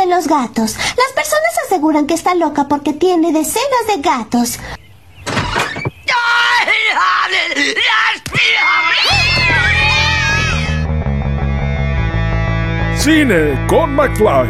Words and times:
de 0.00 0.06
los 0.06 0.26
gatos. 0.26 0.76
Las 0.76 1.12
personas 1.14 1.50
aseguran 1.66 2.06
que 2.06 2.14
está 2.14 2.34
loca 2.34 2.66
porque 2.68 2.92
tiene 2.92 3.32
decenas 3.32 3.86
de 3.86 4.00
gatos. 4.00 4.58
Cine 12.96 13.66
con 13.66 13.94
McFly. 13.94 14.48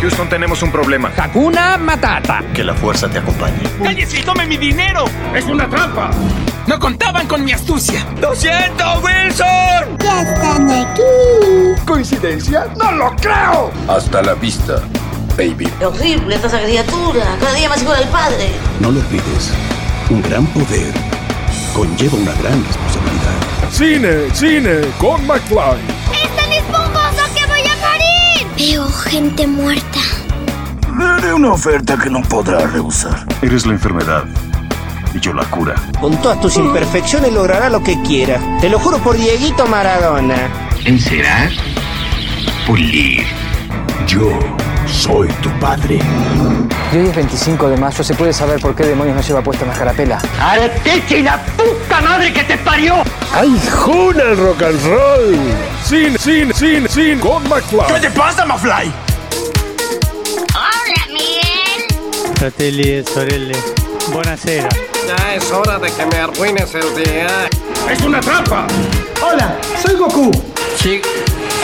Houston, 0.00 0.28
tenemos 0.28 0.62
un 0.62 0.72
problema. 0.72 1.12
Hakuna 1.16 1.78
Matata. 1.78 2.42
Que 2.52 2.64
la 2.64 2.74
fuerza 2.74 3.08
te 3.08 3.18
acompañe. 3.18 3.62
¡Cállese 3.82 4.20
y 4.20 4.22
tome 4.22 4.46
mi 4.46 4.56
dinero! 4.56 5.04
¡Es 5.34 5.44
una 5.46 5.68
trampa! 5.68 6.10
No 6.66 6.78
contaban 6.78 7.26
con 7.26 7.44
mi 7.44 7.52
astucia. 7.52 8.06
¡Lo 8.20 8.34
siento, 8.36 8.84
Wilson! 9.02 9.98
Ya 9.98 10.22
están 10.22 10.70
aquí. 10.70 11.82
¿Coincidencia? 11.84 12.66
¡No 12.76 12.92
lo 12.92 13.16
creo! 13.16 13.72
Hasta 13.88 14.22
la 14.22 14.34
vista, 14.34 14.74
baby. 15.36 15.66
¡Qué 15.78 15.86
horrible 15.86 16.36
esta 16.36 16.62
criatura! 16.62 17.24
Cada 17.40 17.54
día 17.54 17.68
más 17.68 17.82
igual 17.82 18.04
al 18.04 18.08
padre. 18.10 18.52
No 18.78 18.92
lo 18.92 19.00
olvides. 19.00 19.50
Un 20.08 20.22
gran 20.22 20.46
poder 20.46 20.92
conlleva 21.74 22.16
una 22.16 22.32
gran 22.34 22.64
responsabilidad. 22.64 23.70
Cine, 23.72 24.30
cine 24.32 24.80
con 24.98 25.26
McFly. 25.26 25.80
¡Es 26.12 26.36
tan 26.36 26.52
esponjoso 26.52 27.34
que 27.34 27.46
voy 27.46 27.60
a 27.60 27.76
morir! 27.76 28.46
Veo 28.56 28.88
gente 28.88 29.46
muerta. 29.48 29.98
Le 30.96 31.04
haré 31.04 31.34
una 31.34 31.54
oferta 31.54 31.96
que 31.96 32.08
no 32.08 32.22
podrá 32.22 32.66
rehusar. 32.68 33.26
Eres 33.42 33.66
la 33.66 33.72
enfermedad 33.72 34.24
y 35.14 35.20
yo 35.20 35.32
la 35.32 35.44
cura. 35.44 35.74
Con 36.00 36.16
todas 36.20 36.40
tus 36.40 36.56
imperfecciones 36.56 37.32
logrará 37.32 37.68
lo 37.68 37.82
que 37.82 38.00
quiera. 38.02 38.40
Te 38.60 38.68
lo 38.68 38.78
juro 38.78 38.98
por 38.98 39.16
Dieguito 39.16 39.66
Maradona. 39.66 40.36
Encerar, 40.84 41.50
pulir. 42.66 43.24
Yo 44.06 44.38
soy 44.86 45.28
tu 45.42 45.50
padre. 45.58 45.98
Y 46.92 46.96
hoy 46.96 47.06
es 47.06 47.16
25 47.16 47.68
de 47.70 47.76
mayo, 47.76 48.04
¿se 48.04 48.14
puede 48.14 48.32
saber 48.32 48.60
por 48.60 48.74
qué 48.74 48.84
demonios 48.84 49.16
no 49.16 49.22
lleva 49.22 49.42
puesta 49.42 49.64
una 49.64 49.74
carapela? 49.74 50.20
¡Arteche 50.40 51.20
y 51.20 51.22
la 51.22 51.38
puta 51.38 52.00
madre 52.02 52.32
que 52.32 52.44
te 52.44 52.58
parió! 52.58 53.02
¡Ay, 53.32 53.58
juna 53.70 54.22
el 54.22 54.36
rock 54.36 54.62
and 54.62 54.84
roll! 54.84 55.38
Cine, 55.84 56.18
cine, 56.18 56.52
cine, 56.52 56.88
cine 56.88 57.18
con 57.18 57.42
McFly. 57.48 57.94
¿Qué 57.94 58.00
te 58.00 58.10
pasa, 58.10 58.44
Mafly? 58.44 58.92
Hola, 60.54 61.06
Miguel. 61.08 62.34
Fratelli 62.36 63.02
Sorelle, 63.04 63.56
buonasera. 64.12 64.68
Ya 65.06 65.34
es 65.34 65.50
hora 65.50 65.78
de 65.78 65.90
que 65.90 66.06
me 66.06 66.16
arruines 66.16 66.74
el 66.74 66.94
día. 66.94 67.48
¡Es 67.90 68.00
una 68.02 68.20
trampa! 68.20 68.66
Hola, 69.20 69.58
soy 69.84 69.96
Goku. 69.96 70.30
Sí, 70.76 71.00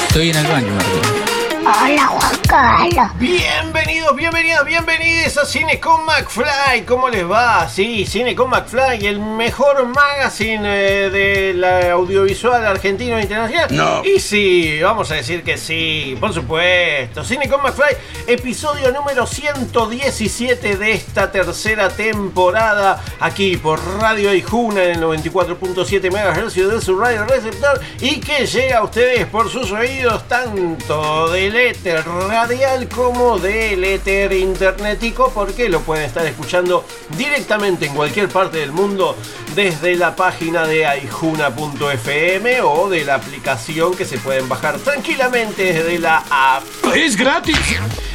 estoy 0.09 0.31
en 0.31 0.37
el 0.37 0.47
baño, 0.47 0.75
Martín. 0.75 1.28
Hola, 1.69 2.07
Juan 2.07 2.39
Carlos. 2.49 3.19
Bienvenidos, 3.19 4.17
bienvenidas, 4.17 4.65
bienvenidos 4.65 5.37
a 5.37 5.45
Cine 5.45 5.79
con 5.79 6.03
McFly. 6.07 6.87
¿Cómo 6.87 7.11
les 7.11 7.31
va? 7.31 7.69
Sí, 7.69 8.07
Cine 8.07 8.35
con 8.35 8.49
McFly, 8.49 9.07
el 9.07 9.21
mejor 9.21 9.87
magazine 9.87 10.63
eh, 10.65 11.11
de 11.11 11.53
la 11.53 11.93
audiovisual 11.93 12.65
argentino 12.65 13.19
e 13.19 13.23
internacional. 13.23 13.69
No. 13.71 14.03
Y 14.03 14.19
sí, 14.19 14.81
vamos 14.81 15.11
a 15.11 15.17
decir 15.17 15.43
que 15.43 15.59
sí, 15.59 16.17
por 16.19 16.33
supuesto. 16.33 17.23
Cine 17.23 17.51
con 17.51 17.63
McFly, 17.63 17.97
episodio 18.29 18.91
número 18.91 19.27
117 19.27 20.77
de 20.79 20.93
esta 20.93 21.31
tercera 21.31 21.91
temporada. 21.91 23.05
Aquí 23.21 23.59
por 23.59 23.79
Radio 24.01 24.31
Aijuna 24.31 24.85
en 24.85 24.93
el 24.93 25.03
94.7 25.03 26.11
MHz 26.11 26.55
de 26.55 26.81
su 26.81 26.99
radio 26.99 27.27
receptor. 27.27 27.79
Y 28.01 28.21
que 28.21 28.47
llega 28.47 28.79
a 28.79 28.85
ustedes 28.85 29.27
por 29.27 29.51
sus 29.51 29.71
oídos 29.71 30.27
tanto 30.29 31.31
del 31.31 31.58
éter 31.59 32.05
radial 32.29 32.89
como 32.89 33.39
del 33.39 33.85
éter 33.85 34.33
internetico 34.33 35.31
porque 35.35 35.69
lo 35.69 35.81
pueden 35.81 36.05
estar 36.05 36.25
escuchando 36.25 36.85
directamente 37.17 37.87
en 37.87 37.95
cualquier 37.95 38.29
parte 38.29 38.59
del 38.59 38.73
mundo 38.73 39.17
desde 39.55 39.97
la 39.97 40.15
página 40.15 40.67
de 40.67 40.87
aijuna.fm 40.87 42.61
o 42.63 42.89
de 42.89 43.05
la 43.05 43.17
aplicación 43.17 43.95
que 43.97 44.05
se 44.05 44.19
pueden 44.19 44.49
bajar 44.49 44.79
tranquilamente 44.79 45.73
desde 45.73 45.99
la 45.99 46.25
app. 46.31 46.63
¡Es 46.95 47.17
gratis! 47.17 47.59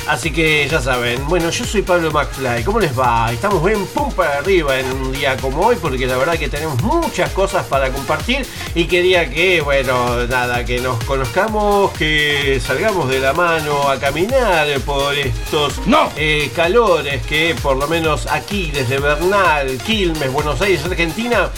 Así 0.08 0.32
que 0.32 0.68
ya 0.70 0.82
saben, 0.82 1.26
bueno, 1.28 1.50
yo 1.50 1.64
soy 1.64 1.82
Pablo 1.82 2.12
McFly, 2.12 2.64
¿cómo 2.66 2.80
les 2.80 2.98
va? 2.98 3.32
Estamos 3.32 3.64
bien 3.64 3.86
pum 3.88 4.12
para 4.12 4.40
arriba 4.40 4.78
en 4.78 4.92
un 4.92 5.14
día 5.14 5.38
como 5.38 5.66
hoy 5.66 5.78
porque 5.82 6.06
la 6.06 6.18
verdad 6.18 6.38
que 6.38 6.50
tenemos 6.50 6.82
muchas 6.82 7.32
cosas 7.32 7.66
para 7.68 7.90
compartir 7.90 8.46
y 8.76 8.86
quería 8.86 9.30
que, 9.30 9.62
bueno, 9.62 10.28
nada, 10.28 10.66
que 10.66 10.80
nos 10.80 11.02
conozcamos, 11.06 11.92
que 11.94 12.60
salgamos 12.62 13.08
de 13.10 13.20
la 13.20 13.33
mano 13.34 13.90
a 13.90 14.00
caminar 14.00 14.68
por 14.86 15.14
estos 15.16 15.86
¡No! 15.88 16.12
eh, 16.16 16.52
calores 16.56 17.26
que 17.26 17.56
por 17.62 17.78
lo 17.78 17.88
menos 17.88 18.28
aquí 18.28 18.72
desde 18.72 19.00
Bernal, 19.00 19.78
Quilmes, 19.86 20.32
Buenos 20.32 20.62
Aires, 20.62 20.84
Argentina, 20.86 21.50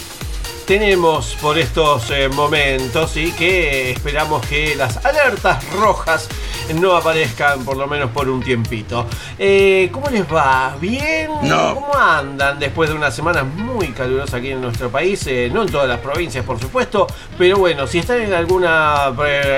tenemos 0.66 1.36
por 1.42 1.60
estos 1.60 2.10
eh, 2.10 2.28
momentos 2.28 3.16
y 3.18 3.32
que 3.32 3.92
esperamos 3.92 4.46
que 4.48 4.76
las 4.76 5.06
alertas 5.06 5.64
rojas 5.74 6.28
no 6.76 6.96
aparezcan 6.96 7.64
por 7.64 7.78
lo 7.78 7.86
menos 7.86 8.10
por 8.10 8.28
un 8.28 8.42
tiempito. 8.42 9.06
Eh, 9.38 9.90
¿Cómo 9.92 10.10
les 10.10 10.24
va? 10.24 10.76
¿Bien? 10.82 11.30
No. 11.44 11.76
¿Cómo 11.76 11.94
andan 11.96 12.58
después 12.58 12.90
de 12.90 12.96
una 12.96 13.12
semana 13.12 13.44
muy 13.44 13.90
calurosa 13.90 14.38
aquí 14.38 14.52
en 14.52 14.62
nuestro 14.62 14.90
país? 14.90 15.28
Eh, 15.28 15.52
no 15.54 15.62
en 15.62 15.72
todas 15.72 15.88
las 15.88 16.00
provincias, 16.00 16.44
por 16.44 16.60
supuesto, 16.60 17.06
pero 17.38 17.58
bueno, 17.58 17.86
si 17.86 18.00
están 18.00 18.22
en 18.22 18.34
alguna 18.34 19.14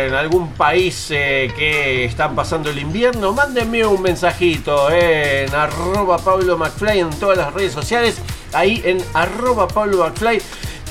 en 0.06 0.13
algún 0.13 0.51
país 0.53 1.06
que 1.07 2.03
están 2.03 2.35
pasando 2.35 2.69
el 2.69 2.79
invierno, 2.79 3.31
mándenme 3.31 3.85
un 3.85 4.01
mensajito 4.01 4.91
en 4.91 5.53
arroba 5.56 6.17
Pablo 6.17 6.57
McFly 6.57 7.00
en 7.00 7.09
todas 7.12 7.38
las 7.38 7.53
redes 7.53 7.72
sociales, 7.72 8.17
ahí 8.51 8.81
en 8.84 9.01
arroba 9.13 9.69
Pablo 9.69 10.00
McFly. 10.00 10.41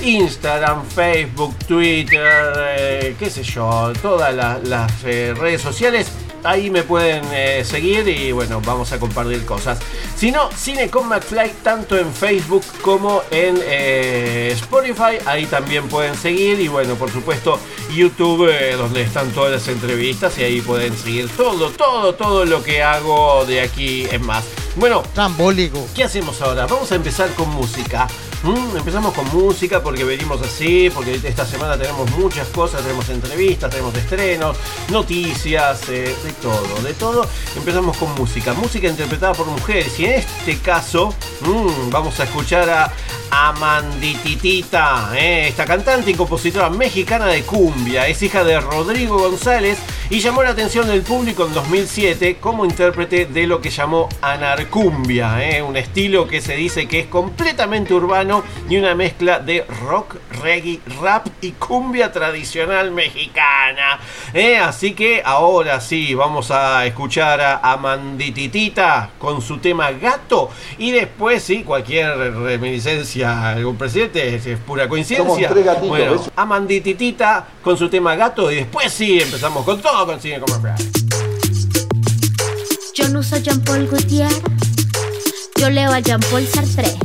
Instagram, 0.01 0.85
Facebook, 0.85 1.55
Twitter, 1.67 2.53
eh, 2.77 3.15
qué 3.19 3.29
sé 3.29 3.43
yo, 3.43 3.91
todas 4.01 4.33
la- 4.33 4.59
las 4.63 4.91
eh, 5.03 5.33
redes 5.37 5.61
sociales. 5.61 6.07
Ahí 6.43 6.69
me 6.69 6.83
pueden 6.83 7.23
eh, 7.33 7.63
seguir 7.65 8.07
y 8.07 8.31
bueno, 8.31 8.61
vamos 8.63 8.91
a 8.93 8.99
compartir 8.99 9.43
cosas. 9.43 9.79
Si 10.15 10.31
no, 10.31 10.49
Cine 10.51 10.87
con 10.89 11.07
McFly, 11.09 11.51
tanto 11.63 11.97
en 11.97 12.13
Facebook 12.13 12.63
como 12.81 13.21
en 13.31 13.57
Spotify. 14.51 15.17
Ahí 15.25 15.45
también 15.47 15.87
pueden 15.89 16.15
seguir. 16.15 16.59
Y 16.61 16.67
bueno, 16.67 16.95
por 16.95 17.11
supuesto, 17.11 17.59
YouTube, 17.93 18.49
donde 18.77 19.01
están 19.01 19.31
todas 19.31 19.51
las 19.51 19.67
entrevistas. 19.67 20.37
Y 20.37 20.43
ahí 20.43 20.61
pueden 20.61 20.95
seguir 20.97 21.27
todo, 21.35 21.69
todo, 21.71 22.13
todo 22.15 22.45
lo 22.45 22.63
que 22.63 22.81
hago 22.83 23.43
de 23.45 23.61
aquí 23.61 24.07
en 24.11 24.25
más. 24.25 24.45
Bueno, 24.75 25.03
Trambólico. 25.13 25.85
¿Qué 25.95 26.03
hacemos 26.03 26.39
ahora? 26.41 26.65
Vamos 26.67 26.91
a 26.91 26.95
empezar 26.95 27.29
con 27.31 27.49
música. 27.49 28.07
¿Mm? 28.47 28.77
Empezamos 28.77 29.13
con 29.13 29.27
música 29.35 29.83
porque 29.83 30.05
venimos 30.05 30.41
así, 30.41 30.89
porque 30.89 31.15
esta 31.21 31.45
semana 31.45 31.77
tenemos 31.77 32.09
muchas 32.11 32.47
cosas, 32.47 32.81
tenemos 32.81 33.09
entrevistas, 33.09 33.69
tenemos 33.69 33.93
estrenos, 33.93 34.55
noticias, 34.89 35.89
eh, 35.89 36.15
de 36.23 36.31
todo, 36.41 36.81
de 36.81 36.93
todo. 36.93 37.27
Empezamos 37.57 37.97
con 37.97 38.15
música, 38.15 38.53
música 38.53 38.87
interpretada 38.87 39.33
por 39.33 39.47
mujeres 39.47 39.99
y 39.99 40.05
en 40.05 40.11
este 40.13 40.59
caso 40.59 41.13
mm, 41.41 41.89
vamos 41.89 42.17
a 42.21 42.23
escuchar 42.23 42.69
a 42.69 42.93
Amandititita, 43.29 45.11
eh, 45.17 45.49
esta 45.49 45.65
cantante 45.65 46.11
y 46.11 46.13
compositora 46.13 46.69
mexicana 46.69 47.25
de 47.25 47.43
cumbia, 47.43 48.07
es 48.07 48.23
hija 48.23 48.45
de 48.45 48.61
Rodrigo 48.61 49.17
González 49.17 49.77
y 50.09 50.19
llamó 50.21 50.41
la 50.41 50.51
atención 50.51 50.87
del 50.87 51.01
público 51.01 51.45
en 51.45 51.53
2007 51.53 52.37
como 52.39 52.63
intérprete 52.63 53.25
de 53.25 53.45
lo 53.45 53.59
que 53.59 53.69
llamó 53.69 54.07
anarcumbia, 54.21 55.43
eh, 55.43 55.61
un 55.61 55.75
estilo 55.75 56.27
que 56.27 56.39
se 56.39 56.55
dice 56.55 56.87
que 56.87 57.01
es 57.01 57.07
completamente 57.07 57.93
urbano 57.93 58.43
y 58.69 58.77
una 58.77 58.95
mezcla 58.95 59.39
de 59.39 59.65
rock, 59.81 60.15
reggae, 60.41 60.79
rap 61.01 61.27
y 61.41 61.51
cumbia 61.51 62.11
tradicional 62.11 62.91
mexicana. 62.91 63.99
eh. 64.33 64.57
Así 64.57 64.93
que 64.93 65.21
ahora 65.23 65.81
sí, 65.81 66.15
vamos 66.15 66.51
a 66.51 66.85
escuchar 66.85 67.41
a 67.41 67.57
Amandititita 67.57 69.09
con 69.19 69.41
su 69.41 69.57
tema 69.57 69.91
Gato 69.91 70.49
y 70.77 70.91
después 70.91 71.43
sí, 71.43 71.63
cualquier 71.63 72.17
reminiscencia 72.33 73.31
a 73.31 73.49
algún 73.51 73.75
presidente 73.77 74.35
es, 74.35 74.45
es 74.45 74.59
pura 74.59 74.87
coincidencia. 74.87 75.49
Somos 75.49 75.53
tres 75.53 75.65
gatitos. 75.65 76.31
Amandititita 76.35 77.47
con 77.61 77.77
su 77.77 77.89
tema 77.89 78.15
Gato 78.15 78.49
y 78.51 78.55
después 78.55 78.91
sí, 78.91 79.19
empezamos 79.19 79.65
con 79.65 79.81
todo 79.81 79.96
con 80.05 80.21
Cine 80.21 80.39
como 80.39 80.53
Yo 82.93 83.09
no 83.09 83.19
uso 83.19 83.37
Jean 83.37 83.59
Paul 83.61 83.87
Gaultier. 83.87 84.29
Yo 85.55 85.71
leo 85.71 85.91
a 85.91 85.99
Jean 85.99 86.19
Paul 86.29 86.45
Sartre. 86.45 86.95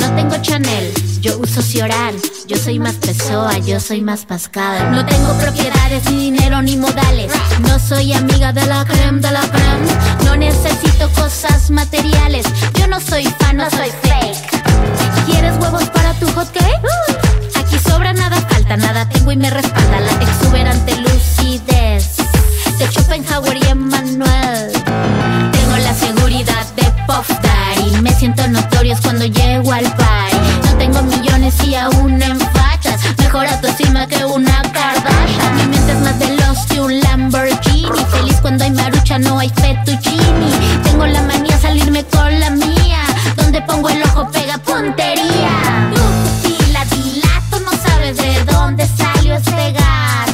No 0.00 0.14
tengo 0.16 0.36
Chanel. 0.40 0.94
Yo 1.20 1.38
uso 1.38 1.60
Cioran. 1.60 2.14
Yo 2.46 2.56
soy 2.56 2.78
más 2.78 2.94
Pessoa, 2.94 3.58
yo 3.58 3.80
soy 3.80 4.00
más 4.00 4.24
Pascal. 4.24 4.92
No 4.92 5.04
tengo 5.04 5.34
propiedades, 5.34 6.10
ni 6.10 6.30
dinero, 6.30 6.62
ni 6.62 6.78
modales. 6.78 7.30
No 7.60 7.78
soy 7.78 8.14
amiga 8.14 8.52
de 8.52 8.64
la 8.64 8.86
creme 8.86 9.20
de 9.20 9.30
la 9.30 9.42
creme. 9.42 10.24
No 10.24 10.36
necesito 10.36 11.10
cosas 11.10 11.70
materiales. 11.70 12.46
Yo 12.78 12.86
no 12.86 12.98
soy 12.98 13.24
fan, 13.40 13.58
no 13.58 13.68
soy 13.70 13.90
fake. 14.02 15.26
¿Quieres 15.26 15.54
huevos 15.60 15.84
para 15.90 16.14
tu 16.14 16.28
hot 16.28 16.50
cake? 16.50 16.80
Aquí 17.56 17.78
sobra 17.78 18.14
nada, 18.14 18.40
falta 18.48 18.78
nada. 18.78 19.06
Tengo 19.06 19.32
y 19.32 19.36
me 19.36 19.50
respalda 19.50 20.00
la 20.00 20.12
exuberante 20.22 21.03
rigidez 21.44 22.16
de 22.78 22.86
Schopenhauer 22.86 23.56
y 23.56 23.66
Emmanuel. 23.68 24.72
Tengo 25.52 25.76
la 25.76 25.94
seguridad 25.94 26.66
de 26.76 26.84
Puff 27.06 27.28
Daddy, 27.28 28.00
me 28.00 28.12
siento 28.14 28.46
notorios 28.48 29.00
cuando 29.00 29.26
llego 29.26 29.72
al 29.72 29.84
party. 29.84 30.36
No 30.64 30.76
tengo 30.78 31.02
millones 31.02 31.54
y 31.64 31.74
aún 31.74 32.20
en 32.22 32.38
fachas, 32.40 33.00
mejor 33.18 33.46
autoestima 33.46 34.06
que 34.06 34.24
una 34.24 34.62
Kardashian. 34.72 35.56
Mi 35.56 35.66
mente 35.66 35.92
es 35.92 36.00
más 36.00 36.18
veloz 36.18 36.66
que 36.68 36.80
un 36.80 37.00
Lamborghini, 37.00 38.04
feliz 38.10 38.36
cuando 38.40 38.64
hay 38.64 38.70
marucha, 38.70 39.18
no 39.18 39.38
hay 39.38 39.50
fettuccini. 39.50 40.50
Tengo 40.82 41.06
la 41.06 41.22
manía 41.22 41.58
salirme 41.58 42.04
con 42.04 42.40
la 42.40 42.50
mía, 42.50 43.02
donde 43.36 43.60
pongo 43.62 43.90
el 43.90 44.02
ojo 44.02 44.30
pega 44.30 44.58
puntería. 44.58 45.90
Tu 46.42 46.48
dilato, 46.88 47.60
no 47.60 47.70
sabes 47.86 48.16
de 48.16 48.44
dónde 48.44 48.88
salió 48.96 49.34
este 49.36 49.72
gato. 49.72 50.33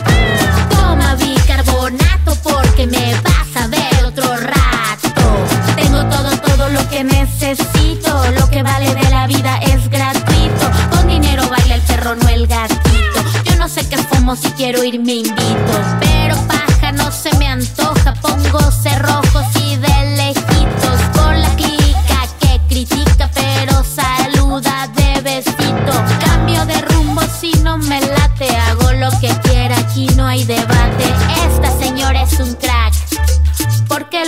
Necesito. 7.50 8.30
Lo 8.38 8.48
que 8.48 8.62
vale 8.62 8.94
de 8.94 9.10
la 9.10 9.26
vida 9.26 9.58
es 9.58 9.88
gratuito. 9.90 10.70
Con 10.90 11.08
dinero 11.08 11.48
baila 11.48 11.74
el 11.74 11.82
perro, 11.82 12.14
no 12.14 12.28
el 12.28 12.46
gatito. 12.46 13.20
Yo 13.44 13.56
no 13.56 13.68
sé 13.68 13.88
qué 13.88 13.96
fumo, 13.96 14.36
si 14.36 14.50
quiero 14.52 14.84
ir 14.84 15.00
me 15.00 15.14
invito. 15.14 15.76
Pero 16.00 16.36
paja 16.46 16.92
no 16.92 17.10
se 17.10 17.36
me 17.38 17.48
antoja. 17.48 18.14
Pongo 18.22 18.60
cerrojos 18.70 19.44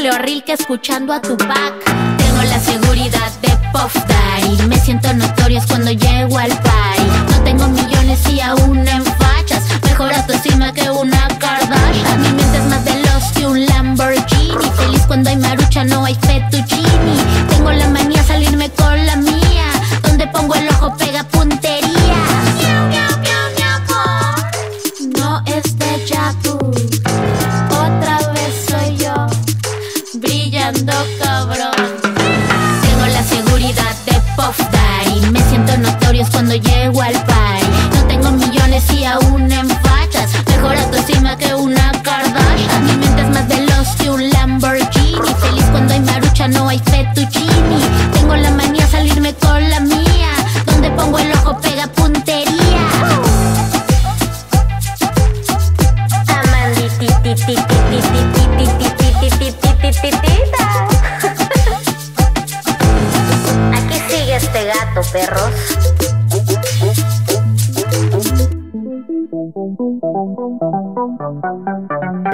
Leo 0.02 0.18
Rilke 0.18 0.54
escuchando 0.54 1.12
a 1.12 1.22
Tupac. 1.22 1.84
Tengo 2.16 2.42
la 2.42 2.58
seguridad 2.58 3.30
de 3.40 3.50
Puff 3.72 3.94
Daddy. 3.94 4.66
Me 4.66 4.76
siento 4.76 5.14
notorios 5.14 5.64
cuando 5.66 5.92
llego 5.92 6.38
al 6.38 6.50
país. 6.58 7.12
No 7.30 7.44
tengo 7.44 7.68
millones 7.68 8.18
y 8.28 8.40
aún 8.40 8.78
en 8.78 9.04
fachas. 9.04 9.62
Mejor 9.84 10.12
autoestima 10.12 10.72
que 10.72 10.90
una 10.90 11.28
Kardashian. 11.38 12.20
Mi 12.20 12.28
mente 12.30 12.58
es 12.58 12.64
más 12.64 12.84
veloz 12.84 13.32
que 13.36 13.46
un 13.46 13.64
Lamborghini. 13.64 14.56
Feliz 14.76 15.02
cuando 15.06 15.30
hay 15.30 15.36
marucha, 15.36 15.84
no 15.84 16.04
hay 16.04 16.16
fettuccini. 16.16 16.81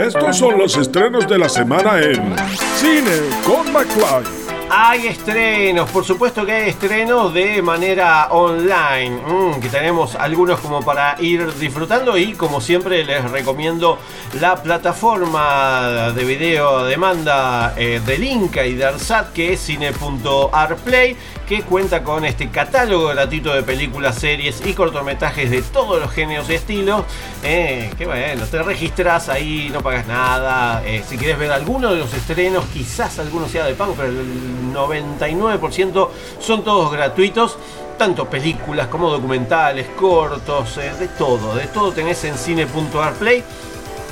Estos 0.09 0.39
son 0.39 0.57
los 0.57 0.75
estrenos 0.75 1.29
de 1.29 1.37
la 1.37 1.51
semana 1.51 2.01
en 2.01 2.35
Cine 2.79 3.29
con 3.45 3.71
McFly. 3.71 4.25
Hay 4.71 5.07
estrenos, 5.07 5.91
por 5.91 6.03
supuesto 6.03 6.47
que 6.47 6.53
hay 6.53 6.71
estrenos 6.71 7.35
de 7.35 7.61
manera 7.61 8.29
online, 8.31 9.21
mm, 9.21 9.61
que 9.61 9.69
tenemos 9.69 10.15
algunos 10.15 10.61
como 10.61 10.81
para 10.83 11.17
ir 11.21 11.53
disfrutando 11.55 12.17
y 12.17 12.33
como 12.33 12.63
siempre 12.63 13.05
les 13.05 13.31
recomiendo 13.31 13.99
la 14.41 14.63
plataforma 14.63 16.11
de 16.13 16.25
video 16.25 16.87
demanda 16.87 17.75
eh, 17.77 18.01
del 18.07 18.25
Inca 18.25 18.65
y 18.65 18.77
de 18.77 18.87
Arsat 18.87 19.33
que 19.35 19.53
es 19.53 19.61
cine.arplay 19.61 21.17
que 21.49 21.62
cuenta 21.62 22.05
con 22.05 22.27
este 22.27 22.50
catálogo 22.50 23.06
gratuito 23.09 23.55
de 23.55 23.62
películas, 23.62 24.17
series 24.17 24.61
y 24.67 24.75
cortometrajes 24.75 25.50
de 25.50 25.62
todos 25.62 25.99
los 25.99 26.11
géneros 26.11 26.50
y 26.50 26.55
estilos. 26.55 27.05
eh, 27.43 27.91
que 27.97 28.05
bueno, 28.05 28.45
te 28.45 28.62
registras 28.62 29.31
ahí, 29.31 29.71
no 29.73 29.81
pagas 29.81 30.06
nada. 30.06 30.83
eh, 30.85 31.03
si 31.09 31.17
quieres 31.17 31.39
ver 31.39 31.50
alguno 31.50 31.91
de 31.93 32.00
los 32.00 32.12
estrenos, 32.12 32.67
quizás 32.67 33.19
alguno 33.19 33.49
sea 33.49 33.65
de 33.65 33.75
pago, 33.75 33.95
pero 33.97 34.09
el 34.09 34.75
99% 34.75 36.11
son 36.39 36.62
todos 36.65 36.93
gratuitos. 36.93 37.56
Tanto 37.97 38.29
películas 38.29 38.89
como 38.89 39.11
documentales, 39.11 39.89
cortos, 39.97 40.77
eh, 40.77 40.93
de 41.00 41.09
todo. 41.09 41.55
De 41.55 41.67
todo 41.69 41.93
tenés 41.93 42.23
en 42.25 42.37
cine.arplay. 42.37 43.43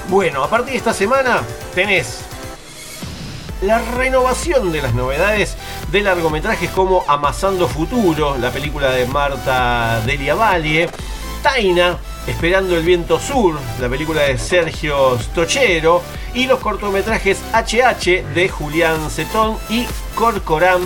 Bueno, 0.09 0.43
a 0.43 0.49
partir 0.49 0.73
de 0.73 0.79
esta 0.79 0.95
semana 0.95 1.43
tenés 1.75 2.25
la 3.63 3.79
renovación 3.79 4.73
de 4.73 4.83
las 4.83 4.95
novedades 4.95 5.57
de 5.91 6.03
largometrajes 6.03 6.71
como 6.71 7.05
Amasando 7.09 7.69
Futuro, 7.69 8.37
la 8.37 8.51
película 8.51 8.91
de 8.91 9.07
Marta 9.07 10.01
Delia 10.05 10.35
Valle, 10.35 10.89
Taina, 11.43 11.99
Esperando 12.27 12.77
el 12.77 12.85
Viento 12.85 13.21
Sur, 13.21 13.59
la 13.81 13.89
película 13.89 14.23
de 14.23 14.37
Sergio 14.37 15.17
Stochero, 15.19 16.03
y 16.35 16.47
los 16.47 16.59
cortometrajes 16.59 17.39
HH 17.53 18.35
de 18.35 18.49
Julián 18.49 19.11
Cetón 19.11 19.57
y 19.71 19.87
Corcoran, 20.17 20.83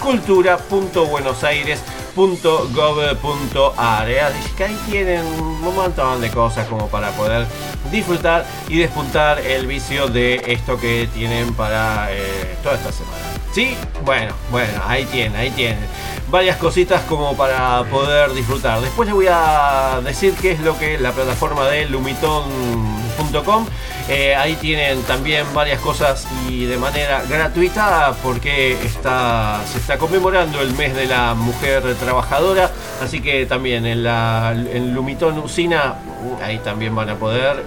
¿eh? 4.09 4.21
Así 4.21 4.50
que 4.56 4.64
ahí 4.64 4.78
tienen 4.90 5.25
un 5.25 5.75
montón 5.75 6.21
de 6.21 6.30
cosas 6.30 6.66
como 6.66 6.88
para 6.88 7.11
poder 7.12 7.47
disfrutar 7.92 8.44
y 8.68 8.78
despuntar 8.78 9.38
el 9.38 9.66
vicio 9.66 10.08
de 10.08 10.42
esto 10.46 10.80
que 10.80 11.08
tienen 11.14 11.54
para 11.54 12.08
eh, 12.11 12.56
toda 12.62 12.75
esta 12.75 12.90
semana. 12.90 13.18
¿Sí? 13.52 13.76
Bueno, 14.04 14.34
bueno, 14.50 14.82
ahí 14.87 15.04
tienen, 15.04 15.37
ahí 15.37 15.50
tienen. 15.50 15.84
Varias 16.30 16.56
cositas 16.56 17.02
como 17.02 17.37
para 17.37 17.84
poder 17.84 18.32
disfrutar. 18.32 18.80
Después 18.80 19.06
les 19.06 19.14
voy 19.14 19.26
a 19.30 20.00
decir 20.02 20.32
qué 20.40 20.52
es 20.52 20.61
lo 20.61 20.78
que 20.78 20.99
la 20.99 21.12
plataforma 21.12 21.66
de 21.68 21.84
lumiton.com. 21.87 23.66
Eh, 24.08 24.34
ahí 24.34 24.54
tienen 24.54 25.02
también 25.02 25.46
varias 25.54 25.80
cosas 25.80 26.26
y 26.49 26.64
de 26.64 26.76
manera 26.76 27.22
gratuita 27.28 28.14
porque 28.22 28.72
está, 28.82 29.62
se 29.70 29.78
está 29.78 29.99
conmemorando 29.99 30.61
el 30.61 30.72
mes 30.75 30.96
de 30.96 31.06
la 31.06 31.34
mujer 31.34 31.94
trabajadora. 31.96 32.70
Así 33.02 33.20
que 33.20 33.44
también 33.44 33.84
en, 33.84 34.02
la, 34.02 34.52
en 34.52 34.94
Lumiton 34.94 35.38
Usina, 35.38 35.96
ahí 36.42 36.58
también 36.58 36.94
van 36.94 37.10
a 37.10 37.16
poder 37.16 37.64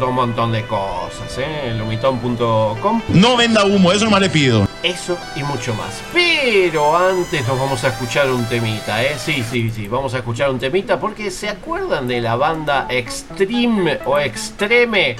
un 0.00 0.14
montón 0.14 0.52
de 0.52 0.64
cosas. 0.66 1.38
¿eh? 1.38 1.74
No 3.08 3.36
venda 3.36 3.64
humo, 3.64 3.92
eso 3.92 4.04
nomás 4.04 4.20
le 4.20 4.30
pido. 4.30 4.68
Eso 4.82 5.16
y 5.36 5.42
mucho 5.42 5.74
más. 5.74 6.02
Pero 6.12 6.96
antes 6.96 7.46
nos 7.46 7.58
vamos 7.58 7.84
a 7.84 7.88
escuchar 7.88 8.30
un 8.30 8.44
temita, 8.46 9.02
¿eh? 9.02 9.16
Sí, 9.18 9.44
sí, 9.48 9.70
sí, 9.70 9.88
vamos 9.88 10.14
a 10.14 10.18
escuchar 10.18 10.50
un 10.50 10.58
temita 10.58 10.98
porque 10.98 11.30
se 11.30 11.48
acuerdan 11.48 12.08
de 12.08 12.20
la 12.20 12.36
banda 12.36 12.86
Extreme 12.88 14.00
o 14.04 14.18
Extreme. 14.18 15.16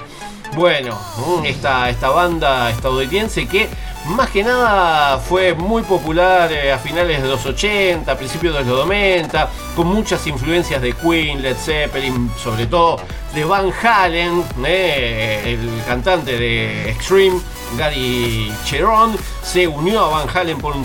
Bueno, 0.54 0.98
mm, 1.16 1.46
esta, 1.46 1.88
esta 1.88 2.10
banda 2.10 2.70
estadounidense 2.70 3.46
que 3.46 3.68
más 4.04 4.30
que 4.30 4.42
nada 4.42 5.18
fue 5.18 5.54
muy 5.54 5.82
popular 5.82 6.52
eh, 6.52 6.72
a 6.72 6.78
finales 6.78 7.22
de 7.22 7.28
los 7.28 7.46
80, 7.46 8.18
principios 8.18 8.52
de 8.54 8.64
los 8.64 8.78
90, 8.86 9.48
con 9.74 9.86
muchas 9.86 10.26
influencias 10.26 10.82
de 10.82 10.92
Queen, 10.92 11.40
Led 11.40 11.56
Zeppelin, 11.56 12.30
sobre 12.36 12.66
todo 12.66 13.00
de 13.34 13.44
Van 13.44 13.72
Halen, 13.82 14.44
eh, 14.66 15.56
el 15.56 15.84
cantante 15.86 16.36
de 16.36 16.90
Extreme, 16.90 17.40
Gary 17.76 18.52
Cherone, 18.64 19.16
se 19.42 19.66
unió 19.66 20.04
a 20.04 20.08
Van 20.08 20.28
Halen 20.28 20.58
por 20.58 20.74
un, 20.76 20.84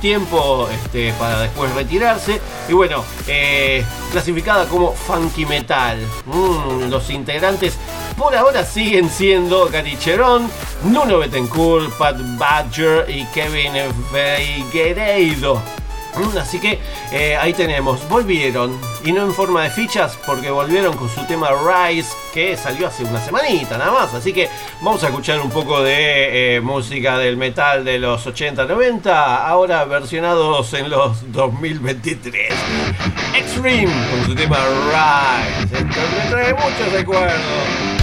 tiempo 0.00 0.68
este, 0.70 1.12
para 1.14 1.40
después 1.40 1.74
retirarse. 1.74 2.40
Y 2.68 2.72
bueno, 2.72 3.04
eh, 3.26 3.84
clasificada 4.10 4.66
como 4.66 4.92
funky 4.92 5.46
metal. 5.46 5.98
Mm, 6.26 6.90
los 6.90 7.10
integrantes 7.10 7.76
por 8.16 8.34
ahora 8.34 8.64
siguen 8.64 9.08
siendo 9.08 9.68
Gary 9.68 9.96
Cherone, 9.98 10.48
Nuno 10.84 11.18
Bettencourt, 11.18 11.92
Pat 11.96 12.16
Badger 12.38 13.08
y 13.08 13.24
Kevin 13.26 13.72
Figueiredo. 14.12 15.79
Mm, 16.16 16.38
Así 16.38 16.58
que 16.58 16.78
eh, 17.12 17.36
ahí 17.36 17.52
tenemos, 17.52 18.08
volvieron 18.08 18.78
y 19.04 19.12
no 19.12 19.22
en 19.22 19.32
forma 19.32 19.62
de 19.62 19.70
fichas 19.70 20.18
porque 20.26 20.50
volvieron 20.50 20.96
con 20.96 21.08
su 21.08 21.24
tema 21.26 21.48
Rise 21.50 22.12
que 22.34 22.56
salió 22.56 22.88
hace 22.88 23.04
una 23.04 23.20
semanita 23.24 23.78
nada 23.78 23.92
más. 23.92 24.14
Así 24.14 24.32
que 24.32 24.48
vamos 24.80 25.02
a 25.04 25.08
escuchar 25.08 25.40
un 25.40 25.50
poco 25.50 25.82
de 25.82 26.56
eh, 26.56 26.60
música 26.60 27.18
del 27.18 27.36
metal 27.36 27.84
de 27.84 27.98
los 27.98 28.26
80-90, 28.26 29.08
ahora 29.12 29.84
versionados 29.84 30.72
en 30.74 30.90
los 30.90 31.30
2023. 31.32 32.52
Extreme 33.34 33.92
con 34.10 34.26
su 34.26 34.34
tema 34.34 34.58
Rise. 34.90 35.76
Esto 35.76 36.00
me 36.24 36.30
trae 36.30 36.54
muchos 36.54 36.92
recuerdos. 36.92 37.99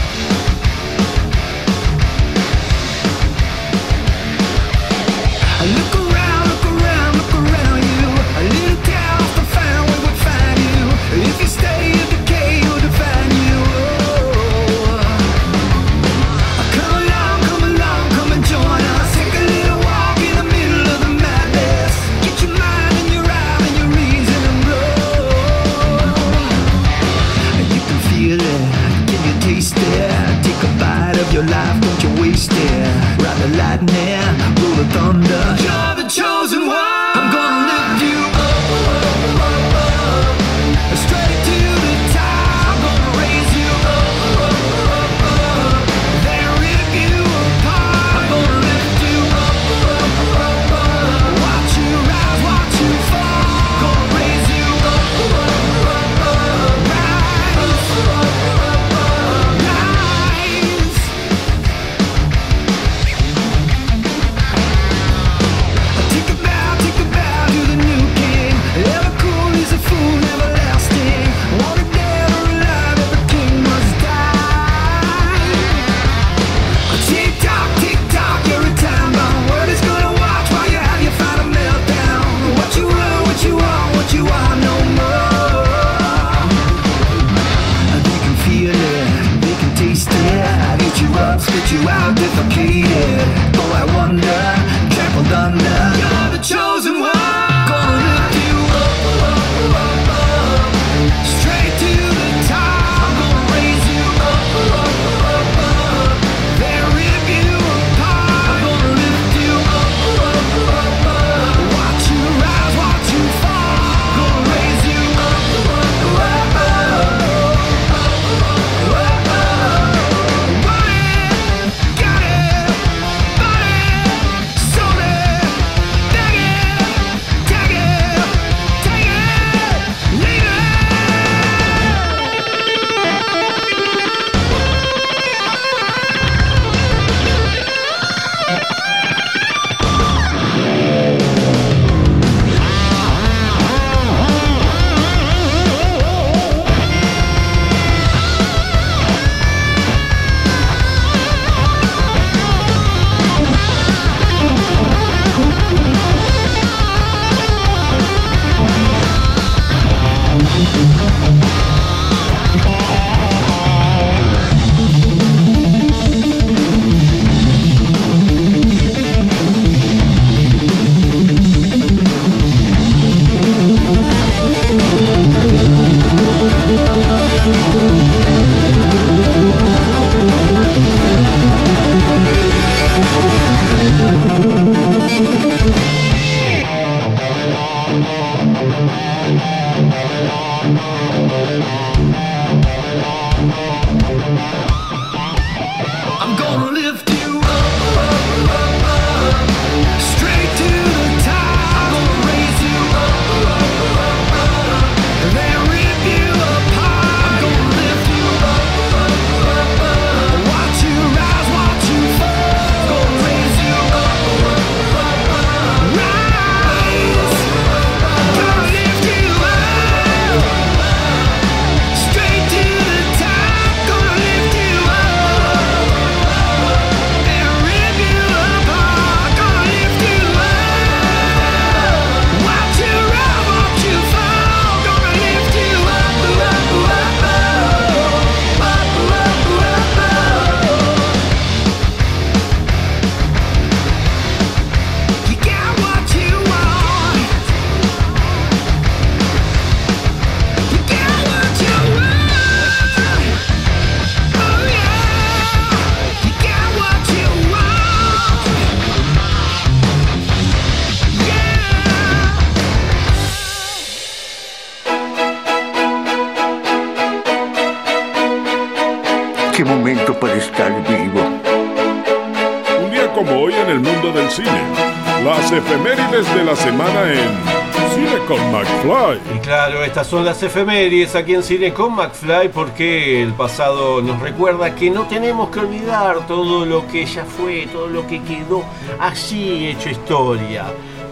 Son 280.08 280.24
las 280.24 280.42
efemérides 280.42 281.16
aquí 281.16 281.34
en 281.34 281.44
Cine 281.44 281.74
con 281.74 281.94
McFly 281.94 282.48
porque 282.50 283.22
el 283.22 283.34
pasado 283.34 284.02
nos 284.02 284.22
recuerda 284.22 284.74
que 284.74 284.90
no 284.90 285.06
tenemos 285.06 285.50
que 285.50 285.60
olvidar 285.60 286.26
todo 286.26 286.66
lo 286.66 286.88
que 286.88 287.06
ya 287.06 287.26
fue, 287.26 287.68
todo 287.68 287.88
lo 287.88 288.08
que 288.08 288.22
quedó 288.22 288.64
allí 289.00 289.68
hecho 289.68 289.90
historia. 289.90 290.68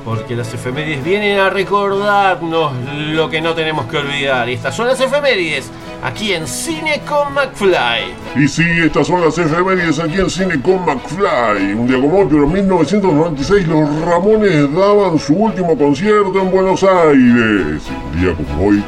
Porque 0.06 0.36
las 0.36 0.54
efemérides 0.54 1.04
vienen 1.04 1.40
a 1.40 1.50
recordarnos 1.50 2.72
lo 3.12 3.30
que 3.30 3.42
no 3.42 3.54
tenemos 3.54 3.86
que 3.88 3.98
olvidar. 3.98 4.48
Estas 4.48 4.74
son 4.74 4.88
las 4.88 5.02
efemérides 5.02 5.70
aquí 6.06 6.34
en 6.34 6.48
Cine 6.48 7.02
con 7.08 7.34
McFly. 7.34 8.14
Y 8.36 8.48
sí, 8.48 8.64
estas 8.84 9.08
son 9.08 9.22
las 9.22 9.38
efemérides 9.40 10.00
aquí 10.00 10.20
en 10.20 10.30
Cine 10.30 10.62
con 10.62 10.86
McFly. 10.86 11.74
Un 11.74 11.88
día 11.88 12.00
como 12.00 12.20
hoy, 12.20 12.28
pero 12.30 12.44
en 12.44 12.54
1996, 12.54 13.68
los 13.68 14.02
Ramones 14.02 14.72
daban 14.74 15.18
su 15.18 15.34
último 15.34 15.76
concierto 15.76 16.40
en 16.40 16.52
Buenos 16.52 16.84
Aires. 16.84 17.82
Un 18.14 18.22
día 18.22 18.36
como 18.36 18.68
hoy, 18.68 18.84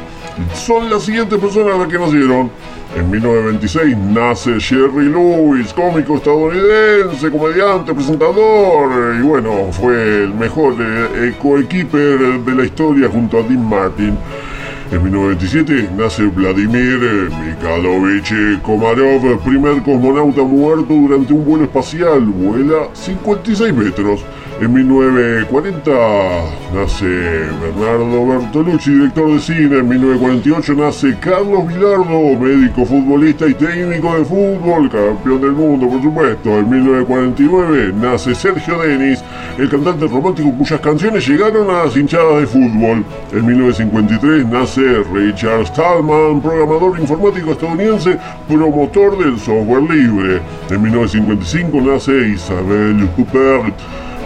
son 0.54 0.88
las 0.88 1.02
siguientes 1.02 1.38
personas 1.40 1.78
las 1.78 1.88
que 1.88 1.98
nacieron. 1.98 2.50
En 2.96 3.10
1926 3.10 3.96
nace 3.98 4.58
Jerry 4.60 5.10
Lewis, 5.10 5.74
cómico 5.74 6.16
estadounidense, 6.16 7.30
comediante, 7.30 7.92
presentador 7.92 9.14
y 9.14 9.20
bueno, 9.20 9.68
fue 9.72 10.22
el 10.22 10.32
mejor 10.32 10.74
eh, 10.80 11.34
coequiper 11.40 12.40
de 12.40 12.54
la 12.54 12.64
historia 12.64 13.08
junto 13.12 13.38
a 13.38 13.42
Dean 13.42 13.68
Martin. 13.68 14.16
En 14.90 15.02
1927 15.02 15.90
nace 15.98 16.22
Vladimir 16.28 17.28
Mikhailovich 17.44 18.32
Komarov, 18.62 19.38
primer 19.44 19.82
cosmonauta 19.82 20.42
muerto 20.42 20.94
durante 20.94 21.34
un 21.34 21.44
vuelo 21.44 21.64
espacial, 21.64 22.20
vuela 22.22 22.88
56 22.94 23.74
metros. 23.74 24.24
En 24.60 24.72
1940 24.72 25.90
nace 26.74 27.04
Bernardo 27.04 28.26
Bertolucci, 28.26 28.90
director 28.90 29.30
de 29.30 29.38
cine. 29.38 29.78
En 29.78 29.88
1948 29.88 30.74
nace 30.74 31.16
Carlos 31.20 31.68
Vilardo, 31.68 32.36
médico, 32.40 32.84
futbolista 32.84 33.46
y 33.46 33.54
técnico 33.54 34.18
de 34.18 34.24
fútbol, 34.24 34.90
campeón 34.90 35.40
del 35.42 35.52
mundo, 35.52 35.88
por 35.88 36.02
supuesto. 36.02 36.58
En 36.58 36.70
1949 36.70 37.92
nace 38.00 38.34
Sergio 38.34 38.78
Denis, 38.78 39.22
el 39.58 39.68
cantante 39.68 40.08
romántico 40.08 40.52
cuyas 40.58 40.80
canciones 40.80 41.28
llegaron 41.28 41.70
a 41.70 41.84
las 41.84 41.96
hinchadas 41.96 42.40
de 42.40 42.46
fútbol. 42.48 43.04
En 43.32 43.46
1953 43.46 44.46
nace 44.46 44.77
Richard 44.78 45.66
Stallman, 45.66 46.40
programador 46.40 46.98
informático 47.00 47.52
estadounidense, 47.52 48.18
promotor 48.46 49.18
del 49.18 49.38
software 49.38 49.82
libre. 49.82 50.40
En 50.70 50.82
1955 50.82 51.80
nace 51.80 52.28
Isabelle 52.28 53.08
Huppert 53.16 53.74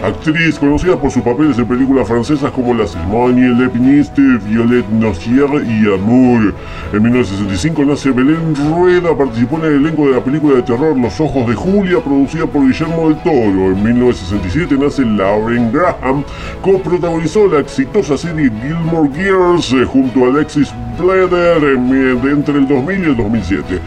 actriz 0.03 0.59
conocida 0.59 0.99
por 0.99 1.09
sus 1.11 1.23
papeles 1.23 1.57
en 1.57 1.65
películas 1.65 2.07
francesas 2.07 2.51
como 2.51 2.73
La 2.73 2.85
Ceremonie, 2.85 3.55
Le 3.55 3.69
Piniste, 3.69 4.21
Violette 4.21 4.89
Nozier 4.89 5.49
y 5.65 5.93
Amour. 5.93 6.53
En 6.91 7.03
1965 7.03 7.85
nace 7.85 8.11
Belén 8.11 8.53
Rueda, 8.55 9.17
participó 9.17 9.57
en 9.59 9.65
el 9.65 9.73
elenco 9.75 10.07
de 10.07 10.15
la 10.15 10.23
película 10.23 10.57
de 10.57 10.63
terror 10.63 10.97
Los 10.97 11.19
Ojos 11.21 11.47
de 11.47 11.55
Julia, 11.55 12.01
producida 12.03 12.45
por 12.45 12.67
Guillermo 12.67 13.09
del 13.09 13.17
Toro. 13.23 13.71
En 13.71 13.83
1967 13.83 14.75
nace 14.77 15.05
Lauren 15.05 15.71
Graham, 15.71 16.23
coprotagonizó 16.61 17.47
la 17.47 17.59
exitosa 17.59 18.17
serie 18.17 18.51
Gilmore 18.61 19.09
Girls 19.15 19.71
eh, 19.71 19.85
junto 19.85 20.25
a 20.25 20.27
Alexis 20.27 20.73
Bledder 20.99 21.61
de 21.61 22.31
entre 22.31 22.57
el 22.57 22.67
2000 22.67 22.99
y 22.99 23.05
el 23.05 23.17
2007. 23.17 23.79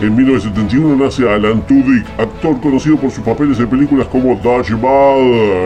En 0.00 0.16
1971 0.16 1.04
nace 1.04 1.28
Alan 1.28 1.60
Tudyk, 1.66 2.06
actor 2.18 2.60
conocido 2.60 2.96
por 2.96 3.10
sus 3.10 3.24
papeles 3.24 3.58
en 3.58 3.68
películas 3.68 4.06
como 4.08 4.34
Dodgeball, 4.36 5.63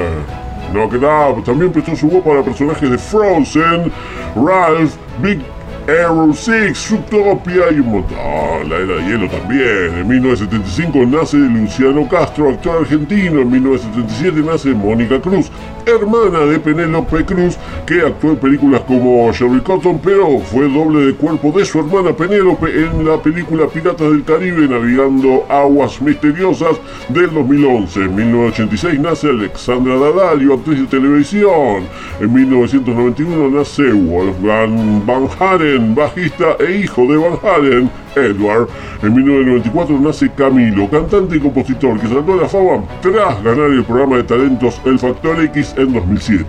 Knock 0.72 0.94
It 0.94 1.02
Up. 1.02 1.44
También 1.44 1.72
prestó 1.72 1.96
su 1.96 2.08
voz 2.08 2.22
para 2.22 2.42
personajes 2.42 2.90
de 2.90 2.98
Frozen, 2.98 3.92
Ralph, 4.34 4.94
Big 5.22 5.40
Arrow 5.88 6.34
6, 6.34 6.76
Zootopia 6.76 7.72
y 7.72 7.80
un 7.80 7.92
montón. 7.92 8.68
La 8.68 8.76
era 8.76 8.96
de 8.96 9.04
hielo 9.04 9.28
también. 9.28 9.94
En 9.98 10.08
1975 10.08 11.06
nace 11.06 11.38
Luciano 11.38 12.06
Castro, 12.06 12.50
actor 12.50 12.82
argentino. 12.82 13.40
En 13.40 13.50
1977 13.50 14.42
nace 14.42 14.74
Mónica 14.74 15.18
Cruz, 15.18 15.50
hermana 15.88 16.40
de 16.40 16.58
Penélope 16.58 17.24
Cruz, 17.24 17.56
que 17.86 18.02
actuó 18.02 18.30
en 18.30 18.36
películas 18.36 18.82
como 18.82 19.32
Sherry 19.32 19.60
Cotton, 19.60 20.00
pero 20.02 20.38
fue 20.40 20.68
doble 20.68 21.06
de 21.06 21.14
cuerpo 21.14 21.52
de 21.52 21.64
su 21.64 21.78
hermana 21.78 22.12
Penélope 22.12 22.66
en 22.66 23.06
la 23.06 23.20
película 23.22 23.66
Piratas 23.66 24.10
del 24.10 24.24
Caribe, 24.24 24.68
navegando 24.68 25.46
aguas 25.48 26.00
misteriosas 26.00 26.76
del 27.08 27.32
2011. 27.32 28.00
En 28.00 28.14
1986 28.14 29.00
nace 29.00 29.28
Alexandra 29.28 29.96
Daddario, 29.96 30.54
actriz 30.54 30.80
de 30.80 30.86
televisión. 30.86 31.84
En 32.20 32.32
1991 32.32 33.58
nace 33.58 33.92
Wolfgang 33.92 35.04
Van 35.06 35.28
Haren, 35.38 35.94
bajista 35.94 36.56
e 36.60 36.78
hijo 36.78 37.02
de 37.02 37.16
Van 37.16 37.38
Halen, 37.42 37.90
En 38.18 39.14
1994 39.14 40.00
nace 40.00 40.30
Camilo, 40.30 40.90
cantante 40.90 41.36
y 41.36 41.40
compositor 41.40 42.00
que 42.00 42.08
saltó 42.08 42.34
a 42.34 42.42
la 42.42 42.48
fama 42.48 42.84
tras 43.00 43.42
ganar 43.42 43.70
el 43.70 43.84
programa 43.84 44.16
de 44.16 44.24
talentos 44.24 44.80
El 44.84 44.98
Factor 44.98 45.40
X 45.44 45.74
en 45.76 45.92
2007. 45.92 46.46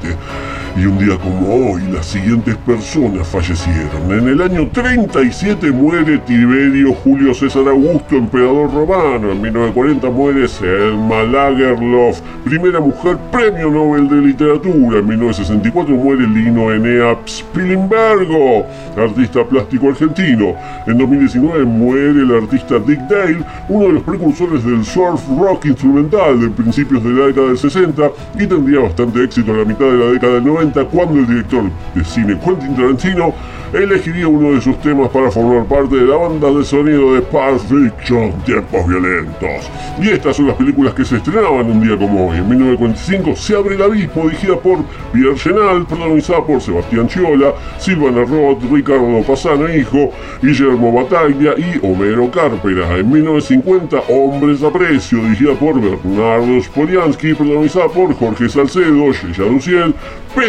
Y 0.77 0.85
un 0.85 0.97
día 0.97 1.17
como 1.17 1.73
hoy, 1.73 1.81
las 1.91 2.05
siguientes 2.05 2.55
personas 2.57 3.27
fallecieron. 3.27 4.11
En 4.11 4.27
el 4.29 4.41
año 4.41 4.69
37 4.71 5.71
muere 5.71 6.19
Tiberio 6.19 6.93
Julio 6.93 7.33
César 7.33 7.67
Augusto, 7.67 8.15
emperador 8.15 8.71
romano. 8.71 9.31
En 9.31 9.41
1940 9.41 10.09
muere 10.09 10.47
Selma 10.47 11.23
Lagerlof, 11.23 12.21
primera 12.45 12.79
mujer 12.79 13.17
premio 13.31 13.71
Nobel 13.71 14.07
de 14.07 14.21
Literatura. 14.27 14.99
En 14.99 15.07
1964 15.07 15.95
muere 15.95 16.27
Lino 16.27 16.71
Enea 16.71 17.17
Spilimbergo, 17.25 18.65
artista 18.95 19.43
plástico 19.43 19.89
argentino. 19.89 20.55
En 20.87 20.97
2019 20.97 21.65
muere 21.65 22.21
el 22.21 22.35
artista 22.35 22.79
Dick 22.79 22.99
Dale, 23.09 23.43
uno 23.67 23.87
de 23.87 23.93
los 23.93 24.03
precursores 24.03 24.63
del 24.63 24.85
surf 24.85 25.21
rock 25.37 25.65
instrumental 25.65 26.39
de 26.39 26.49
principios 26.49 27.03
de 27.03 27.09
la 27.09 27.27
década 27.27 27.47
del 27.47 27.57
60 27.57 28.11
y 28.39 28.47
tendría 28.47 28.79
bastante 28.81 29.23
éxito 29.23 29.51
en 29.51 29.57
la 29.57 29.65
mitad 29.65 29.85
de 29.85 29.97
la 29.97 30.11
década 30.11 30.33
del 30.35 30.45
90 30.45 30.58
cuando 30.91 31.19
el 31.19 31.27
director 31.27 31.63
de 31.95 32.03
cine 32.03 32.37
Quentin 32.43 32.75
Tarantino 32.75 33.33
elegiría 33.73 34.27
uno 34.27 34.55
de 34.55 34.61
sus 34.61 34.79
temas 34.81 35.09
para 35.09 35.29
formar 35.29 35.65
parte 35.65 35.95
de 35.95 36.05
la 36.05 36.17
banda 36.17 36.51
de 36.51 36.63
sonido 36.63 37.13
de 37.13 37.21
Pulp 37.21 37.59
Fiction, 37.59 38.31
Tiempos 38.43 38.87
Violentos. 38.87 39.69
Y 40.01 40.09
estas 40.09 40.35
son 40.35 40.47
las 40.47 40.55
películas 40.55 40.93
que 40.93 41.05
se 41.05 41.17
estrenaban 41.17 41.69
un 41.69 41.81
día 41.81 41.97
como 41.97 42.29
hoy. 42.29 42.37
En 42.37 42.49
1945 42.49 43.35
Se 43.35 43.55
abre 43.55 43.75
el 43.75 43.81
abismo, 43.81 44.23
dirigida 44.23 44.55
por 44.57 44.79
Pierre 45.13 45.37
Genal, 45.37 45.85
protagonizada 45.85 46.43
por 46.45 46.61
Sebastián 46.61 47.07
Chiola, 47.07 47.53
Silvana 47.77 48.25
Roth, 48.25 48.63
Ricardo 48.71 49.21
Pasano 49.25 49.73
Hijo, 49.73 50.11
Guillermo 50.41 50.91
Bataglia 50.91 51.53
y 51.57 51.79
Homero 51.85 52.29
Carpera. 52.31 52.97
En 52.97 53.11
1950 53.11 54.01
Hombres 54.09 54.63
a 54.63 54.71
Precio, 54.71 55.19
dirigida 55.19 55.53
por 55.53 55.79
Bernardo 55.79 56.61
Spoliansky, 56.61 57.33
protagonizada 57.33 57.87
por 57.87 58.13
Jorge 58.15 58.49
Salcedo, 58.49 59.11
Yeya 59.11 59.45
Luciel, 59.45 59.93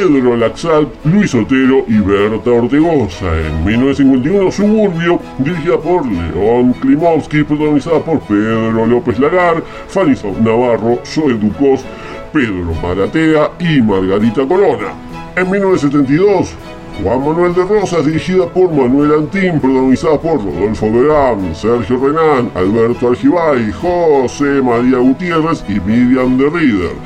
Pedro 0.01 0.35
Laxalt, 0.35 0.89
Luis 1.05 1.35
Otero 1.35 1.85
y 1.87 1.99
Berta 1.99 2.51
Ortegoza. 2.51 3.27
En 3.39 3.67
1951 3.67 4.51
Suburbio, 4.51 5.21
dirigida 5.37 5.77
por 5.77 6.07
León 6.07 6.73
Klimovsky, 6.81 7.45
protagonizada 7.45 8.01
por 8.01 8.19
Pedro 8.21 8.87
López 8.87 9.19
Lagar, 9.19 9.63
Fanny 9.89 10.15
Navarro, 10.41 11.01
Zoe 11.05 11.35
Ducos, 11.35 11.85
Pedro 12.33 12.73
Maratea 12.83 13.51
y 13.59 13.83
Margarita 13.83 14.49
Corona. 14.49 14.95
En 15.37 15.51
1972 15.51 16.57
Juan 17.03 17.21
Manuel 17.21 17.55
de 17.55 17.65
Rosas, 17.65 18.05
dirigida 18.05 18.47
por 18.47 18.71
Manuel 18.71 19.13
Antín, 19.21 19.59
protagonizada 19.59 20.19
por 20.19 20.45
Rodolfo 20.45 20.93
Verán, 20.93 21.55
Sergio 21.55 21.99
Renán, 21.99 22.51
Alberto 22.55 23.09
Argibay, 23.09 23.73
José 23.73 24.61
María 24.63 24.99
Gutiérrez 24.99 25.65
y 25.69 25.81
Miriam 25.81 26.37
de 26.37 26.51
Reader. 26.51 26.97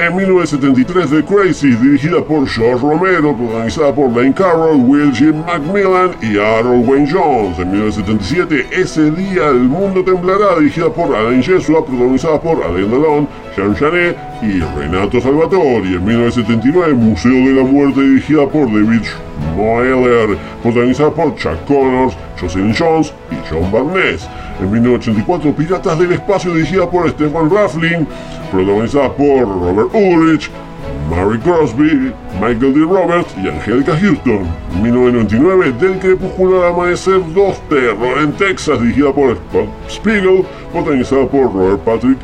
En 0.00 0.16
1973 0.16 1.10
The 1.10 1.22
Crazy, 1.22 1.76
dirigida 1.76 2.24
por 2.24 2.48
George 2.48 2.80
Romero, 2.82 3.36
protagonizada 3.36 3.94
por 3.94 4.10
Lane 4.10 4.32
Carroll, 4.32 4.80
Will 4.88 5.12
Jim 5.12 5.44
Macmillan 5.44 6.12
y 6.22 6.38
Harold 6.38 6.88
Wayne 6.88 7.06
Jones. 7.06 7.58
En 7.58 7.70
1977 7.70 8.68
Ese 8.72 9.10
día 9.10 9.48
el 9.48 9.68
mundo 9.68 10.02
temblará, 10.02 10.58
dirigida 10.58 10.88
por 10.88 11.14
Alain 11.14 11.42
Jesua, 11.42 11.84
protagonizada 11.84 12.40
por 12.40 12.64
Alain 12.64 12.90
Delon, 12.90 13.28
Jean 13.54 13.76
Genet 13.76 14.29
y 14.42 14.60
Renato 14.60 15.20
Salvatori. 15.20 15.94
En 15.94 16.04
1979 16.04 16.94
Museo 16.94 17.32
de 17.32 17.52
la 17.52 17.62
Muerte, 17.62 18.00
dirigida 18.00 18.46
por 18.46 18.66
David 18.66 19.02
Moeller, 19.56 20.36
protagonizada 20.62 21.10
por 21.10 21.34
Chuck 21.36 21.64
Connors, 21.66 22.16
Jocelyn 22.40 22.74
Jones 22.74 23.12
y 23.30 23.36
John 23.48 23.70
Barnes. 23.70 24.28
En 24.60 24.70
1984 24.70 25.52
Piratas 25.54 25.98
del 25.98 26.12
Espacio, 26.12 26.54
dirigida 26.54 26.90
por 26.90 27.08
Stefan 27.10 27.50
Raffling, 27.50 28.06
protagonizada 28.50 29.12
por 29.12 29.48
Robert 29.48 29.94
Ulrich, 29.94 30.50
Mary 31.10 31.38
Crosby, 31.40 32.12
Michael 32.40 32.74
D. 32.74 32.80
Roberts 32.80 33.34
y 33.42 33.48
Angelica 33.48 33.96
Houston. 33.96 34.46
En 34.74 34.82
1999, 34.82 35.72
Del 35.80 35.98
Crepúsculo 35.98 36.62
al 36.62 36.72
Amanecer 36.72 37.20
2 37.34 37.68
Terror 37.68 38.18
en 38.18 38.32
Texas, 38.32 38.80
dirigida 38.80 39.12
por 39.12 39.36
Scott 39.36 39.68
Spiegel, 39.88 40.44
protagonizada 40.72 41.26
por 41.26 41.52
Robert 41.52 41.80
Patrick 41.80 42.18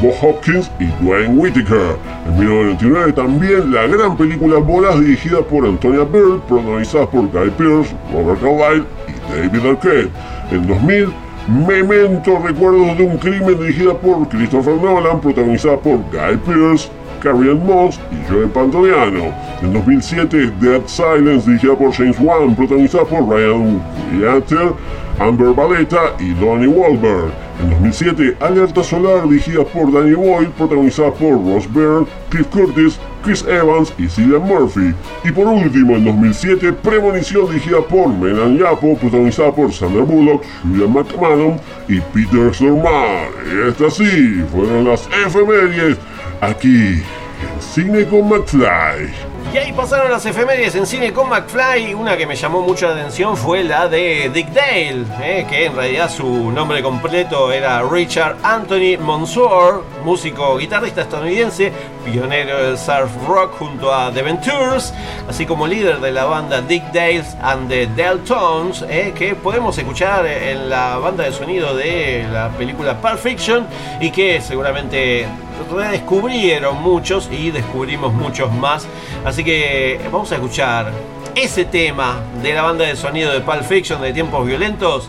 Bob 0.00 0.12
Hopkins 0.22 0.70
y 0.78 0.86
Dwayne 1.02 1.36
Whittaker. 1.38 1.96
En 2.26 2.38
1999 2.38 3.12
también 3.12 3.72
la 3.72 3.86
gran 3.86 4.16
película 4.16 4.58
Bolas 4.58 5.00
dirigida 5.00 5.40
por 5.40 5.66
Antonia 5.66 6.04
Bird, 6.04 6.40
protagonizada 6.48 7.06
por 7.06 7.22
Guy 7.30 7.50
Pearce, 7.50 7.94
Robert 8.12 8.40
Carlyle 8.40 8.84
y 9.08 9.48
David 9.48 9.70
Arquette. 9.70 10.10
En 10.50 10.66
2000 10.66 11.12
Memento 11.46 12.38
Recuerdos 12.38 12.96
de 12.96 13.04
un 13.04 13.18
crimen 13.18 13.58
dirigida 13.58 13.92
por 13.92 14.26
Christopher 14.28 14.76
Nolan, 14.76 15.20
protagonizada 15.20 15.76
por 15.76 15.98
Guy 15.98 16.38
Pearce, 16.46 16.88
Carrie 17.22 17.54
Moss 17.54 18.00
y 18.10 18.32
Joe 18.32 18.46
Pantoliano. 18.46 19.32
En 19.60 19.72
2007 19.74 20.52
Dead 20.60 20.80
Silence 20.86 21.46
dirigida 21.46 21.74
por 21.74 21.92
James 21.92 22.16
Wan, 22.18 22.54
protagonizada 22.54 23.04
por 23.04 23.28
Ryan 23.28 23.82
Leater, 24.18 24.72
Amber 25.18 25.54
Valletta 25.54 26.14
y 26.18 26.30
Donnie 26.34 26.66
Wahlberg. 26.66 27.32
En 27.60 27.70
2007, 27.70 28.36
Alerta 28.40 28.82
Solar, 28.82 29.28
dirigida 29.28 29.64
por 29.64 29.92
Danny 29.92 30.14
Boyle, 30.14 30.50
protagonizada 30.58 31.12
por 31.12 31.32
Ross 31.32 31.72
Byrne, 31.72 32.06
Cliff 32.28 32.46
Curtis, 32.48 32.98
Chris 33.22 33.44
Evans 33.46 33.92
y 33.96 34.08
Cillian 34.08 34.42
Murphy. 34.42 34.92
Y 35.24 35.30
por 35.30 35.46
último, 35.46 35.96
en 35.96 36.04
2007, 36.04 36.72
Premonición, 36.72 37.46
dirigida 37.46 37.80
por 37.80 38.08
Melan 38.08 38.58
Yapo, 38.58 38.96
protagonizada 38.96 39.52
por 39.52 39.72
Sandra 39.72 40.02
Bullock, 40.02 40.42
Julian 40.62 40.92
McMahon 40.92 41.60
y 41.88 42.00
Peter 42.00 42.52
Stormare. 42.52 43.68
Estas 43.68 43.94
sí 43.94 44.42
fueron 44.52 44.84
las 44.84 45.08
efemérides 45.24 45.96
aquí 46.40 46.76
en 46.76 47.60
Cine 47.60 48.04
con 48.06 48.28
McFly. 48.28 49.33
Y 49.54 49.56
ahí 49.56 49.72
pasaron 49.72 50.10
las 50.10 50.26
efemérides 50.26 50.74
en 50.74 50.84
cine 50.84 51.12
con 51.12 51.28
McFly. 51.28 51.94
Una 51.94 52.16
que 52.16 52.26
me 52.26 52.34
llamó 52.34 52.60
mucho 52.60 52.88
la 52.88 52.94
atención 52.94 53.36
fue 53.36 53.62
la 53.62 53.86
de 53.86 54.28
Dick 54.34 54.48
Dale, 54.48 55.06
eh, 55.22 55.46
que 55.48 55.66
en 55.66 55.76
realidad 55.76 56.10
su 56.10 56.50
nombre 56.50 56.82
completo 56.82 57.52
era 57.52 57.80
Richard 57.84 58.34
Anthony 58.42 58.98
Monsoor, 58.98 59.84
músico 60.04 60.58
guitarrista 60.58 61.00
estadounidense, 61.00 61.72
pionero 62.04 62.62
del 62.62 62.76
surf 62.76 63.10
rock 63.26 63.54
junto 63.58 63.92
a 63.92 64.12
The 64.12 64.22
Ventures, 64.22 64.92
así 65.28 65.46
como 65.46 65.66
líder 65.66 66.00
de 66.00 66.12
la 66.12 66.26
banda 66.26 66.60
Dick 66.60 66.84
Dales 66.92 67.34
and 67.42 67.68
the 67.68 67.86
Deltones, 67.86 68.84
eh, 68.88 69.12
que 69.16 69.34
podemos 69.34 69.76
escuchar 69.78 70.26
en 70.26 70.68
la 70.68 70.98
banda 70.98 71.24
de 71.24 71.32
sonido 71.32 71.74
de 71.74 72.26
la 72.30 72.50
película 72.50 73.00
Pulp 73.00 73.18
Fiction 73.18 73.66
y 74.00 74.10
que 74.10 74.40
seguramente 74.42 75.26
redescubrieron 75.72 76.82
muchos 76.82 77.30
y 77.32 77.50
descubrimos 77.50 78.12
muchos 78.12 78.52
más. 78.52 78.86
Así 79.24 79.42
que 79.42 79.98
vamos 80.12 80.30
a 80.32 80.34
escuchar 80.34 80.92
ese 81.34 81.64
tema 81.64 82.20
de 82.42 82.52
la 82.52 82.62
banda 82.62 82.84
de 82.84 82.94
sonido 82.94 83.32
de 83.32 83.40
Pulp 83.40 83.62
Fiction 83.62 84.02
de 84.02 84.12
tiempos 84.12 84.46
violentos. 84.46 85.08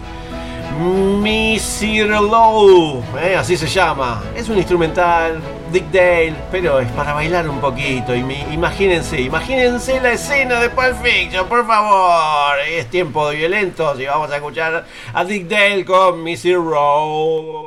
Missy 0.78 2.04
Low, 2.04 3.02
eh, 3.22 3.36
así 3.38 3.56
se 3.56 3.68
llama. 3.68 4.22
Es 4.36 4.50
un 4.50 4.58
instrumental, 4.58 5.42
Dick 5.72 5.86
Dale, 5.92 6.36
pero 6.52 6.80
es 6.80 6.92
para 6.92 7.14
bailar 7.14 7.48
un 7.50 7.60
poquito. 7.60 8.14
Y 8.14 8.24
mi- 8.24 8.46
imagínense, 8.52 9.22
imagínense 9.22 10.00
la 10.02 10.12
escena 10.12 10.60
de 10.60 10.70
Pulp 10.70 10.96
Fiction, 11.02 11.48
por 11.48 11.66
favor. 11.66 12.60
Es 12.70 12.88
tiempo 12.90 13.30
de 13.30 13.38
violentos 13.38 14.00
y 14.00 14.06
vamos 14.06 14.30
a 14.32 14.36
escuchar 14.36 14.86
a 15.14 15.24
Dick 15.24 15.48
Dale 15.48 15.86
con 15.86 16.22
Missy 16.24 16.54
Row. 16.54 17.66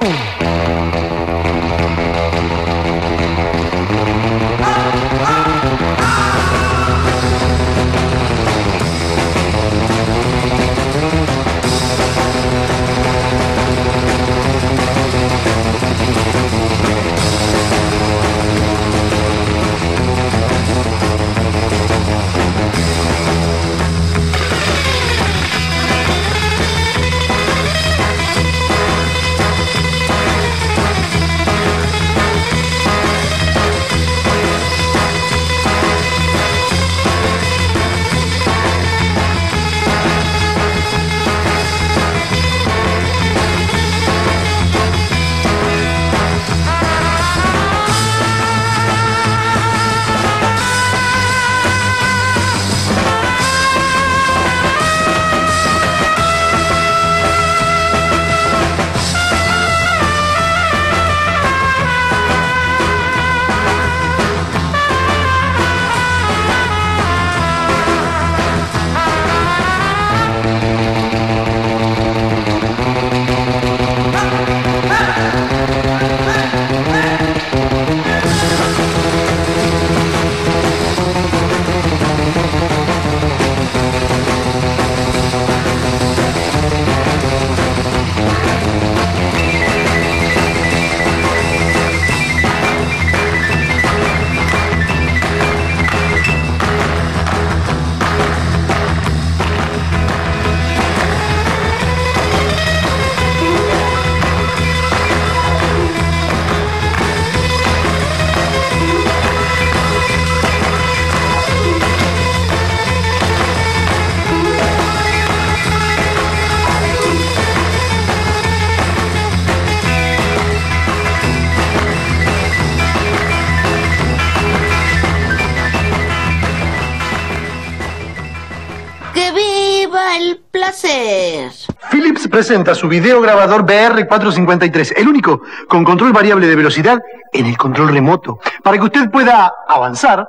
Presenta 132.38 132.72
su 132.72 132.86
videograbador 132.86 133.66
BR453, 133.66 134.92
el 134.96 135.08
único 135.08 135.42
con 135.68 135.82
control 135.82 136.12
variable 136.12 136.46
de 136.46 136.54
velocidad 136.54 137.00
en 137.32 137.46
el 137.46 137.58
control 137.58 137.88
remoto, 137.88 138.38
para 138.62 138.78
que 138.78 138.84
usted 138.84 139.10
pueda 139.10 139.52
avanzar, 139.66 140.24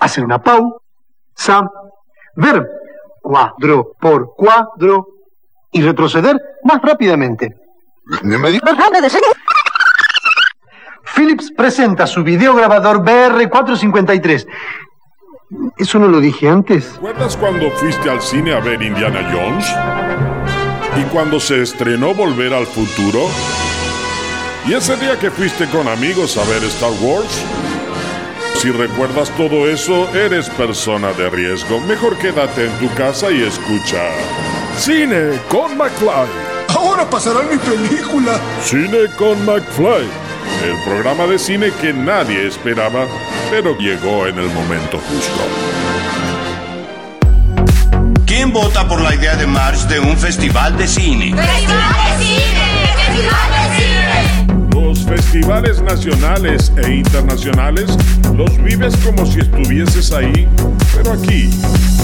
hacer 0.00 0.24
una 0.24 0.42
pausa, 0.42 1.62
ver 2.34 2.66
cuadro 3.22 3.92
por 4.00 4.34
cuadro 4.34 5.06
y 5.70 5.80
retroceder 5.80 6.36
más 6.64 6.82
rápidamente. 6.82 7.54
Philips 11.14 11.52
presenta 11.56 12.08
su 12.08 12.24
videograbador 12.24 13.04
BR453. 13.04 14.44
¿Eso 15.80 15.98
no 15.98 16.08
lo 16.08 16.20
dije 16.20 16.46
antes? 16.46 16.92
¿Recuerdas 16.96 17.38
cuando 17.38 17.70
fuiste 17.70 18.10
al 18.10 18.20
cine 18.20 18.52
a 18.52 18.60
ver 18.60 18.82
Indiana 18.82 19.26
Jones? 19.32 19.64
¿Y 21.00 21.08
cuando 21.10 21.40
se 21.40 21.62
estrenó 21.62 22.12
Volver 22.12 22.52
al 22.52 22.66
Futuro? 22.66 23.20
¿Y 24.66 24.74
ese 24.74 24.94
día 24.98 25.18
que 25.18 25.30
fuiste 25.30 25.66
con 25.68 25.88
amigos 25.88 26.36
a 26.36 26.44
ver 26.50 26.62
Star 26.64 26.92
Wars? 27.00 27.42
Si 28.56 28.70
recuerdas 28.70 29.30
todo 29.38 29.66
eso, 29.66 30.06
eres 30.14 30.50
persona 30.50 31.14
de 31.14 31.30
riesgo. 31.30 31.80
Mejor 31.80 32.18
quédate 32.18 32.66
en 32.66 32.72
tu 32.78 32.94
casa 32.94 33.30
y 33.30 33.42
escucha. 33.42 34.02
Cine 34.76 35.40
con 35.48 35.78
McFly. 35.78 36.28
Ahora 36.76 37.08
pasará 37.08 37.40
mi 37.40 37.56
película. 37.56 38.38
Cine 38.62 39.06
con 39.16 39.42
McFly. 39.46 40.19
El 40.64 40.82
programa 40.84 41.26
de 41.26 41.38
cine 41.38 41.70
que 41.80 41.92
nadie 41.92 42.46
esperaba, 42.46 43.06
pero 43.50 43.76
llegó 43.78 44.26
en 44.26 44.38
el 44.38 44.48
momento 44.50 44.98
justo. 44.98 45.40
¿Quién 48.26 48.52
vota 48.52 48.86
por 48.86 49.00
la 49.00 49.14
idea 49.14 49.36
de 49.36 49.46
March 49.46 49.80
de 49.88 50.00
un 50.00 50.16
festival 50.16 50.76
de 50.76 50.86
cine? 50.86 51.30
Los 51.30 51.46
festivales 55.10 55.82
nacionales 55.82 56.72
e 56.76 56.94
internacionales 56.94 57.96
los 58.32 58.56
vives 58.62 58.96
como 58.98 59.26
si 59.26 59.40
estuvieses 59.40 60.12
ahí, 60.12 60.46
pero 60.94 61.14
aquí, 61.14 61.50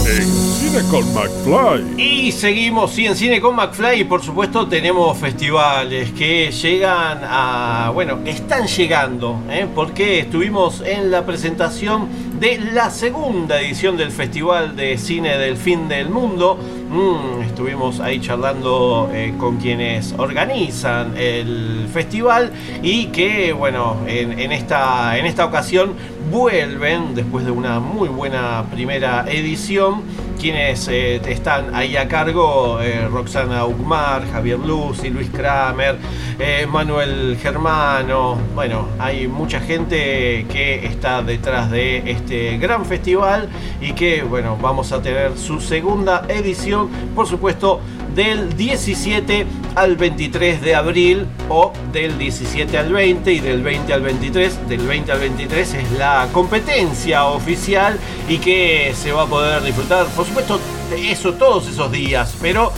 en 0.09 0.27
Cine 0.27 0.83
con 0.91 1.15
McFly. 1.15 2.03
Y 2.03 2.33
seguimos, 2.33 2.93
sí, 2.93 3.07
en 3.07 3.15
Cine 3.15 3.41
con 3.41 3.55
McFly 3.55 4.01
y 4.01 4.05
por 4.05 4.25
supuesto 4.25 4.67
tenemos 4.67 5.17
festivales 5.19 6.11
que 6.11 6.51
llegan 6.51 7.21
a, 7.23 7.93
bueno, 7.95 8.19
están 8.25 8.67
llegando, 8.67 9.41
¿eh? 9.51 9.69
porque 9.73 10.19
estuvimos 10.19 10.81
en 10.81 11.13
la 11.13 11.25
presentación 11.25 12.09
de 12.41 12.59
la 12.59 12.91
segunda 12.91 13.61
edición 13.61 13.97
del 13.97 14.11
Festival 14.11 14.77
de 14.77 14.99
Cine 14.99 15.39
del 15.39 15.57
Fin 15.57 15.89
del 15.89 16.11
Mundo. 16.11 16.59
Mm, 16.91 17.43
estuvimos 17.43 18.01
ahí 18.01 18.21
charlando 18.21 19.11
eh, 19.13 19.35
con 19.39 19.57
quienes 19.57 20.13
organizan 20.19 21.17
el 21.17 21.89
festival 21.93 22.53
y 22.83 23.07
que, 23.07 23.53
bueno, 23.53 23.97
en, 24.07 24.39
en 24.39 24.53
esta, 24.53 25.17
en 25.19 25.25
esta 25.25 25.47
ocasión 25.47 25.95
vuelven 26.31 27.15
después 27.15 27.45
de 27.45 27.51
una 27.51 27.81
muy 27.81 28.09
buena 28.09 28.65
primera 28.71 29.25
edición 29.29 30.03
quienes 30.37 30.87
eh, 30.89 31.17
están 31.29 31.75
ahí 31.75 31.97
a 31.97 32.07
cargo, 32.09 32.81
eh, 32.81 33.09
Roxana 33.09 33.65
Ugmar, 33.65 34.31
Javier 34.31 34.59
Luz 34.59 35.03
y 35.05 35.11
Luis 35.11 35.29
Kramer, 35.31 35.97
eh, 36.39 36.67
Manuel 36.69 37.37
Germano, 37.41 38.39
bueno, 38.55 38.89
hay 38.99 39.27
mucha 39.27 39.61
gente 39.61 40.47
que 40.51 40.87
está 40.87 41.23
detrás 41.23 41.71
de 41.71 42.11
este 42.11 42.59
gran 42.59 42.85
festival 42.85 43.49
y 43.81 43.93
que, 43.93 44.23
bueno, 44.23 44.57
vamos 44.61 44.93
a 44.93 45.01
tener 45.01 45.37
su 45.39 45.61
segunda 45.61 46.25
edición, 46.29 46.89
por 47.15 47.27
supuesto, 47.27 47.81
del 48.17 48.57
17 48.57 49.47
al 49.75 49.97
23 49.97 50.63
de 50.63 50.75
abril 50.75 51.27
o 51.51 51.73
del 51.93 52.17
17 52.17 52.79
al 52.79 52.91
20 52.91 53.31
y 53.31 53.41
del 53.41 53.63
20 53.63 53.93
al 53.93 54.01
23. 54.01 54.69
Del 54.69 54.87
20 54.87 55.13
al 55.13 55.21
23 55.21 55.75
es 55.75 55.93
la 55.93 56.27
competencia 56.33 57.27
oficial 57.27 57.99
y 58.27 58.39
que 58.39 58.95
se 58.97 59.13
va 59.13 59.25
a 59.25 59.27
poder 59.27 59.63
disfrutar, 59.63 60.07
por 60.07 60.25
supuesto, 60.25 60.59
eso 60.97 61.35
todos 61.35 61.69
esos 61.69 61.93
días, 61.93 62.35
pero 62.41 62.73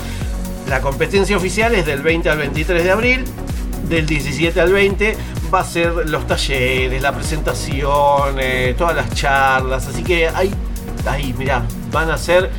la 0.68 0.80
competencia 0.80 1.36
oficial 1.36 1.74
es 1.76 1.86
del 1.86 2.02
20 2.02 2.28
al 2.28 2.38
23 2.38 2.82
de 2.82 2.90
abril, 2.90 3.24
del 3.88 4.06
17 4.06 4.60
al 4.60 4.72
20 4.72 5.16
va 5.54 5.60
a 5.60 5.64
ser 5.64 5.92
los 6.08 6.26
talleres, 6.26 7.00
la 7.00 7.14
presentación, 7.14 8.36
eh, 8.38 8.74
todas 8.76 8.96
las 8.96 9.14
charlas, 9.14 9.86
así 9.86 10.02
que 10.02 10.28
hay, 10.28 10.50
ahí, 11.06 11.34
mirá, 11.38 11.64
van 11.92 12.10
a 12.10 12.18
ser 12.18 12.50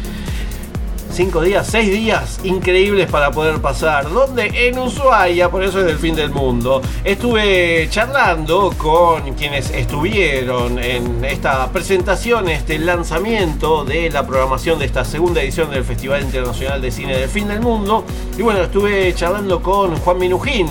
cinco 1.11 1.41
días, 1.41 1.67
seis 1.67 1.91
días 1.91 2.39
increíbles 2.43 3.09
para 3.09 3.31
poder 3.31 3.59
pasar. 3.61 4.09
Donde 4.09 4.67
en 4.67 4.79
Ushuaia, 4.79 5.49
por 5.49 5.63
eso 5.63 5.79
es 5.79 5.85
del 5.85 5.97
fin 5.97 6.15
del 6.15 6.29
mundo. 6.29 6.81
Estuve 7.03 7.87
charlando 7.89 8.73
con 8.77 9.33
quienes 9.33 9.71
estuvieron 9.71 10.79
en 10.79 11.23
esta 11.25 11.71
presentación, 11.71 12.49
este 12.49 12.79
lanzamiento 12.79 13.85
de 13.85 14.09
la 14.09 14.25
programación 14.25 14.79
de 14.79 14.85
esta 14.85 15.05
segunda 15.05 15.41
edición 15.41 15.69
del 15.69 15.83
Festival 15.83 16.21
Internacional 16.21 16.81
de 16.81 16.91
Cine 16.91 17.17
del 17.17 17.29
Fin 17.29 17.47
del 17.47 17.61
Mundo. 17.61 18.05
Y 18.37 18.41
bueno, 18.41 18.61
estuve 18.61 19.13
charlando 19.13 19.61
con 19.61 19.95
Juan 19.97 20.17
Minujín, 20.17 20.67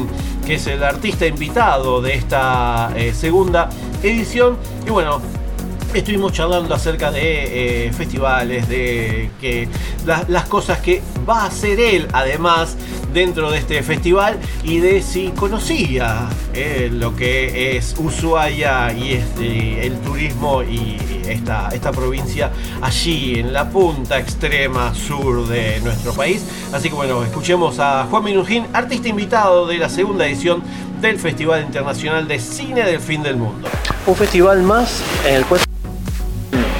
que 0.46 0.54
es 0.54 0.66
el 0.66 0.82
artista 0.82 1.26
invitado 1.26 2.00
de 2.00 2.14
esta 2.14 2.90
eh, 2.96 3.12
segunda 3.12 3.68
edición. 4.02 4.56
Y 4.86 4.90
bueno, 4.90 5.20
Estuvimos 5.94 6.32
charlando 6.32 6.74
acerca 6.74 7.10
de 7.10 7.86
eh, 7.86 7.92
festivales, 7.92 8.68
de 8.68 9.30
que 9.40 9.68
la- 10.06 10.22
las 10.28 10.44
cosas 10.44 10.78
que 10.80 11.02
va 11.28 11.42
a 11.42 11.46
hacer 11.46 11.80
él 11.80 12.06
además 12.12 12.76
dentro 13.12 13.50
de 13.50 13.58
este 13.58 13.82
festival 13.82 14.38
y 14.62 14.78
de 14.80 15.00
si 15.02 15.28
conocía 15.30 16.28
eh, 16.52 16.90
lo 16.92 17.16
que 17.16 17.76
es 17.76 17.94
Ushuaia 17.98 18.92
y 18.92 19.14
este, 19.14 19.86
el 19.86 19.94
turismo 20.00 20.62
y 20.62 20.98
esta, 21.26 21.70
esta 21.72 21.90
provincia 21.90 22.50
allí 22.82 23.38
en 23.40 23.52
la 23.54 23.68
punta 23.70 24.18
extrema 24.18 24.94
sur 24.94 25.48
de 25.48 25.80
nuestro 25.80 26.12
país. 26.12 26.44
Así 26.72 26.90
que 26.90 26.94
bueno, 26.94 27.24
escuchemos 27.24 27.78
a 27.78 28.04
Juan 28.10 28.24
Minujín, 28.24 28.66
artista 28.74 29.08
invitado 29.08 29.66
de 29.66 29.78
la 29.78 29.88
segunda 29.88 30.26
edición 30.26 30.62
del 31.00 31.18
Festival 31.18 31.62
Internacional 31.62 32.28
de 32.28 32.38
Cine 32.38 32.84
del 32.84 33.00
Fin 33.00 33.22
del 33.22 33.36
Mundo. 33.36 33.68
un 34.06 34.14
festival 34.16 34.62
más 34.62 35.02
en 35.26 35.34
el 35.36 35.44
cual 35.46 35.60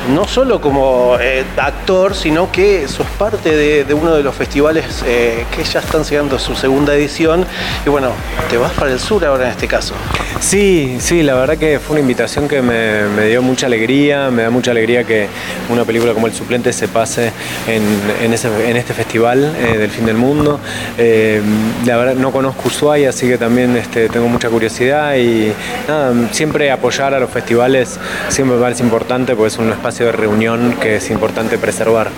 no 0.09 0.27
solo 0.27 0.61
como 0.61 1.17
eh, 1.21 1.45
actor, 1.57 2.15
sino 2.15 2.51
que 2.51 2.89
sos 2.89 3.07
parte 3.19 3.55
de, 3.55 3.95
uno 3.95 4.15
de 4.15 4.23
los 4.23 4.35
festivales 4.35 5.03
eh, 5.07 5.45
que 5.55 5.65
ya 5.65 5.81
están 5.81 6.05
llegando 6.05 6.39
su 6.39 6.55
segunda 6.55 6.95
edición. 6.95 7.45
Y 7.85 7.89
bueno, 7.89 8.11
te 8.51 8.57
vas 8.57 8.73
para 8.73 8.93
el 8.93 9.01
sur 9.01 9.25
ahora 9.25 9.45
en 9.45 9.51
este 9.51 9.69
caso. 9.69 9.95
Sí, 10.41 10.97
sí, 11.01 11.23
la 11.23 11.35
verdad 11.35 11.59
que 11.59 11.79
fue 11.79 11.95
una 11.95 12.01
invitación 12.01 12.49
que 12.49 12.63
me, 12.63 13.27
dio 13.27 13.43
mucha 13.43 13.67
alegría, 13.67 14.31
me 14.31 14.43
da 14.43 14.51
mucha 14.51 14.71
alegría 14.71 15.05
que 15.05 15.29
una 15.69 15.85
película 15.85 16.15
como 16.15 16.27
El 16.27 16.33
Suplente 16.33 16.73
se 16.73 16.89
pase 16.89 17.33
en, 17.67 18.33
este 18.33 18.95
festival 18.95 19.57
eh, 19.59 19.79
del 19.79 19.91
fin 19.91 20.07
del 20.07 20.17
mundo. 20.17 20.61
La 20.97 21.97
verdad 21.97 22.15
no 22.15 22.31
conozco 22.31 22.69
Ushuaia, 22.69 23.11
así 23.11 23.27
que 23.27 23.39
también 23.39 23.77
este, 23.77 24.09
tengo 24.09 24.29
mucha 24.29 24.49
curiosidad 24.49 25.17
y 25.17 25.53
nada, 25.89 26.13
siempre 26.33 26.71
apoyar 26.71 27.15
a 27.15 27.21
los 27.21 27.31
festivales 27.31 27.99
siempre 28.29 28.57
me 28.57 28.63
parece 28.63 28.83
importante 28.83 29.35
porque 29.35 29.49
es 29.49 29.59
un 29.59 29.71
espacio 29.71 29.98
de 30.05 30.13
reunión 30.13 30.75
que 30.81 30.97
es 30.97 31.11
importante 31.11 31.59
preservar. 31.59 32.11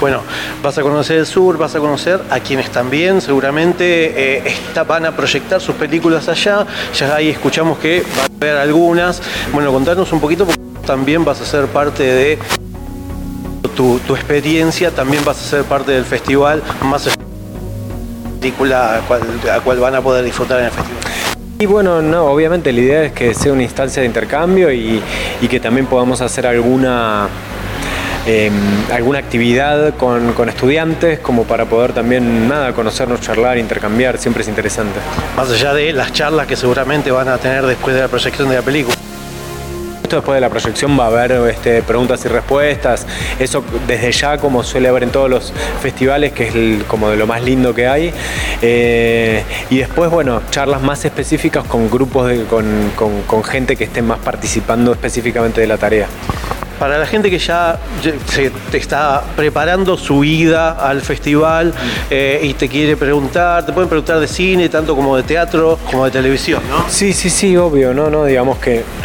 Bueno, 0.00 0.20
vas 0.62 0.76
a 0.78 0.82
conocer 0.82 1.18
el 1.18 1.26
sur, 1.26 1.56
vas 1.56 1.74
a 1.74 1.78
conocer 1.78 2.20
a 2.30 2.40
quienes 2.40 2.70
también 2.70 3.20
seguramente 3.20 4.46
eh, 4.48 4.56
van 4.86 5.06
a 5.06 5.16
proyectar 5.16 5.60
sus 5.60 5.74
películas 5.74 6.28
allá. 6.28 6.66
Ya 6.94 7.14
ahí 7.14 7.30
escuchamos 7.30 7.78
que 7.78 8.04
va 8.18 8.22
a 8.22 8.26
haber 8.26 8.56
algunas. 8.56 9.22
Bueno, 9.52 9.72
contanos 9.72 10.12
un 10.12 10.20
poquito 10.20 10.44
porque 10.44 10.60
también 10.86 11.24
vas 11.24 11.40
a 11.40 11.44
ser 11.44 11.66
parte 11.66 12.02
de 12.02 12.38
tu, 13.74 13.98
tu 14.00 14.14
experiencia, 14.14 14.90
también 14.90 15.24
vas 15.24 15.38
a 15.38 15.48
ser 15.48 15.64
parte 15.64 15.92
del 15.92 16.04
festival, 16.04 16.62
más 16.82 17.08
película 18.40 18.96
a 18.96 19.00
cual, 19.00 19.22
a 19.52 19.60
cual 19.60 19.78
van 19.78 19.94
a 19.94 20.02
poder 20.02 20.24
disfrutar 20.24 20.60
en 20.60 20.66
el 20.66 20.70
festival. 20.70 21.33
Y 21.58 21.66
bueno, 21.66 22.02
no, 22.02 22.24
obviamente 22.24 22.72
la 22.72 22.80
idea 22.80 23.02
es 23.04 23.12
que 23.12 23.32
sea 23.32 23.52
una 23.52 23.62
instancia 23.62 24.02
de 24.02 24.06
intercambio 24.06 24.72
y, 24.72 25.00
y 25.40 25.48
que 25.48 25.60
también 25.60 25.86
podamos 25.86 26.20
hacer 26.20 26.48
alguna, 26.48 27.28
eh, 28.26 28.50
alguna 28.92 29.20
actividad 29.20 29.94
con, 29.94 30.32
con 30.32 30.48
estudiantes 30.48 31.20
como 31.20 31.44
para 31.44 31.66
poder 31.66 31.92
también, 31.92 32.48
nada, 32.48 32.72
conocernos, 32.72 33.20
charlar, 33.20 33.56
intercambiar, 33.58 34.18
siempre 34.18 34.42
es 34.42 34.48
interesante. 34.48 34.98
Más 35.36 35.48
allá 35.48 35.72
de 35.72 35.92
las 35.92 36.12
charlas 36.12 36.48
que 36.48 36.56
seguramente 36.56 37.12
van 37.12 37.28
a 37.28 37.38
tener 37.38 37.64
después 37.64 37.94
de 37.94 38.02
la 38.02 38.08
proyección 38.08 38.48
de 38.48 38.56
la 38.56 38.62
película. 38.62 38.93
Después 40.16 40.36
de 40.36 40.40
la 40.40 40.48
proyección 40.50 40.98
va 40.98 41.04
a 41.04 41.06
haber 41.08 41.32
este, 41.50 41.82
preguntas 41.82 42.24
y 42.24 42.28
respuestas, 42.28 43.06
eso 43.38 43.64
desde 43.86 44.12
ya 44.12 44.38
como 44.38 44.62
suele 44.62 44.88
haber 44.88 45.02
en 45.04 45.10
todos 45.10 45.28
los 45.28 45.52
festivales, 45.82 46.32
que 46.32 46.48
es 46.78 46.84
como 46.84 47.10
de 47.10 47.16
lo 47.16 47.26
más 47.26 47.42
lindo 47.42 47.74
que 47.74 47.86
hay. 47.88 48.12
Eh, 48.62 49.42
y 49.70 49.78
después, 49.78 50.10
bueno, 50.10 50.40
charlas 50.50 50.82
más 50.82 51.04
específicas 51.04 51.64
con 51.64 51.90
grupos, 51.90 52.28
de- 52.28 52.44
con, 52.44 52.64
con- 52.96 53.22
con 53.22 53.42
gente 53.44 53.76
que 53.76 53.84
esté 53.84 54.02
más 54.02 54.18
participando 54.18 54.92
específicamente 54.92 55.60
de 55.60 55.66
la 55.66 55.76
tarea. 55.78 56.06
Para 56.78 56.98
la 56.98 57.06
gente 57.06 57.30
que 57.30 57.38
ya 57.38 57.78
se 58.26 58.50
te 58.70 58.78
está 58.78 59.22
preparando 59.36 59.96
su 59.96 60.24
ida 60.24 60.72
al 60.72 61.00
festival 61.02 61.72
eh, 62.10 62.40
y 62.42 62.54
te 62.54 62.68
quiere 62.68 62.96
preguntar, 62.96 63.64
te 63.64 63.72
pueden 63.72 63.88
preguntar 63.88 64.18
de 64.20 64.26
cine, 64.28 64.68
tanto 64.68 64.94
como 64.96 65.16
de 65.16 65.22
teatro, 65.22 65.78
como 65.90 66.04
de 66.04 66.10
televisión, 66.10 66.60
¿no? 66.68 66.84
Sí, 66.88 67.12
sí, 67.12 67.30
sí, 67.30 67.56
obvio, 67.56 67.94
no, 67.94 68.10
no, 68.10 68.24
digamos 68.24 68.58
que 68.58 68.82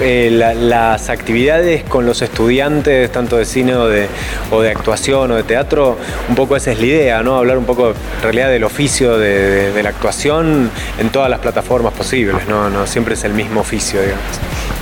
eh, 0.00 0.30
la- 0.32 0.54
las 0.54 1.10
actividades 1.10 1.84
con 1.84 2.06
los 2.06 2.22
estudiantes, 2.22 3.10
tanto 3.12 3.36
de 3.36 3.44
cine 3.44 3.74
o 3.74 3.86
de, 3.86 4.08
o 4.50 4.60
de 4.62 4.70
actuación 4.70 5.30
o 5.30 5.36
de 5.36 5.42
teatro, 5.42 5.98
un 6.28 6.34
poco 6.34 6.56
esa 6.56 6.72
es 6.72 6.78
la 6.80 6.86
idea, 6.86 7.22
¿no? 7.22 7.36
Hablar 7.36 7.58
un 7.58 7.64
poco 7.66 7.88
en 7.90 8.22
realidad 8.22 8.48
del 8.48 8.64
oficio 8.64 9.18
de, 9.18 9.28
de- 9.50 9.72
de 9.72 9.82
la 9.82 9.90
actuación 9.90 10.70
en 10.98 11.10
todas 11.10 11.30
las 11.30 11.38
plataformas 11.40 11.92
posibles, 11.92 12.46
¿no? 12.48 12.68
no 12.70 12.86
siempre 12.86 13.14
es 13.14 13.24
el 13.24 13.32
mismo 13.32 13.60
oficio, 13.60 14.00
digamos. 14.00 14.24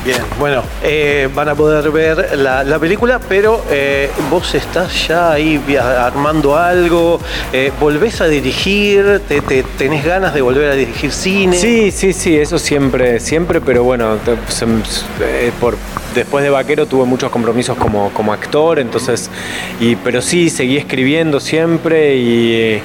Bien, 0.05 0.19
bueno, 0.39 0.63
eh, 0.83 1.29
van 1.35 1.49
a 1.51 1.55
poder 1.55 1.91
ver 1.91 2.39
la, 2.39 2.63
la 2.65 2.79
película, 2.79 3.19
pero 3.29 3.63
eh, 3.71 4.09
vos 4.31 4.55
estás 4.55 5.09
ya 5.09 5.33
ahí 5.33 5.61
armando 5.79 6.57
algo, 6.57 7.21
eh, 7.53 7.73
volvés 7.79 8.21
a 8.21 8.27
dirigir, 8.29 9.21
te, 9.29 9.41
te- 9.43 9.65
tenés 9.77 10.05
ganas 10.05 10.33
de 10.33 10.41
volver 10.41 10.71
a 10.71 10.75
dirigir 10.75 11.11
cine. 11.13 11.57
Sí, 11.59 11.91
sí, 11.91 12.13
sí, 12.13 12.37
eso 12.39 12.59
siempre, 12.59 13.21
siempre, 13.21 13.61
pero 13.61 13.83
bueno, 13.83 14.15
eh, 14.15 15.53
por, 15.61 15.77
después 16.15 16.43
de 16.45 16.51
Vaquero 16.51 16.87
tuve 16.87 17.05
muchos 17.05 17.31
compromisos 17.31 17.77
como, 17.77 18.11
como 18.15 18.33
actor, 18.33 18.79
entonces, 18.79 19.29
y, 19.81 19.97
pero 19.97 20.23
sí, 20.23 20.49
seguí 20.49 20.77
escribiendo 20.79 21.39
siempre 21.41 22.17
y, 22.17 22.81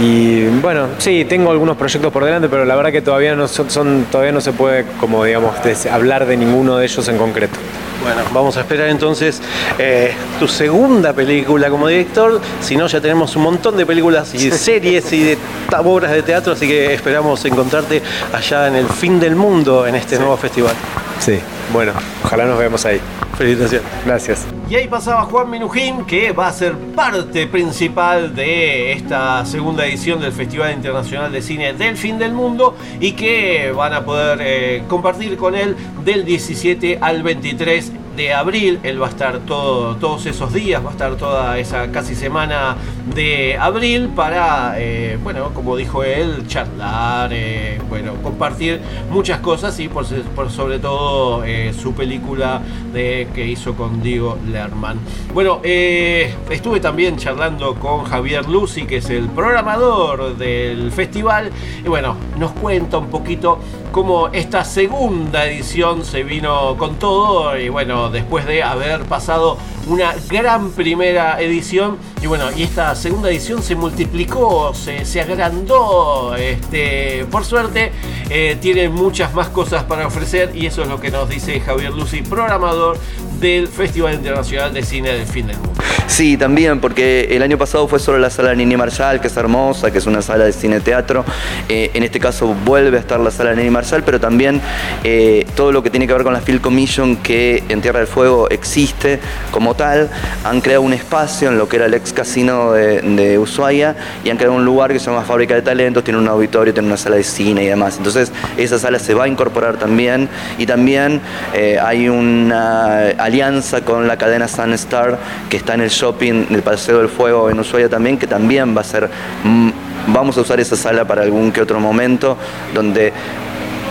Y 0.00 0.46
bueno, 0.62 0.86
sí, 0.98 1.26
tengo 1.26 1.50
algunos 1.50 1.76
proyectos 1.76 2.10
por 2.12 2.24
delante, 2.24 2.48
pero 2.48 2.64
la 2.64 2.74
verdad 2.74 2.90
que 2.90 3.02
todavía 3.02 3.34
no, 3.36 3.46
son, 3.48 3.70
son- 3.70 4.06
todavía 4.10 4.32
no 4.32 4.40
se 4.40 4.52
puede, 4.52 4.84
como 4.98 5.24
digamos, 5.24 5.54
hablar 5.90 6.26
de 6.26 6.36
ninguno 6.36 6.76
de 6.78 6.86
ellos 6.86 7.06
en 7.08 7.18
concreto. 7.18 7.58
Bueno, 8.02 8.22
vamos 8.32 8.56
a 8.56 8.60
esperar 8.60 8.88
entonces 8.88 9.42
eh, 9.78 10.14
tu 10.38 10.48
segunda 10.48 11.12
película 11.12 11.68
como 11.68 11.86
director. 11.86 12.40
Si 12.62 12.74
no, 12.74 12.86
ya 12.86 12.98
tenemos 12.98 13.36
un 13.36 13.42
montón 13.42 13.76
de 13.76 13.84
películas 13.84 14.32
y 14.34 14.48
de 14.48 14.56
series 14.56 15.12
y 15.12 15.22
de 15.22 15.38
obras 15.84 16.12
de 16.12 16.22
teatro, 16.22 16.54
así 16.54 16.66
que 16.66 16.94
esperamos 16.94 17.44
encontrarte 17.44 18.00
allá 18.32 18.68
en 18.68 18.76
el 18.76 18.86
fin 18.86 19.20
del 19.20 19.36
mundo 19.36 19.86
en 19.86 19.96
este 19.96 20.18
nuevo 20.18 20.38
festival. 20.38 20.72
Sí, 21.18 21.38
bueno, 21.74 21.92
ojalá 22.24 22.46
nos 22.46 22.58
veamos 22.58 22.86
ahí. 22.86 22.98
Felicitaciones. 23.40 23.88
Gracias. 24.04 24.46
Y 24.68 24.74
ahí 24.74 24.86
pasaba 24.86 25.22
Juan 25.22 25.48
Minujín, 25.48 26.04
que 26.04 26.30
va 26.32 26.48
a 26.48 26.52
ser 26.52 26.74
parte 26.94 27.46
principal 27.46 28.34
de 28.34 28.92
esta 28.92 29.46
segunda 29.46 29.86
edición 29.86 30.20
del 30.20 30.32
Festival 30.32 30.74
Internacional 30.74 31.32
de 31.32 31.40
Cine 31.40 31.72
del 31.72 31.96
Fin 31.96 32.18
del 32.18 32.32
Mundo 32.32 32.76
y 33.00 33.12
que 33.12 33.72
van 33.74 33.94
a 33.94 34.04
poder 34.04 34.40
eh, 34.42 34.82
compartir 34.88 35.38
con 35.38 35.54
él 35.54 35.74
del 36.04 36.26
17 36.26 36.98
al 37.00 37.22
23 37.22 37.92
de 38.20 38.34
abril. 38.34 38.80
Él 38.82 39.00
va 39.00 39.06
a 39.06 39.10
estar 39.10 39.38
todo, 39.40 39.96
todos 39.96 40.26
esos 40.26 40.52
días, 40.52 40.84
va 40.84 40.90
a 40.90 40.92
estar 40.92 41.14
toda 41.16 41.58
esa 41.58 41.90
casi 41.90 42.14
semana 42.14 42.76
de 43.14 43.56
abril 43.58 44.10
para, 44.14 44.74
eh, 44.78 45.18
bueno, 45.22 45.54
como 45.54 45.74
dijo 45.74 46.04
él, 46.04 46.46
charlar, 46.46 47.30
eh, 47.32 47.80
bueno, 47.88 48.14
compartir 48.22 48.80
muchas 49.10 49.40
cosas 49.40 49.78
y 49.80 49.88
por, 49.88 50.04
por 50.36 50.50
sobre 50.50 50.78
todo 50.78 51.44
eh, 51.44 51.72
su 51.72 51.94
película 51.94 52.60
de, 52.92 53.28
que 53.34 53.46
hizo 53.46 53.74
con 53.74 54.02
Diego 54.02 54.38
Lerman. 54.46 54.98
Bueno, 55.32 55.60
estuve 55.64 56.80
también 56.80 57.16
charlando 57.16 57.74
con 57.76 58.04
Javier 58.04 58.46
Lucy, 58.48 58.84
que 58.84 58.98
es 58.98 59.08
el 59.08 59.28
programador 59.28 60.36
del 60.36 60.92
festival, 60.92 61.50
y 61.82 61.88
bueno, 61.88 62.16
nos 62.38 62.52
cuenta 62.52 62.98
un 62.98 63.08
poquito 63.08 63.58
cómo 63.92 64.28
esta 64.28 64.62
segunda 64.64 65.46
edición 65.46 66.04
se 66.04 66.22
vino 66.22 66.76
con 66.76 66.96
todo 66.96 67.58
y 67.58 67.68
bueno, 67.68 68.09
después 68.10 68.46
de 68.46 68.62
haber 68.62 69.04
pasado 69.04 69.56
una 69.86 70.14
gran 70.28 70.70
primera 70.70 71.40
edición 71.40 71.98
y 72.22 72.26
bueno, 72.26 72.46
y 72.54 72.64
esta 72.64 72.94
segunda 72.94 73.30
edición 73.30 73.62
se 73.62 73.74
multiplicó, 73.74 74.74
se, 74.74 75.04
se 75.04 75.20
agrandó, 75.20 76.34
este, 76.36 77.24
por 77.30 77.44
suerte 77.44 77.92
eh, 78.28 78.58
tiene 78.60 78.88
muchas 78.88 79.32
más 79.32 79.48
cosas 79.48 79.84
para 79.84 80.06
ofrecer 80.06 80.50
y 80.54 80.66
eso 80.66 80.82
es 80.82 80.88
lo 80.88 81.00
que 81.00 81.10
nos 81.10 81.28
dice 81.28 81.60
Javier 81.60 81.92
Lucy, 81.92 82.22
programador 82.22 82.98
del 83.40 83.68
Festival 83.68 84.14
Internacional 84.14 84.74
de 84.74 84.82
Cine 84.82 85.12
del 85.12 85.26
Fin 85.26 85.46
del 85.46 85.56
Mundo. 85.56 85.80
Sí, 86.10 86.36
también, 86.36 86.80
porque 86.80 87.28
el 87.30 87.42
año 87.42 87.56
pasado 87.56 87.86
fue 87.86 88.00
solo 88.00 88.18
la 88.18 88.30
sala 88.30 88.52
Nini 88.54 88.76
Marshall, 88.76 89.20
que 89.20 89.28
es 89.28 89.36
hermosa, 89.36 89.92
que 89.92 89.98
es 89.98 90.06
una 90.06 90.20
sala 90.20 90.44
de 90.44 90.52
cine-teatro. 90.52 91.24
Eh, 91.68 91.92
en 91.94 92.02
este 92.02 92.18
caso 92.18 92.48
vuelve 92.64 92.96
a 92.96 93.00
estar 93.00 93.20
la 93.20 93.30
sala 93.30 93.54
Nini 93.54 93.70
Marshall, 93.70 94.02
pero 94.02 94.18
también 94.18 94.60
eh, 95.04 95.46
todo 95.54 95.70
lo 95.70 95.84
que 95.84 95.88
tiene 95.88 96.08
que 96.08 96.12
ver 96.12 96.24
con 96.24 96.32
la 96.32 96.40
Film 96.40 96.58
Commission, 96.58 97.16
que 97.16 97.62
en 97.68 97.80
Tierra 97.80 98.00
del 98.00 98.08
Fuego 98.08 98.50
existe 98.50 99.20
como 99.52 99.74
tal. 99.76 100.10
Han 100.44 100.60
creado 100.60 100.82
un 100.82 100.92
espacio 100.92 101.48
en 101.48 101.58
lo 101.58 101.68
que 101.68 101.76
era 101.76 101.86
el 101.86 101.94
ex 101.94 102.09
casino 102.12 102.72
de, 102.72 103.00
de 103.00 103.38
Ushuaia 103.38 103.96
y 104.24 104.30
han 104.30 104.36
creado 104.36 104.54
un 104.56 104.64
lugar 104.64 104.92
que 104.92 104.98
se 104.98 105.06
llama 105.06 105.22
Fábrica 105.22 105.54
de 105.54 105.62
Talentos, 105.62 106.04
tiene 106.04 106.18
un 106.18 106.28
auditorio, 106.28 106.72
tiene 106.72 106.88
una 106.88 106.96
sala 106.96 107.16
de 107.16 107.24
cine 107.24 107.64
y 107.64 107.66
demás. 107.66 107.96
Entonces, 107.96 108.32
esa 108.56 108.78
sala 108.78 108.98
se 108.98 109.14
va 109.14 109.24
a 109.24 109.28
incorporar 109.28 109.76
también 109.76 110.28
y 110.58 110.66
también 110.66 111.20
eh, 111.54 111.78
hay 111.82 112.08
una 112.08 113.10
alianza 113.18 113.82
con 113.82 114.06
la 114.06 114.16
cadena 114.16 114.48
Sun 114.48 114.72
Star 114.74 115.18
que 115.48 115.56
está 115.56 115.74
en 115.74 115.82
el 115.82 115.90
shopping 115.90 116.46
del 116.48 116.62
Paseo 116.62 116.98
del 116.98 117.08
Fuego 117.08 117.50
en 117.50 117.58
Ushuaia 117.58 117.88
también, 117.88 118.18
que 118.18 118.26
también 118.26 118.76
va 118.76 118.80
a 118.80 118.84
ser, 118.84 119.08
mm, 119.44 119.70
vamos 120.08 120.36
a 120.38 120.40
usar 120.42 120.60
esa 120.60 120.76
sala 120.76 121.04
para 121.04 121.22
algún 121.22 121.52
que 121.52 121.60
otro 121.60 121.80
momento, 121.80 122.36
donde 122.74 123.12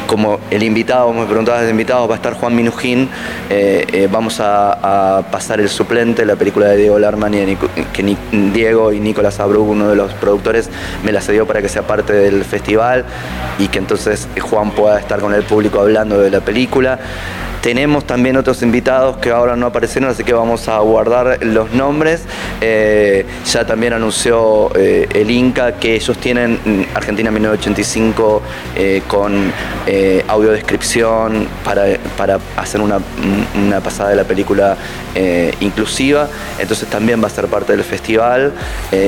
como 0.10 0.40
el 0.50 0.64
invitado, 0.64 1.14
me 1.14 1.28
preguntabas 1.28 1.62
de 1.62 1.70
invitados, 1.70 2.10
va 2.10 2.14
a 2.14 2.18
estar 2.18 2.34
Juan 2.34 2.56
Minujín, 2.56 3.08
eh, 3.48 3.86
eh, 3.94 4.10
vamos 4.12 4.40
a, 4.40 5.24
pasar 5.32 5.60
el 5.60 5.70
suplente, 5.70 6.26
la 6.26 6.36
película 6.36 6.66
de 6.66 6.78
Diego 6.78 6.98
Larman 6.98 7.36
y 7.36 7.56
que 7.94 8.18
Diego 8.32 8.92
y 8.92 9.00
Nicolás 9.00 9.40
Abrug, 9.40 9.70
uno 9.70 9.88
de 9.88 9.96
los 9.96 10.12
productores, 10.14 10.72
me 11.04 11.12
la 11.12 11.22
cedió 11.22 11.46
para 11.46 11.62
que 11.62 11.70
sea 11.70 11.84
parte 11.84 12.14
del 12.14 12.44
festival 12.44 13.06
y 13.60 13.68
que 13.68 13.78
entonces 13.78 14.28
Juan 14.42 14.72
pueda 14.72 15.00
estar 15.00 15.20
con 15.20 15.32
el 15.36 15.44
público 15.44 15.80
hablando 15.80 16.20
de 16.20 16.32
la 16.32 16.40
película. 16.40 16.98
Tenemos 17.62 18.06
también 18.06 18.38
otros 18.38 18.62
invitados 18.62 19.18
que 19.18 19.32
ahora 19.32 19.58
no 19.58 19.66
aparecieron, 19.66 20.10
así 20.10 20.24
que 20.24 20.34
vamos 20.34 20.70
a 20.70 20.80
guardar 20.80 21.44
los 21.44 21.72
nombres. 21.72 22.24
Eh, 22.62 23.26
ya 23.46 23.66
también 23.66 23.94
anunció 23.94 24.72
eh, 24.76 25.08
el 25.14 25.30
Inca 25.30 25.74
que 25.74 25.96
ellos 25.96 26.18
tienen 26.18 26.54
mm, 26.64 26.96
Argentina 26.96 27.32
1985 27.32 28.42
eh, 28.76 29.02
con 29.08 29.52
eh, 29.88 30.24
audiodescripción 30.28 31.48
para, 31.66 31.86
para 32.18 32.40
hacer 32.56 32.80
una, 32.80 33.00
mm, 33.00 33.66
una 33.68 33.82
pasada 33.82 34.12
de 34.12 34.16
la 34.16 34.24
película 34.24 34.78
inclusiva. 35.60 36.30
Entonces 36.60 36.88
también 36.88 37.22
va 37.22 37.28
a 37.28 37.30
ser 37.30 37.48
parte 37.48 37.74
del 37.74 37.84
festival 37.84 38.54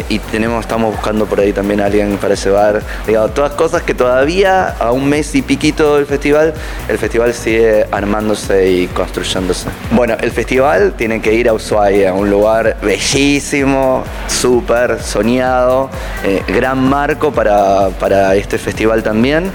y 0.10 0.20
tenemos, 0.20 0.62
estamos 0.62 0.94
buscando 0.94 1.26
por 1.26 1.40
ahí 1.40 1.54
también 1.54 1.80
a 1.80 1.86
alguien 1.86 2.18
para 2.18 2.36
llevar, 2.36 2.82
digamos, 3.08 3.34
todas 3.34 3.54
cosas 3.54 3.84
que 3.84 3.94
todavía 3.94 4.68
a 4.68 4.92
un 4.92 5.08
mes 5.08 5.34
y 5.36 5.42
piquito 5.42 5.96
del 5.96 6.06
festival, 6.08 6.54
el 6.90 6.98
festival 6.98 7.34
sigue 7.34 7.86
armándose 7.92 8.41
y 8.50 8.88
construyéndose. 8.88 9.70
Bueno, 9.92 10.16
el 10.20 10.32
festival 10.32 10.94
tiene 10.94 11.22
que 11.22 11.34
ir 11.34 11.50
a 11.50 11.54
Ushuaia, 11.54 12.14
un 12.14 12.30
lugar 12.30 12.78
bellísimo, 12.82 14.04
súper 14.28 15.02
soñado, 15.02 15.90
eh, 16.24 16.44
gran 16.48 16.80
marco 16.80 17.32
para, 17.32 17.90
para 18.00 18.36
este 18.36 18.58
festival 18.58 19.04
también. 19.04 19.52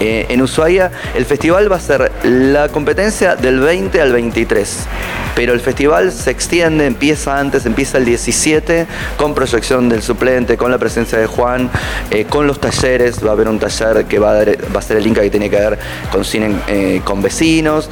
Eh, 0.00 0.26
en 0.28 0.42
Ushuaia 0.42 0.90
el 1.14 1.24
festival 1.24 1.70
va 1.72 1.76
a 1.76 1.80
ser 1.80 2.12
la 2.22 2.68
competencia 2.68 3.34
del 3.34 3.60
20 3.60 4.00
al 4.00 4.12
23, 4.12 4.86
pero 5.34 5.54
el 5.54 5.60
festival 5.60 6.12
se 6.12 6.30
extiende, 6.30 6.86
empieza 6.86 7.38
antes, 7.38 7.64
empieza 7.64 7.98
el 7.98 8.04
17 8.04 8.86
con 9.16 9.34
proyección 9.34 9.88
del 9.88 10.02
suplente, 10.02 10.56
con 10.56 10.70
la 10.70 10.78
presencia 10.78 11.18
de 11.18 11.26
Juan, 11.26 11.70
eh, 12.10 12.26
con 12.26 12.46
los 12.46 12.60
talleres, 12.60 13.24
va 13.24 13.30
a 13.30 13.32
haber 13.32 13.48
un 13.48 13.58
taller 13.58 14.04
que 14.04 14.18
va 14.18 14.38
a, 14.40 14.82
ser 14.82 14.98
el 14.98 15.06
Inca 15.06 15.22
que 15.22 15.30
tiene 15.30 15.48
que 15.48 15.56
ver 15.56 15.78
con 16.12 16.24
cine 16.24 16.56
eh, 16.68 17.00
con 17.04 17.22
vecinos, 17.22 17.88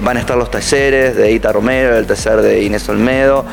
van 0.00 0.16
a 0.16 0.20
estar 0.20 0.36
los 0.36 0.50
talleres 0.50 1.16
de 1.16 1.32
Ita 1.32 1.52
Romero, 1.52 1.96
el 1.96 2.06
taller 2.06 2.42
de 2.42 2.62
Inés 2.62 2.88
Olmedo. 2.88 3.44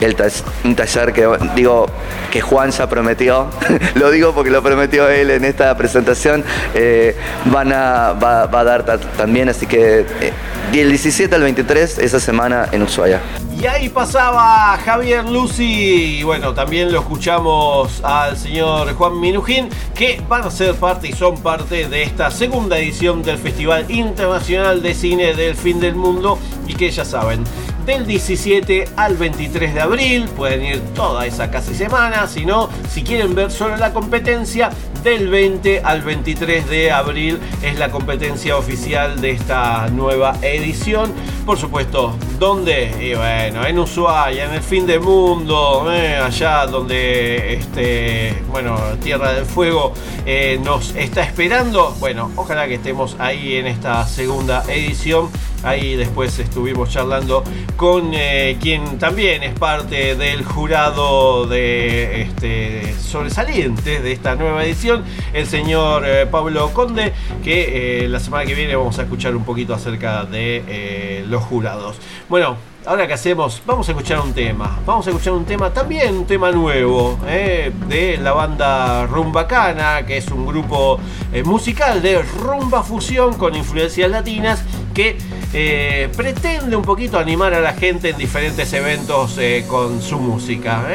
El 0.00 0.16
un 0.64 0.74
taller 0.76 1.12
que 1.12 1.28
digo 1.54 1.86
que 2.30 2.40
Juan 2.40 2.70
ya 2.70 2.88
prometió, 2.88 3.48
lo 3.94 4.10
digo 4.10 4.32
porque 4.32 4.50
lo 4.50 4.62
prometió 4.62 5.08
él 5.08 5.30
en 5.30 5.44
esta 5.44 5.76
presentación, 5.76 6.44
eh, 6.74 7.16
van 7.46 7.72
a, 7.72 8.12
va, 8.12 8.46
va 8.46 8.60
a 8.60 8.64
dar 8.64 8.84
ta- 8.84 8.98
también, 8.98 9.48
así 9.48 9.66
que 9.66 10.00
eh, 10.20 10.32
del 10.72 10.88
17 10.88 11.34
al 11.34 11.42
23 11.42 11.98
esa 11.98 12.20
semana 12.20 12.68
en 12.72 12.82
Ushuaia. 12.82 13.20
Y 13.60 13.66
ahí 13.66 13.88
pasaba 13.90 14.76
Javier 14.84 15.28
Lucy 15.28 16.18
y 16.18 16.22
bueno, 16.24 16.52
también 16.52 16.90
lo 16.90 17.00
escuchamos 17.00 18.00
al 18.02 18.36
señor 18.36 18.92
Juan 18.94 19.20
Minujín 19.20 19.68
que 19.94 20.20
van 20.28 20.42
a 20.42 20.50
ser 20.50 20.74
parte 20.74 21.06
y 21.08 21.12
son 21.12 21.36
parte 21.42 21.86
de 21.88 22.02
esta 22.02 22.30
segunda 22.32 22.78
edición 22.78 23.22
del 23.22 23.38
Festival 23.38 23.84
Internacional 23.88 24.82
de 24.82 24.94
Cine 24.94 25.34
del 25.34 25.54
Fin 25.54 25.78
del 25.78 25.94
Mundo 25.94 26.38
y 26.66 26.74
que 26.74 26.90
ya 26.90 27.04
saben, 27.04 27.44
del 27.84 28.06
17 28.06 28.88
al 28.96 29.16
23 29.16 29.74
de 29.74 29.80
abril, 29.80 30.28
pueden 30.36 30.64
ir 30.64 30.80
toda 30.94 31.26
esa 31.26 31.50
casi 31.50 31.74
semana, 31.74 32.26
si 32.26 32.46
no, 32.46 32.68
si 32.90 33.02
quieren 33.02 33.34
ver 33.34 33.50
solo 33.50 33.76
la 33.76 33.92
competencia, 33.92 34.70
del 35.02 35.28
20 35.28 35.80
al 35.84 36.02
23 36.02 36.68
de 36.68 36.92
abril 36.92 37.40
es 37.62 37.78
la 37.78 37.90
competencia 37.90 38.56
oficial 38.56 39.20
de 39.20 39.32
esta 39.32 39.88
nueva 39.88 40.36
edición. 40.42 41.12
Por 41.44 41.58
supuesto, 41.58 42.16
¿dónde? 42.38 42.94
Y 43.00 43.14
bueno, 43.14 43.66
en 43.66 43.78
Ushuaia, 43.78 44.44
en 44.44 44.54
el 44.54 44.62
fin 44.62 44.86
del 44.86 45.00
mundo, 45.00 45.92
eh, 45.92 46.16
allá 46.16 46.66
donde 46.66 47.54
este, 47.54 48.42
bueno, 48.48 48.78
Tierra 49.02 49.32
del 49.32 49.44
Fuego 49.44 49.92
eh, 50.24 50.60
nos 50.62 50.94
está 50.94 51.22
esperando. 51.22 51.96
Bueno, 51.98 52.30
ojalá 52.36 52.68
que 52.68 52.74
estemos 52.74 53.16
ahí 53.18 53.56
en 53.56 53.66
esta 53.66 54.06
segunda 54.06 54.62
edición. 54.68 55.30
Ahí 55.62 55.94
después 55.94 56.38
estuvimos 56.38 56.90
charlando 56.90 57.44
con 57.76 58.10
eh, 58.14 58.56
quien 58.60 58.98
también 58.98 59.42
es 59.42 59.56
parte 59.58 60.16
del 60.16 60.44
jurado 60.44 61.46
de 61.46 62.22
este, 62.22 62.94
sobresalientes 62.94 64.02
de 64.02 64.12
esta 64.12 64.34
nueva 64.34 64.64
edición, 64.64 65.04
el 65.32 65.46
señor 65.46 66.04
eh, 66.06 66.26
Pablo 66.26 66.72
Conde, 66.72 67.12
que 67.44 68.04
eh, 68.04 68.08
la 68.08 68.18
semana 68.18 68.44
que 68.44 68.54
viene 68.54 68.74
vamos 68.74 68.98
a 68.98 69.02
escuchar 69.02 69.36
un 69.36 69.44
poquito 69.44 69.72
acerca 69.74 70.24
de 70.24 71.24
los 71.28 71.42
jurados. 71.44 71.96
Bueno, 72.28 72.56
ahora 72.86 73.06
que 73.06 73.14
hacemos, 73.14 73.62
vamos 73.66 73.88
a 73.88 73.92
escuchar 73.92 74.20
un 74.20 74.32
tema. 74.32 74.78
Vamos 74.84 75.06
a 75.06 75.10
escuchar 75.10 75.32
un 75.32 75.44
tema, 75.44 75.70
también 75.70 76.16
un 76.16 76.26
tema 76.26 76.50
nuevo, 76.50 77.18
eh, 77.26 77.72
de 77.88 78.16
la 78.18 78.32
banda 78.32 79.06
Rumbacana, 79.06 80.04
que 80.06 80.16
es 80.18 80.28
un 80.28 80.46
grupo 80.46 80.98
eh, 81.32 81.42
musical 81.42 82.02
de 82.02 82.22
rumba 82.22 82.82
fusión 82.82 83.34
con 83.34 83.54
influencias 83.54 84.10
latinas 84.10 84.62
que 84.94 85.16
eh, 85.54 86.10
pretende 86.16 86.76
un 86.76 86.82
poquito 86.82 87.18
animar 87.18 87.54
a 87.54 87.60
la 87.60 87.72
gente 87.72 88.10
en 88.10 88.16
diferentes 88.16 88.72
eventos 88.72 89.38
con 89.68 90.02
su 90.02 90.18
música. 90.18 90.86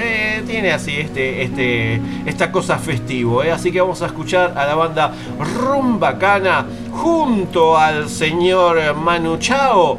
Tiene 0.45 0.71
así 0.71 0.97
este, 0.97 1.43
este, 1.43 2.01
esta 2.25 2.51
cosa 2.51 2.77
festivo. 2.77 3.41
Así 3.41 3.71
que 3.71 3.81
vamos 3.81 4.01
a 4.01 4.07
escuchar 4.07 4.53
a 4.57 4.65
la 4.65 4.75
banda 4.75 5.13
Rumbacana 5.39 6.65
junto 6.91 7.77
al 7.77 8.09
señor 8.09 8.95
Manu 8.95 9.37
Chao. 9.37 9.97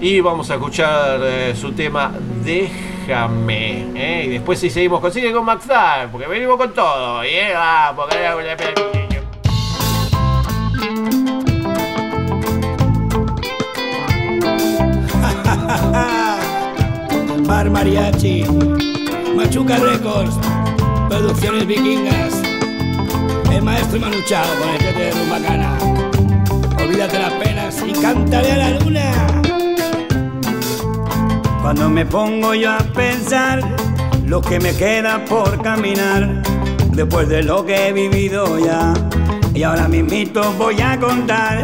Y 0.00 0.20
vamos 0.20 0.50
a 0.50 0.54
escuchar 0.54 1.20
eh, 1.22 1.54
su 1.54 1.72
tema 1.72 2.10
Déjame. 2.44 3.86
eh. 3.94 4.24
Y 4.26 4.28
después 4.30 4.58
si 4.58 4.70
seguimos 4.70 5.00
con 5.00 5.12
Cine 5.12 5.32
con 5.32 5.44
McFly, 5.44 6.08
porque 6.10 6.26
venimos 6.26 6.56
con 6.56 6.72
todo. 6.72 7.22
Eh, 7.22 7.52
va, 7.54 7.92
porque 7.94 8.16
Bar 17.46 17.70
Mariachi, 17.70 18.44
Machuca 19.36 19.76
Records, 19.78 20.34
Producciones 21.08 21.66
Vikingas, 21.66 22.34
el 23.52 23.62
maestro 23.62 24.00
Manu 24.00 24.20
Chao 24.26 24.46
con 24.58 24.68
el 24.68 24.78
tete 24.78 25.04
de 25.04 25.10
Rumbacana. 25.12 25.76
Olvídate 26.82 27.18
las 27.18 27.32
penas 27.34 27.82
y 27.86 27.92
cántale 27.92 28.52
a 28.52 28.56
la 28.56 28.70
luna. 28.78 29.42
Cuando 31.62 31.90
me 31.90 32.06
pongo 32.06 32.54
yo 32.54 32.72
a 32.72 32.78
pensar 32.78 33.60
lo 34.26 34.40
que 34.40 34.58
me 34.58 34.74
queda 34.74 35.24
por 35.26 35.60
caminar, 35.62 36.42
después 36.92 37.28
de 37.28 37.42
lo 37.42 37.64
que 37.64 37.88
he 37.88 37.92
vivido 37.92 38.58
ya, 38.58 38.94
y 39.54 39.62
ahora 39.62 39.86
mismito 39.86 40.52
voy 40.54 40.80
a 40.80 40.98
contar, 40.98 41.60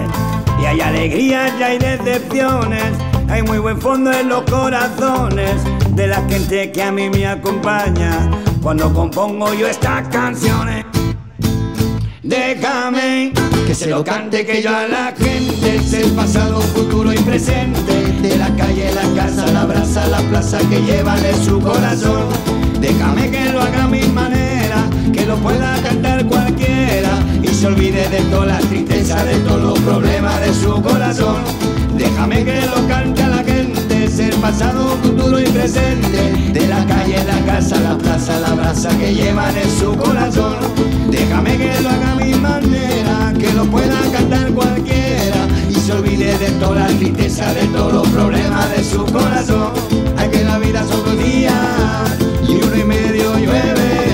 y 0.60 0.66
hay 0.66 0.80
alegrías 0.80 1.52
y 1.58 1.62
hay 1.62 1.78
decepciones, 1.78 2.92
hay 3.28 3.42
muy 3.42 3.58
buen 3.58 3.80
fondo 3.80 4.12
en 4.12 4.28
los 4.28 4.42
corazones 4.42 5.52
de 5.94 6.06
la 6.06 6.22
gente 6.28 6.70
que 6.72 6.82
a 6.82 6.92
mí 6.92 7.08
me 7.08 7.26
acompaña 7.26 8.30
cuando 8.62 8.92
compongo 8.92 9.54
yo 9.54 9.66
estas 9.66 10.08
canciones. 10.08 10.84
Déjame 12.22 13.32
que 13.66 13.74
se 13.74 13.86
lo 13.88 14.04
cante 14.04 14.46
que 14.46 14.62
yo 14.62 14.70
a 14.70 14.86
la 14.86 15.12
gente 15.18 15.76
es 15.76 15.92
el 15.92 16.12
pasado, 16.12 16.60
futuro 16.60 17.12
y 17.12 17.18
presente 17.18 17.92
de 18.22 18.38
la 18.38 18.54
calle, 18.54 18.92
la 18.94 19.20
casa, 19.20 19.44
la 19.50 19.64
brasa, 19.64 20.06
la 20.06 20.18
plaza 20.18 20.58
que 20.70 20.80
llevan 20.82 21.24
en 21.24 21.44
su 21.44 21.60
corazón. 21.60 22.28
Déjame 22.80 23.28
que 23.28 23.52
lo 23.52 23.60
haga 23.60 23.84
a 23.84 23.88
mi 23.88 24.02
manera, 24.02 24.88
que 25.12 25.26
lo 25.26 25.36
pueda 25.38 25.76
cantar 25.82 26.24
cualquiera 26.26 27.18
y 27.42 27.48
se 27.48 27.66
olvide 27.66 28.08
de 28.08 28.20
todas 28.30 28.46
las 28.46 28.62
tristezas, 28.62 29.24
de 29.24 29.34
todos 29.40 29.62
los 29.62 29.78
problemas 29.80 30.40
de 30.42 30.54
su 30.54 30.80
corazón. 30.80 31.42
Déjame 31.96 32.44
que 32.44 32.60
lo 32.66 32.86
cante 32.86 33.22
a 33.22 33.28
la 33.28 33.42
gente, 33.42 34.04
es 34.04 34.18
el 34.20 34.34
pasado, 34.36 34.96
futuro 35.02 35.40
y 35.40 35.44
presente 35.44 36.52
de 36.52 36.68
la 36.68 36.84
calle, 36.86 37.16
la 37.24 37.52
casa, 37.52 37.80
la 37.80 37.98
plaza, 37.98 38.38
la 38.38 38.54
brasa 38.54 38.90
que 38.98 39.12
llevan 39.12 39.56
en 39.56 39.70
su 39.70 39.96
corazón. 39.96 40.56
Déjame 41.10 41.56
que 41.56 41.80
lo 41.82 41.88
haga 41.88 42.12
a 42.12 42.14
mi 42.16 42.34
manera, 42.34 43.05
que 43.46 43.52
lo 43.54 43.64
pueda 43.66 44.00
cantar 44.12 44.50
cualquiera 44.52 45.46
y 45.68 45.74
se 45.74 45.92
olvide 45.92 46.36
de 46.38 46.50
toda 46.58 46.80
la 46.80 46.98
tristeza, 46.98 47.52
de 47.54 47.66
todos 47.68 47.92
los 47.92 48.08
problemas 48.08 48.70
de 48.76 48.82
su 48.82 49.04
corazón. 49.06 49.72
Hay 50.16 50.28
que 50.30 50.42
la 50.44 50.58
vida 50.58 50.84
son 50.86 51.04
dos 51.04 51.18
días 51.18 51.54
y 52.48 52.52
uno 52.52 52.76
y 52.76 52.84
medio 52.84 53.38
llueve. 53.38 54.05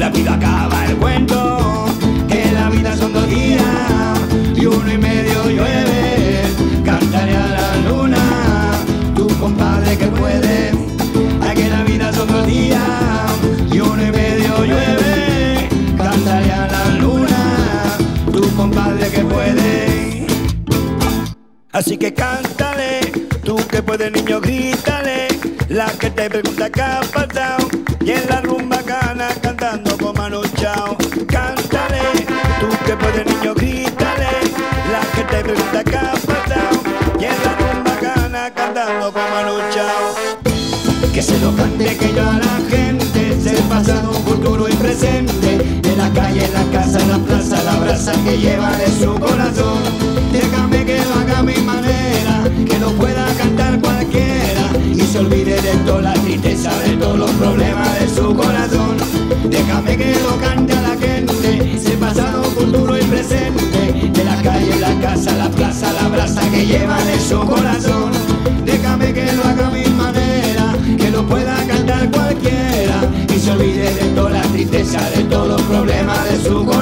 Rápido 0.00 0.32
acaba 0.32 0.86
el 0.86 0.96
cuento. 0.96 1.84
Que 2.26 2.50
la 2.52 2.70
vida 2.70 2.96
son 2.96 3.12
dos 3.12 3.28
días 3.28 3.62
y 4.56 4.64
uno 4.64 4.90
y 4.90 4.96
medio 4.96 5.44
llueve. 5.44 6.42
Cántale 6.82 7.36
a 7.36 7.46
la 7.46 7.76
luna, 7.86 8.72
tu 9.14 9.28
compadre 9.38 9.98
que 9.98 10.06
puede. 10.06 10.72
Ay, 11.42 11.54
que 11.54 11.68
la 11.68 11.84
vida 11.84 12.10
son 12.14 12.28
dos 12.28 12.46
días 12.46 12.80
y 13.70 13.78
uno 13.78 14.02
y 14.02 14.10
medio 14.10 14.64
llueve. 14.64 15.68
Cántale 15.98 16.50
a 16.50 16.66
la 16.66 16.84
luna, 16.98 17.98
tu 18.32 18.56
compadre 18.56 19.10
que 19.10 19.20
puede. 19.20 20.26
Así 21.72 21.98
que 21.98 22.14
cántale, 22.14 23.00
tú 23.44 23.56
que 23.70 23.82
puedes 23.82 24.10
niño 24.10 24.40
grítale, 24.40 25.28
la 25.68 25.86
que 25.92 26.08
te 26.10 26.30
pregunta 26.30 26.70
qué 26.70 26.80
ha 26.80 27.00
pasado, 27.02 27.59
presente, 45.00 45.80
de 45.80 45.96
la 45.96 46.10
calle, 46.10 46.48
la 46.52 46.64
casa, 46.78 46.98
la 47.06 47.18
plaza, 47.18 47.62
la 47.64 47.78
brasa 47.78 48.12
que 48.24 48.38
lleva 48.38 48.76
de 48.76 48.86
su 48.86 49.14
corazón. 49.14 49.78
Déjame 50.32 50.84
que 50.84 50.98
lo 50.98 51.14
haga 51.14 51.38
a 51.38 51.42
mi 51.42 51.56
manera, 51.56 52.44
que 52.68 52.78
lo 52.78 52.90
pueda 52.92 53.26
cantar 53.34 53.80
cualquiera 53.80 54.70
y 54.94 55.00
se 55.00 55.18
olvide 55.18 55.60
de 55.60 55.74
toda 55.86 56.02
la 56.02 56.14
tristeza, 56.14 56.70
de 56.80 56.96
todos 56.96 57.18
los 57.18 57.30
problemas 57.32 58.00
de 58.00 58.08
su 58.08 58.34
corazón. 58.34 58.96
Déjame 59.48 59.96
que 59.96 60.14
lo 60.20 60.36
cante 60.38 60.72
a 60.74 60.82
la 60.82 60.96
gente, 60.96 61.74
ese 61.76 61.96
pasado, 61.96 62.44
futuro 62.44 62.98
y 62.98 63.02
presente, 63.04 64.10
de 64.12 64.24
la 64.24 64.36
calle, 64.42 64.78
la 64.80 64.94
casa, 65.00 65.32
la 65.36 65.48
plaza, 65.48 65.92
la 65.94 66.08
brasa 66.08 66.42
que 66.50 66.66
llevan 66.66 67.08
en 67.08 67.20
su 67.20 67.38
corazón. 67.40 67.99
Tristeza, 74.90 75.10
de 75.10 75.24
todos 75.24 75.48
los 75.48 75.62
problemas 75.62 76.24
de 76.30 76.40
su 76.40 76.64
corazón. 76.64 76.79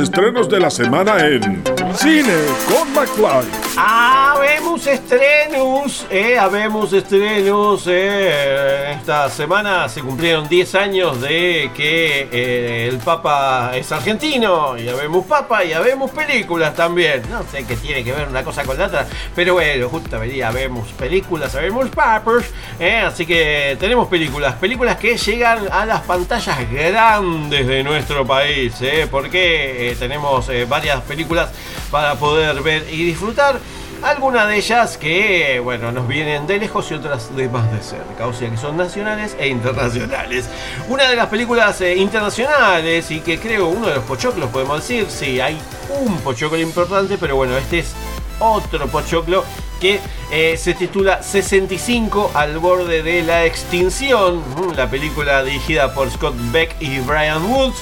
Estrenos 0.00 0.48
de 0.48 0.58
la 0.60 0.70
semana 0.70 1.26
en 1.26 1.62
Cine 1.94 2.34
con 2.68 2.92
McFly. 2.92 3.46
Habemos 3.76 4.86
estrenos, 4.86 6.06
eh, 6.10 6.38
habemos 6.38 6.92
estrenos. 6.92 7.84
eh. 7.86 8.92
Esta 8.98 9.28
semana 9.30 9.88
se 9.88 10.00
cumplieron 10.00 10.48
10 10.48 10.74
años 10.74 11.20
de 11.20 11.70
que 11.76 12.28
eh, 12.32 12.88
el 12.90 12.98
Papa 12.98 13.72
es 13.74 13.90
argentino. 13.92 14.76
Y 14.78 14.88
habemos 14.88 15.26
Papa 15.26 15.64
y 15.64 15.72
habemos 15.72 16.10
películas 16.10 16.74
también. 16.74 17.22
No 17.30 17.42
sé 17.50 17.64
qué 17.64 17.76
tiene 17.76 18.02
que 18.04 18.12
ver 18.12 18.28
una 18.28 18.42
cosa 18.42 18.64
con 18.64 18.78
la 18.78 18.86
otra. 18.86 19.06
Pero 19.34 19.54
bueno, 19.54 19.88
justamente 19.88 20.42
habemos 20.42 20.88
películas, 20.92 21.54
habemos 21.54 21.88
papas. 21.90 22.44
Eh, 22.80 23.00
así 23.00 23.26
que 23.26 23.76
tenemos 23.78 24.08
películas. 24.08 24.54
Películas 24.54 24.96
que 24.96 25.16
llegan 25.16 25.68
a 25.70 25.84
las 25.84 26.00
pantallas 26.00 26.58
grandes 26.70 27.66
de 27.66 27.84
nuestro 27.84 28.26
país. 28.26 28.74
eh, 28.80 29.06
porque 29.10 29.90
eh, 29.90 29.96
tenemos 29.96 30.48
eh, 30.48 30.64
varias 30.64 31.02
películas 31.02 31.50
para 31.90 32.14
poder 32.14 32.60
ver 32.62 32.86
y 32.90 33.04
disfrutar. 33.04 33.60
Algunas 34.02 34.48
de 34.48 34.56
ellas 34.56 34.96
que, 34.96 35.60
bueno, 35.62 35.92
nos 35.92 36.08
vienen 36.08 36.46
de 36.46 36.56
lejos 36.56 36.90
y 36.90 36.94
otras 36.94 37.36
de 37.36 37.50
más 37.50 37.70
de 37.70 37.82
cerca, 37.82 38.26
o 38.26 38.32
sea 38.32 38.48
que 38.48 38.56
son 38.56 38.78
nacionales 38.78 39.36
e 39.38 39.48
internacionales. 39.48 40.48
Una 40.88 41.06
de 41.06 41.16
las 41.16 41.26
películas 41.26 41.82
internacionales 41.82 43.10
y 43.10 43.20
que 43.20 43.38
creo 43.38 43.68
uno 43.68 43.88
de 43.88 43.96
los 43.96 44.04
pochoclos, 44.04 44.48
podemos 44.48 44.80
decir, 44.80 45.06
sí, 45.10 45.38
hay 45.38 45.60
un 45.90 46.16
pochoclo 46.20 46.58
importante, 46.58 47.18
pero 47.18 47.36
bueno, 47.36 47.58
este 47.58 47.80
es 47.80 47.94
otro 48.40 48.86
pochoclo 48.88 49.44
que 49.80 50.00
eh, 50.30 50.56
se 50.58 50.74
titula 50.74 51.22
65 51.22 52.32
al 52.34 52.58
borde 52.58 53.02
de 53.02 53.22
la 53.22 53.46
extinción, 53.46 54.40
Mm, 54.56 54.74
la 54.76 54.90
película 54.90 55.42
dirigida 55.42 55.94
por 55.94 56.10
Scott 56.10 56.34
Beck 56.52 56.76
y 56.80 56.98
Brian 57.00 57.44
Woods, 57.50 57.76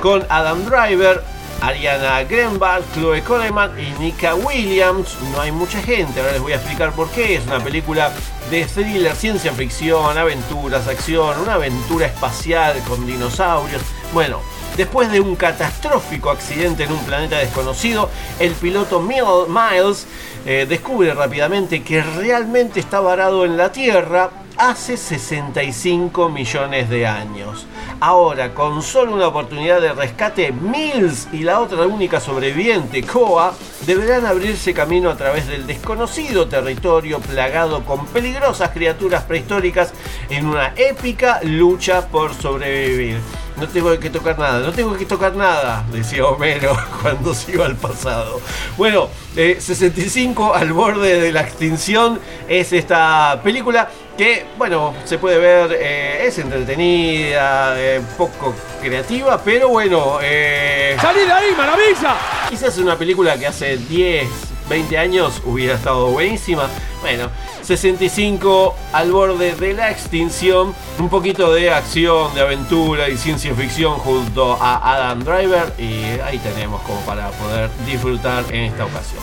con 0.00 0.24
Adam 0.28 0.64
Driver, 0.64 1.22
Ariana 1.60 2.24
Greenblatt, 2.24 2.82
Chloe 2.94 3.22
Coleman 3.22 3.70
y 3.78 3.90
Nika 4.02 4.34
Williams. 4.34 5.16
No 5.32 5.40
hay 5.40 5.52
mucha 5.52 5.80
gente, 5.82 6.20
ahora 6.20 6.32
les 6.32 6.42
voy 6.42 6.52
a 6.52 6.56
explicar 6.56 6.92
por 6.92 7.08
qué. 7.10 7.36
Es 7.36 7.46
una 7.46 7.62
película 7.62 8.12
de 8.50 8.64
thriller, 8.64 9.14
ciencia 9.14 9.52
ficción, 9.52 10.16
aventuras, 10.18 10.88
acción, 10.88 11.38
una 11.40 11.54
aventura 11.54 12.06
espacial 12.06 12.76
con 12.88 13.06
dinosaurios. 13.06 13.82
Bueno, 14.12 14.40
después 14.76 15.10
de 15.10 15.20
un 15.20 15.36
catastrófico 15.36 16.30
accidente 16.30 16.84
en 16.84 16.92
un 16.92 17.04
planeta 17.04 17.38
desconocido, 17.38 18.08
el 18.38 18.52
piloto 18.52 19.00
Mil- 19.00 19.22
Miles 19.48 20.06
eh, 20.46 20.66
descubre 20.68 21.12
rápidamente 21.14 21.82
que 21.82 22.02
realmente 22.02 22.80
está 22.80 23.00
varado 23.00 23.44
en 23.44 23.56
la 23.56 23.70
Tierra 23.72 24.30
hace 24.56 24.96
65 24.96 26.28
millones 26.28 26.90
de 26.90 27.06
años. 27.06 27.66
Ahora, 28.00 28.52
con 28.52 28.82
solo 28.82 29.14
una 29.14 29.28
oportunidad 29.28 29.80
de 29.80 29.92
rescate, 29.92 30.52
Mills 30.52 31.28
y 31.32 31.38
la 31.38 31.60
otra 31.60 31.86
única 31.86 32.20
sobreviviente, 32.20 33.02
Koa, 33.02 33.54
deberán 33.86 34.26
abrirse 34.26 34.74
camino 34.74 35.08
a 35.10 35.16
través 35.16 35.46
del 35.48 35.66
desconocido 35.66 36.48
territorio 36.48 37.20
plagado 37.20 37.84
con 37.84 38.04
peligrosas 38.06 38.70
criaturas 38.70 39.22
prehistóricas 39.22 39.92
en 40.28 40.46
una 40.46 40.74
épica 40.76 41.40
lucha 41.44 42.08
por 42.08 42.34
sobrevivir. 42.34 43.18
No 43.62 43.68
tengo 43.68 43.96
que 43.96 44.10
tocar 44.10 44.36
nada, 44.36 44.58
no 44.58 44.72
tengo 44.72 44.98
que 44.98 45.06
tocar 45.06 45.36
nada, 45.36 45.84
decía 45.92 46.26
Homero 46.26 46.76
cuando 47.00 47.32
se 47.32 47.52
iba 47.52 47.64
al 47.64 47.76
pasado. 47.76 48.40
Bueno, 48.76 49.08
eh, 49.36 49.58
65 49.60 50.52
al 50.52 50.72
borde 50.72 51.20
de 51.20 51.30
la 51.30 51.42
extinción 51.42 52.18
es 52.48 52.72
esta 52.72 53.40
película 53.44 53.88
que, 54.18 54.46
bueno, 54.58 54.94
se 55.04 55.16
puede 55.16 55.38
ver, 55.38 55.78
eh, 55.80 56.26
es 56.26 56.38
entretenida, 56.38 57.80
eh, 57.80 58.00
poco 58.18 58.52
creativa, 58.80 59.40
pero 59.40 59.68
bueno... 59.68 60.18
Eh, 60.20 60.96
¡Salí 61.00 61.20
de 61.20 61.32
ahí, 61.32 61.54
maravilla! 61.56 62.16
Quizás 62.50 62.76
una 62.78 62.98
película 62.98 63.38
que 63.38 63.46
hace 63.46 63.76
10, 63.76 64.28
20 64.68 64.98
años 64.98 65.42
hubiera 65.44 65.74
estado 65.74 66.08
buenísima. 66.08 66.68
Bueno, 67.00 67.28
65 67.62 68.74
al 68.92 69.12
borde 69.12 69.54
de 69.54 69.74
la 69.74 69.90
extinción. 69.90 70.74
Un 70.98 71.08
poquito 71.08 71.52
de 71.52 71.70
acción, 71.70 72.34
de 72.34 72.40
aventura 72.40 73.08
y 73.08 73.16
ciencia 73.16 73.54
ficción 73.54 73.98
junto 73.98 74.56
a 74.60 74.94
Adam 74.94 75.24
Driver. 75.24 75.72
Y 75.78 76.20
ahí 76.20 76.38
tenemos 76.38 76.80
como 76.82 77.00
para 77.00 77.30
poder 77.30 77.70
disfrutar 77.86 78.44
en 78.50 78.64
esta 78.64 78.84
ocasión. 78.84 79.22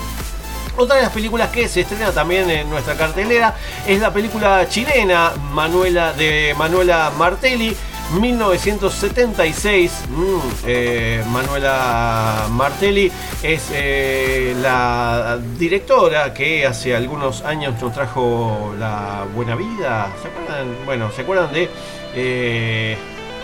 Otra 0.77 0.95
de 0.95 1.01
las 1.01 1.11
películas 1.11 1.49
que 1.49 1.67
se 1.67 1.81
estrena 1.81 2.11
también 2.11 2.49
en 2.49 2.69
nuestra 2.69 2.95
cartelera 2.95 3.53
es 3.85 3.99
la 3.99 4.13
película 4.13 4.65
chilena 4.69 5.33
Manuela 5.51 6.13
de 6.13 6.55
Manuela 6.57 7.11
Martelli. 7.17 7.75
1976, 8.11 9.91
mm, 10.09 10.39
eh, 10.65 11.23
Manuela 11.31 12.47
Martelli 12.49 13.11
es 13.43 13.69
eh, 13.71 14.55
la 14.61 15.37
directora 15.57 16.33
que 16.33 16.65
hace 16.65 16.95
algunos 16.95 17.43
años 17.43 17.79
nos 17.81 17.93
trajo 17.93 18.73
La 18.79 19.25
Buena 19.35 19.55
Vida. 19.55 20.07
¿Se 20.21 20.27
acuerdan? 20.27 20.75
Bueno, 20.85 21.11
¿se 21.11 21.21
acuerdan 21.21 21.53
de 21.53 21.69
eh, 22.15 22.97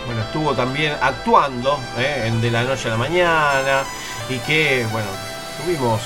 bueno, 0.06 0.22
estuvo 0.22 0.52
también 0.54 0.92
actuando 1.00 1.78
en 1.98 2.40
De 2.40 2.50
la 2.50 2.62
Noche 2.64 2.88
a 2.88 2.92
la 2.92 2.96
Mañana 2.96 3.82
y 4.28 4.38
que, 4.38 4.84
bueno, 4.92 5.08
tuvimos 5.64 6.00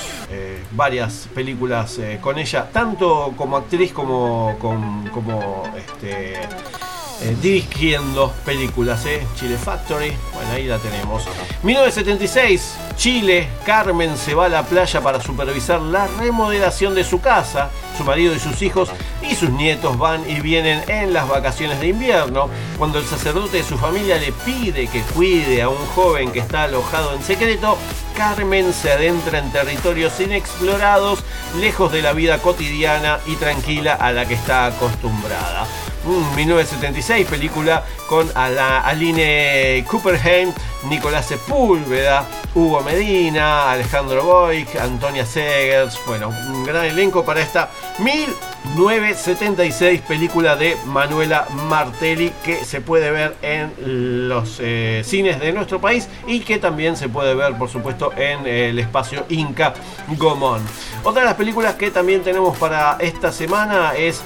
varias 0.71 1.27
películas 1.35 1.99
con 2.21 2.39
ella, 2.39 2.67
tanto 2.71 3.33
como 3.35 3.57
actriz 3.57 3.91
como, 3.91 4.55
con- 4.59 5.09
como 5.09 5.63
este, 5.75 6.35
eh, 7.21 7.35
dirigiendo 7.41 8.33
películas, 8.45 9.05
¿eh? 9.05 9.25
Chile 9.35 9.55
Factory, 9.57 10.11
bueno, 10.33 10.51
ahí 10.53 10.65
la 10.65 10.79
tenemos. 10.79 11.23
1976, 11.61 12.75
Chile, 12.95 13.47
Carmen 13.63 14.17
se 14.17 14.33
va 14.33 14.45
a 14.45 14.49
la 14.49 14.63
playa 14.63 15.01
para 15.01 15.21
supervisar 15.21 15.81
la 15.81 16.07
remodelación 16.07 16.95
de 16.95 17.03
su 17.03 17.21
casa. 17.21 17.69
Su 17.97 18.03
marido 18.03 18.33
y 18.33 18.39
sus 18.39 18.61
hijos 18.63 18.89
y 19.21 19.35
sus 19.35 19.51
nietos 19.51 19.97
van 19.99 20.27
y 20.27 20.39
vienen 20.39 20.81
en 20.89 21.13
las 21.13 21.27
vacaciones 21.27 21.79
de 21.79 21.89
invierno. 21.89 22.49
Cuando 22.77 22.97
el 22.97 23.05
sacerdote 23.05 23.57
de 23.57 23.63
su 23.63 23.77
familia 23.77 24.17
le 24.17 24.31
pide 24.31 24.87
que 24.87 25.01
cuide 25.01 25.61
a 25.61 25.69
un 25.69 25.85
joven 25.87 26.31
que 26.31 26.39
está 26.39 26.63
alojado 26.63 27.13
en 27.13 27.21
secreto, 27.21 27.77
Carmen 28.17 28.73
se 28.73 28.91
adentra 28.91 29.39
en 29.39 29.51
territorios 29.51 30.19
inexplorados, 30.19 31.23
lejos 31.59 31.91
de 31.91 32.01
la 32.01 32.13
vida 32.13 32.39
cotidiana 32.39 33.19
y 33.27 33.35
tranquila 33.35 33.93
a 33.93 34.11
la 34.11 34.27
que 34.27 34.33
está 34.33 34.65
acostumbrada. 34.65 35.67
Mm, 36.03 36.35
1976, 36.35 37.27
película 37.27 37.83
con 38.09 38.27
Aline 38.35 39.85
Cooperheim, 39.87 40.51
Nicolás 40.89 41.27
Sepúlveda, 41.27 42.25
Hugo 42.55 42.81
Medina, 42.81 43.71
Alejandro 43.71 44.23
Boik, 44.23 44.75
Antonia 44.77 45.27
Segers. 45.27 45.99
Bueno, 46.07 46.29
un 46.29 46.63
gran 46.63 46.85
elenco 46.85 47.23
para 47.23 47.41
esta 47.41 47.69
1976 47.99 50.01
película 50.01 50.55
de 50.55 50.75
Manuela 50.87 51.45
Martelli 51.69 52.33
que 52.43 52.65
se 52.65 52.81
puede 52.81 53.11
ver 53.11 53.35
en 53.43 54.27
los 54.27 54.57
eh, 54.59 55.03
cines 55.05 55.39
de 55.39 55.53
nuestro 55.53 55.79
país 55.79 56.09
y 56.25 56.39
que 56.39 56.57
también 56.57 56.97
se 56.97 57.09
puede 57.09 57.35
ver, 57.35 57.55
por 57.57 57.69
supuesto, 57.69 58.11
en 58.17 58.47
el 58.47 58.79
espacio 58.79 59.23
Inca 59.29 59.75
Gomón. 60.17 60.63
Otra 61.03 61.21
de 61.21 61.27
las 61.27 61.35
películas 61.35 61.75
que 61.75 61.91
también 61.91 62.23
tenemos 62.23 62.57
para 62.57 62.97
esta 62.99 63.31
semana 63.31 63.93
es 63.95 64.23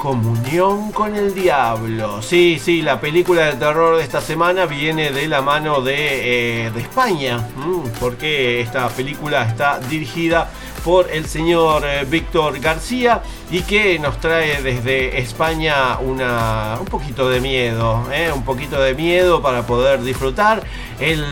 Comunión 0.00 0.92
con 0.92 1.14
el 1.14 1.34
Diablo. 1.34 2.22
Sí, 2.22 2.58
sí, 2.58 2.80
la 2.80 2.98
película 2.98 3.44
de 3.44 3.52
terror 3.52 3.98
de 3.98 4.02
esta 4.02 4.22
semana 4.22 4.64
viene 4.64 5.10
de 5.10 5.28
la 5.28 5.42
mano 5.42 5.82
de, 5.82 6.64
eh, 6.64 6.70
de 6.70 6.80
España, 6.80 7.46
porque 8.00 8.62
esta 8.62 8.88
película 8.88 9.42
está 9.42 9.78
dirigida 9.78 10.48
por 10.84 11.10
el 11.10 11.26
señor 11.26 11.84
eh, 11.84 12.04
Víctor 12.08 12.58
García 12.60 13.22
y 13.50 13.62
que 13.62 13.98
nos 13.98 14.18
trae 14.20 14.62
desde 14.62 15.18
España 15.18 15.98
una, 15.98 16.76
un 16.80 16.86
poquito 16.86 17.28
de 17.28 17.40
miedo, 17.40 18.04
¿eh? 18.12 18.30
un 18.32 18.44
poquito 18.44 18.80
de 18.80 18.94
miedo 18.94 19.42
para 19.42 19.66
poder 19.66 20.02
disfrutar. 20.02 20.62
Él 20.98 21.24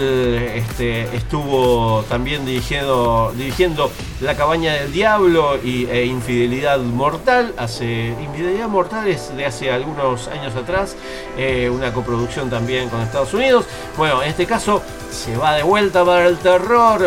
este, 0.54 1.14
estuvo 1.14 2.02
también 2.08 2.46
dirigiendo, 2.46 3.32
dirigiendo 3.36 3.90
La 4.20 4.34
cabaña 4.34 4.72
del 4.72 4.92
diablo 4.92 5.58
y, 5.62 5.86
e 5.86 6.06
Infidelidad 6.06 6.80
Mortal. 6.80 7.54
Hace, 7.56 8.14
Infidelidad 8.20 8.68
Mortal 8.68 9.06
es 9.06 9.36
de 9.36 9.44
hace 9.46 9.70
algunos 9.70 10.28
años 10.28 10.56
atrás, 10.56 10.96
una 11.70 11.92
coproducción 11.92 12.50
también 12.50 12.88
con 12.88 13.00
Estados 13.02 13.34
Unidos. 13.34 13.66
Bueno, 13.96 14.22
en 14.22 14.30
este 14.30 14.46
caso 14.46 14.82
se 15.10 15.36
va 15.36 15.54
de 15.54 15.62
vuelta 15.62 16.04
para 16.04 16.26
el 16.26 16.38
terror. 16.38 17.06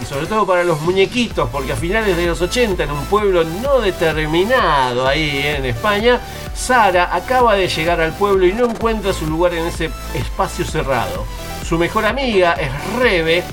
Y 0.00 0.04
sobre 0.04 0.26
todo 0.26 0.46
para 0.46 0.64
los 0.64 0.80
muñequitos, 0.80 1.48
porque 1.50 1.72
a 1.72 1.76
finales 1.76 2.16
de 2.16 2.26
los 2.26 2.40
80, 2.40 2.84
en 2.84 2.90
un 2.90 3.04
pueblo 3.06 3.44
no 3.44 3.80
determinado 3.80 5.06
ahí 5.06 5.42
en 5.44 5.66
España, 5.66 6.20
Sara 6.54 7.14
acaba 7.14 7.54
de 7.54 7.68
llegar 7.68 8.00
al 8.00 8.12
pueblo 8.12 8.46
y 8.46 8.52
no 8.52 8.66
encuentra 8.66 9.12
su 9.12 9.26
lugar 9.26 9.54
en 9.54 9.66
ese 9.66 9.90
espacio 10.14 10.64
cerrado. 10.64 11.24
Su 11.66 11.78
mejor 11.78 12.06
amiga 12.06 12.54
es 12.54 12.70
Rebe, 12.98 13.44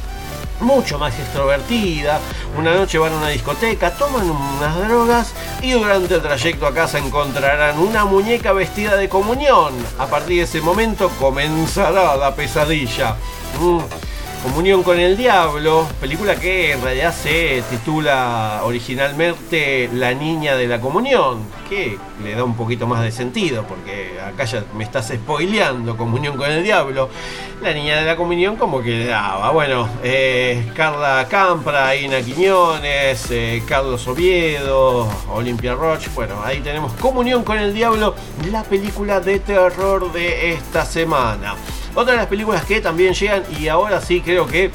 mucho 0.60 0.98
más 0.98 1.18
extrovertida. 1.20 2.20
Una 2.58 2.74
noche 2.74 2.98
van 2.98 3.14
a 3.14 3.18
una 3.18 3.30
discoteca, 3.30 3.94
toman 3.94 4.30
unas 4.30 4.88
drogas 4.88 5.34
y 5.62 5.72
durante 5.72 6.16
el 6.16 6.22
trayecto 6.22 6.66
a 6.66 6.74
casa 6.74 6.98
encontrarán 6.98 7.78
una 7.80 8.06
muñeca 8.06 8.54
vestida 8.54 8.96
de 8.96 9.10
comunión. 9.10 9.74
A 10.00 10.08
partir 10.08 10.38
de 10.38 10.44
ese 10.44 10.62
momento 10.62 11.10
comenzará 11.20 12.16
la 12.16 12.34
pesadilla. 12.36 13.16
Mm. 13.60 14.07
Comunión 14.44 14.84
con 14.84 15.00
el 15.00 15.18
Diablo, 15.18 15.88
película 16.00 16.36
que 16.36 16.72
en 16.72 16.82
realidad 16.82 17.14
se 17.14 17.64
titula 17.70 18.62
originalmente 18.64 19.90
La 19.94 20.14
Niña 20.14 20.56
de 20.56 20.68
la 20.68 20.80
Comunión, 20.80 21.40
que 21.68 21.98
le 22.24 22.36
da 22.36 22.44
un 22.44 22.56
poquito 22.56 22.88
más 22.88 23.02
de 23.02 23.12
sentido, 23.12 23.64
porque 23.64 24.20
acá 24.22 24.46
ya 24.46 24.64
me 24.76 24.84
estás 24.84 25.08
spoileando 25.08 25.98
Comunión 25.98 26.38
con 26.38 26.50
el 26.52 26.64
Diablo. 26.64 27.10
La 27.62 27.74
Niña 27.74 27.98
de 27.98 28.06
la 28.06 28.16
Comunión 28.16 28.56
como 28.56 28.82
que 28.82 28.92
le 28.92 29.06
daba, 29.08 29.50
bueno, 29.50 29.90
eh, 30.04 30.72
Carla 30.76 31.28
Campra, 31.28 31.96
Ina 31.96 32.22
Quiñones, 32.22 33.32
eh, 33.32 33.64
Carlos 33.68 34.08
Oviedo, 34.08 35.08
Olimpia 35.34 35.74
Roche, 35.74 36.10
bueno, 36.14 36.36
ahí 36.44 36.62
tenemos 36.62 36.94
Comunión 36.94 37.44
con 37.44 37.58
el 37.58 37.74
Diablo, 37.74 38.14
la 38.52 38.64
película 38.64 39.20
de 39.20 39.40
terror 39.40 40.12
de 40.14 40.54
esta 40.54 40.86
semana. 40.86 41.56
Otra 41.98 42.12
de 42.12 42.18
las 42.20 42.28
películas 42.28 42.64
que 42.64 42.80
también 42.80 43.16
llegan 43.16 43.44
y 43.60 43.70
ahora 43.70 44.00
sí 44.00 44.22
creo 44.22 44.46
que 44.46 44.70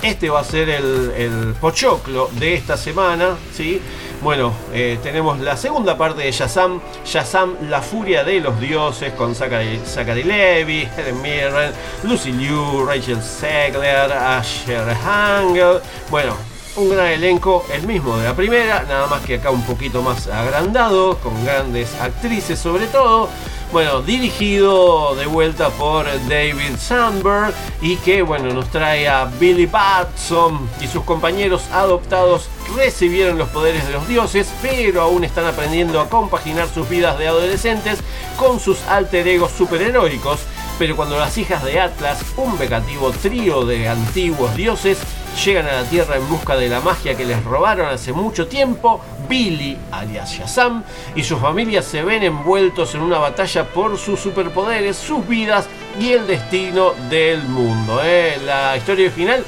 este 0.00 0.30
va 0.30 0.40
a 0.40 0.44
ser 0.44 0.70
el, 0.70 1.54
pochoclo 1.60 2.30
de 2.32 2.54
esta 2.54 2.78
semana, 2.78 3.36
¿sí? 3.52 3.82
Bueno, 4.22 4.54
eh, 4.72 4.98
tenemos 5.02 5.38
la 5.38 5.58
segunda 5.58 5.98
parte 5.98 6.22
de 6.22 6.32
Shazam, 6.32 6.80
Shazam, 7.04 7.68
la 7.68 7.82
furia 7.82 8.24
de 8.24 8.40
los 8.40 8.58
dioses, 8.58 9.12
con 9.12 9.34
Zachary, 9.34 9.82
Zachary 9.84 10.22
Levi, 10.22 10.88
Helen 10.96 11.20
Mirren, 11.20 11.72
Lucy 12.04 12.32
Liu, 12.32 12.86
Rachel 12.86 13.22
Segler, 13.22 14.10
Asher 14.10 14.96
Hangel. 15.04 15.80
Bueno, 16.08 16.34
un 16.76 16.88
gran 16.88 17.08
elenco, 17.08 17.66
el 17.70 17.86
mismo 17.86 18.16
de 18.16 18.24
la 18.24 18.34
primera, 18.34 18.82
nada 18.88 19.06
más 19.08 19.20
que 19.20 19.34
acá 19.34 19.50
un 19.50 19.66
poquito 19.66 20.00
más 20.00 20.26
agrandado, 20.26 21.18
con 21.18 21.44
grandes 21.44 21.94
actrices 22.00 22.58
sobre 22.58 22.86
todo. 22.86 23.28
Bueno, 23.72 24.00
dirigido 24.00 25.16
de 25.16 25.26
vuelta 25.26 25.70
por 25.70 26.06
David 26.28 26.76
Sandberg 26.78 27.52
y 27.82 27.96
que 27.96 28.22
bueno, 28.22 28.54
nos 28.54 28.70
trae 28.70 29.08
a 29.08 29.24
Billy 29.24 29.66
Batson 29.66 30.70
y 30.80 30.86
sus 30.86 31.02
compañeros 31.02 31.64
adoptados 31.72 32.48
recibieron 32.76 33.38
los 33.38 33.48
poderes 33.48 33.84
de 33.86 33.92
los 33.92 34.06
dioses, 34.06 34.48
pero 34.62 35.02
aún 35.02 35.24
están 35.24 35.46
aprendiendo 35.46 36.00
a 36.00 36.08
compaginar 36.08 36.68
sus 36.68 36.88
vidas 36.88 37.18
de 37.18 37.26
adolescentes 37.26 37.98
con 38.38 38.60
sus 38.60 38.80
alter 38.82 39.26
egos 39.26 39.50
superheroicos. 39.50 40.40
Pero 40.78 40.94
cuando 40.94 41.18
las 41.18 41.36
hijas 41.36 41.64
de 41.64 41.80
Atlas, 41.80 42.20
un 42.36 42.56
vengativo 42.56 43.10
trío 43.10 43.66
de 43.66 43.88
antiguos 43.88 44.54
dioses, 44.54 44.98
llegan 45.44 45.66
a 45.66 45.82
la 45.82 45.84
Tierra 45.84 46.16
en 46.16 46.28
busca 46.28 46.56
de 46.56 46.68
la 46.68 46.80
magia 46.80 47.16
que 47.16 47.24
les 47.24 47.42
robaron 47.44 47.88
hace 47.88 48.12
mucho 48.12 48.46
tiempo, 48.46 49.00
Billy, 49.28 49.76
alias 49.92 50.32
Shazam, 50.32 50.82
y 51.14 51.22
su 51.22 51.36
familia 51.36 51.82
se 51.82 52.02
ven 52.02 52.22
envueltos 52.22 52.94
en 52.94 53.02
una 53.02 53.18
batalla 53.18 53.64
por 53.64 53.98
sus 53.98 54.18
superpoderes, 54.18 54.96
sus 54.96 55.26
vidas 55.26 55.66
y 56.00 56.12
el 56.12 56.26
destino 56.26 56.92
del 57.10 57.42
mundo. 57.42 58.00
¿eh? 58.02 58.38
La 58.44 58.76
historia 58.76 59.06
original 59.06 59.44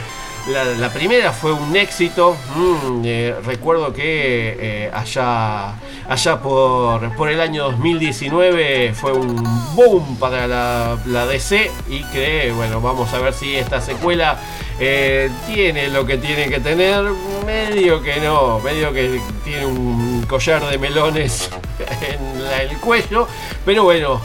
la, 0.49 0.89
primera 0.91 1.33
fue 1.33 1.53
un 1.53 1.77
éxito. 1.77 2.37
Mm, 2.55 3.03
eh, 3.05 3.35
recuerdo 3.45 3.93
que 3.93 4.57
eh, 4.59 4.91
allá, 4.93 5.75
allá 6.09 6.41
por, 6.41 7.15
por 7.17 7.29
el 7.29 7.41
año 7.41 7.65
2019 7.65 8.95
fue 8.95 9.13
un 9.13 9.37
boom 9.75 10.17
para 10.19 10.47
la, 10.47 11.27
DC 11.27 11.71
y 11.89 12.03
que, 12.05 12.53
bueno, 12.57 12.81
vamos 12.81 13.13
a 13.13 13.19
ver 13.19 13.35
si 13.35 13.57
esta 13.57 13.81
secuela 13.81 14.39
eh, 14.81 15.31
tiene 15.47 15.89
lo 15.89 16.07
que 16.07 16.17
tiene 16.17 16.49
que 16.49 16.61
tener. 16.61 17.05
Medio 17.45 18.03
que 18.03 18.21
no, 18.21 18.59
medio 18.61 18.93
que 18.93 19.21
tiene 19.45 19.67
un 19.67 20.25
collar 20.29 20.69
de 20.69 20.79
melones 20.79 21.51
en 22.09 22.71
el 22.71 22.79
cuello. 22.79 23.29
Pero 23.65 23.85
bueno, 23.85 24.21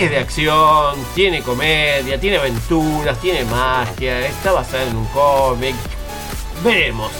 es 0.00 0.10
de 0.10 0.18
acción, 0.18 0.96
tiene 1.14 1.42
comedia, 1.42 2.18
tiene 2.18 2.38
aventuras, 2.38 3.18
tiene 3.20 3.44
magia, 3.44 4.26
está 4.26 4.52
basada 4.52 4.84
en 4.84 4.96
un 4.96 5.06
cómic. 5.06 5.74
Veremos. 6.64 7.10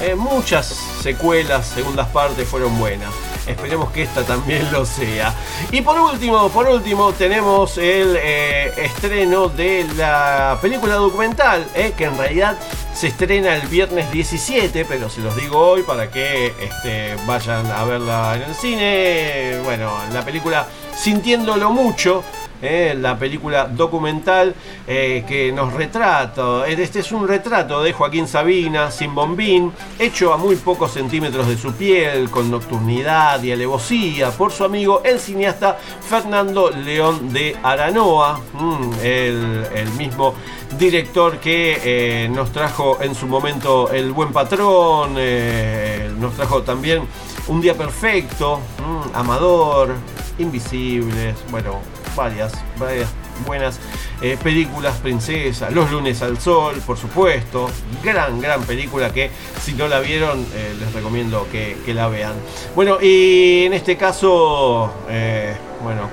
Eh, 0.00 0.14
muchas 0.14 0.66
secuelas, 1.00 1.66
segundas 1.66 2.08
partes 2.08 2.46
fueron 2.48 2.78
buenas. 2.78 3.10
Esperemos 3.46 3.90
que 3.92 4.02
esta 4.02 4.24
también 4.24 4.70
lo 4.72 4.84
sea. 4.84 5.34
Y 5.70 5.80
por 5.82 5.98
último, 6.00 6.48
por 6.48 6.66
último, 6.68 7.12
tenemos 7.12 7.78
el 7.78 8.16
eh, 8.20 8.72
estreno 8.76 9.48
de 9.48 9.86
la 9.96 10.58
película 10.60 10.94
documental, 10.94 11.66
eh, 11.74 11.92
que 11.96 12.04
en 12.04 12.18
realidad 12.18 12.58
se 12.94 13.08
estrena 13.08 13.54
el 13.56 13.68
viernes 13.68 14.10
17, 14.10 14.84
pero 14.84 15.08
se 15.10 15.20
los 15.20 15.36
digo 15.36 15.58
hoy 15.58 15.82
para 15.82 16.10
que 16.10 16.54
este, 16.60 17.16
vayan 17.26 17.70
a 17.70 17.84
verla 17.84 18.36
en 18.36 18.42
el 18.42 18.54
cine. 18.54 19.60
Bueno, 19.64 19.92
la 20.12 20.24
película 20.24 20.66
Sintiéndolo 20.96 21.70
mucho, 21.70 22.24
eh, 22.62 22.96
la 22.98 23.18
película 23.18 23.66
documental 23.66 24.54
eh, 24.86 25.24
que 25.26 25.52
nos 25.52 25.72
retrata. 25.72 26.66
Este 26.66 27.00
es 27.00 27.12
un 27.12 27.26
retrato 27.26 27.82
de 27.82 27.92
Joaquín 27.92 28.26
Sabina, 28.26 28.90
sin 28.90 29.14
bombín, 29.14 29.72
hecho 29.98 30.32
a 30.32 30.36
muy 30.36 30.56
pocos 30.56 30.92
centímetros 30.92 31.48
de 31.48 31.56
su 31.56 31.72
piel, 31.72 32.30
con 32.30 32.50
nocturnidad 32.50 33.42
y 33.42 33.52
alevosía, 33.52 34.30
por 34.30 34.52
su 34.52 34.64
amigo 34.64 35.02
el 35.04 35.18
cineasta 35.18 35.78
Fernando 36.08 36.70
León 36.70 37.32
de 37.32 37.56
Aranoa, 37.62 38.40
mm, 38.52 38.92
el, 39.02 39.88
mismo 39.96 40.34
director 40.78 41.38
que 41.38 41.78
eh, 41.84 42.28
nos 42.28 42.52
trajo 42.52 42.98
en 43.00 43.14
su 43.14 43.26
momento 43.26 43.90
El 43.90 44.12
Buen 44.12 44.32
Patrón, 44.32 45.14
eh, 45.16 46.10
nos 46.18 46.34
trajo 46.34 46.62
también 46.62 47.02
Un 47.48 47.60
Día 47.60 47.74
Perfecto, 47.74 48.60
mm, 48.78 49.16
Amador, 49.16 49.94
Invisibles, 50.38 51.36
bueno, 51.50 51.80
varias, 52.16 52.52
varias 52.78 53.08
buenas 53.46 53.78
eh, 54.22 54.38
películas, 54.42 54.96
Princesa, 54.96 55.70
Los 55.70 55.90
lunes 55.90 56.22
al 56.22 56.40
sol, 56.40 56.82
por 56.86 56.96
supuesto, 56.96 57.68
gran, 58.02 58.40
gran 58.40 58.62
película 58.62 59.12
que 59.12 59.30
si 59.62 59.74
no 59.74 59.86
la 59.88 60.00
vieron 60.00 60.44
eh, 60.54 60.74
les 60.80 60.92
recomiendo 60.92 61.46
que, 61.52 61.76
la 61.94 62.08
vean. 62.08 62.34
Bueno, 62.74 62.98
y 63.00 63.64
en 63.66 63.74
este 63.74 63.96
caso, 63.96 64.92
eh, 65.08 65.54
bueno, 65.82 66.08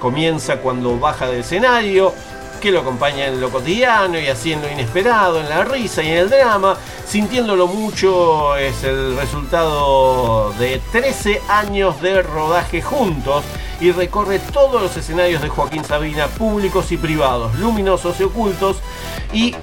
comienza 0.00 0.56
cuando 0.56 0.98
baja 0.98 1.28
del 1.28 1.40
escenario, 1.40 2.12
que 2.62 2.70
lo 2.70 2.80
acompaña 2.80 3.26
en 3.26 3.40
lo 3.40 3.50
cotidiano 3.50 4.20
y 4.20 4.28
así 4.28 4.52
en 4.52 4.62
lo 4.62 4.70
inesperado, 4.70 5.40
en 5.40 5.48
la 5.48 5.64
risa 5.64 6.00
y 6.00 6.10
en 6.10 6.18
el 6.18 6.30
drama. 6.30 6.76
Sintiéndolo 7.04 7.66
mucho 7.66 8.56
es 8.56 8.84
el 8.84 9.16
resultado 9.16 10.52
de 10.60 10.80
13 10.92 11.42
años 11.48 12.00
de 12.00 12.22
rodaje 12.22 12.80
juntos 12.80 13.42
y 13.80 13.90
recorre 13.90 14.38
todos 14.38 14.80
los 14.80 14.96
escenarios 14.96 15.42
de 15.42 15.48
Joaquín 15.48 15.84
Sabina, 15.84 16.28
públicos 16.28 16.92
y 16.92 16.96
privados, 16.96 17.58
luminosos 17.58 18.20
y 18.20 18.22
ocultos, 18.22 18.76
y 19.32 19.56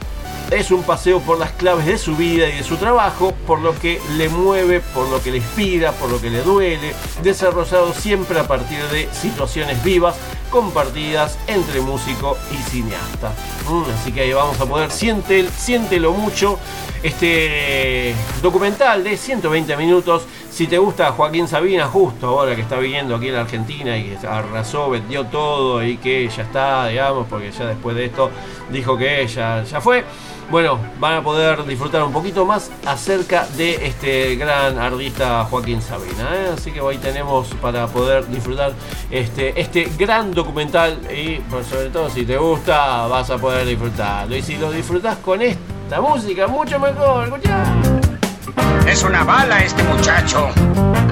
es 0.52 0.72
un 0.72 0.84
paseo 0.84 1.20
por 1.20 1.38
las 1.38 1.52
claves 1.52 1.86
de 1.86 1.98
su 1.98 2.16
vida 2.16 2.48
y 2.48 2.58
de 2.58 2.64
su 2.64 2.78
trabajo, 2.78 3.34
por 3.46 3.60
lo 3.60 3.78
que 3.78 4.02
le 4.18 4.30
mueve, 4.30 4.80
por 4.80 5.08
lo 5.10 5.22
que 5.22 5.32
le 5.32 5.38
inspira, 5.38 5.92
por 5.92 6.10
lo 6.10 6.20
que 6.20 6.30
le 6.30 6.42
duele, 6.42 6.94
desarrollado 7.22 7.94
siempre 7.94 8.40
a 8.40 8.48
partir 8.48 8.84
de 8.92 9.08
situaciones 9.14 9.84
vivas, 9.84 10.16
compartidas 10.50 11.38
entre 11.48 11.82
músico 11.82 12.36
y 12.52 12.58
cineasta. 12.70 13.32
Mm, 13.70 13.84
así 13.96 14.12
que 14.12 14.22
ahí 14.22 14.34
vamos 14.34 14.60
a 14.60 14.66
poder, 14.66 14.90
siente, 14.90 15.48
siéntelo 15.50 16.14
mucho, 16.14 16.58
este 17.04 18.16
documental 18.42 19.04
de 19.04 19.18
120 19.18 19.78
minutos. 19.78 20.24
Si 20.50 20.68
te 20.68 20.78
gusta 20.78 21.12
Joaquín 21.12 21.48
Sabina, 21.48 21.88
justo 21.88 22.28
ahora 22.28 22.56
que 22.56 22.62
está 22.62 22.78
viviendo 22.80 23.16
aquí 23.16 23.28
en 23.28 23.36
la 23.36 23.42
Argentina 23.42 23.98
y 23.98 24.04
que 24.04 24.28
arrasó, 24.28 24.90
vendió 24.90 25.26
todo 25.28 25.84
y 25.84 25.98
que 25.98 26.28
ya 26.28 26.44
está, 26.44 26.88
digamos, 26.88 27.28
porque 27.30 27.52
ya 27.52 27.68
después 27.68 27.96
de 27.96 28.06
esto 28.06 28.32
dijo 28.72 28.98
que 28.98 29.28
ya, 29.28 29.64
ya 29.64 29.80
fue. 29.80 30.04
Bueno, 30.52 30.80
van 31.00 31.14
a 31.14 31.24
poder 31.24 31.64
disfrutar 31.66 32.02
un 32.02 32.12
poquito 32.12 32.44
más 32.44 32.72
acerca 32.84 33.46
de 33.56 33.86
este 33.86 34.36
gran 34.36 34.80
artista 34.80 35.46
Joaquín 35.46 35.80
Sabina. 35.80 36.28
¿eh? 36.34 36.50
Así 36.56 36.72
que 36.72 36.82
hoy 36.82 36.98
tenemos 36.98 37.50
para 37.62 37.86
poder 37.86 38.28
disfrutar 38.28 38.74
este, 39.12 39.60
este 39.62 39.88
gran 39.96 40.34
documental 40.34 41.00
y 41.16 41.36
por 41.52 41.64
sobre 41.64 41.90
todo 41.90 42.10
si 42.10 42.26
te 42.26 42.38
gusta 42.38 43.06
vas 43.06 43.30
a 43.30 43.38
poder 43.38 43.68
disfrutarlo. 43.68 44.36
Y 44.36 44.42
si 44.42 44.58
lo 44.58 44.72
disfrutas 44.72 45.18
con 45.18 45.40
esta 45.44 46.02
música, 46.02 46.48
mucho 46.48 46.80
mejor. 46.80 47.26
Escuchá. 47.26 47.64
Es 48.88 49.04
una 49.04 49.24
bala 49.24 49.60
este 49.60 49.84
muchacho. 49.84 50.50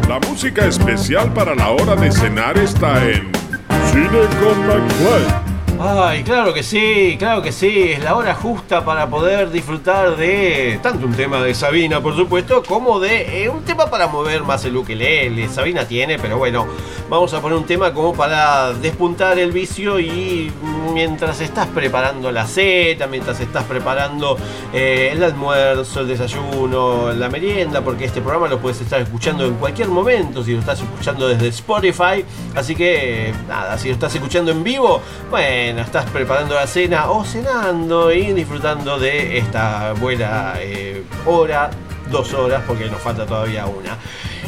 La 0.10 0.20
música 0.28 0.66
especial 0.66 1.32
para 1.34 1.54
la 1.54 1.70
hora 1.70 1.96
de 1.96 2.12
cenar 2.12 2.58
está 2.58 3.04
en 3.04 3.32
Cine 3.92 4.26
con 4.42 4.66
McFly. 4.66 5.57
Ay, 5.80 6.24
claro 6.24 6.56
que 6.56 6.64
sí, 6.64 7.18
claro 7.20 7.44
que 7.44 7.52
sí, 7.52 7.92
es 7.92 8.04
la 8.04 8.16
hora 8.16 8.34
justa 8.34 8.84
para 8.84 9.08
poder 9.08 9.52
disfrutar 9.52 10.18
de 10.18 10.80
tanto 10.82 11.06
un 11.06 11.14
tema 11.14 11.40
de 11.40 11.54
Sabina, 11.54 12.02
por 12.02 12.16
supuesto, 12.16 12.64
como 12.64 13.00
de 13.00 13.44
eh, 13.44 13.50
un 13.50 13.64
tema 13.64 13.86
para 13.86 14.08
mover 14.08 14.42
más 14.42 14.66
el 14.66 14.76
ukelele. 14.76 15.48
Sabina 15.50 15.86
tiene, 15.86 16.18
pero 16.18 16.40
bueno, 16.40 16.66
vamos 17.12 17.32
a 17.36 17.42
poner 17.42 17.60
un 17.60 17.66
tema 17.66 17.94
como 17.94 18.14
para 18.14 18.74
despuntar 18.74 19.38
el 19.38 19.52
vicio 19.52 20.00
y 20.00 20.52
mientras 20.96 21.42
estás 21.42 21.68
preparando 21.68 22.32
la 22.32 22.48
cena, 22.48 23.06
mientras 23.06 23.40
estás 23.40 23.64
preparando 23.66 24.36
eh, 24.74 25.12
el 25.14 25.24
almuerzo, 25.24 26.00
el 26.00 26.08
desayuno, 26.08 27.14
la 27.14 27.30
merienda, 27.30 27.82
porque 27.82 28.06
este 28.06 28.20
programa 28.20 28.48
lo 28.48 28.60
puedes 28.60 28.82
estar 28.82 29.00
escuchando 29.00 29.46
en 29.46 29.54
cualquier 29.56 29.90
momento, 29.90 30.44
si 30.44 30.54
lo 30.54 30.60
estás 30.60 30.82
escuchando 30.82 31.28
desde 31.28 31.50
Spotify, 31.50 32.26
así 32.56 32.76
que 32.76 33.32
nada, 33.48 33.78
si 33.78 33.90
lo 33.90 33.94
estás 33.94 34.16
escuchando 34.16 34.52
en 34.52 34.64
vivo, 34.64 35.02
bueno, 35.30 35.67
estás 35.76 36.10
preparando 36.12 36.56
la 36.56 36.66
cena 36.66 37.10
o 37.10 37.26
cenando 37.26 38.12
y 38.12 38.32
disfrutando 38.32 38.98
de 38.98 39.38
esta 39.38 39.94
buena 39.94 40.54
eh, 40.60 41.04
hora, 41.26 41.70
dos 42.10 42.34
horas, 42.34 42.64
porque 42.66 42.86
nos 42.86 43.02
falta 43.02 43.26
todavía 43.26 43.66
una. 43.66 43.98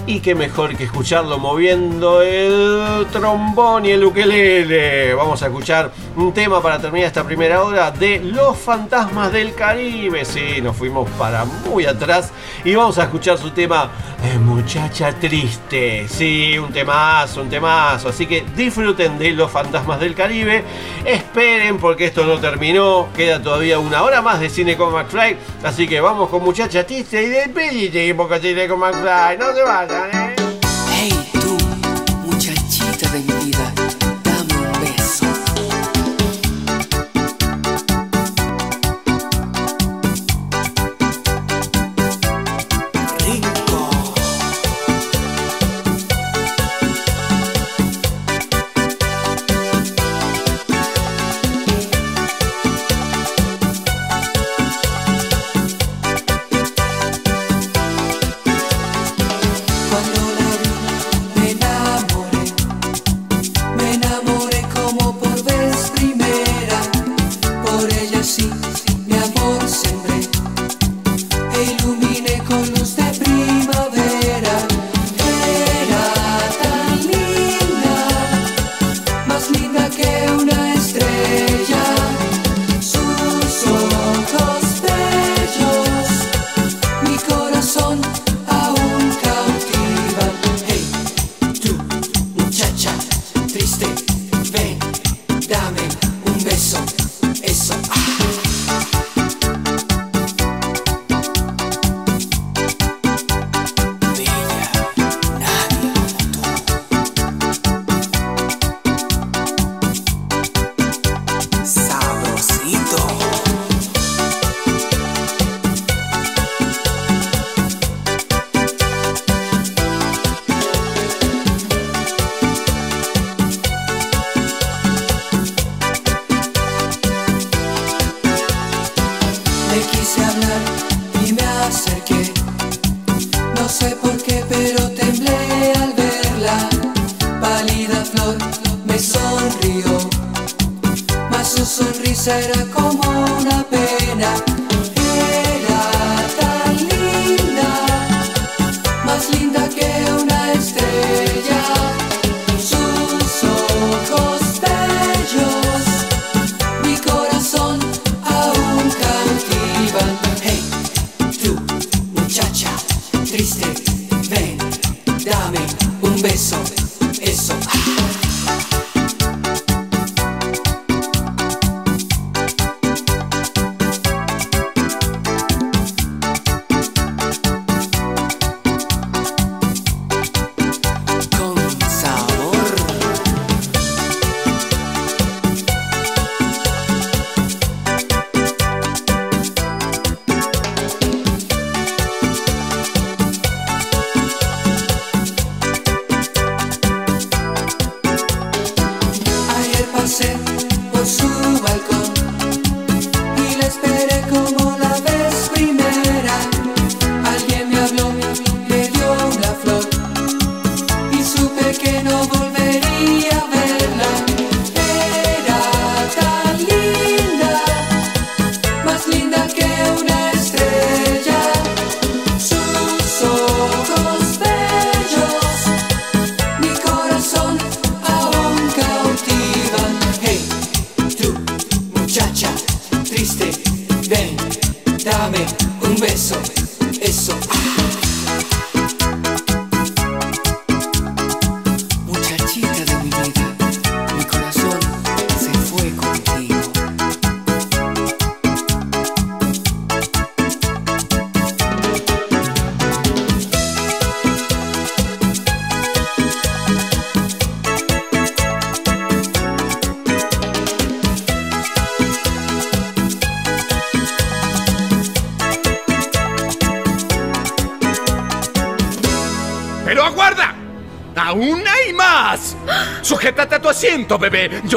Y 0.09 0.21
qué 0.21 0.33
mejor 0.33 0.75
que 0.75 0.85
escucharlo 0.85 1.37
moviendo 1.37 2.23
el 2.23 3.05
trombón 3.11 3.85
y 3.85 3.91
el 3.91 4.03
ukelele. 4.03 5.13
Vamos 5.13 5.43
a 5.43 5.45
escuchar 5.45 5.91
un 6.15 6.33
tema 6.33 6.63
para 6.63 6.79
terminar 6.79 7.05
esta 7.05 7.23
primera 7.23 7.61
hora 7.61 7.91
de 7.91 8.19
Los 8.19 8.57
Fantasmas 8.57 9.31
del 9.31 9.53
Caribe. 9.53 10.25
Sí, 10.25 10.61
nos 10.63 10.75
fuimos 10.75 11.07
para 11.11 11.45
muy 11.45 11.85
atrás 11.85 12.31
y 12.63 12.73
vamos 12.73 12.97
a 12.97 13.03
escuchar 13.03 13.37
su 13.37 13.51
tema 13.51 13.91
eh, 14.23 14.39
Muchacha 14.39 15.13
Triste. 15.13 16.07
Sí, 16.07 16.57
un 16.57 16.73
temazo, 16.73 17.43
un 17.43 17.49
temazo. 17.51 18.09
Así 18.09 18.25
que 18.25 18.43
disfruten 18.55 19.19
de 19.19 19.29
Los 19.33 19.51
Fantasmas 19.51 19.99
del 19.99 20.15
Caribe. 20.15 20.63
Esperen 21.05 21.77
porque 21.77 22.05
esto 22.05 22.25
no 22.25 22.39
terminó. 22.39 23.09
Queda 23.15 23.39
todavía 23.39 23.77
una 23.77 24.01
hora 24.01 24.23
más 24.23 24.39
de 24.39 24.49
cine 24.49 24.75
con 24.75 24.91
McFly. 24.91 25.37
Así 25.63 25.87
que 25.87 26.01
vamos 26.01 26.29
con 26.29 26.43
Muchacha 26.43 26.83
Triste 26.83 27.21
y 27.21 27.29
despedite 27.29 28.15
con 28.15 28.41
cine 28.41 28.67
con 28.67 28.79
McFly. 28.79 29.37
No 29.37 29.53
se 29.53 29.61
vayan. 29.61 29.98
Hey, 30.91 31.11
tú, 31.33 31.57
muchachita 32.25 33.09
de 33.11 33.19
mi 33.19 33.48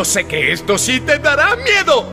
Yo 0.03 0.07
sé 0.07 0.25
que 0.25 0.51
esto 0.51 0.79
sí 0.79 0.99
te 0.99 1.21
dará 1.21 1.55
miedo. 1.55 2.11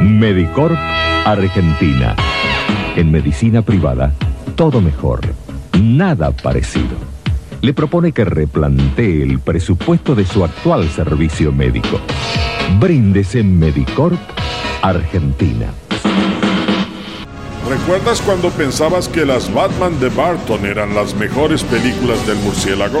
Medicorp 0.00 0.76
Argentina. 1.24 2.14
En 2.94 3.10
medicina 3.10 3.60
privada, 3.60 4.12
todo 4.54 4.80
mejor. 4.80 5.22
Nada 5.82 6.30
parecido. 6.30 6.96
le 7.60 7.74
propone 7.74 8.12
que 8.12 8.24
replantee 8.24 9.24
el 9.24 9.40
presupuesto 9.40 10.14
de 10.14 10.24
su 10.24 10.44
actual 10.44 10.88
servicio 10.90 11.50
médico. 11.50 11.98
Bríndese 12.78 13.40
en 13.40 13.58
Medicorp 13.58 14.20
Argentina. 14.80 15.66
¿Recuerdas 17.68 18.22
cuando 18.22 18.50
pensabas 18.50 19.08
que 19.08 19.26
las 19.26 19.52
Batman 19.52 19.98
de 19.98 20.08
Barton 20.08 20.64
eran 20.64 20.94
las 20.94 21.16
mejores 21.16 21.64
películas 21.64 22.24
del 22.28 22.36
murciélago? 22.36 23.00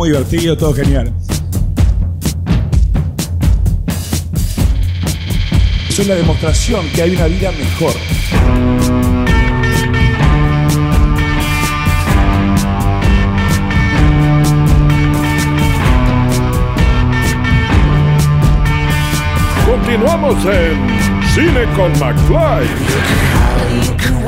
Muy 0.00 0.08
divertido, 0.08 0.56
todo 0.56 0.72
genial. 0.72 1.12
Es 5.90 5.98
una 5.98 6.14
demostración 6.14 6.88
que 6.94 7.02
hay 7.02 7.14
una 7.14 7.26
vida 7.26 7.52
mejor. 7.52 7.92
Continuamos 19.66 20.46
en 20.46 21.28
Cine 21.34 21.64
con 21.76 21.92
McFly. 22.00 22.64
You 23.84 23.94
can 23.98 24.20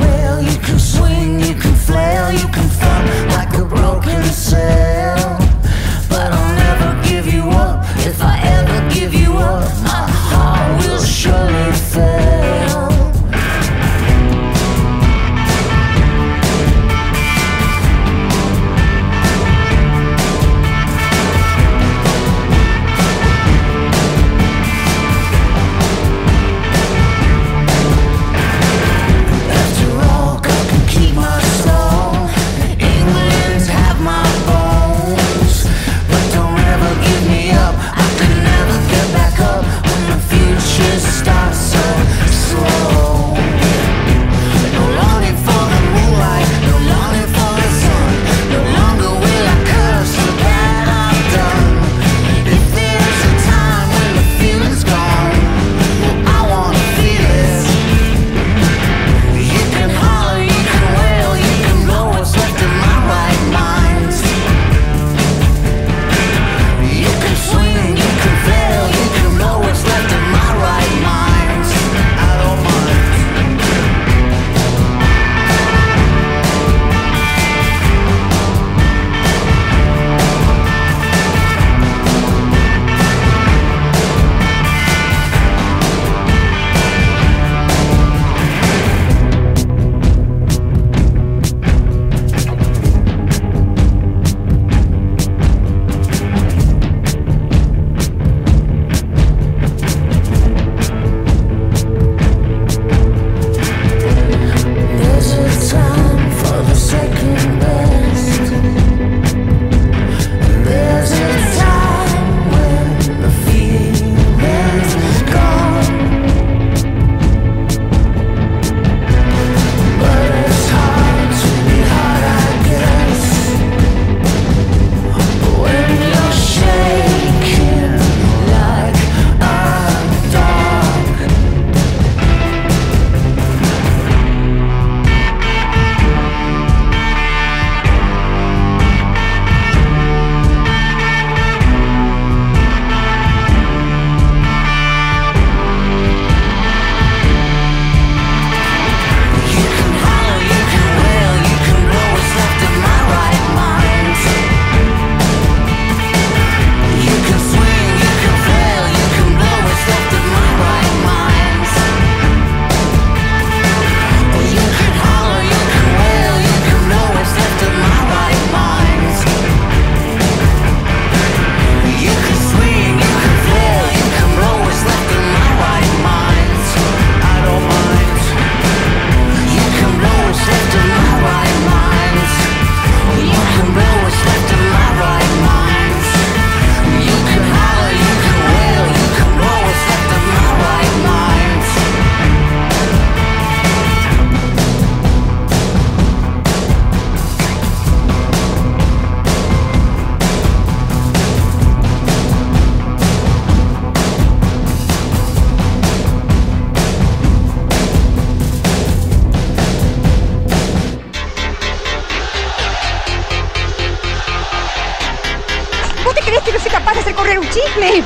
fail. 11.93 12.42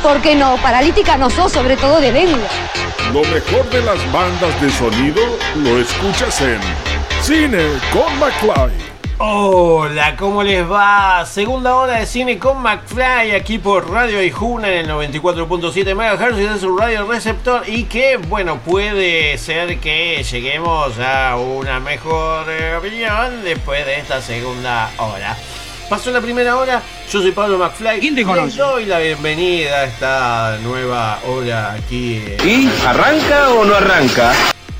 Por 0.07 0.21
qué 0.21 0.35
no, 0.35 0.55
paralítica 0.61 1.17
no 1.17 1.29
sos, 1.29 1.51
sobre 1.51 1.75
todo 1.75 1.99
de 1.99 2.13
lengua. 2.13 2.47
Lo 3.11 3.23
mejor 3.23 3.69
de 3.69 3.81
las 3.81 4.09
bandas 4.13 4.61
de 4.61 4.69
sonido 4.69 5.21
lo 5.57 5.81
escuchas 5.81 6.39
en 6.39 6.61
Cine 7.21 7.59
con 7.91 8.17
McFly. 8.17 8.71
Hola, 9.17 10.15
¿cómo 10.15 10.43
les 10.43 10.63
va? 10.63 11.25
Segunda 11.25 11.75
hora 11.75 11.99
de 11.99 12.05
cine 12.05 12.39
con 12.39 12.61
McFly 12.61 13.35
aquí 13.35 13.57
por 13.57 13.91
Radio 13.91 14.23
Ijuna 14.23 14.69
en 14.69 14.89
el 14.89 14.91
94.7 14.91 15.93
MHz 15.93 16.39
y 16.39 16.43
de 16.43 16.57
su 16.57 16.77
radio 16.77 17.05
receptor 17.05 17.67
y 17.67 17.83
que, 17.83 18.15
bueno, 18.15 18.59
puede 18.59 19.37
ser 19.37 19.77
que 19.79 20.23
lleguemos 20.23 20.97
a 20.99 21.35
una 21.35 21.81
mejor 21.81 22.47
opinión 22.77 23.43
después 23.43 23.85
de 23.85 23.99
esta 23.99 24.21
segunda 24.21 24.89
hora. 24.99 25.35
Pasó 25.89 26.11
la 26.11 26.21
primera 26.21 26.57
hora, 26.57 26.81
yo 27.11 27.21
soy 27.21 27.31
Pablo 27.31 27.57
McFly. 27.57 27.99
¿Quién 27.99 28.15
te 28.15 28.21
Les 28.21 28.27
conoce? 28.29 28.57
doy 28.57 28.85
la 28.85 28.99
bienvenida 28.99 29.75
a 29.81 29.83
esta 29.85 30.57
nueva 30.61 31.19
hora 31.27 31.73
aquí. 31.73 32.21
¿Y 32.43 32.69
arranca 32.85 33.49
o 33.49 33.63
no 33.65 33.75
arranca? 33.75 34.33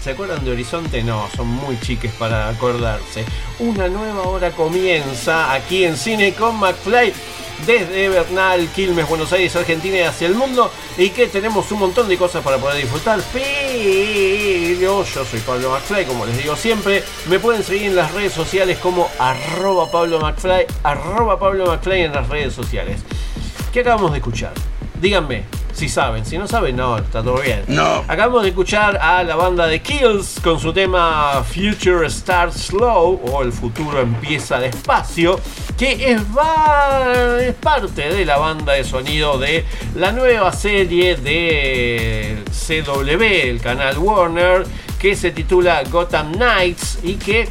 ¿Se 0.04 0.12
acuerdan 0.12 0.44
de 0.44 0.52
Horizonte? 0.52 1.04
No, 1.04 1.28
son 1.36 1.48
muy 1.48 1.80
chiques 1.80 2.12
para 2.14 2.50
acordarse. 2.50 3.26
Una 3.60 3.88
nueva 3.88 4.24
hora 4.24 4.52
comienza 4.52 5.54
aquí 5.54 5.84
en 5.86 5.98
Cine 5.98 6.34
con 6.34 6.58
McFly 6.58 7.14
desde 7.66 8.10
Bernal, 8.10 8.68
Quilmes, 8.76 9.08
Buenos 9.08 9.32
Aires, 9.34 9.56
Argentina 9.56 9.98
y 9.98 10.02
hacia 10.02 10.28
el 10.28 10.36
mundo. 10.36 10.72
Y 10.98 11.12
que 11.12 11.28
tenemos 11.28 11.72
un 11.72 11.80
montón 11.80 12.10
de 12.10 12.18
cosas 12.18 12.44
para 12.44 12.58
poder 12.58 12.82
disfrutar. 12.82 13.20
Pero 13.32 15.04
yo 15.04 15.26
soy 15.26 15.40
Pablo 15.42 15.72
McFly, 15.72 16.06
como 16.06 16.26
les 16.26 16.38
digo 16.38 16.56
siempre. 16.56 17.04
Me 17.28 17.40
pueden 17.40 17.64
seguir 17.64 17.88
en 17.88 17.96
las 17.96 18.12
redes 18.14 18.34
sociales 18.34 18.80
como 18.80 19.08
arroba 19.20 19.92
Pablo 19.92 20.20
McFly, 20.20 20.66
arroba 20.84 21.38
Pablo 21.40 21.68
McFly 21.68 22.02
en 22.02 22.14
las 22.14 22.28
redes 22.28 22.54
sociales. 22.54 23.02
¿Qué 23.72 23.82
acabamos 23.82 24.12
de 24.12 24.18
escuchar? 24.18 24.54
Díganme 25.00 25.57
si 25.78 25.88
saben. 25.90 26.26
Si 26.26 26.38
no 26.38 26.48
saben, 26.48 26.76
no, 26.76 26.98
está 26.98 27.22
todo 27.24 27.40
bien. 27.42 27.64
No. 27.68 28.04
Acabamos 28.08 28.42
de 28.44 28.50
escuchar 28.50 28.98
a 28.98 29.24
la 29.24 29.36
banda 29.36 29.68
de 29.68 29.80
Kills 29.82 30.40
con 30.44 30.60
su 30.60 30.74
tema 30.74 31.44
Future 31.44 32.10
Starts 32.10 32.68
Slow 32.68 33.22
o 33.32 33.44
El 33.44 33.52
futuro 33.54 34.02
empieza 34.02 34.60
despacio, 34.60 35.40
que 35.78 36.12
es, 36.14 36.22
va- 36.36 37.38
es 37.42 37.54
parte 37.56 38.10
de 38.10 38.26
la 38.26 38.38
banda 38.38 38.74
de 38.74 38.84
sonido 38.84 39.38
de 39.38 39.66
la 39.96 40.12
nueva 40.12 40.52
serie 40.52 41.16
de 41.16 42.38
CW, 42.50 43.24
el 43.24 43.62
canal 43.62 43.98
Warner, 44.00 44.66
que 45.00 45.16
se 45.16 45.30
titula 45.32 45.84
Gotham 45.84 46.34
Knights 46.34 47.00
y 47.04 47.14
que 47.16 47.48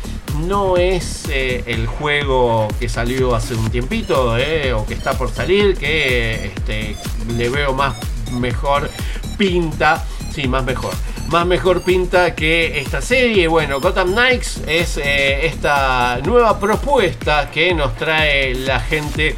no 0.47 0.77
es 0.77 1.25
eh, 1.31 1.63
el 1.67 1.87
juego 1.87 2.69
que 2.79 2.89
salió 2.89 3.35
hace 3.35 3.55
un 3.55 3.71
tiempito 3.71 4.37
eh, 4.37 4.73
o 4.75 4.85
que 4.85 4.95
está 4.95 5.17
por 5.17 5.31
salir, 5.31 5.77
que 5.77 6.47
este, 6.47 6.97
le 7.37 7.49
veo 7.49 7.73
más 7.73 7.95
mejor 8.33 8.91
pinta, 9.37 10.05
sí, 10.33 10.47
más 10.49 10.65
mejor. 10.65 10.95
Más 11.29 11.45
mejor 11.45 11.83
pinta 11.83 12.35
que 12.35 12.81
esta 12.81 13.03
serie. 13.03 13.49
Bueno, 13.49 13.81
Gotham 13.81 14.13
Knights 14.13 14.63
es 14.67 14.97
eh, 14.97 15.47
esta 15.47 16.21
nueva 16.25 16.61
propuesta 16.61 17.51
que 17.51 17.75
nos 17.75 17.97
trae 17.97 18.55
la 18.55 18.79
gente 18.79 19.37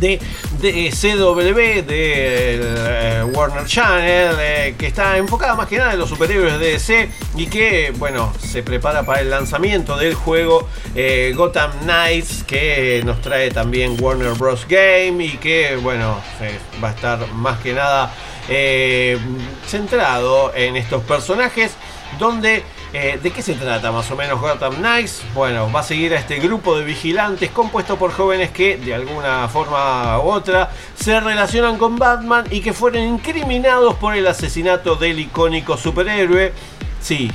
de, 0.00 0.20
de 0.60 0.90
CW, 0.90 1.86
de 1.86 2.60
eh, 2.60 3.24
Warner 3.32 3.66
Channel, 3.66 4.36
eh, 4.38 4.74
que 4.78 4.86
está 4.86 5.18
enfocada 5.18 5.54
más 5.54 5.68
que 5.68 5.78
nada 5.78 5.92
en 5.92 5.98
los 5.98 6.08
superhéroes 6.08 6.58
de 6.58 6.72
DC 6.72 7.10
y 7.36 7.46
que, 7.46 7.92
bueno, 7.96 8.32
se 8.40 8.62
prepara 8.62 9.04
para 9.04 9.20
el 9.20 9.30
lanzamiento 9.30 9.96
del 9.96 10.14
juego 10.14 10.68
eh, 10.94 11.32
Gotham 11.36 11.72
Knights, 11.82 12.44
que 12.44 13.02
nos 13.04 13.20
trae 13.20 13.50
también 13.50 13.96
Warner 14.00 14.32
Bros. 14.32 14.66
Game 14.68 15.24
y 15.24 15.36
que, 15.36 15.76
bueno, 15.76 16.20
eh, 16.40 16.58
va 16.82 16.88
a 16.88 16.92
estar 16.92 17.32
más 17.32 17.60
que 17.60 17.72
nada 17.72 18.12
eh, 18.48 19.18
centrado 19.66 20.52
en 20.54 20.76
estos 20.76 21.04
personajes 21.04 21.72
donde 22.18 22.64
eh, 22.92 23.18
¿De 23.22 23.30
qué 23.30 23.40
se 23.42 23.54
trata 23.54 23.92
más 23.92 24.10
o 24.10 24.16
menos 24.16 24.40
Gotham 24.40 24.74
Knights? 24.76 25.22
Bueno, 25.34 25.70
va 25.72 25.80
a 25.80 25.82
seguir 25.84 26.12
a 26.14 26.18
este 26.18 26.38
grupo 26.40 26.76
de 26.76 26.84
vigilantes 26.84 27.50
compuesto 27.50 27.96
por 27.96 28.12
jóvenes 28.12 28.50
que 28.50 28.76
de 28.78 28.94
alguna 28.94 29.48
forma 29.48 30.18
u 30.18 30.28
otra 30.30 30.70
se 30.96 31.20
relacionan 31.20 31.78
con 31.78 31.96
Batman 31.96 32.44
y 32.50 32.60
que 32.60 32.72
fueron 32.72 33.02
incriminados 33.02 33.94
por 33.94 34.16
el 34.16 34.26
asesinato 34.26 34.96
del 34.96 35.20
icónico 35.20 35.76
superhéroe. 35.76 36.52
Sí, 37.00 37.30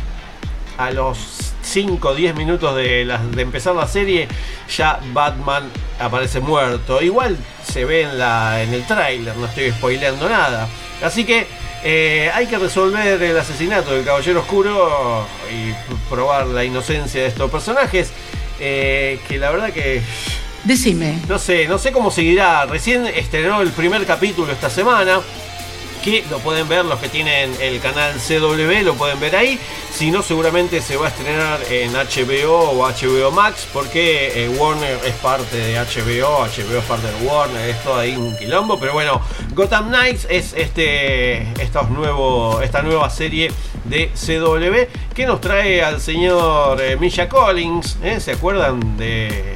a 0.78 0.92
los 0.92 1.18
5 1.62 2.10
o 2.10 2.14
10 2.16 2.36
minutos 2.36 2.76
de, 2.76 3.06
la- 3.06 3.22
empezar 3.38 3.76
la 3.76 3.88
serie 3.88 4.28
ya 4.76 5.00
Batman 5.14 5.70
aparece 6.02 6.42
muerto. 6.42 7.02
Igual 7.02 7.38
se 7.64 7.86
ve 7.86 8.02
en, 8.02 8.20
la, 8.20 8.62
en 8.62 8.74
el 8.74 8.86
tráiler, 8.86 9.36
no 9.38 9.46
estoy 9.46 9.72
spoileando 9.72 10.28
nada. 10.30 10.68
Así 11.02 11.24
que 11.24 11.48
eh, 11.84 12.32
hay 12.34 12.48
que 12.48 12.58
resolver 12.58 13.22
el 13.22 13.38
asesinato 13.38 13.92
del 13.92 14.04
Caballero 14.04 14.40
Oscuro 14.42 15.28
y 15.52 15.74
probar 16.10 16.48
la 16.48 16.64
inocencia 16.64 17.22
de 17.22 17.28
estos 17.28 17.50
personajes. 17.52 18.12
eh, 18.60 19.20
que 19.28 19.38
la 19.38 19.52
verdad 19.52 19.72
que... 19.72 20.02
Decime. 20.64 21.20
No 21.28 21.38
sé, 21.38 21.68
no 21.68 21.78
sé 21.78 21.92
cómo 21.92 22.10
seguirá. 22.10 22.66
Recién 22.66 23.06
estrenó 23.06 23.62
el 23.62 23.72
primer 23.72 24.06
capítulo 24.06 24.52
esta 24.52 24.70
semana. 24.70 25.22
Que 26.06 26.24
lo 26.30 26.38
pueden 26.38 26.70
ver 26.70 26.86
los 26.86 27.00
que 27.00 27.10
tienen 27.10 27.52
el 27.60 27.80
canal 27.80 28.14
CW, 28.14 28.84
lo 28.84 28.94
pueden 28.94 29.20
ver 29.20 29.36
ahí. 29.36 29.60
Si 29.92 30.12
no, 30.12 30.22
seguramente 30.22 30.80
se 30.80 30.98
va 30.98 31.08
a 31.08 31.10
estrenar 31.10 31.60
en 31.68 31.94
HBO 31.94 32.60
o 32.70 32.88
HBO 32.88 33.32
Max, 33.32 33.68
porque 33.74 34.46
eh, 34.46 34.50
Warner 34.50 35.00
es 35.04 35.16
parte 35.16 35.58
de 35.58 35.74
HBO, 35.74 36.46
HBO 36.46 36.78
es 36.78 36.86
parte 36.86 37.08
de 37.08 37.26
Warner, 37.28 37.70
es 37.72 37.84
todo 37.84 37.96
ahí 37.96 38.16
un 38.16 38.38
quilombo. 38.38 38.80
Pero 38.80 38.94
bueno, 38.94 39.20
Gotham 39.56 39.88
Knights 39.88 40.28
es 40.30 40.54
este, 40.54 41.48
nuevo, 41.90 42.62
esta 42.62 42.84
nueva 42.84 43.10
serie 43.10 43.52
de 43.86 44.12
CW 44.14 45.16
que 45.16 45.26
nos 45.26 45.42
trae 45.42 45.84
al 45.84 46.00
señor 46.00 46.80
eh, 46.84 46.98
Misha 46.98 47.28
Collins. 47.28 47.98
¿eh? 48.04 48.20
¿Se 48.20 48.34
acuerdan 48.34 48.96
de 48.96 49.56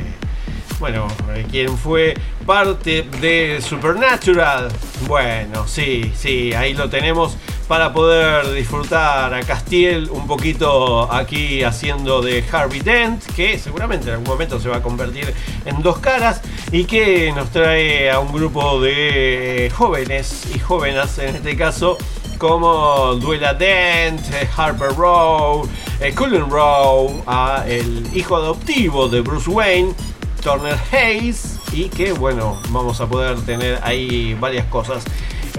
bueno, 0.80 1.08
quien 1.52 1.78
fue 1.78 2.14
parte 2.50 3.04
de 3.22 3.62
Supernatural. 3.62 4.70
Bueno, 5.08 5.68
sí, 5.68 6.12
sí, 6.16 6.52
ahí 6.52 6.74
lo 6.74 6.90
tenemos 6.90 7.38
para 7.68 7.94
poder 7.94 8.52
disfrutar 8.54 9.32
a 9.36 9.42
Castiel 9.42 10.10
un 10.10 10.26
poquito 10.26 11.14
aquí 11.14 11.62
haciendo 11.62 12.24
de 12.24 12.44
Harvey 12.52 12.80
Dent, 12.80 13.24
que 13.36 13.60
seguramente 13.60 14.08
en 14.08 14.14
algún 14.14 14.30
momento 14.30 14.60
se 14.60 14.68
va 14.68 14.78
a 14.78 14.82
convertir 14.82 15.32
en 15.66 15.84
dos 15.84 16.00
caras 16.00 16.42
y 16.72 16.86
que 16.86 17.32
nos 17.34 17.52
trae 17.52 18.10
a 18.10 18.18
un 18.18 18.34
grupo 18.34 18.82
de 18.82 19.68
eh, 19.68 19.70
jóvenes 19.70 20.48
y 20.56 20.58
jóvenes 20.58 21.20
en 21.20 21.36
este 21.36 21.56
caso 21.56 22.00
como 22.40 23.14
Duela 23.22 23.54
Dent, 23.54 24.22
eh, 24.34 24.50
Harper 24.58 24.96
Rowe, 24.96 25.70
eh, 26.02 26.16
Cullen 26.16 26.50
Rowe, 26.50 27.22
a 27.28 27.64
el 27.68 28.10
hijo 28.16 28.38
adoptivo 28.38 29.08
de 29.08 29.22
Bruce 29.22 29.52
Wayne, 29.52 29.94
Turner 30.42 30.80
Hayes, 30.92 31.59
y 31.72 31.90
que 31.90 32.14
bueno, 32.14 32.60
vamos 32.70 33.00
a 33.02 33.08
poder 33.08 33.40
tener 33.42 33.80
ahí 33.84 34.36
varias 34.40 34.66
cosas. 34.66 35.04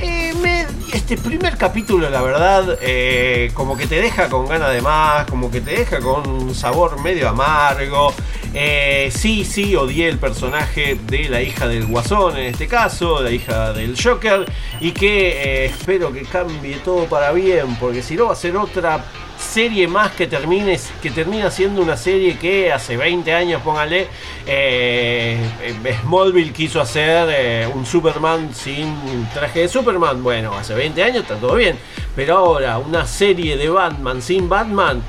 Eh, 0.02 0.66
este 0.94 1.16
primer 1.18 1.56
capítulo, 1.56 2.08
la 2.08 2.22
verdad, 2.22 2.78
eh, 2.80 3.50
como 3.54 3.76
que 3.76 3.86
te 3.86 3.96
deja 3.96 4.28
con 4.28 4.46
ganas 4.46 4.72
de 4.72 4.80
más, 4.80 5.26
como 5.26 5.50
que 5.50 5.60
te 5.60 5.72
deja 5.72 6.00
con 6.00 6.28
un 6.28 6.54
sabor 6.54 7.00
medio 7.02 7.28
amargo. 7.28 8.14
Eh, 8.54 9.10
sí, 9.14 9.44
sí, 9.44 9.76
odié 9.76 10.08
el 10.08 10.18
personaje 10.18 10.98
de 11.06 11.28
la 11.28 11.42
hija 11.42 11.68
del 11.68 11.86
Guasón, 11.86 12.38
en 12.38 12.46
este 12.46 12.66
caso, 12.66 13.22
la 13.22 13.30
hija 13.30 13.72
del 13.72 14.00
Joker, 14.00 14.50
y 14.80 14.92
que 14.92 15.66
espero 15.66 16.12
que 16.12 16.22
cambie 16.22 16.76
todo 16.76 17.04
para 17.04 17.32
bien, 17.32 17.76
porque 17.76 18.02
si 18.02 18.16
no 18.16 18.26
va 18.26 18.32
a 18.32 18.36
ser 18.36 18.56
otra 18.56 19.04
serie 19.40 19.88
más 19.88 20.12
que 20.12 20.26
termine 20.26 20.78
que 21.02 21.10
termina 21.10 21.50
siendo 21.50 21.82
una 21.82 21.96
serie 21.96 22.38
que 22.38 22.72
hace 22.72 22.96
20 22.96 23.32
años 23.32 23.62
póngale 23.62 24.06
eh, 24.46 25.38
eh, 25.62 25.98
Smallville 26.02 26.52
quiso 26.52 26.80
hacer 26.80 27.28
eh, 27.32 27.68
un 27.74 27.86
Superman 27.86 28.54
sin 28.54 28.94
traje 29.32 29.60
de 29.60 29.68
Superman. 29.68 30.22
Bueno 30.22 30.54
hace 30.56 30.74
20 30.74 31.02
años 31.02 31.22
está 31.22 31.36
todo 31.36 31.54
bien 31.54 31.78
pero 32.14 32.36
ahora 32.36 32.78
una 32.78 33.06
serie 33.06 33.56
de 33.56 33.68
Batman 33.68 34.20
sin 34.20 34.48
Batman 34.48 35.02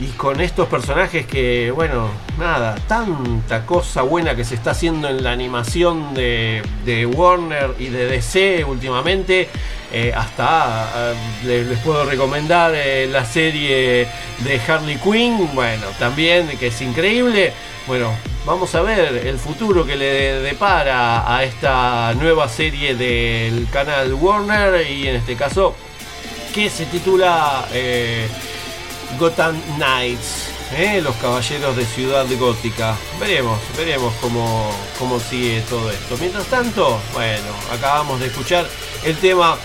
y 0.00 0.06
con 0.08 0.40
estos 0.40 0.68
personajes 0.68 1.24
que, 1.26 1.70
bueno, 1.70 2.08
nada, 2.38 2.74
tanta 2.88 3.64
cosa 3.64 4.02
buena 4.02 4.34
que 4.34 4.44
se 4.44 4.56
está 4.56 4.72
haciendo 4.72 5.08
en 5.08 5.22
la 5.22 5.30
animación 5.30 6.14
de, 6.14 6.62
de 6.84 7.06
Warner 7.06 7.74
y 7.78 7.86
de 7.86 8.06
DC 8.06 8.64
últimamente, 8.64 9.48
eh, 9.92 10.12
hasta 10.14 11.12
eh, 11.44 11.64
les, 11.68 11.78
puedo 11.78 12.04
recomendar 12.04 12.72
eh, 12.74 13.06
la 13.06 13.24
serie 13.24 14.08
de 14.38 14.60
Harley 14.66 14.96
Quinn, 14.96 15.50
bueno, 15.54 15.86
también 15.98 16.48
que 16.58 16.68
es 16.68 16.80
increíble. 16.82 17.52
Bueno, 17.86 18.12
vamos 18.44 18.74
a 18.74 18.82
ver 18.82 19.26
el 19.26 19.38
futuro 19.38 19.86
que 19.86 19.94
le 19.94 20.40
depara 20.40 21.36
a 21.36 21.44
esta 21.44 22.12
nueva 22.14 22.48
serie 22.48 22.96
del 22.96 23.68
canal 23.70 24.12
Warner 24.14 24.90
y 24.90 25.06
en 25.06 25.16
este 25.16 25.36
caso 25.36 25.76
que 26.52 26.68
se 26.68 26.86
titula... 26.86 27.64
Gotham 29.18 29.60
Knights, 29.76 30.48
¿eh? 30.76 31.00
los 31.02 31.14
caballeros 31.16 31.76
de 31.76 31.84
Ciudad 31.84 32.26
Gótica. 32.38 32.96
Veremos, 33.20 33.58
veremos 33.76 34.12
cómo, 34.20 34.70
cómo 34.98 35.20
sigue 35.20 35.62
todo 35.68 35.90
esto. 35.90 36.16
Mientras 36.18 36.46
tanto, 36.46 37.00
bueno, 37.12 37.48
acabamos 37.72 38.20
de 38.20 38.26
escuchar 38.26 38.66
el 39.04 39.16
tema 39.16 39.56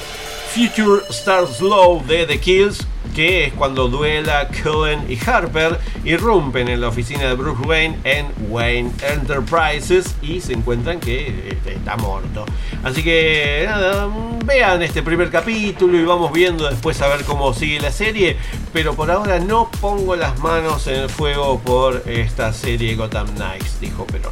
Future 0.54 1.04
Stars 1.10 1.58
Slow 1.58 2.04
de 2.06 2.26
The 2.26 2.40
Kills, 2.40 2.86
que 3.20 3.44
es 3.44 3.54
cuando 3.54 3.90
Duela, 3.90 4.48
Cullen 4.64 5.06
y 5.10 5.20
Harper 5.30 5.78
irrumpen 6.06 6.70
en 6.70 6.80
la 6.80 6.88
oficina 6.88 7.28
de 7.28 7.34
Bruce 7.34 7.62
Wayne 7.68 8.00
en 8.06 8.28
Wayne 8.48 8.92
Enterprises 9.02 10.16
y 10.22 10.40
se 10.40 10.54
encuentran 10.54 11.02
que 11.02 11.50
este, 11.50 11.74
está 11.74 11.98
muerto. 11.98 12.46
Así 12.82 13.04
que 13.04 13.66
nada, 13.68 14.08
vean 14.46 14.82
este 14.84 15.04
primer 15.04 15.30
capítulo 15.30 15.98
y 16.00 16.06
vamos 16.06 16.32
viendo 16.32 16.70
después 16.70 17.02
a 17.02 17.10
ver 17.10 17.26
cómo 17.26 17.54
sigue 17.54 17.82
la 17.82 17.92
serie. 17.92 18.38
Pero 18.72 18.96
por 18.96 19.12
ahora 19.12 19.38
no 19.38 19.70
pongo 19.82 20.16
las 20.16 20.40
manos 20.40 20.88
en 20.88 20.96
el 20.96 21.10
fuego 21.10 21.60
por 21.60 22.04
esta 22.06 22.54
serie 22.54 22.96
Gotham 22.96 23.28
Knights, 23.36 23.82
dijo 23.82 24.06
Perón. 24.06 24.32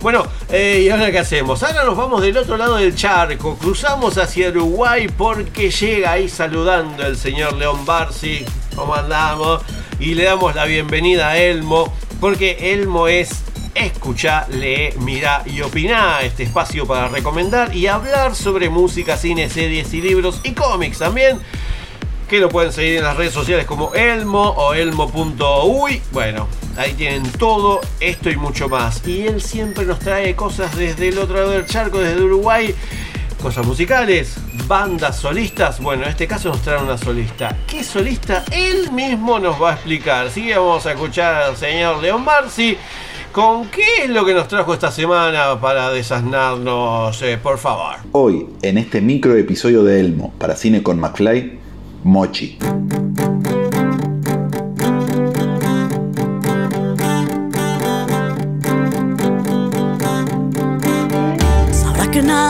Bueno, 0.00 0.24
eh, 0.48 0.82
¿y 0.84 0.90
ahora 0.90 1.10
qué 1.10 1.18
hacemos? 1.18 1.60
Ahora 1.64 1.82
nos 1.82 1.96
vamos 1.96 2.22
del 2.22 2.36
otro 2.36 2.56
lado 2.56 2.76
del 2.76 2.94
charco, 2.94 3.56
cruzamos 3.56 4.16
hacia 4.16 4.50
Uruguay 4.50 5.08
porque 5.08 5.72
llega 5.72 6.12
ahí 6.12 6.28
saludando 6.28 7.04
el 7.04 7.16
señor 7.16 7.54
León 7.54 7.84
Barsi. 7.84 8.27
¿Cómo 8.74 8.94
andamos? 8.94 9.62
Y 9.98 10.14
le 10.14 10.24
damos 10.24 10.54
la 10.54 10.64
bienvenida 10.64 11.30
a 11.30 11.38
Elmo, 11.38 11.92
porque 12.20 12.72
Elmo 12.72 13.08
es 13.08 13.30
escucha, 13.74 14.46
lee, 14.48 14.90
mira 15.00 15.42
y 15.46 15.60
opina. 15.60 16.20
Este 16.22 16.42
espacio 16.42 16.86
para 16.86 17.08
recomendar 17.08 17.74
y 17.74 17.86
hablar 17.86 18.34
sobre 18.34 18.68
música, 18.68 19.16
cine, 19.16 19.48
series 19.48 19.92
y 19.94 20.00
libros 20.00 20.40
y 20.44 20.52
cómics 20.52 20.98
también 20.98 21.38
que 22.28 22.40
lo 22.40 22.50
pueden 22.50 22.72
seguir 22.72 22.98
en 22.98 23.04
las 23.04 23.16
redes 23.16 23.32
sociales 23.32 23.64
como 23.64 23.94
Elmo 23.94 24.50
o 24.50 24.74
elmo.uy. 24.74 26.02
Bueno, 26.12 26.46
ahí 26.76 26.92
tienen 26.92 27.22
todo 27.32 27.80
esto 28.00 28.28
y 28.30 28.36
mucho 28.36 28.68
más. 28.68 29.06
Y 29.06 29.26
él 29.26 29.40
siempre 29.40 29.86
nos 29.86 29.98
trae 29.98 30.36
cosas 30.36 30.76
desde 30.76 31.08
el 31.08 31.18
otro 31.18 31.36
lado 31.36 31.52
del 31.52 31.64
charco, 31.64 31.98
desde 31.98 32.22
Uruguay. 32.22 32.74
Cosas 33.40 33.64
musicales, 33.64 34.36
bandas 34.66 35.16
solistas. 35.16 35.80
Bueno, 35.80 36.02
en 36.02 36.10
este 36.10 36.26
caso 36.26 36.48
nos 36.48 36.60
trae 36.60 36.82
una 36.82 36.98
solista. 36.98 37.56
¿Qué 37.68 37.84
solista? 37.84 38.44
Él 38.50 38.90
mismo 38.90 39.38
nos 39.38 39.62
va 39.62 39.70
a 39.70 39.74
explicar. 39.74 40.28
Que 40.28 40.56
vamos 40.56 40.84
a 40.86 40.92
escuchar 40.92 41.42
al 41.42 41.56
señor 41.56 42.02
León 42.02 42.24
Barsi. 42.24 42.76
¿Con 43.32 43.68
qué 43.68 44.04
es 44.04 44.10
lo 44.10 44.24
que 44.24 44.34
nos 44.34 44.48
trajo 44.48 44.74
esta 44.74 44.90
semana 44.90 45.60
para 45.60 45.90
desasnarnos, 45.90 47.22
eh, 47.22 47.38
por 47.40 47.58
favor? 47.58 47.96
Hoy, 48.12 48.46
en 48.62 48.78
este 48.78 49.00
micro 49.00 49.36
episodio 49.36 49.84
de 49.84 50.00
Elmo 50.00 50.32
para 50.38 50.56
Cine 50.56 50.82
con 50.82 50.98
McFly, 50.98 51.58
Mochi. 52.02 52.58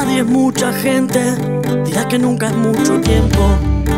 Nadie 0.04 0.20
es 0.20 0.26
mucha 0.26 0.72
gente, 0.72 1.18
dirás 1.84 2.06
que 2.06 2.20
nunca 2.20 2.46
es 2.46 2.56
mucho 2.56 3.00
tiempo, 3.00 3.40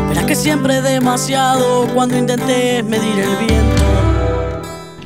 verás 0.09 0.25
que 0.25 0.33
siempre 0.33 0.77
es 0.77 0.83
demasiado 0.83 1.87
cuando 1.93 2.17
intentes 2.17 2.83
medir 2.83 3.19
el 3.19 3.45
viento. 3.45 3.83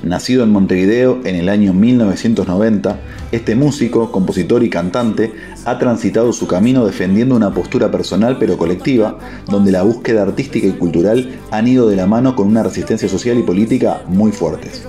Nacido 0.03 0.45
en 0.45 0.51
Montevideo 0.51 1.19
en 1.25 1.35
el 1.35 1.49
año 1.49 1.73
1990, 1.73 2.97
este 3.33 3.55
músico, 3.55 4.09
compositor 4.09 4.63
y 4.63 4.69
cantante 4.69 5.33
ha 5.65 5.77
transitado 5.79 6.31
su 6.31 6.47
camino 6.47 6.85
defendiendo 6.85 7.35
una 7.35 7.53
postura 7.53 7.91
personal 7.91 8.37
pero 8.39 8.57
colectiva, 8.57 9.17
donde 9.47 9.73
la 9.73 9.83
búsqueda 9.83 10.21
artística 10.21 10.65
y 10.65 10.71
cultural 10.71 11.41
han 11.51 11.67
ido 11.67 11.89
de 11.89 11.97
la 11.97 12.07
mano 12.07 12.37
con 12.37 12.47
una 12.47 12.63
resistencia 12.63 13.09
social 13.09 13.37
y 13.37 13.43
política 13.43 14.01
muy 14.07 14.31
fuertes. 14.31 14.83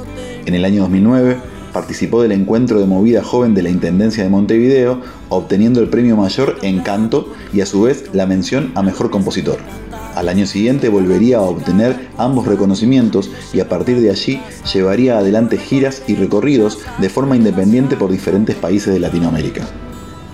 En 0.45 0.55
el 0.55 0.65
año 0.65 0.83
2009 0.83 1.56
participó 1.73 2.23
del 2.23 2.33
encuentro 2.33 2.81
de 2.81 2.87
movida 2.87 3.23
joven 3.23 3.55
de 3.55 3.63
la 3.63 3.71
Intendencia 3.71 4.23
de 4.23 4.31
Montevideo, 4.31 5.01
obteniendo 5.29 5.81
el 5.81 5.89
premio 5.89 6.17
mayor 6.17 6.57
en 6.63 6.81
canto 6.81 7.33
y 7.53 7.61
a 7.61 7.67
su 7.67 7.83
vez 7.83 8.11
la 8.13 8.27
mención 8.27 8.73
a 8.75 8.83
mejor 8.83 9.11
compositor. 9.11 9.59
Al 10.15 10.31
año 10.31 10.47
siguiente 10.47 10.89
volvería 10.89 11.37
a 11.37 11.43
obtener 11.43 12.09
ambos 12.17 12.47
reconocimientos 12.47 13.31
y 13.53 13.61
a 13.61 13.69
partir 13.69 14.01
de 14.01 14.11
allí 14.11 14.41
llevaría 14.73 15.19
adelante 15.19 15.59
giras 15.59 16.03
y 16.07 16.15
recorridos 16.15 16.79
de 16.99 17.11
forma 17.11 17.37
independiente 17.37 17.97
por 17.97 18.11
diferentes 18.11 18.57
países 18.57 18.95
de 18.95 19.01
Latinoamérica. 19.01 19.69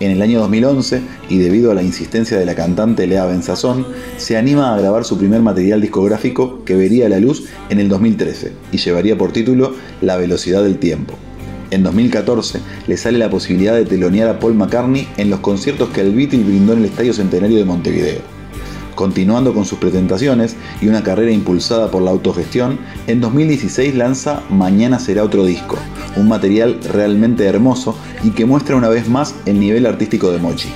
En 0.02 0.10
el 0.10 0.20
año 0.20 0.40
2011, 0.40 1.00
y 1.28 1.38
debido 1.38 1.70
a 1.70 1.74
la 1.74 1.84
insistencia 1.84 2.36
de 2.36 2.44
la 2.44 2.56
cantante 2.56 3.06
Lea 3.06 3.24
Benzazón, 3.24 3.86
se 4.16 4.36
anima 4.36 4.74
a 4.74 4.76
grabar 4.76 5.04
su 5.04 5.16
primer 5.16 5.42
material 5.42 5.80
discográfico 5.80 6.64
que 6.64 6.74
vería 6.74 7.08
la 7.08 7.20
luz 7.20 7.44
en 7.70 7.78
el 7.78 7.88
2013 7.88 8.50
y 8.72 8.78
llevaría 8.78 9.16
por 9.16 9.30
título 9.30 9.76
La 10.00 10.16
velocidad 10.16 10.64
del 10.64 10.78
tiempo. 10.78 11.14
En 11.70 11.84
2014 11.84 12.58
le 12.88 12.96
sale 12.96 13.16
la 13.16 13.30
posibilidad 13.30 13.76
de 13.76 13.84
telonear 13.84 14.28
a 14.28 14.40
Paul 14.40 14.54
McCartney 14.54 15.06
en 15.18 15.30
los 15.30 15.38
conciertos 15.38 15.90
que 15.90 16.00
el 16.00 16.12
Beatle 16.12 16.42
brindó 16.42 16.72
en 16.72 16.80
el 16.80 16.86
Estadio 16.86 17.12
Centenario 17.12 17.58
de 17.58 17.64
Montevideo. 17.64 18.42
Continuando 18.96 19.54
con 19.54 19.64
sus 19.64 19.78
presentaciones 19.78 20.56
y 20.80 20.88
una 20.88 21.02
carrera 21.02 21.30
impulsada 21.30 21.90
por 21.90 22.02
la 22.02 22.10
autogestión, 22.10 22.78
en 23.06 23.20
2016 23.20 23.94
lanza 23.94 24.42
Mañana 24.50 24.98
será 24.98 25.24
otro 25.24 25.44
disco, 25.44 25.78
un 26.16 26.28
material 26.28 26.78
realmente 26.92 27.46
hermoso 27.46 27.96
y 28.22 28.30
que 28.30 28.46
muestra 28.46 28.76
una 28.76 28.88
vez 28.88 29.08
más 29.08 29.34
el 29.46 29.58
nivel 29.60 29.86
artístico 29.86 30.30
de 30.30 30.38
Mochi. 30.38 30.68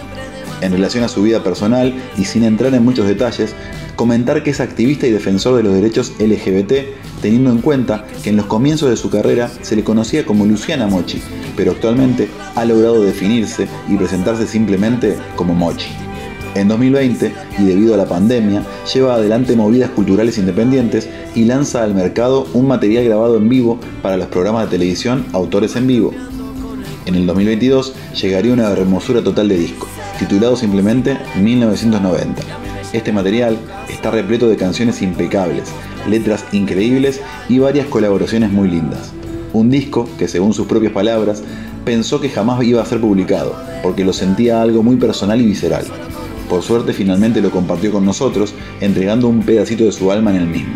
En 0.61 0.73
relación 0.73 1.05
a 1.05 1.09
su 1.09 1.23
vida 1.23 1.43
personal 1.43 1.95
y 2.17 2.25
sin 2.25 2.45
entrar 2.45 2.75
en 2.75 2.85
muchos 2.85 3.07
detalles, 3.07 3.55
comentar 3.95 4.43
que 4.43 4.51
es 4.51 4.61
activista 4.61 5.07
y 5.07 5.11
defensor 5.11 5.57
de 5.57 5.63
los 5.63 5.75
derechos 5.75 6.13
LGBT, 6.19 6.73
teniendo 7.21 7.51
en 7.51 7.59
cuenta 7.59 8.07
que 8.23 8.31
en 8.31 8.37
los 8.37 8.47
comienzos 8.47 8.91
de 8.91 8.97
su 8.97 9.11
carrera 9.11 9.51
se 9.63 9.77
le 9.77 9.85
conocía 9.85 10.25
como 10.25 10.47
Luciana 10.47 10.87
Mochi, 10.87 11.21
pero 11.57 11.73
actualmente 11.73 12.29
ha 12.55 12.65
logrado 12.65 13.03
definirse 13.03 13.69
y 13.89 13.97
presentarse 13.97 14.47
simplemente 14.47 15.17
como 15.35 15.55
Mochi. 15.55 15.89
En 16.55 16.69
2020, 16.69 17.35
y 17.59 17.65
debido 17.65 17.93
a 17.93 17.99
la 17.99 18.07
pandemia, 18.07 18.63
lleva 18.95 19.17
adelante 19.17 19.55
movidas 19.57 19.91
culturales 19.91 20.39
independientes 20.39 21.07
y 21.35 21.45
lanza 21.45 21.83
al 21.83 21.95
mercado 21.95 22.49
un 22.55 22.67
material 22.67 23.05
grabado 23.05 23.37
en 23.37 23.51
vivo 23.51 23.79
para 24.03 24.17
los 24.17 24.29
programas 24.29 24.65
de 24.65 24.79
televisión 24.79 25.27
Autores 25.35 25.77
en 25.77 25.87
Vivo. 25.87 26.15
En 27.07 27.15
el 27.15 27.25
2022 27.25 27.95
llegaría 28.21 28.53
una 28.53 28.69
hermosura 28.69 29.23
total 29.23 29.49
de 29.49 29.57
disco, 29.57 29.87
titulado 30.19 30.57
simplemente 30.57 31.17
1990. 31.41 32.43
Este 32.93 33.13
material 33.13 33.57
está 33.89 34.11
repleto 34.11 34.49
de 34.49 34.57
canciones 34.57 35.01
impecables, 35.03 35.69
letras 36.09 36.45
increíbles 36.51 37.21
y 37.49 37.61
varias 37.61 37.87
colaboraciones 37.87 38.51
muy 38.51 38.69
lindas. 38.69 39.13
Un 39.53 39.71
disco 39.71 40.09
que, 40.19 40.27
según 40.27 40.53
sus 40.53 40.67
propias 40.67 40.93
palabras, 40.93 41.45
pensó 41.85 42.21
que 42.21 42.29
jamás 42.29 42.65
iba 42.65 42.83
a 42.83 42.87
ser 42.87 43.01
publicado, 43.01 43.55
porque 43.85 44.05
lo 44.05 44.13
sentía 44.13 44.61
algo 44.61 44.83
muy 44.83 44.97
personal 44.97 45.41
y 45.41 45.47
visceral. 45.47 45.85
Por 46.49 46.63
suerte 46.63 46.93
finalmente 46.93 47.41
lo 47.41 47.53
compartió 47.53 47.93
con 47.93 48.05
nosotros, 48.05 48.53
entregando 48.81 49.29
un 49.29 49.43
pedacito 49.43 49.85
de 49.85 49.93
su 49.93 50.11
alma 50.11 50.31
en 50.31 50.39
el 50.39 50.49
mismo. 50.49 50.75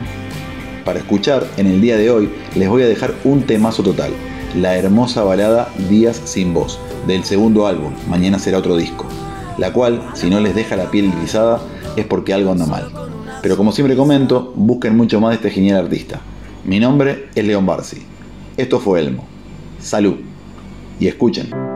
Para 0.85 1.01
escuchar, 1.01 1.44
en 1.57 1.66
el 1.66 1.81
día 1.81 1.97
de 1.97 2.09
hoy, 2.11 2.31
les 2.55 2.69
voy 2.69 2.82
a 2.82 2.89
dejar 2.89 3.15
un 3.24 3.43
temazo 3.43 3.82
total, 3.82 4.12
la 4.55 4.77
hermosa 4.77 5.22
balada 5.22 5.68
Días 5.89 6.20
sin 6.24 6.55
voz, 6.55 6.78
del 7.06 7.24
segundo 7.24 7.66
álbum, 7.66 7.93
Mañana 8.09 8.39
será 8.39 8.59
otro 8.59 8.77
disco, 8.77 9.06
la 9.59 9.72
cual, 9.72 10.02
si 10.14 10.31
no 10.31 10.40
les 10.40 10.55
deja 10.55 10.77
la 10.77 10.90
piel 10.90 11.12
erizada, 11.12 11.60
es 11.97 12.06
porque 12.06 12.35
algo 12.35 12.52
anda 12.52 12.66
mal. 12.66 12.90
Pero 13.43 13.56
como 13.56 13.72
siempre 13.72 13.97
comento, 13.97 14.52
busquen 14.55 14.97
mucho 14.97 15.20
más 15.20 15.31
de 15.31 15.36
este 15.36 15.51
genial 15.51 15.85
artista. 15.85 16.20
Mi 16.64 16.78
nombre 16.78 17.28
es 17.35 17.44
León 17.44 17.66
Barsi. 17.66 18.02
Esto 18.56 18.81
fue 18.81 19.01
Elmo. 19.01 19.24
Salud. 19.81 20.16
Y 20.98 21.06
escuchen. 21.06 21.70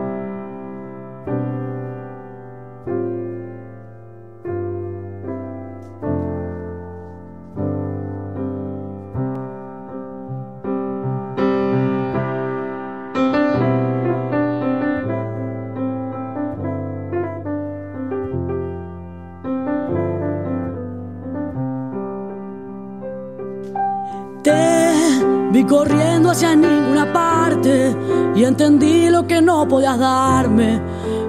No 29.45 29.67
podías 29.67 29.97
darme 29.99 30.81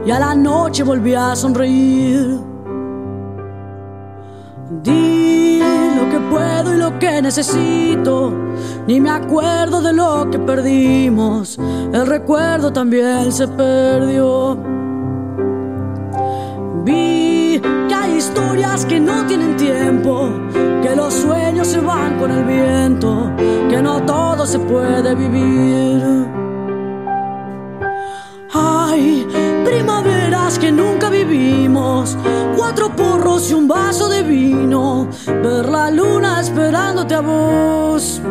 y 0.07 0.11
a 0.11 0.19
la 0.19 0.35
noche 0.35 0.83
volví 0.83 1.15
a 1.15 1.37
sonreír. 1.37 2.41
Di 4.83 5.61
lo 5.97 6.09
que 6.11 6.19
puedo 6.31 6.75
y 6.75 6.79
lo 6.79 6.99
que 6.99 7.23
necesito, 7.23 8.33
ni 8.87 9.01
me 9.01 9.11
acuerdo 9.11 9.81
de 9.81 9.93
lo 9.93 10.29
que 10.31 10.39
perdimos, 10.39 11.59
el 11.59 12.07
recuerdo 12.07 12.73
también 12.73 13.31
se 13.31 13.47
perdió. 13.49 14.57
Vi 16.85 17.61
que 17.61 18.17
historias 18.17 18.87
que 18.87 18.99
no 18.99 19.27
tienen 19.27 19.57
tiempo, 19.57 20.31
que 20.83 20.97
los 20.97 21.15
sueños 21.15 21.69
se 21.69 21.81
van 21.81 22.19
con 22.19 22.31
el 22.31 22.45
viento 22.45 23.31
todo 24.07 24.47
se 24.47 24.59
puede 24.59 25.15
vivir. 25.15 26.46
Ay, 28.59 29.27
primaveras 29.65 30.59
que 30.59 30.73
nunca 30.73 31.11
vivimos, 31.11 32.17
cuatro 32.57 32.89
porros 32.97 33.51
y 33.51 33.55
un 33.55 33.69
vaso 33.69 34.09
de 34.09 34.23
vino, 34.23 35.09
ver 35.27 35.69
la 35.69 35.91
luna 35.91 36.41
esperándote 36.41 37.15
a 37.15 37.21
vos. 37.21 38.23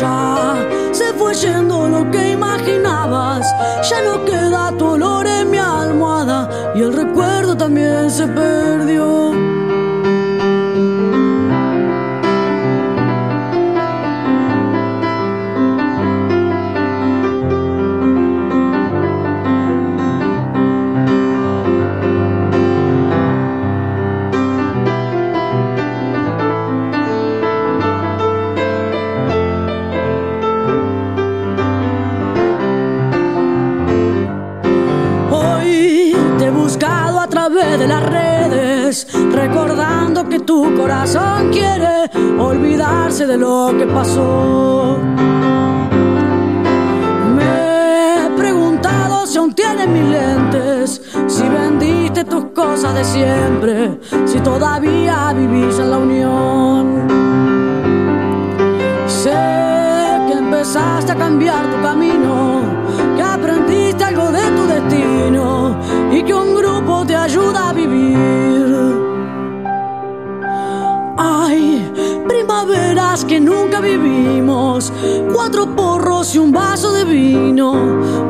Ya 0.00 0.56
se 0.90 1.12
fue 1.14 1.32
yendo 1.34 1.88
lo 1.88 2.10
que 2.10 2.32
imaginabas, 2.32 3.46
ya 3.88 4.02
no 4.02 4.24
queda 4.24 4.72
tu 4.76 4.86
olor 4.86 5.26
en 5.26 5.50
mi 5.50 5.58
almohada 5.58 6.72
y 6.74 6.82
el 6.82 6.92
recuerdo 6.92 7.56
también 7.56 8.10
se 8.10 8.26
perdió. 8.26 9.57
Recordando 39.38 40.28
que 40.28 40.40
tu 40.40 40.74
corazón 40.74 41.50
quiere 41.50 42.10
olvidarse 42.38 43.24
de 43.26 43.36
lo 43.36 43.72
que 43.78 43.86
pasó. 43.86 44.98
Me 47.36 48.26
he 48.26 48.30
preguntado 48.36 49.26
si 49.26 49.38
aún 49.38 49.54
tienes 49.54 49.88
mis 49.88 50.02
lentes, 50.02 51.02
si 51.28 51.48
vendiste 51.48 52.24
tus 52.24 52.46
cosas 52.46 52.94
de 52.94 53.04
siempre, 53.04 54.00
si 54.26 54.40
todavía 54.40 55.32
vivís 55.32 55.78
en 55.78 55.90
la 55.90 55.98
unión. 55.98 56.84
Sé 59.06 59.40
que 60.26 60.34
empezaste 60.34 61.12
a 61.12 61.14
cambiar 61.14 61.62
tu 61.72 61.80
camino, 61.80 62.60
que 63.16 63.22
aprendiste 63.22 64.02
algo 64.02 64.32
de 64.32 64.44
tu 64.56 64.66
destino 64.66 65.76
y 66.10 66.22
que 66.24 66.34
un 66.34 66.56
grupo 66.56 67.04
te 67.06 67.14
ayuda 67.14 67.70
a 67.70 67.72
vivir. 67.72 68.57
Primaveras 72.66 73.24
que 73.24 73.40
nunca 73.40 73.80
vivimos, 73.80 74.92
cuatro 75.32 75.66
porros 75.76 76.34
y 76.34 76.38
un 76.38 76.50
vaso 76.50 76.92
de 76.92 77.04
vino, 77.04 77.72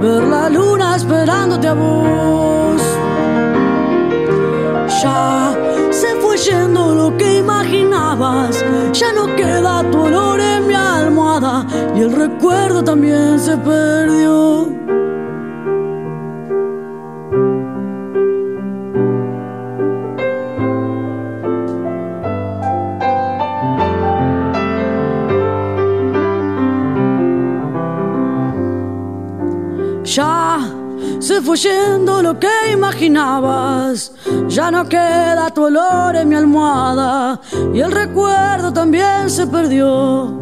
ver 0.00 0.24
la 0.24 0.48
luna 0.50 0.96
esperándote 0.96 1.68
a 1.68 1.74
vos. 1.74 2.82
Ya 5.02 5.56
se 5.90 6.14
fue 6.16 6.36
yendo 6.36 6.94
lo 6.94 7.16
que 7.16 7.38
imaginabas, 7.38 8.64
ya 8.92 9.12
no 9.12 9.34
queda 9.34 9.88
tu 9.90 10.02
olor 10.02 10.40
en 10.40 10.66
mi 10.66 10.74
almohada 10.74 11.66
y 11.94 12.00
el 12.00 12.12
recuerdo 12.12 12.82
también 12.82 13.38
se 13.38 13.56
perdió. 13.56 14.77
Yendo 31.54 32.22
lo 32.22 32.38
que 32.38 32.72
imaginabas, 32.72 34.12
ya 34.48 34.70
no 34.70 34.88
queda 34.88 35.50
tu 35.50 35.64
olor 35.64 36.16
en 36.16 36.28
mi 36.28 36.34
almohada 36.34 37.40
y 37.72 37.80
el 37.80 37.92
recuerdo 37.92 38.72
también 38.72 39.30
se 39.30 39.46
perdió. 39.46 40.37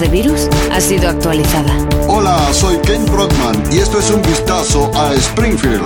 De 0.00 0.08
virus 0.08 0.48
ha 0.72 0.80
sido 0.80 1.10
actualizada. 1.10 1.76
Hola, 2.08 2.38
soy 2.52 2.78
Ken 2.78 3.04
Brockman 3.04 3.62
y 3.70 3.78
esto 3.78 3.98
es 3.98 4.10
un 4.10 4.22
vistazo 4.22 4.90
a 4.94 5.12
Springfield. 5.14 5.82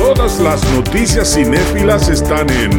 Todas 0.00 0.40
las 0.40 0.64
noticias 0.72 1.34
cinéfilas 1.34 2.08
están 2.08 2.48
en 2.48 2.72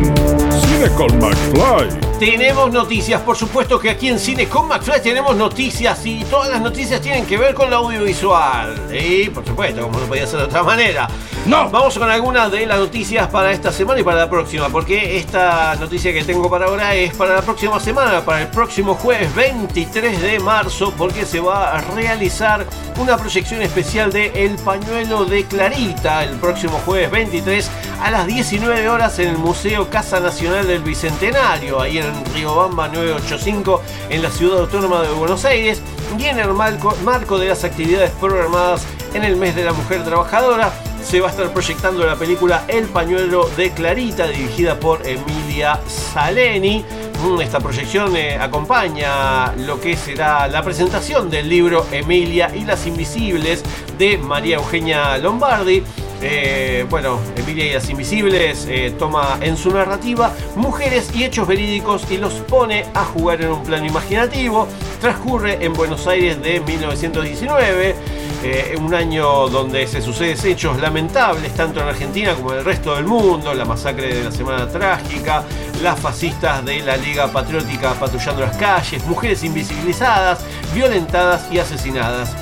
Cine 0.51 0.89
con 0.97 1.19
McFly. 1.19 2.17
Tenemos 2.19 2.71
noticias, 2.71 3.21
por 3.21 3.37
supuesto 3.37 3.79
que 3.79 3.91
aquí 3.91 4.07
en 4.09 4.17
Cine 4.17 4.49
con 4.49 4.67
McFly 4.67 5.03
tenemos 5.03 5.35
noticias 5.35 6.03
y 6.03 6.23
todas 6.25 6.49
las 6.49 6.61
noticias 6.61 6.99
tienen 6.99 7.27
que 7.27 7.37
ver 7.37 7.53
con 7.53 7.69
lo 7.69 7.77
audiovisual. 7.77 8.75
Y 8.91 9.29
por 9.29 9.45
supuesto, 9.45 9.83
como 9.83 9.99
no 9.99 10.05
podía 10.07 10.25
ser 10.25 10.39
de 10.39 10.45
otra 10.45 10.63
manera. 10.63 11.07
No, 11.45 11.69
vamos 11.69 11.97
con 11.97 12.09
algunas 12.09 12.51
de 12.51 12.67
las 12.67 12.79
noticias 12.79 13.27
para 13.27 13.51
esta 13.51 13.71
semana 13.71 13.99
y 13.99 14.03
para 14.03 14.17
la 14.17 14.29
próxima, 14.29 14.69
porque 14.69 15.17
esta 15.17 15.75
noticia 15.75 16.13
que 16.13 16.23
tengo 16.23 16.49
para 16.49 16.65
ahora 16.65 16.93
es 16.93 17.15
para 17.15 17.35
la 17.35 17.41
próxima 17.41 17.79
semana, 17.79 18.21
para 18.23 18.41
el 18.41 18.47
próximo 18.47 18.93
jueves 18.93 19.33
23 19.33 20.21
de 20.21 20.39
marzo, 20.39 20.93
porque 20.95 21.25
se 21.25 21.39
va 21.39 21.75
a 21.75 21.81
realizar 21.81 22.65
una 22.99 23.17
proyección 23.17 23.63
especial 23.63 24.11
de 24.11 24.27
El 24.35 24.55
Pañuelo 24.57 25.25
de 25.25 25.45
Clarita 25.45 26.23
el 26.23 26.37
próximo 26.37 26.79
jueves 26.85 27.10
23 27.11 27.69
a 28.01 28.09
las 28.09 28.25
19 28.25 28.89
horas 28.89 29.19
en 29.19 29.29
el 29.29 29.37
Museo 29.37 29.89
Casa 29.89 30.19
Nacional 30.19 30.65
del 30.65 30.81
Bicentenario, 30.81 31.79
ahí 31.79 31.99
en 31.99 32.25
Riobamba 32.33 32.87
985, 32.87 33.81
en 34.09 34.23
la 34.23 34.31
ciudad 34.31 34.61
autónoma 34.61 35.01
de 35.01 35.09
Buenos 35.11 35.45
Aires, 35.45 35.81
y 36.17 36.25
en 36.25 36.39
el 36.39 36.53
marco, 36.53 37.37
de 37.37 37.47
las 37.47 37.63
actividades 37.63 38.11
programadas 38.11 38.85
en 39.13 39.23
el 39.23 39.35
mes 39.35 39.55
de 39.55 39.63
la 39.63 39.73
mujer 39.73 40.03
trabajadora. 40.03 40.71
Se 41.03 41.19
va 41.19 41.27
a 41.27 41.31
estar 41.31 41.51
proyectando 41.51 42.05
la 42.05 42.15
película 42.15 42.63
El 42.67 42.85
Pañuelo 42.85 43.49
de 43.57 43.71
Clarita, 43.71 44.27
dirigida 44.27 44.79
por 44.79 45.05
Emilia 45.05 45.79
Saleni. 45.87 46.85
Mm, 47.23 47.41
Esta 47.41 47.59
proyección 47.59 48.15
eh, 48.15 48.37
acompaña 48.37 49.53
lo 49.53 49.79
que 49.79 49.95
será 49.97 50.47
la 50.47 50.63
presentación 50.63 51.29
del 51.29 51.49
libro 51.49 51.85
Emilia 51.91 52.51
y 52.55 52.65
las 52.65 52.85
Invisibles 52.87 53.63
de 53.97 54.17
María 54.17 54.57
Eugenia 54.57 55.17
Lombardi. 55.17 55.83
Eh, 56.23 56.85
bueno, 56.87 57.19
Emilia 57.35 57.65
y 57.65 57.73
las 57.73 57.89
Invisibles 57.89 58.67
eh, 58.69 58.93
toma 58.99 59.39
en 59.41 59.57
su 59.57 59.71
narrativa 59.71 60.31
mujeres 60.55 61.09
y 61.15 61.23
hechos 61.23 61.47
verídicos 61.47 62.05
y 62.11 62.17
los 62.17 62.33
pone 62.33 62.85
a 62.93 63.03
jugar 63.05 63.41
en 63.41 63.49
un 63.49 63.63
plano 63.63 63.87
imaginativo. 63.87 64.67
Transcurre 64.99 65.63
en 65.65 65.73
Buenos 65.73 66.05
Aires 66.05 66.41
de 66.43 66.59
1919, 66.59 67.95
eh, 68.43 68.75
un 68.79 68.93
año 68.93 69.47
donde 69.47 69.87
se 69.87 69.99
suceden 69.99 70.37
hechos 70.45 70.79
lamentables 70.79 71.55
tanto 71.55 71.79
en 71.81 71.87
Argentina 71.87 72.35
como 72.35 72.53
en 72.53 72.59
el 72.59 72.65
resto 72.65 72.95
del 72.95 73.05
mundo, 73.05 73.53
la 73.55 73.65
masacre 73.65 74.13
de 74.13 74.23
la 74.25 74.31
Semana 74.31 74.67
Trágica, 74.67 75.43
las 75.81 75.99
fascistas 75.99 76.63
de 76.63 76.81
la 76.81 76.97
Liga 76.97 77.31
Patriótica 77.31 77.93
patrullando 77.93 78.41
las 78.41 78.55
calles, 78.57 79.03
mujeres 79.07 79.43
invisibilizadas, 79.43 80.45
violentadas 80.75 81.47
y 81.51 81.57
asesinadas. 81.57 82.35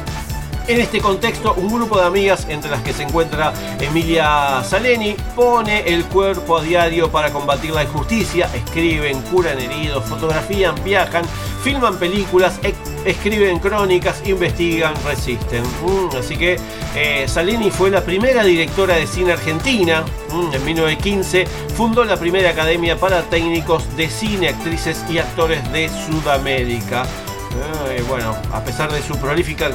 En 0.69 0.79
este 0.79 1.01
contexto, 1.01 1.55
un 1.55 1.73
grupo 1.73 1.97
de 1.97 2.05
amigas, 2.05 2.45
entre 2.47 2.69
las 2.69 2.83
que 2.83 2.93
se 2.93 3.01
encuentra 3.01 3.51
Emilia 3.79 4.63
Saleni, 4.63 5.15
pone 5.35 5.79
el 5.79 6.05
cuerpo 6.05 6.57
a 6.57 6.61
diario 6.61 7.09
para 7.09 7.33
combatir 7.33 7.71
la 7.71 7.85
injusticia, 7.85 8.47
escriben, 8.53 9.19
curan 9.23 9.59
heridos, 9.59 10.05
fotografían, 10.05 10.75
viajan, 10.83 11.25
filman 11.63 11.97
películas, 11.97 12.59
e- 12.61 12.75
escriben 13.03 13.57
crónicas, 13.57 14.21
investigan, 14.27 14.93
resisten. 15.03 15.63
Mm, 15.63 16.15
así 16.19 16.37
que 16.37 16.59
eh, 16.95 17.27
Saleni 17.27 17.71
fue 17.71 17.89
la 17.89 18.01
primera 18.03 18.43
directora 18.43 18.93
de 18.93 19.07
cine 19.07 19.31
argentina. 19.31 20.03
Mm, 20.31 20.53
en 20.53 20.65
1915 20.65 21.47
fundó 21.75 22.03
la 22.03 22.15
primera 22.17 22.51
academia 22.51 22.95
para 22.95 23.23
técnicos 23.23 23.97
de 23.97 24.07
cine, 24.07 24.49
actrices 24.49 25.03
y 25.09 25.17
actores 25.17 25.63
de 25.73 25.89
Sudamérica. 25.89 27.07
Bueno, 28.07 28.35
a 28.51 28.63
pesar 28.63 28.91
de 28.91 29.01
su 29.03 29.15
prolífica 29.17 29.69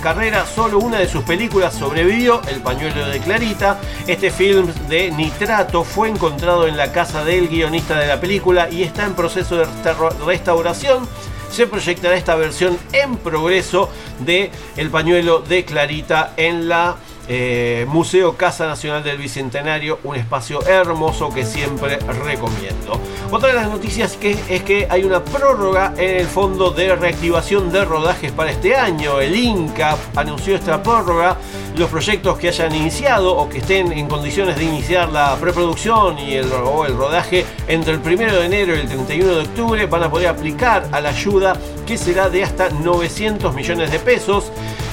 carrera, 0.00 0.46
solo 0.46 0.78
una 0.78 0.98
de 0.98 1.08
sus 1.08 1.24
películas 1.24 1.74
sobrevivió, 1.74 2.40
El 2.48 2.60
pañuelo 2.60 3.08
de 3.08 3.18
Clarita. 3.18 3.80
Este 4.06 4.30
film 4.30 4.72
de 4.88 5.10
nitrato 5.10 5.82
fue 5.82 6.08
encontrado 6.08 6.66
en 6.68 6.76
la 6.76 6.92
casa 6.92 7.24
del 7.24 7.48
guionista 7.48 7.98
de 7.98 8.06
la 8.06 8.20
película 8.20 8.68
y 8.70 8.84
está 8.84 9.04
en 9.04 9.14
proceso 9.14 9.56
de 9.56 9.64
resta- 9.64 9.96
restauración. 10.24 11.08
Se 11.50 11.66
proyectará 11.66 12.14
esta 12.14 12.36
versión 12.36 12.78
en 12.92 13.16
progreso 13.16 13.90
de 14.20 14.52
El 14.76 14.90
pañuelo 14.90 15.40
de 15.40 15.64
Clarita 15.64 16.32
en 16.36 16.68
la 16.68 16.94
eh, 17.32 17.86
Museo 17.88 18.36
Casa 18.36 18.66
Nacional 18.66 19.04
del 19.04 19.16
Bicentenario, 19.16 20.00
un 20.02 20.16
espacio 20.16 20.66
hermoso 20.66 21.28
que 21.28 21.44
siempre 21.44 22.00
recomiendo. 22.24 23.00
Otra 23.30 23.50
de 23.50 23.54
las 23.54 23.68
noticias 23.68 24.16
que, 24.16 24.36
es 24.48 24.64
que 24.64 24.88
hay 24.90 25.04
una 25.04 25.22
prórroga 25.22 25.94
en 25.96 26.16
el 26.16 26.26
Fondo 26.26 26.72
de 26.72 26.96
Reactivación 26.96 27.70
de 27.70 27.84
Rodajes 27.84 28.32
para 28.32 28.50
este 28.50 28.74
año. 28.74 29.20
El 29.20 29.36
INCA 29.36 29.96
anunció 30.16 30.56
esta 30.56 30.82
prórroga. 30.82 31.36
Los 31.76 31.88
proyectos 31.88 32.36
que 32.36 32.48
hayan 32.48 32.74
iniciado 32.74 33.36
o 33.36 33.48
que 33.48 33.58
estén 33.58 33.92
en 33.92 34.08
condiciones 34.08 34.56
de 34.56 34.64
iniciar 34.64 35.10
la 35.10 35.36
preproducción 35.36 36.18
y 36.18 36.34
el, 36.34 36.50
o 36.52 36.84
el 36.84 36.96
rodaje 36.96 37.46
entre 37.68 37.92
el 37.94 38.00
1 38.00 38.16
de 38.16 38.44
enero 38.44 38.74
y 38.74 38.80
el 38.80 38.88
31 38.88 39.34
de 39.34 39.40
octubre 39.42 39.86
van 39.86 40.02
a 40.02 40.10
poder 40.10 40.26
aplicar 40.26 40.88
a 40.90 41.00
la 41.00 41.10
ayuda 41.10 41.56
que 41.86 41.96
será 41.96 42.28
de 42.28 42.42
hasta 42.42 42.70
900 42.70 43.54
millones 43.54 43.92
de 43.92 44.00
pesos. 44.00 44.50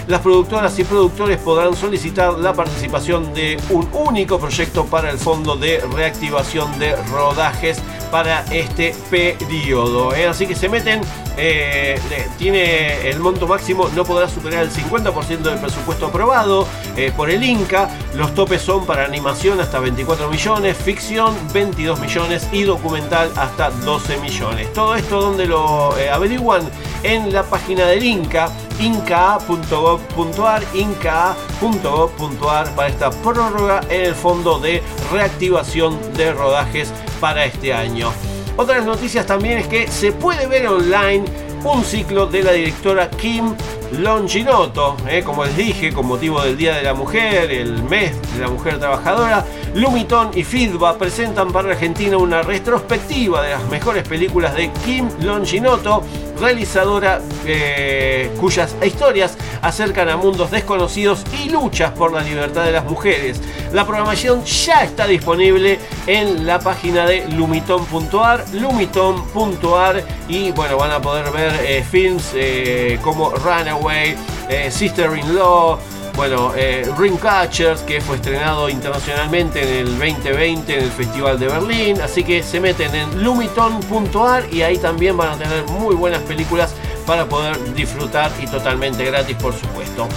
Las 0.07 0.21
productoras 0.21 0.79
y 0.79 0.85
productores 0.85 1.38
podrán 1.38 1.75
solicitar 1.75 2.39
la 2.39 2.53
participación 2.53 3.34
de 3.34 3.57
un 3.69 3.89
único 3.91 4.39
proyecto 4.39 4.85
para 4.85 5.11
el 5.11 5.17
Fondo 5.17 5.57
de 5.57 5.81
Reactivación 5.93 6.79
de 6.79 6.95
Rodajes 7.11 7.77
para 8.09 8.45
este 8.45 8.95
periodo. 9.09 10.15
¿eh? 10.15 10.27
Así 10.27 10.47
que 10.47 10.55
se 10.55 10.69
meten, 10.69 11.01
eh, 11.38 11.99
le- 12.09 12.27
tiene 12.38 13.09
el 13.09 13.19
monto 13.19 13.47
máximo, 13.47 13.89
no 13.95 14.03
podrá 14.03 14.27
superar 14.27 14.64
el 14.64 14.72
50% 14.72 15.49
del 15.49 15.59
presupuesto 15.59 16.07
aprobado 16.07 16.68
eh, 16.95 17.11
por 17.15 17.30
el 17.30 17.43
Inca. 17.43 17.89
Los 18.15 18.34
topes 18.35 18.61
son 18.61 18.85
para 18.85 19.05
animación 19.05 19.59
hasta 19.61 19.80
24 19.80 20.30
millones, 20.30 20.76
ficción 20.77 21.35
22 21.53 21.99
millones 21.99 22.47
y 22.51 22.64
documental 22.64 23.31
hasta 23.35 23.69
12 23.69 24.18
millones. 24.18 24.73
Todo 24.73 24.95
esto 24.95 25.22
donde 25.22 25.45
lo 25.45 25.95
eh, 25.97 26.09
averiguan 26.09 26.69
en 27.03 27.31
la 27.31 27.43
página 27.43 27.85
del 27.85 28.03
Inca, 28.03 28.49
inca.gov.ar, 28.80 30.64
inca.gov.ar 30.73 32.69
para 32.76 32.88
esta 32.89 33.09
prórroga 33.11 33.81
en 33.89 34.01
el 34.05 34.15
fondo 34.15 34.59
de 34.59 34.81
reactivación 35.11 35.97
de 36.14 36.31
rodajes 36.34 36.91
para 37.19 37.45
este 37.45 37.73
año. 37.73 38.11
Otra 38.57 38.73
de 38.73 38.79
las 38.79 38.88
noticias 38.88 39.23
también 39.27 39.59
es 39.59 39.67
que 39.67 39.88
se 39.88 40.11
puede 40.11 40.47
ver 40.47 40.67
online 40.67 41.23
un 41.63 41.84
ciclo 41.84 42.25
de 42.25 42.41
la 42.41 42.53
directora 42.53 43.07
Kim 43.07 43.53
Longinoto, 43.99 44.97
eh, 45.07 45.21
como 45.23 45.45
les 45.45 45.55
dije, 45.55 45.93
con 45.93 46.07
motivo 46.07 46.41
del 46.41 46.57
Día 46.57 46.75
de 46.75 46.81
la 46.81 46.95
Mujer, 46.95 47.51
el 47.51 47.84
mes 47.84 48.13
de 48.34 48.39
la 48.41 48.47
mujer 48.49 48.79
trabajadora, 48.79 49.45
Lumiton 49.75 50.31
y 50.34 50.43
Fidba 50.43 50.97
presentan 50.97 51.51
para 51.51 51.69
Argentina 51.69 52.17
una 52.17 52.41
retrospectiva 52.41 53.43
de 53.43 53.51
las 53.51 53.63
mejores 53.69 54.07
películas 54.07 54.55
de 54.55 54.71
Kim 54.84 55.07
Longinoto, 55.21 56.03
realizadora 56.39 57.22
eh, 57.45 58.31
cuyas 58.39 58.76
historias 58.84 59.38
acercan 59.61 60.09
a 60.09 60.18
mundos 60.18 60.51
desconocidos 60.51 61.23
y 61.43 61.49
luchas 61.49 61.91
por 61.91 62.11
la 62.11 62.22
libertad 62.22 62.65
de 62.65 62.72
las 62.72 62.85
mujeres. 62.85 63.41
La 63.73 63.85
programación 63.85 64.43
ya 64.45 64.84
está 64.84 65.07
disponible 65.07 65.80
en 66.05 66.45
la 66.45 66.59
página 66.59 67.05
de 67.05 67.27
lumiton.ar, 67.30 68.45
lumiton.ar 68.53 70.03
y 70.30 70.51
bueno, 70.51 70.77
van 70.77 70.91
a 70.91 71.01
poder 71.01 71.31
ver 71.31 71.53
eh, 71.64 71.84
films 71.84 72.31
eh, 72.34 72.99
como 73.01 73.31
Runaway, 73.31 74.15
eh, 74.49 74.72
Sister-in-Law, 74.72 75.80
bueno, 76.18 76.52
eh, 76.56 76.84
Dreamcatchers, 76.98 77.81
que 77.81 78.02
fue 78.02 78.15
estrenado 78.15 78.68
internacionalmente 78.69 79.61
en 79.61 79.88
el 79.88 79.99
2020 79.99 80.73
en 80.73 80.84
el 80.84 80.91
Festival 80.91 81.39
de 81.39 81.48
Berlín. 81.48 82.02
Así 82.02 82.23
que 82.23 82.41
se 82.41 82.60
meten 82.60 82.94
en 82.95 83.23
lumiton.ar 83.23 84.52
y 84.52 84.64
ahí 84.64 84.80
también 84.80 85.15
van 85.15 85.34
a 85.34 85.38
tener 85.38 85.64
muy 85.65 85.95
buenas 85.95 86.23
películas 86.23 86.73
para 87.06 87.26
poder 87.26 87.73
disfrutar 87.76 88.31
y 88.41 88.48
totalmente 88.48 89.06
gratis, 89.06 89.38
por 89.38 89.53
supuesto. 89.53 90.10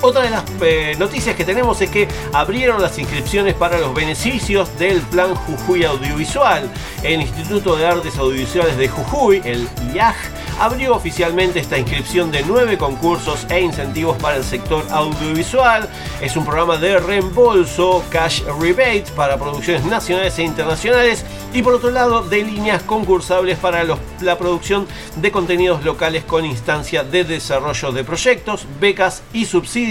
Otra 0.00 0.22
de 0.22 0.30
las 0.30 0.44
eh, 0.60 0.94
noticias 0.96 1.34
que 1.34 1.44
tenemos 1.44 1.80
es 1.80 1.90
que 1.90 2.06
abrieron 2.32 2.80
las 2.80 2.96
inscripciones 2.98 3.54
para 3.54 3.78
los 3.78 3.92
beneficios 3.92 4.68
del 4.78 5.00
Plan 5.00 5.34
Jujuy 5.34 5.84
Audiovisual. 5.84 6.70
El 7.02 7.22
Instituto 7.22 7.74
de 7.74 7.84
Artes 7.84 8.16
Audiovisuales 8.16 8.76
de 8.76 8.86
Jujuy, 8.88 9.42
el 9.44 9.68
IAJ, 9.92 10.16
abrió 10.60 10.94
oficialmente 10.94 11.58
esta 11.58 11.78
inscripción 11.78 12.30
de 12.30 12.44
nueve 12.44 12.78
concursos 12.78 13.44
e 13.50 13.60
incentivos 13.60 14.16
para 14.18 14.36
el 14.36 14.44
sector 14.44 14.84
audiovisual. 14.90 15.88
Es 16.20 16.36
un 16.36 16.44
programa 16.44 16.76
de 16.76 16.98
reembolso, 16.98 18.04
cash 18.08 18.42
rebate 18.60 19.06
para 19.16 19.36
producciones 19.36 19.84
nacionales 19.84 20.38
e 20.38 20.44
internacionales 20.44 21.24
y 21.52 21.62
por 21.62 21.74
otro 21.74 21.90
lado 21.90 22.22
de 22.22 22.44
líneas 22.44 22.82
concursables 22.84 23.58
para 23.58 23.84
la 24.20 24.38
producción 24.38 24.86
de 25.16 25.32
contenidos 25.32 25.84
locales 25.84 26.22
con 26.24 26.44
instancia 26.44 27.02
de 27.02 27.24
desarrollo 27.24 27.90
de 27.90 28.04
proyectos, 28.04 28.66
becas 28.80 29.22
y 29.32 29.46
subsidios 29.46 29.87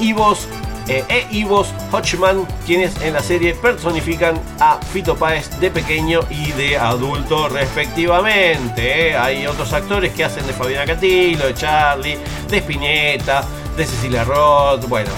Ivos 0.00 0.48
eh, 0.88 1.04
e 1.08 1.26
Ivos 1.30 1.68
Hodgman, 1.92 2.46
quienes 2.66 3.00
en 3.02 3.12
la 3.14 3.22
serie 3.22 3.54
personifican 3.54 4.40
a 4.60 4.78
Fito 4.92 5.16
Páez 5.16 5.50
de 5.60 5.70
pequeño 5.70 6.20
y 6.30 6.52
de 6.52 6.76
adulto 6.78 7.48
respectivamente. 7.48 9.10
eh. 9.10 9.16
Hay 9.16 9.46
otros 9.46 9.72
actores 9.72 10.12
que 10.12 10.24
hacen 10.24 10.46
de 10.46 10.52
Fabiana 10.52 10.86
Catilo, 10.86 11.46
de 11.46 11.54
Charlie, 11.54 12.18
de 12.48 12.58
Spinetta, 12.58 13.44
de 13.76 13.84
Cecilia 13.86 14.24
Roth, 14.24 14.88
bueno, 14.88 15.10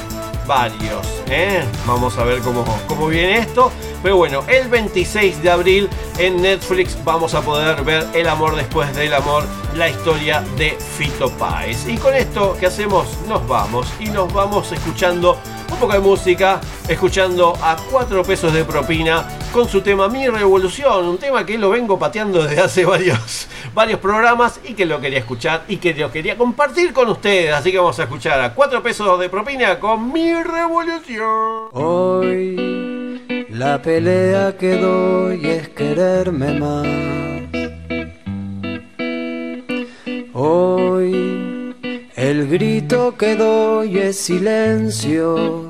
varios. 0.46 1.06
eh. 1.28 1.64
Vamos 1.86 2.18
a 2.18 2.24
ver 2.24 2.40
cómo, 2.40 2.64
cómo 2.86 3.06
viene 3.06 3.38
esto. 3.38 3.70
Pero 4.02 4.16
bueno, 4.16 4.42
el 4.48 4.68
26 4.68 5.42
de 5.42 5.50
abril 5.50 5.88
en 6.18 6.40
Netflix 6.40 6.96
vamos 7.04 7.34
a 7.34 7.42
poder 7.42 7.84
ver 7.84 8.06
El 8.14 8.28
amor 8.30 8.56
después 8.56 8.94
del 8.96 9.12
amor, 9.12 9.44
la 9.76 9.90
historia 9.90 10.42
de 10.56 10.70
Fito 10.96 11.30
Páez. 11.32 11.86
Y 11.86 11.98
con 11.98 12.14
esto 12.14 12.56
que 12.58 12.66
hacemos, 12.66 13.06
nos 13.28 13.46
vamos. 13.46 13.86
Y 14.00 14.06
nos 14.06 14.32
vamos 14.32 14.72
escuchando 14.72 15.38
poco 15.80 15.94
de 15.94 16.00
música, 16.00 16.60
escuchando 16.86 17.54
a 17.62 17.74
4 17.90 18.22
pesos 18.22 18.52
de 18.52 18.64
propina 18.64 19.26
con 19.50 19.66
su 19.66 19.80
tema 19.80 20.08
Mi 20.08 20.28
Revolución, 20.28 21.06
un 21.06 21.16
tema 21.16 21.46
que 21.46 21.56
lo 21.56 21.70
vengo 21.70 21.98
pateando 21.98 22.42
desde 22.42 22.60
hace 22.60 22.84
varios, 22.86 23.48
varios 23.72 23.98
programas 23.98 24.60
y 24.68 24.74
que 24.74 24.84
lo 24.84 25.00
quería 25.00 25.20
escuchar 25.20 25.64
y 25.68 25.78
que 25.78 25.94
lo 25.94 26.12
quería 26.12 26.36
compartir 26.36 26.92
con 26.92 27.08
ustedes. 27.08 27.54
Así 27.54 27.72
que 27.72 27.78
vamos 27.78 27.98
a 27.98 28.02
escuchar 28.02 28.42
a 28.42 28.52
4 28.54 28.82
pesos 28.82 29.18
de 29.18 29.30
propina 29.30 29.80
con 29.80 30.12
Mi 30.12 30.34
Revolución. 30.34 31.70
Hoy 31.72 33.46
la 33.48 33.80
pelea 33.80 34.58
que 34.58 34.76
doy 34.76 35.46
es 35.46 35.70
quererme 35.70 36.60
más. 36.60 36.86
Hoy 40.34 41.50
El 42.20 42.48
grito 42.48 43.16
que 43.16 43.34
doy 43.34 43.96
es 43.96 44.18
silencio. 44.20 45.69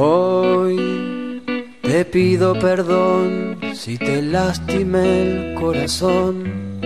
Hoy 0.00 1.42
te 1.82 2.04
pido 2.04 2.56
perdón 2.56 3.58
si 3.74 3.98
te 3.98 4.22
lastimé 4.22 5.22
el 5.22 5.54
corazón. 5.54 6.78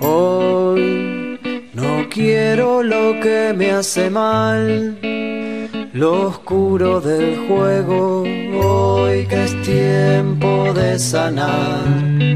Hoy 0.00 1.40
no 1.72 2.06
quiero 2.10 2.82
lo 2.82 3.18
que 3.20 3.54
me 3.56 3.70
hace 3.70 4.10
mal, 4.10 4.98
lo 5.94 6.28
oscuro 6.28 7.00
del 7.00 7.48
juego. 7.48 8.22
Hoy 8.62 9.26
que 9.26 9.44
es 9.44 9.62
tiempo 9.62 10.74
de 10.74 10.98
sanar 10.98 11.86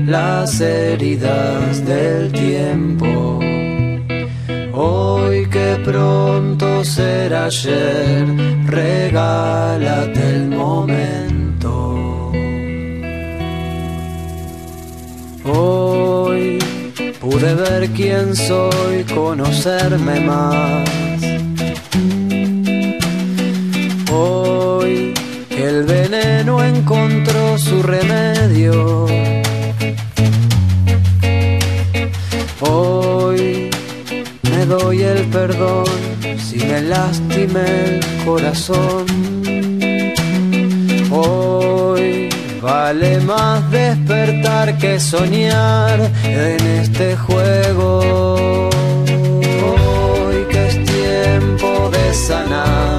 las 0.07 0.63
heridas 0.63 1.85
del 1.85 2.33
tiempo. 2.33 3.39
Hoy 4.87 5.47
que 5.47 5.81
pronto 5.83 6.85
será 6.85 7.47
ayer, 7.47 8.27
regálate 8.67 10.21
el 10.37 10.49
momento. 10.49 11.73
Hoy 15.45 16.59
pude 17.19 17.55
ver 17.55 17.89
quién 17.97 18.37
soy, 18.37 19.05
conocerme 19.05 20.21
más. 20.21 20.89
Hoy 24.13 25.15
el 25.51 25.85
veneno 25.85 26.63
encontró 26.63 27.57
su 27.57 27.83
remedio. 27.83 29.07
Doy 34.67 35.03
el 35.03 35.25
perdón 35.27 35.85
si 36.39 36.59
me 36.59 36.81
lastimé 36.83 37.65
el 37.85 38.01
corazón. 38.25 39.05
Hoy 41.11 42.29
vale 42.61 43.21
más 43.21 43.71
despertar 43.71 44.79
que 44.79 44.99
soñar 44.99 46.11
en 46.25 46.67
este 46.83 47.17
juego. 47.17 48.71
Hoy 49.69 50.39
que 50.51 50.67
es 50.69 50.85
tiempo 50.85 51.91
de 51.91 52.15
sanar 52.15 52.99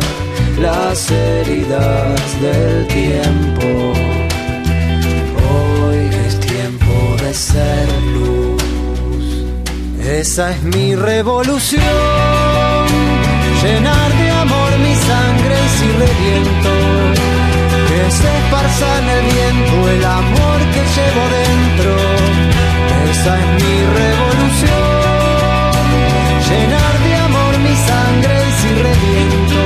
las 0.59 1.11
heridas 1.11 2.41
del 2.41 2.87
tiempo. 2.87 3.67
Hoy 5.49 6.09
que 6.09 6.27
es 6.27 6.39
tiempo 6.39 7.23
de 7.23 7.33
ser. 7.33 8.14
Esa 10.05 10.51
es 10.51 10.61
mi 10.61 10.95
revolución, 10.95 11.81
llenar 13.63 14.13
de 14.13 14.29
amor 14.29 14.77
mi 14.77 14.93
sangre 14.93 15.55
si 15.77 15.87
reviento, 16.03 16.69
que 17.87 18.11
se 18.11 18.37
esparza 18.37 18.99
en 18.99 19.09
el 19.09 19.23
viento 19.33 19.89
el 19.89 20.05
amor 20.05 20.59
que 20.73 20.81
llevo 20.95 21.23
dentro. 21.41 21.91
Esa 23.09 23.39
es 23.39 23.47
mi 23.63 23.75
revolución, 23.99 24.93
llenar 26.49 26.93
de 27.03 27.15
amor 27.15 27.57
mi 27.65 27.75
sangre 27.89 28.35
si 28.61 28.69
reviento, 28.87 29.59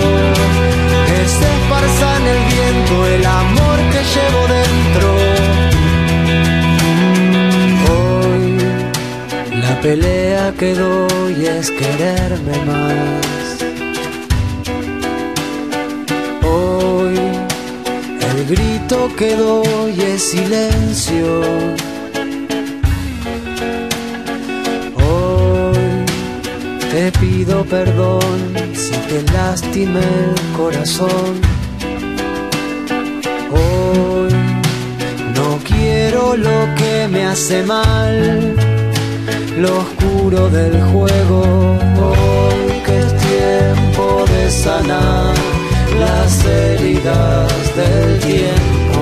que 1.06 1.20
se 1.28 1.48
esparza 1.60 2.08
en 2.16 2.28
el 2.28 2.42
viento 2.46 3.08
el 3.08 3.26
amor 3.26 3.78
que 3.92 4.02
llevo 4.14 4.42
dentro. 4.48 5.20
La 9.70 9.82
pelea 9.82 10.54
que 10.58 10.74
doy 10.74 11.46
es 11.46 11.70
quererme 11.70 12.58
más. 12.70 13.48
Hoy 16.44 17.16
el 18.30 18.40
grito 18.54 18.98
que 19.16 19.36
doy 19.36 19.96
es 20.14 20.22
silencio. 20.32 21.42
Hoy 25.08 26.06
te 26.92 27.12
pido 27.20 27.64
perdón 27.66 28.40
si 28.74 28.96
te 29.10 29.22
lastimé 29.34 30.00
el 30.00 30.58
corazón. 30.58 31.32
Hoy 33.52 34.34
no 35.38 35.60
quiero 35.70 36.36
lo 36.36 36.60
que 36.76 37.08
me 37.12 37.26
hace 37.26 37.64
mal 37.64 38.79
lo 39.58 39.80
oscuro 39.80 40.50
del 40.50 40.82
juego. 40.92 41.42
Hoy 42.08 42.82
que 42.86 43.00
es 43.00 43.18
tiempo 43.18 44.26
de 44.34 44.52
sanar 44.52 45.34
las 46.00 46.46
heridas 46.46 47.76
del 47.76 48.20
tiempo. 48.20 49.00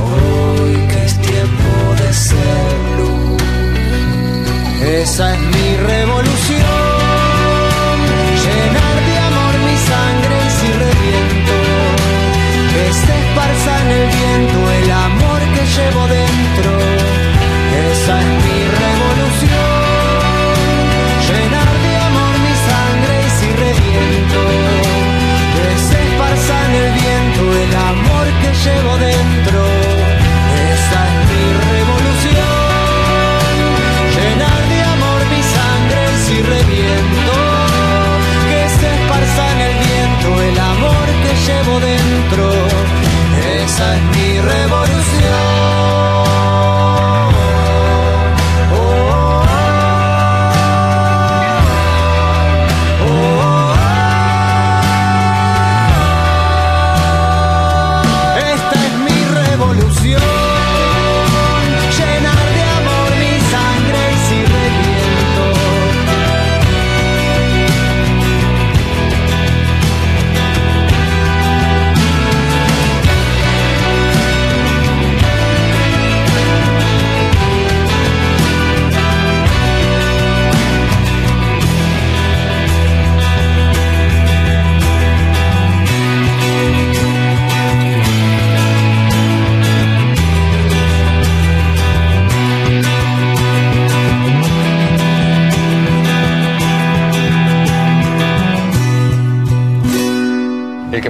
Hoy 0.00 0.74
que 0.90 1.04
es 1.04 1.14
tiempo 1.18 1.72
de 2.02 2.12
ser 2.12 2.72
luz. 2.98 3.42
Esa 5.02 5.34
es 5.34 5.40
mi 5.40 5.76
revolución. 5.92 7.16
Llenar 8.44 8.96
de 9.08 9.14
amor 9.28 9.54
mi 9.66 9.76
sangre 9.90 10.36
si 10.56 10.68
reviento. 10.84 11.56
Esparza 12.86 13.72
en 13.82 13.90
el 13.90 14.06
viento 14.08 14.58
el 14.72 14.90
amor 14.90 15.40
que 15.54 15.62
llevo 15.66 16.06
dentro. 16.08 16.25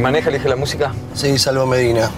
Maneja 0.07 0.31
elige 0.31 0.49
la 0.49 0.55
música? 0.55 0.93
Sí, 1.15 1.37
Salvo 1.37 1.66
Medina. 1.66 2.09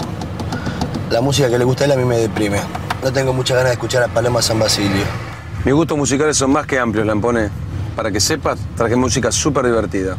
La 1.11 1.23
música 1.23 1.49
que 1.49 1.59
le 1.59 1.65
gusta 1.65 1.85
a 1.85 1.87
él 1.87 1.93
a 1.93 1.97
mí 1.97 2.05
me 2.05 2.19
deprime. 2.19 2.61
No 3.03 3.11
tengo 3.11 3.33
muchas 3.33 3.57
ganas 3.57 3.71
de 3.71 3.75
escuchar 3.77 4.03
a 4.03 4.09
Paloma 4.09 4.43
San 4.43 4.59
Basilio. 4.59 5.07
Mis 5.65 5.73
gustos 5.73 5.97
musicales 5.97 6.37
son 6.37 6.53
más 6.53 6.67
que 6.67 6.79
amplios, 6.79 7.07
Lampone. 7.07 7.49
Para 7.97 8.11
que 8.11 8.21
sepas, 8.21 8.59
traje 8.77 8.95
música 8.95 9.33
súper 9.33 9.65
divertida. 9.65 10.19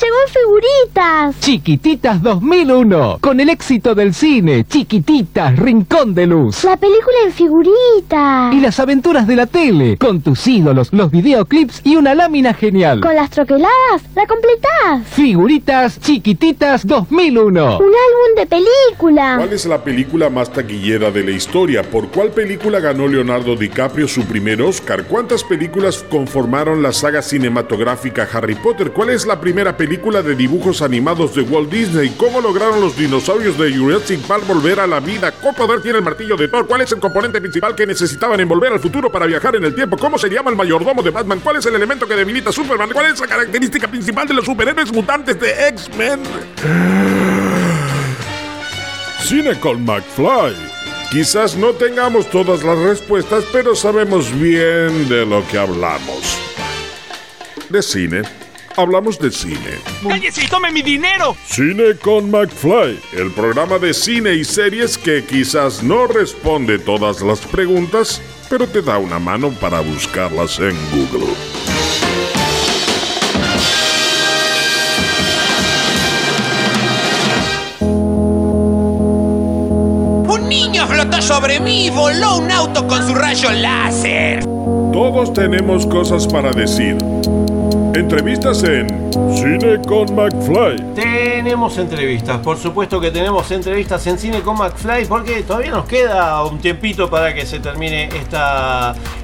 Llegó 0.00 0.16
figuritas. 0.28 1.40
Chiquititas 1.40 2.22
2001, 2.22 3.18
con 3.20 3.40
el 3.40 3.48
éxito 3.48 3.96
del 3.96 4.14
cine, 4.14 4.64
Chiquititas, 4.64 5.58
Rincón 5.58 6.14
de 6.14 6.24
Luz. 6.24 6.62
La 6.62 6.76
película 6.76 7.16
en 7.24 7.32
figuritas. 7.32 8.54
Y 8.54 8.60
las 8.60 8.78
aventuras 8.78 9.26
de 9.26 9.34
la 9.34 9.46
tele, 9.46 9.96
con 9.96 10.20
tus 10.20 10.46
ídolos, 10.46 10.92
los 10.92 11.10
videoclips 11.10 11.80
y 11.82 11.96
una 11.96 12.14
lámina 12.14 12.54
genial. 12.54 13.00
Con 13.00 13.16
las 13.16 13.30
troqueladas, 13.30 14.02
la 14.14 14.24
completás. 14.26 15.08
Figuritas 15.10 15.98
Chiquititas 15.98 16.86
2001. 16.86 17.78
Un 17.78 17.82
álbum 17.82 18.36
de 18.36 18.46
película. 18.46 19.34
¿Cuál 19.38 19.52
es 19.52 19.66
la 19.66 19.82
película 19.82 20.30
más 20.30 20.52
taquillera 20.52 21.10
de 21.10 21.24
la 21.24 21.32
historia? 21.32 21.82
¿Por 21.82 22.08
cuál 22.10 22.30
película 22.30 22.78
ganó 22.78 23.08
Leonardo 23.08 23.56
DiCaprio 23.56 24.06
su 24.06 24.24
primer 24.26 24.62
Oscar? 24.62 25.06
¿Cuántas 25.06 25.42
películas 25.42 26.04
conformaron 26.08 26.84
la 26.84 26.92
saga 26.92 27.20
cinematográfica 27.20 28.28
Harry 28.32 28.54
Potter? 28.54 28.92
¿Cuál 28.92 29.10
es 29.10 29.26
la 29.26 29.40
primera 29.40 29.76
película 29.76 29.87
de 29.88 30.34
dibujos 30.34 30.82
animados 30.82 31.34
de 31.34 31.42
Walt 31.42 31.70
Disney? 31.70 32.10
¿Cómo 32.10 32.42
lograron 32.42 32.80
los 32.80 32.96
dinosaurios 32.96 33.58
de 33.58 33.74
Jurassic 33.74 34.20
Park 34.20 34.46
volver 34.46 34.80
a 34.80 34.86
la 34.86 35.00
vida? 35.00 35.32
¿Cuál 35.32 35.54
poder 35.54 35.80
tiene 35.80 35.98
el 35.98 36.04
martillo 36.04 36.36
de 36.36 36.46
Thor? 36.46 36.66
¿Cuál 36.66 36.82
es 36.82 36.92
el 36.92 37.00
componente 37.00 37.40
principal 37.40 37.74
que 37.74 37.86
necesitaban 37.86 38.38
en 38.38 38.46
volver 38.46 38.72
al 38.72 38.80
futuro 38.80 39.10
para 39.10 39.24
viajar 39.24 39.56
en 39.56 39.64
el 39.64 39.74
tiempo? 39.74 39.96
¿Cómo 39.96 40.18
se 40.18 40.28
llama 40.28 40.50
el 40.50 40.56
mayordomo 40.56 41.02
de 41.02 41.10
Batman? 41.10 41.40
¿Cuál 41.40 41.56
es 41.56 41.66
el 41.66 41.74
elemento 41.74 42.06
que 42.06 42.14
debilita 42.14 42.50
a 42.50 42.52
Superman? 42.52 42.90
¿Cuál 42.92 43.06
es 43.06 43.18
la 43.18 43.26
característica 43.26 43.88
principal 43.88 44.28
de 44.28 44.34
los 44.34 44.44
superhéroes 44.44 44.92
mutantes 44.92 45.40
de 45.40 45.68
X-Men? 45.68 46.20
Cine 49.24 49.58
con 49.58 49.84
McFly. 49.84 50.54
Quizás 51.10 51.56
no 51.56 51.70
tengamos 51.70 52.28
todas 52.28 52.62
las 52.62 52.78
respuestas, 52.78 53.44
pero 53.52 53.74
sabemos 53.74 54.38
bien 54.38 55.08
de 55.08 55.24
lo 55.24 55.46
que 55.48 55.56
hablamos. 55.56 56.38
De 57.70 57.82
cine. 57.82 58.47
Hablamos 58.78 59.18
de 59.18 59.32
cine. 59.32 59.80
¡Cállese 60.08 60.44
y 60.44 60.46
tome 60.46 60.70
mi 60.70 60.82
dinero! 60.82 61.36
Cine 61.44 61.96
con 62.00 62.30
McFly, 62.30 63.00
el 63.16 63.32
programa 63.32 63.76
de 63.76 63.92
cine 63.92 64.34
y 64.34 64.44
series 64.44 64.96
que 64.96 65.24
quizás 65.24 65.82
no 65.82 66.06
responde 66.06 66.78
todas 66.78 67.20
las 67.20 67.40
preguntas, 67.40 68.22
pero 68.48 68.68
te 68.68 68.80
da 68.80 68.98
una 68.98 69.18
mano 69.18 69.50
para 69.50 69.80
buscarlas 69.80 70.60
en 70.60 70.76
Google. 70.92 71.26
Un 80.32 80.48
niño 80.48 80.86
flotó 80.86 81.20
sobre 81.20 81.58
mí 81.58 81.86
y 81.86 81.90
voló 81.90 82.36
un 82.36 82.52
auto 82.52 82.86
con 82.86 83.04
su 83.04 83.12
rayo 83.12 83.50
láser. 83.50 84.44
Todos 84.92 85.32
tenemos 85.32 85.84
cosas 85.84 86.28
para 86.28 86.52
decir. 86.52 86.96
Entrevistas 87.98 88.62
en 88.62 88.86
Cine 89.34 89.80
con 89.84 90.14
McFly. 90.14 90.94
Tenemos 90.94 91.78
entrevistas, 91.78 92.38
por 92.38 92.56
supuesto 92.56 93.00
que 93.00 93.10
tenemos 93.10 93.50
entrevistas 93.50 94.06
en 94.06 94.18
Cine 94.18 94.40
con 94.40 94.56
McFly 94.56 95.06
porque 95.06 95.42
todavía 95.42 95.72
nos 95.72 95.86
queda 95.86 96.44
un 96.44 96.60
tiempito 96.60 97.10
para 97.10 97.34
que 97.34 97.44
se 97.44 97.58
termine 97.58 98.08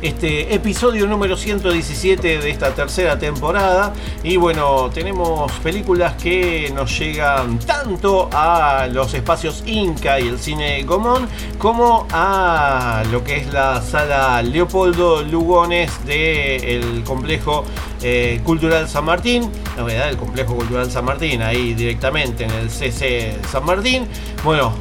este 0.03 0.53
episodio 0.53 1.07
número 1.07 1.37
117 1.37 2.39
de 2.39 2.51
esta 2.51 2.75
tercera 2.75 3.17
temporada. 3.17 3.93
Y 4.25 4.39
bueno, 4.39 4.91
tenemos 4.93 5.53
películas 5.61 6.15
que 6.15 6.73
nos 6.75 6.99
llegan 6.99 7.61
tanto 7.61 8.29
a 8.33 8.89
los 8.91 9.15
espacios 9.15 9.63
Inca 9.67 10.19
y 10.19 10.27
el 10.27 10.39
cine 10.39 10.83
Gomón 10.83 11.29
como 11.59 12.09
a 12.11 13.05
lo 13.13 13.23
que 13.23 13.37
es 13.37 13.53
la 13.53 13.81
sala 13.81 14.43
Leopoldo 14.43 15.23
Lugones 15.23 15.93
del 16.05 17.05
complejo 17.05 17.65
eh, 18.05 18.41
Cultural 18.45 18.87
San 18.89 19.07
Martín, 19.07 19.51
la 19.77 19.83
verdad, 19.83 20.11
el 20.11 20.19
complejo 20.19 20.55
Cultural 20.55 20.91
San 20.91 21.07
Martín, 21.07 21.43
ahí 21.43 21.73
directamente 21.73 22.45
en 22.45 22.51
el 22.51 22.71
CC 22.71 23.39
San 23.51 23.65
Martín. 23.65 24.07
Bueno, 24.45 24.75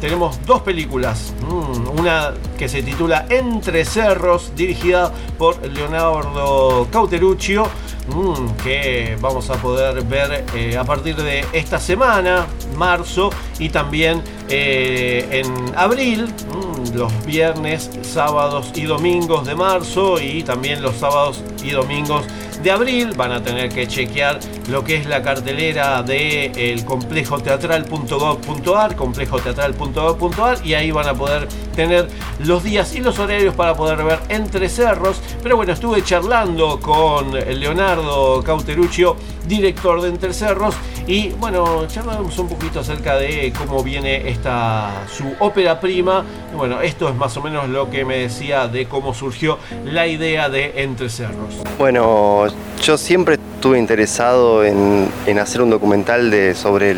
tenemos 0.00 0.38
dos 0.46 0.62
películas. 0.62 1.34
Mm, 1.42 1.98
una 2.00 2.32
que 2.58 2.68
se 2.68 2.82
titula 2.82 3.26
Entre 3.28 3.84
Cerros, 3.84 4.52
dirigida 4.56 5.12
por 5.36 5.64
Leonardo 5.66 6.88
Cauteruccio, 6.90 7.66
mm, 8.08 8.62
que 8.62 9.18
vamos 9.20 9.50
a 9.50 9.54
poder 9.54 10.02
ver 10.04 10.44
eh, 10.54 10.78
a 10.78 10.84
partir 10.84 11.16
de 11.16 11.44
esta 11.52 11.78
semana, 11.78 12.46
marzo, 12.76 13.30
y 13.58 13.68
también 13.68 14.22
eh, 14.48 15.28
en 15.30 15.76
abril, 15.76 16.24
mm, 16.26 16.96
los 16.96 17.26
viernes, 17.26 17.90
sábados 18.02 18.72
y 18.74 18.84
domingos 18.84 19.46
de 19.46 19.54
marzo, 19.54 20.18
y 20.18 20.42
también 20.42 20.82
los 20.82 20.96
sábados 20.96 21.42
y 21.62 21.70
domingos 21.70 22.24
de 22.62 22.70
abril. 22.70 23.12
Van 23.16 23.32
a 23.32 23.42
tener 23.42 23.68
que 23.68 23.86
chequear 23.86 24.40
lo 24.68 24.84
que 24.84 24.96
es 24.96 25.06
la 25.06 25.22
cartelera 25.22 26.02
del 26.02 26.56
el 26.56 26.84
complejo 26.84 27.38
teatral.gov.ar, 27.38 28.96
complejo 28.96 29.38
teatral.gov.ar 29.38 30.58
y 30.64 30.74
ahí 30.74 30.90
van 30.90 31.08
a 31.08 31.14
poder 31.14 31.48
tener 31.74 32.08
los 32.40 32.62
días 32.62 32.94
y 32.94 33.00
los 33.00 33.18
horarios 33.18 33.54
para 33.54 33.74
poder 33.74 34.04
ver 34.04 34.18
Entre 34.28 34.68
Cerros. 34.68 35.20
Pero 35.42 35.56
bueno, 35.56 35.72
estuve 35.72 36.02
charlando 36.02 36.80
con 36.80 37.32
Leonardo 37.32 38.42
Cauteruccio, 38.42 39.16
director 39.46 40.00
de 40.02 40.08
Entre 40.08 40.32
Cerros, 40.32 40.74
y 41.06 41.30
bueno, 41.30 41.86
charlamos 41.88 42.38
un 42.38 42.48
poquito 42.48 42.80
acerca 42.80 43.16
de 43.16 43.52
cómo 43.56 43.82
viene 43.82 44.28
esta 44.28 44.90
su 45.12 45.34
ópera 45.38 45.80
prima. 45.80 46.24
Bueno, 46.56 46.80
esto 46.80 47.08
es 47.08 47.14
más 47.14 47.36
o 47.36 47.42
menos 47.42 47.68
lo 47.68 47.90
que 47.90 48.04
me 48.04 48.18
decía 48.18 48.68
de 48.68 48.86
cómo 48.86 49.14
surgió 49.14 49.58
la 49.84 50.06
idea 50.06 50.48
de 50.48 50.82
Entre 50.82 51.08
Cerros. 51.08 51.49
Bueno, 51.78 52.46
yo 52.82 52.98
siempre 52.98 53.36
estuve 53.54 53.78
interesado 53.78 54.64
en, 54.64 55.10
hacer 55.38 55.62
un 55.62 55.70
documental 55.70 56.30
de, 56.30 56.54
sobre 56.54 56.94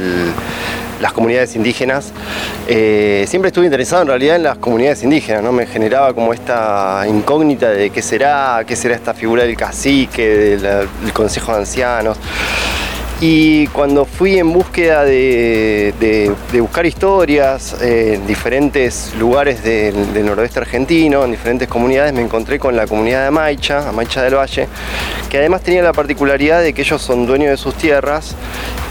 las 1.00 1.12
comunidades 1.12 1.56
indígenas. 1.56 2.12
Eh, 2.68 3.24
siempre 3.28 3.48
estuve 3.48 3.64
interesado 3.64 4.02
en 4.02 4.08
realidad 4.08 4.36
en 4.36 4.44
las 4.44 4.58
comunidades 4.58 5.02
indígenas, 5.02 5.42
¿no? 5.42 5.52
Me 5.52 5.66
generaba 5.66 6.14
como 6.14 6.32
esta 6.32 7.04
incógnita 7.08 7.70
de 7.70 7.90
qué 7.90 8.02
será, 8.02 8.62
qué 8.66 8.76
será 8.76 8.94
esta 8.94 9.14
figura 9.14 9.44
del 9.44 9.56
cacique, 9.56 10.28
del, 10.28 10.62
del 10.62 11.12
consejo 11.12 11.52
de 11.52 11.58
ancianos. 11.58 12.18
Y 13.24 13.69
cuando 13.69 14.05
fui 14.05 14.36
en 14.36 14.53
búsqueda 14.53 15.05
de, 15.05 16.35
buscar 16.55 16.85
historias 16.86 17.81
eh, 17.81 18.15
en 18.15 18.27
diferentes 18.27 19.15
lugares 19.16 19.62
del, 19.62 20.27
noroeste 20.27 20.59
argentino, 20.59 21.24
en 21.24 21.31
diferentes 21.31 21.69
comunidades, 21.69 22.12
me 22.12 22.20
encontré 22.20 22.59
con 22.59 22.74
la 22.74 22.89
comunidad 22.89 23.20
de 23.20 23.27
Amaicha, 23.28 23.89
Amaicha 23.89 24.23
del 24.23 24.35
Valle, 24.35 24.66
que 25.31 25.39
además 25.39 25.62
tenía 25.62 25.85
la 25.85 25.93
particularidad 25.93 26.62
de 26.62 26.73
que 26.73 26.82
ellos 26.82 27.01
son 27.01 27.24
dueños 27.24 27.51
de 27.51 27.59
sus 27.59 27.77
tierras 27.77 28.35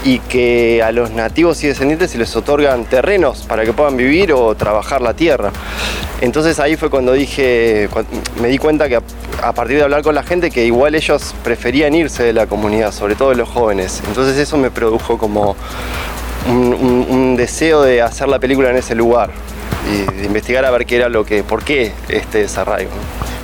y 0.02 0.18
que 0.20 0.82
a 0.82 0.92
los 0.92 1.10
nativos 1.10 1.62
y 1.62 1.66
descendientes 1.66 2.12
se 2.12 2.16
les 2.16 2.34
otorgan 2.34 2.86
terrenos 2.86 3.42
para 3.42 3.66
que 3.66 3.74
puedan 3.74 3.98
vivir 3.98 4.32
o 4.32 4.54
trabajar 4.54 5.02
la 5.02 5.12
tierra. 5.12 5.52
Entonces 6.22 6.60
ahí 6.60 6.76
fue 6.76 6.88
cuando 6.88 7.12
dije, 7.12 7.88
me 8.40 8.46
di 8.46 8.56
cuenta 8.56 8.88
que 8.88 8.96
a, 9.42 9.52
partir 9.52 9.78
de 9.78 9.82
hablar 9.82 10.02
con 10.02 10.14
la 10.14 10.22
gente 10.22 10.52
que 10.52 10.64
igual 10.64 10.94
ellos 10.94 11.34
preferían 11.42 11.94
irse 11.94 12.22
de 12.22 12.32
la 12.32 12.46
comunidad, 12.46 12.92
sobre 12.92 13.16
todo 13.16 13.34
los 13.34 13.48
jóvenes. 13.48 14.00
Eso 14.28 14.56
me 14.56 14.70
produjo 14.70 15.18
como 15.18 15.56
un, 16.48 17.36
deseo 17.36 17.82
de 17.82 18.02
hacer 18.02 18.28
la 18.28 18.38
película 18.38 18.70
en 18.70 18.76
ese 18.76 18.94
lugar 18.94 19.30
y 19.90 20.12
de 20.18 20.26
investigar 20.26 20.64
a 20.64 20.70
ver 20.70 20.86
qué 20.86 20.96
era 20.96 21.08
lo 21.08 21.24
que, 21.24 21.42
por 21.42 21.64
qué 21.64 21.92
este 22.08 22.38
desarraigo. 22.38 22.90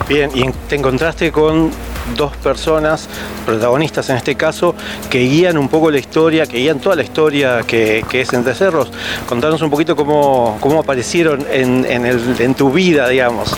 Bien, 0.07 0.29
y 0.33 0.49
te 0.67 0.75
encontraste 0.75 1.31
con 1.31 1.71
dos 2.15 2.35
personas, 2.37 3.07
protagonistas 3.45 4.09
en 4.09 4.17
este 4.17 4.35
caso, 4.35 4.75
que 5.09 5.19
guían 5.19 5.57
un 5.57 5.67
poco 5.69 5.91
la 5.91 5.99
historia, 5.99 6.45
que 6.45 6.57
guían 6.57 6.79
toda 6.79 6.95
la 6.95 7.03
historia 7.03 7.61
que, 7.65 8.03
es 8.11 8.33
Entre 8.33 8.53
Cerros. 8.53 8.91
Contanos 9.27 9.61
un 9.61 9.69
poquito 9.69 9.95
cómo, 9.95 10.57
cómo 10.59 10.79
aparecieron 10.79 11.45
en, 11.51 11.85
en 11.85 12.05
el- 12.05 12.35
en 12.39 12.53
tu 12.55 12.71
vida, 12.71 13.07
digamos. 13.07 13.55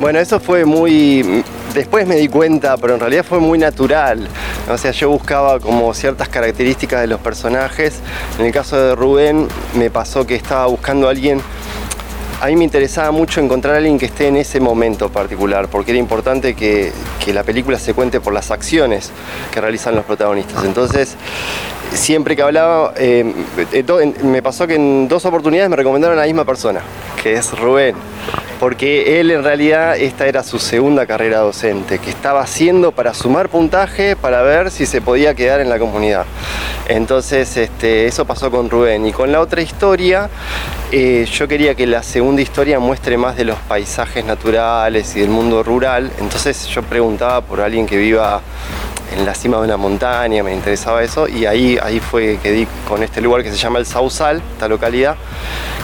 Bueno, 0.00 0.18
eso 0.18 0.40
fue 0.40 0.64
muy... 0.64 1.44
Después 1.74 2.04
me 2.06 2.16
di 2.16 2.26
cuenta, 2.26 2.76
pero 2.78 2.94
en 2.94 3.00
realidad 3.00 3.24
fue 3.28 3.38
muy 3.38 3.56
natural. 3.56 4.26
O 4.68 4.76
sea, 4.76 4.90
yo 4.90 5.08
buscaba 5.10 5.60
como 5.60 5.94
ciertas 5.94 6.28
características 6.28 7.00
de 7.02 7.06
los 7.06 7.20
personajes. 7.20 8.00
En 8.38 8.46
el 8.46 8.52
caso 8.52 8.76
de 8.76 8.94
Rubén 8.96 9.46
me 9.74 9.88
pasó 9.88 10.26
que 10.26 10.34
estaba 10.34 10.66
buscando 10.66 11.06
a 11.06 11.10
alguien 11.10 11.40
a 12.40 12.46
mí 12.46 12.56
me 12.56 12.64
interesaba 12.64 13.10
mucho 13.10 13.40
encontrar 13.40 13.74
a 13.74 13.78
alguien 13.78 13.98
que 13.98 14.06
esté 14.06 14.28
en 14.28 14.36
ese 14.36 14.60
momento 14.60 15.10
particular, 15.10 15.68
porque 15.68 15.90
era 15.90 16.00
importante 16.00 16.54
que, 16.54 16.90
que 17.22 17.34
la 17.34 17.44
película 17.44 17.78
se 17.78 17.92
cuente 17.92 18.20
por 18.20 18.32
las 18.32 18.50
acciones 18.50 19.10
que 19.52 19.60
realizan 19.60 19.94
los 19.94 20.06
protagonistas. 20.06 20.64
Entonces, 20.64 21.16
siempre 21.92 22.36
que 22.36 22.42
hablaba, 22.42 22.92
eh, 22.96 23.32
en- 23.72 24.30
me 24.30 24.42
pasó 24.42 24.66
que 24.66 24.74
en 24.76 25.08
dos 25.08 25.24
oportunidades 25.26 25.70
me 25.70 25.76
recomendaron 25.76 26.18
a 26.18 26.22
la 26.22 26.26
misma 26.26 26.44
persona, 26.44 26.80
que 27.22 27.34
es 27.34 27.58
Rubén, 27.58 27.94
porque 28.58 29.20
él 29.20 29.30
en 29.30 29.42
realidad 29.42 29.96
esta 29.96 30.26
era 30.26 30.42
su 30.42 30.58
segunda 30.58 31.06
carrera 31.06 31.38
docente, 31.38 31.98
que 31.98 32.10
estaba 32.10 32.40
haciendo 32.42 32.92
para 32.92 33.14
sumar 33.14 33.48
puntaje 33.48 34.16
para 34.16 34.42
ver 34.42 34.70
si 34.70 34.86
se 34.86 35.00
podía 35.00 35.34
quedar 35.34 35.60
en 35.60 35.68
la 35.68 35.78
comunidad. 35.78 36.26
Entonces, 36.88 37.56
este, 37.56 38.06
eso 38.06 38.24
pasó 38.24 38.50
con 38.50 38.68
Rubén. 38.68 39.06
Y 39.06 39.12
con 39.12 39.30
la 39.30 39.40
otra 39.40 39.62
historia, 39.62 40.28
eh, 40.90 41.24
yo 41.30 41.46
quería 41.46 41.76
que 41.76 41.86
la 41.86 42.02
segunda 42.02 42.42
historia 42.42 42.80
muestre 42.80 43.16
más 43.16 43.36
de 43.36 43.44
los 43.44 43.56
paisajes 43.60 44.24
naturales 44.24 45.14
y 45.14 45.20
del 45.20 45.28
mundo 45.30 45.62
rural. 45.62 46.10
Entonces 46.18 46.66
yo 46.66 46.82
preguntaba 46.82 47.42
por 47.42 47.60
alguien 47.60 47.86
que 47.86 47.96
viva 47.96 48.40
en 49.12 49.26
la 49.26 49.34
cima 49.34 49.58
de 49.58 49.64
una 49.64 49.76
montaña, 49.76 50.42
me 50.42 50.52
interesaba 50.52 51.02
eso, 51.02 51.28
y 51.28 51.46
ahí, 51.46 51.78
ahí 51.82 52.00
fue 52.00 52.38
que 52.42 52.52
di 52.52 52.66
con 52.88 53.02
este 53.02 53.20
lugar 53.20 53.42
que 53.42 53.50
se 53.50 53.56
llama 53.56 53.78
El 53.78 53.86
Sausal, 53.86 54.42
esta 54.52 54.68
localidad, 54.68 55.16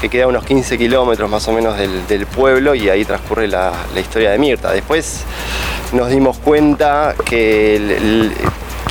que 0.00 0.08
queda 0.08 0.24
a 0.24 0.28
unos 0.28 0.44
15 0.44 0.78
kilómetros 0.78 1.28
más 1.30 1.46
o 1.48 1.52
menos 1.52 1.76
del, 1.76 2.26
pueblo, 2.26 2.74
y 2.74 2.88
ahí 2.88 3.04
transcurre 3.04 3.48
la, 3.48 3.72
historia 3.96 4.30
de 4.30 4.38
Mirta. 4.38 4.72
Después 4.72 5.24
nos 5.92 6.10
dimos 6.10 6.38
cuenta 6.38 7.14
que, 7.24 8.30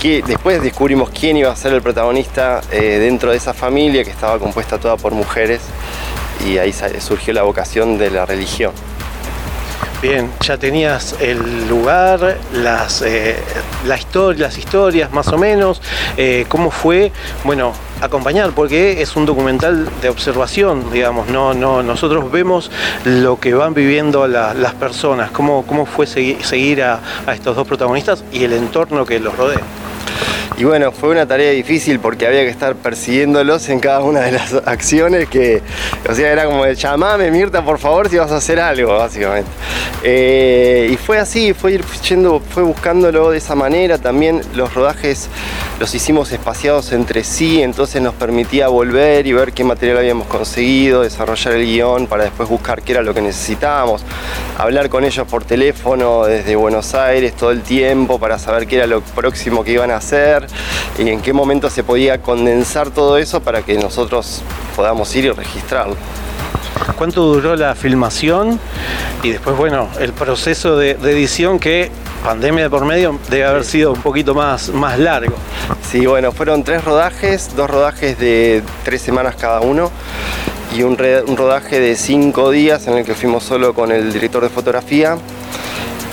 que 0.01 0.21
después 0.25 0.61
descubrimos 0.61 1.09
quién 1.09 1.37
iba 1.37 1.51
a 1.51 1.55
ser 1.55 1.73
el 1.73 1.81
protagonista 1.81 2.61
eh, 2.71 2.99
dentro 2.99 3.31
de 3.31 3.37
esa 3.37 3.53
familia 3.53 4.03
que 4.03 4.11
estaba 4.11 4.39
compuesta 4.39 4.77
toda 4.77 4.97
por 4.97 5.13
mujeres, 5.13 5.61
y 6.45 6.57
ahí 6.57 6.73
surgió 6.99 7.33
la 7.33 7.43
vocación 7.43 7.97
de 7.97 8.11
la 8.11 8.25
religión. 8.25 8.73
Bien, 10.01 10.29
ya 10.41 10.57
tenías 10.57 11.15
el 11.19 11.67
lugar, 11.67 12.37
las, 12.53 13.01
eh, 13.01 13.37
la 13.87 13.95
historias 14.57 15.11
más 15.11 15.27
o 15.29 15.37
menos, 15.37 15.81
eh, 16.17 16.45
cómo 16.47 16.69
fue, 16.69 17.11
bueno, 17.43 17.73
acompañar, 18.01 18.51
porque 18.51 19.01
es 19.01 19.15
un 19.15 19.25
documental 19.25 19.89
de 20.01 20.09
observación, 20.09 20.91
digamos, 20.91 21.27
no, 21.29 21.53
no, 21.53 21.81
nosotros 21.81 22.29
vemos 22.31 22.69
lo 23.05 23.39
que 23.39 23.53
van 23.53 23.73
viviendo 23.73 24.27
la- 24.27 24.53
las 24.53 24.73
personas, 24.73 25.31
cómo, 25.31 25.65
cómo 25.65 25.85
fue 25.85 26.05
segui- 26.05 26.41
seguir 26.41 26.83
a 26.83 26.99
estos 27.33 27.55
dos 27.55 27.65
protagonistas 27.67 28.23
y 28.31 28.43
el 28.43 28.53
entorno 28.53 29.05
que 29.05 29.19
los 29.19 29.35
rodea. 29.35 29.61
Y 30.57 30.63
bueno, 30.63 30.91
fue 30.91 31.09
una 31.09 31.25
tarea 31.25 31.51
difícil 31.51 31.99
porque 31.99 32.27
había 32.27 32.41
que 32.41 32.49
estar 32.49 32.75
persiguiéndolos 32.75 33.67
en 33.69 33.79
cada 33.79 34.01
una 34.01 34.21
de 34.21 34.31
las 34.31 34.53
acciones 34.65 35.27
que, 35.27 35.61
o 36.09 36.13
sea, 36.13 36.31
era 36.31 36.45
como 36.45 36.63
de 36.63 36.75
llamame 36.75 37.29
Mirta 37.31 37.63
por 37.63 37.77
favor 37.77 38.09
si 38.09 38.17
vas 38.17 38.31
a 38.31 38.37
hacer 38.37 38.59
algo, 38.59 38.97
básicamente. 38.97 39.49
Eh, 40.03 40.89
y 40.91 40.97
fue 40.97 41.17
así, 41.17 41.53
fue 41.53 41.73
ir 41.73 41.85
yendo, 42.07 42.39
fue 42.39 42.63
buscándolo 42.63 43.31
de 43.31 43.37
esa 43.37 43.55
manera. 43.55 43.97
También 43.97 44.41
los 44.53 44.73
rodajes 44.73 45.29
los 45.79 45.93
hicimos 45.93 46.31
espaciados 46.31 46.93
entre 46.93 47.23
sí, 47.23 47.61
entonces 47.61 48.01
nos 48.01 48.13
permitía 48.13 48.69
volver 48.69 49.27
y 49.27 49.33
ver 49.33 49.51
qué 49.51 49.63
material 49.63 49.97
habíamos 49.97 50.27
conseguido, 50.27 51.01
desarrollar 51.01 51.53
el 51.55 51.65
guion 51.65 52.07
para 52.07 52.23
después 52.23 52.47
buscar 52.47 52.81
qué 52.81 52.93
era 52.93 53.01
lo 53.01 53.13
que 53.13 53.21
necesitábamos, 53.21 54.03
hablar 54.57 54.89
con 54.89 55.03
ellos 55.03 55.27
por 55.27 55.43
teléfono 55.43 56.25
desde 56.25 56.55
Buenos 56.55 56.95
Aires 56.95 57.33
todo 57.35 57.51
el 57.51 57.61
tiempo 57.61 58.19
para 58.19 58.39
saber 58.39 58.67
qué 58.67 58.77
era 58.77 58.87
lo 58.87 59.01
próximo 59.01 59.63
que 59.63 59.73
iban 59.73 59.91
a 59.91 59.97
hacer 59.97 60.34
y 60.97 61.09
en 61.09 61.21
qué 61.21 61.33
momento 61.33 61.69
se 61.69 61.83
podía 61.83 62.21
condensar 62.21 62.89
todo 62.89 63.17
eso 63.17 63.39
para 63.41 63.61
que 63.61 63.75
nosotros 63.75 64.41
podamos 64.75 65.15
ir 65.15 65.25
y 65.25 65.31
registrarlo. 65.31 65.95
¿Cuánto 66.97 67.21
duró 67.21 67.55
la 67.55 67.73
filmación? 67.75 68.59
Y 69.23 69.31
después, 69.31 69.55
bueno, 69.57 69.89
el 69.99 70.13
proceso 70.13 70.77
de, 70.77 70.95
de 70.95 71.11
edición 71.11 71.57
que, 71.59 71.89
pandemia 72.23 72.63
de 72.63 72.69
por 72.69 72.85
medio, 72.85 73.19
debe 73.29 73.45
haber 73.45 73.63
sido 73.63 73.93
un 73.93 74.01
poquito 74.01 74.35
más, 74.35 74.69
más 74.69 74.99
largo. 74.99 75.35
Sí, 75.89 76.05
bueno, 76.05 76.31
fueron 76.31 76.63
tres 76.63 76.83
rodajes, 76.83 77.55
dos 77.55 77.69
rodajes 77.69 78.19
de 78.19 78.61
tres 78.83 79.01
semanas 79.01 79.35
cada 79.35 79.61
uno 79.61 79.89
y 80.75 80.83
un, 80.83 80.97
re- 80.97 81.23
un 81.23 81.37
rodaje 81.37 81.79
de 81.79 81.95
cinco 81.95 82.51
días 82.51 82.87
en 82.87 82.97
el 82.97 83.05
que 83.05 83.15
fuimos 83.15 83.43
solo 83.43 83.73
con 83.73 83.91
el 83.91 84.11
director 84.11 84.43
de 84.43 84.49
fotografía. 84.49 85.17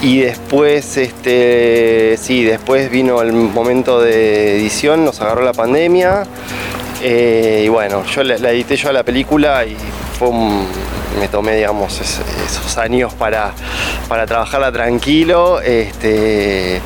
Y 0.02 0.20
después, 0.20 0.96
este, 0.96 2.16
sí, 2.20 2.42
después 2.44 2.90
vino 2.90 3.22
el 3.22 3.32
momento 3.32 4.00
de 4.00 4.56
edición, 4.56 5.04
nos 5.04 5.20
agarró 5.20 5.42
la 5.42 5.52
pandemia. 5.52 6.24
eh, 7.04 7.62
y 7.64 7.68
bueno, 7.68 8.04
yo 8.04 8.22
la, 8.22 8.50
edité 8.50 8.76
yo 8.76 8.88
a 8.90 8.92
la 8.92 9.02
película 9.02 9.64
y 9.64 9.76
fue 10.20 10.28
un- 10.28 10.68
me 11.18 11.26
tomé, 11.26 11.56
digamos, 11.56 12.00
es- 12.00 12.20
esos 12.46 12.78
años 12.78 13.12
para, 13.14 13.52
para 14.08 14.24
trabajarla 14.26 14.70
tranquilo. 14.70 15.60
Este, 15.60 16.80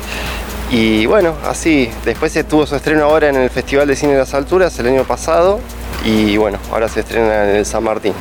y 0.71 1.05
bueno, 1.05 1.35
así. 1.47 1.89
Después 2.03 2.31
se 2.31 2.43
tuvo 2.43 2.65
su 2.65 2.75
estreno 2.75 3.03
ahora 3.05 3.29
en 3.29 3.35
el 3.35 3.49
Festival 3.51 3.87
de 3.87 3.95
Cine 3.95 4.13
de 4.13 4.19
las 4.19 4.33
Alturas 4.33 4.77
el 4.79 4.87
año 4.87 5.03
pasado. 5.03 5.59
Y 6.03 6.35
bueno, 6.37 6.57
ahora 6.71 6.87
se 6.89 7.01
estrena 7.01 7.49
en 7.51 7.55
el 7.57 7.65
San 7.67 7.83
Martín. 7.83 8.13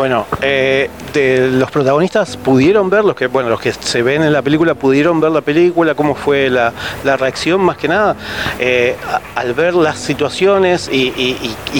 Bueno, 0.00 0.26
eh, 0.40 0.88
de 1.12 1.50
los 1.50 1.70
protagonistas 1.70 2.38
pudieron 2.38 2.88
ver, 2.88 3.04
los 3.04 3.14
que, 3.14 3.26
bueno, 3.26 3.50
los 3.50 3.60
que 3.60 3.70
se 3.70 4.02
ven 4.02 4.22
en 4.22 4.32
la 4.32 4.40
película 4.40 4.74
pudieron 4.74 5.20
ver 5.20 5.30
la 5.30 5.42
película, 5.42 5.94
cómo 5.94 6.14
fue 6.14 6.48
la, 6.48 6.72
la 7.04 7.18
reacción 7.18 7.60
más 7.60 7.76
que 7.76 7.86
nada, 7.86 8.16
eh, 8.58 8.96
al 9.34 9.52
ver 9.52 9.74
las 9.74 9.98
situaciones 9.98 10.88
y, 10.90 11.10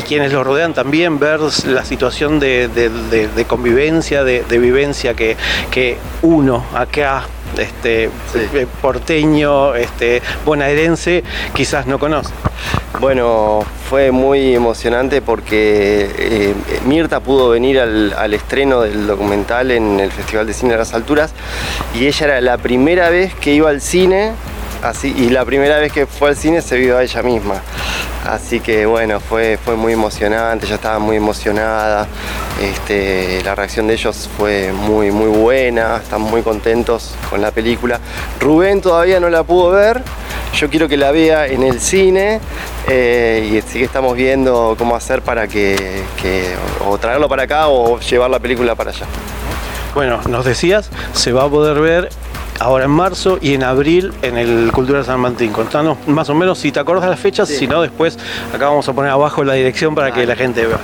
quienes 0.06 0.34
los 0.34 0.44
rodean 0.44 0.74
también, 0.74 1.18
ver 1.18 1.40
la 1.64 1.82
situación 1.82 2.38
de, 2.40 2.68
convivencia, 3.48 4.22
de, 4.22 4.59
vivencia 4.59 5.14
que 5.14 5.97
uno 6.20 6.62
acá, 6.74 7.24
este, 7.59 8.05
eh, 8.05 8.66
porteño, 8.81 9.74
este, 9.74 10.22
bonaerense, 10.44 11.24
quizás 11.55 11.86
no 11.86 11.98
conoce. 11.98 12.32
Bueno, 13.01 13.64
fue 13.89 14.10
muy 14.10 14.55
emocionante 14.55 15.22
porque 15.22 16.10
eh, 16.18 16.55
Mirta 16.85 17.20
pudo 17.20 17.48
venir 17.48 17.81
al, 17.81 18.12
al 18.12 18.35
estreno 18.35 18.82
del 18.82 19.06
documental 19.06 19.70
en 19.70 20.01
el 20.01 20.10
Festival 20.12 20.47
de 20.47 20.52
Cine 20.52 20.72
de 20.72 20.78
las 20.78 20.93
Alturas 20.93 21.32
y 21.94 22.06
ella 22.06 22.27
era 22.27 22.40
la 22.40 22.59
primera 22.59 23.09
vez 23.09 23.35
que 23.35 23.55
iba 23.55 23.70
al 23.70 23.81
cine 23.81 24.32
así, 24.82 25.15
y 25.16 25.31
la 25.31 25.44
primera 25.44 25.78
vez 25.78 25.93
que 25.93 26.07
fue 26.07 26.31
al 26.31 26.36
cine 26.36 26.62
se 26.62 26.77
vio 26.77 26.98
a 26.98 27.02
ella 27.02 27.23
misma. 27.23 27.62
Así 28.27 28.61
que 28.61 28.85
bueno, 28.85 29.19
fue, 29.19 29.59
fue 29.65 29.77
muy 29.77 29.94
emocionante, 29.94 30.66
ella 30.66 30.74
estaba 30.74 30.98
muy 30.98 31.16
emocionada, 31.16 32.07
este, 32.61 33.43
la 33.43 33.55
reacción 33.55 33.86
de 33.86 33.94
ellos 33.94 34.28
fue 34.36 34.73
muy, 34.73 35.11
muy 35.11 35.28
buena, 35.28 35.97
están 35.97 36.20
muy 36.20 36.43
contentos 36.43 37.15
con 37.31 37.40
la 37.40 37.51
película. 37.51 37.98
Rubén 38.39 38.82
todavía 38.82 39.20
no 39.20 39.31
la 39.31 39.43
pudo 39.43 39.70
ver, 39.70 40.02
yo 40.55 40.69
quiero 40.69 40.86
que 40.86 40.98
la 40.98 41.12
vea 41.12 41.47
en 41.47 41.62
el 41.62 41.81
cine 41.81 42.40
eh, 42.89 43.48
y 43.52 43.59
así 43.59 43.78
que 43.78 43.85
estamos 43.85 44.15
viendo 44.15 44.74
cómo 44.78 44.97
hacer 44.97 45.23
para 45.23 45.48
que, 45.48 46.02
que 46.20 46.55
o 46.86 46.98
traerlo 46.98 47.28
para 47.28 47.44
acá 47.44 47.69
o 47.69 47.98
llevar 48.01 48.31
la 48.31 48.39
película 48.39 48.74
para 48.74 48.90
allá. 48.90 49.07
Bueno, 49.94 50.20
nos 50.28 50.44
decías, 50.44 50.90
se 51.15 51.32
va 51.32 51.44
a 51.44 51.48
poder 51.48 51.81
ver 51.81 52.11
ahora 52.60 52.84
en 52.84 52.90
marzo 52.90 53.38
y 53.40 53.54
en 53.54 53.64
abril 53.64 54.12
en 54.22 54.36
el 54.36 54.70
Cultural 54.72 55.04
San 55.04 55.18
Martín. 55.18 55.50
Contanos 55.50 55.96
más 56.06 56.28
o 56.28 56.34
menos 56.34 56.58
si 56.58 56.70
te 56.70 56.78
acuerdas 56.78 57.08
las 57.08 57.18
fechas, 57.18 57.48
si 57.48 57.66
no 57.66 57.80
después 57.82 58.18
acá 58.54 58.68
vamos 58.68 58.88
a 58.88 58.92
poner 58.92 59.10
abajo 59.10 59.42
la 59.42 59.54
dirección 59.54 59.94
para 59.94 60.12
que 60.12 60.26
la 60.26 60.36
gente 60.36 60.66
vea. 60.66 60.78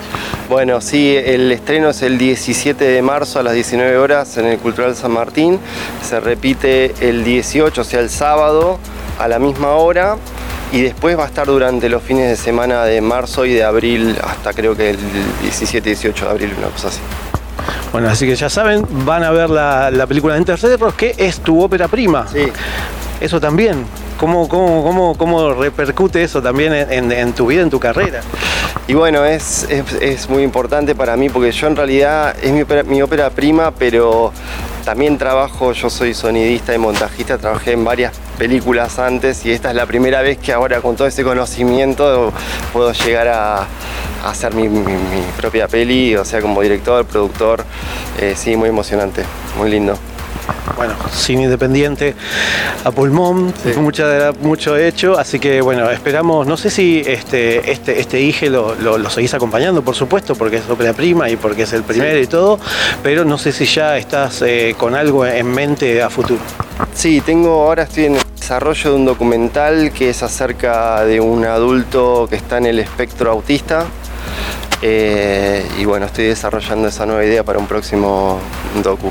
Bueno, 0.49 0.81
sí, 0.81 1.15
el 1.15 1.53
estreno 1.53 1.91
es 1.91 2.03
el 2.03 2.19
17 2.19 2.83
de 2.83 3.03
marzo 3.03 3.39
a 3.39 3.43
las 3.43 3.55
19 3.55 3.99
horas 3.99 4.37
en 4.39 4.47
el 4.47 4.59
Cultural 4.59 4.97
San 4.97 5.13
Martín. 5.13 5.61
Se 6.03 6.19
repite 6.19 6.95
el 7.01 7.25
18, 7.25 7.81
o 7.81 7.85
sea, 7.85 8.01
el 8.01 8.11
sábado 8.11 8.79
a 9.19 9.29
la 9.29 9.39
misma 9.39 9.73
hora. 9.73 10.17
Y 10.73 10.81
después 10.81 11.17
va 11.17 11.25
a 11.25 11.27
estar 11.27 11.47
durante 11.47 11.89
los 11.89 12.03
fines 12.03 12.29
de 12.29 12.37
semana 12.37 12.85
de 12.85 13.01
marzo 13.01 13.45
y 13.45 13.55
de 13.55 13.63
abril 13.63 14.17
hasta 14.23 14.53
creo 14.53 14.77
que 14.77 14.91
el 14.91 14.99
17-18 15.45 16.13
de 16.13 16.29
abril, 16.29 16.55
una 16.59 16.69
cosa 16.69 16.89
así. 16.89 17.01
Bueno, 17.93 18.09
así 18.09 18.27
que 18.27 18.37
ya 18.37 18.49
saben, 18.51 18.85
van 19.05 19.23
a 19.25 19.31
ver 19.31 19.51
la, 19.51 19.91
la 19.91 20.07
película 20.07 20.35
de 20.35 20.41
Intercerros, 20.41 20.95
que 20.95 21.15
es 21.17 21.41
tu 21.41 21.63
ópera 21.63 21.89
prima. 21.89 22.27
Sí. 22.33 22.47
Eso 23.21 23.41
también. 23.41 23.85
¿Cómo, 24.19 24.49
cómo, 24.49 24.83
cómo, 24.83 25.15
cómo 25.19 25.53
repercute 25.53 26.23
eso 26.23 26.41
también 26.41 26.73
en, 26.73 26.91
en- 26.91 27.13
en 27.13 27.33
tu 27.35 27.47
vida, 27.47 27.63
en 27.63 27.69
tu 27.71 27.79
carrera? 27.79 28.21
Y 28.89 28.95
bueno, 28.95 29.25
es, 29.27 29.65
es, 29.69 29.93
es 30.01 30.31
muy 30.31 30.43
importante 30.43 30.95
para 30.95 31.17
mí 31.17 31.29
porque 31.29 31.53
yo 31.53 31.67
en 31.67 31.77
realidad 31.77 32.35
es 32.43 32.51
mi 32.53 32.63
ópera, 32.63 32.83
mi 32.85 33.03
ópera 33.03 33.29
prima, 33.31 33.73
pero 33.73 34.33
también 34.87 35.19
trabajo, 35.19 35.73
yo 35.73 35.91
soy 35.91 36.15
sonidista 36.15 36.75
y 36.75 36.79
montajista, 36.79 37.37
trabajé 37.37 37.73
en 37.73 37.85
varias 37.85 38.13
películas 38.39 38.99
antes 38.99 39.45
y 39.45 39.51
esta 39.53 39.71
es 39.71 39.77
la 39.77 39.85
primera 39.87 40.23
vez 40.23 40.39
que 40.39 40.53
ahora 40.53 40.81
con 40.81 40.97
todo 40.97 41.09
ese 41.09 41.23
conocimiento 41.25 42.33
puedo 42.73 42.93
llegar 42.93 43.29
a 43.29 43.67
hacer 44.25 44.55
mi, 44.55 44.69
mi- 44.69 44.81
mi 44.93 45.23
propia 45.37 45.69
peli, 45.69 46.17
o 46.17 46.25
sea, 46.25 46.41
como 46.41 46.61
director, 46.63 47.05
productor, 47.05 47.65
eh, 48.19 48.35
sí, 48.37 48.57
muy 48.57 48.69
emocionante, 48.69 49.23
muy 49.59 49.71
lindo. 49.71 49.97
Bueno, 50.77 50.95
cine 51.11 51.45
independiente 51.45 52.15
a 52.85 52.91
pulmón, 52.91 53.53
mucha- 53.79 54.33
mucho 54.43 54.77
hecho, 54.77 55.19
así 55.19 55.39
que 55.39 55.61
bueno, 55.61 55.91
esperamos, 55.91 56.47
no 56.47 56.57
sé 56.57 56.71
si 56.71 57.03
este, 57.07 57.71
este, 57.73 57.99
este 58.01 58.21
IGE 58.21 58.51
lo, 58.51 58.75
lo- 58.77 58.99
lo 58.99 59.11
seguís 59.11 59.33
acompañando, 59.35 59.83
por 59.83 59.95
supuesto, 59.95 60.35
porque 60.35 60.57
es 60.59 60.69
ópera 60.69 60.93
prima 60.93 61.29
y 61.31 61.37
porque 61.37 61.63
es 61.63 61.73
el 61.73 61.83
primero 61.83 62.19
y 62.21 62.27
todo, 62.27 62.59
pero 63.03 63.25
no 63.25 63.39
sé 63.39 63.53
si 63.53 63.65
ya 63.65 63.97
estás 63.97 64.43
eh, 64.43 64.75
con 64.79 64.95
algo 64.95 65.25
en 65.27 65.47
mente 65.47 66.03
a 66.03 66.11
futuro. 66.11 66.41
Sí, 66.95 67.21
tengo, 67.23 67.51
ahora 67.65 67.85
estoy 67.85 68.05
en 68.07 68.17
el 68.17 68.23
desarrollo 68.39 68.91
de 68.91 68.97
un 68.97 69.05
documental 69.07 69.91
que 69.93 70.11
es 70.11 70.23
acerca 70.23 71.05
de 71.05 71.21
un 71.21 71.45
adulto 71.45 72.27
que 72.29 72.37
está 72.37 72.59
en 72.59 72.67
el 72.67 72.79
espectro 72.79 73.31
autista. 73.31 73.87
Eh, 74.83 75.67
y 75.79 75.85
bueno, 75.85 76.07
estoy 76.07 76.27
desarrollando 76.27 76.89
esa 76.89 77.07
nueva 77.07 77.25
idea 77.25 77.45
para 77.45 77.59
un 77.59 77.67
próximo 77.67 78.39
docu. 78.83 79.11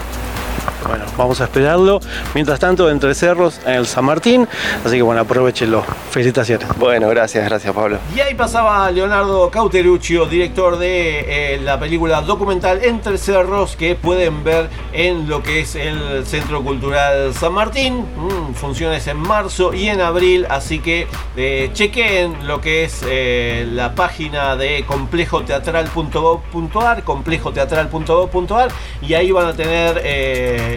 Bueno, 0.88 1.06
vamos 1.18 1.41
a 1.41 1.45
esperarlo. 1.45 1.99
Mientras 2.34 2.60
tanto, 2.60 2.90
Entre 2.90 3.14
Cerros 3.16 3.60
en 3.66 3.74
el 3.74 3.88
San 3.88 4.06
Martín. 4.06 4.48
Así 4.84 4.98
que 4.98 5.02
bueno, 5.02 5.22
aprovechenlo. 5.22 5.84
Felicitaciones. 6.12 6.68
Bueno, 6.78 7.07
gracias, 7.10 7.45
gracias 7.45 7.74
Pablo. 7.74 7.98
Y 8.16 8.20
ahí 8.20 8.36
pasaba 8.36 8.91
Leonardo 8.91 9.49
Cauteruccio, 9.49 10.26
director 10.26 10.78
de 10.78 11.56
eh, 11.56 11.62
la 11.62 11.80
película 11.80 12.22
documental 12.22 12.84
Entre 12.84 13.18
Cerros, 13.18 13.76
que 13.76 13.95
pueden 13.95 14.44
ver 14.44 14.70
en 14.94 15.28
lo 15.28 15.41
que 15.41 15.62
es 15.62 15.74
el 15.76 16.24
Centro 16.26 16.64
Cultural 16.64 17.34
San 17.34 17.53
Martín. 17.53 18.06
Mm, 18.16 18.53
funciones 18.53 19.07
en 19.07 19.18
marzo 19.18 19.74
y 19.74 19.90
en 19.90 20.02
abril, 20.02 20.45
así 20.49 20.80
que 20.80 21.07
eh, 21.36 21.72
chequen 21.74 22.48
lo 22.48 22.62
que 22.62 22.84
es 22.86 23.03
eh, 23.07 23.68
la 23.72 23.95
página 23.95 24.56
de 24.56 24.86
complejoteatral.gov.ar, 24.86 27.03
complejoteatral.gov.ar, 27.03 28.70
y 29.02 29.16
ahí 29.16 29.32
van 29.32 29.48
a 29.48 29.53
tener 29.53 30.02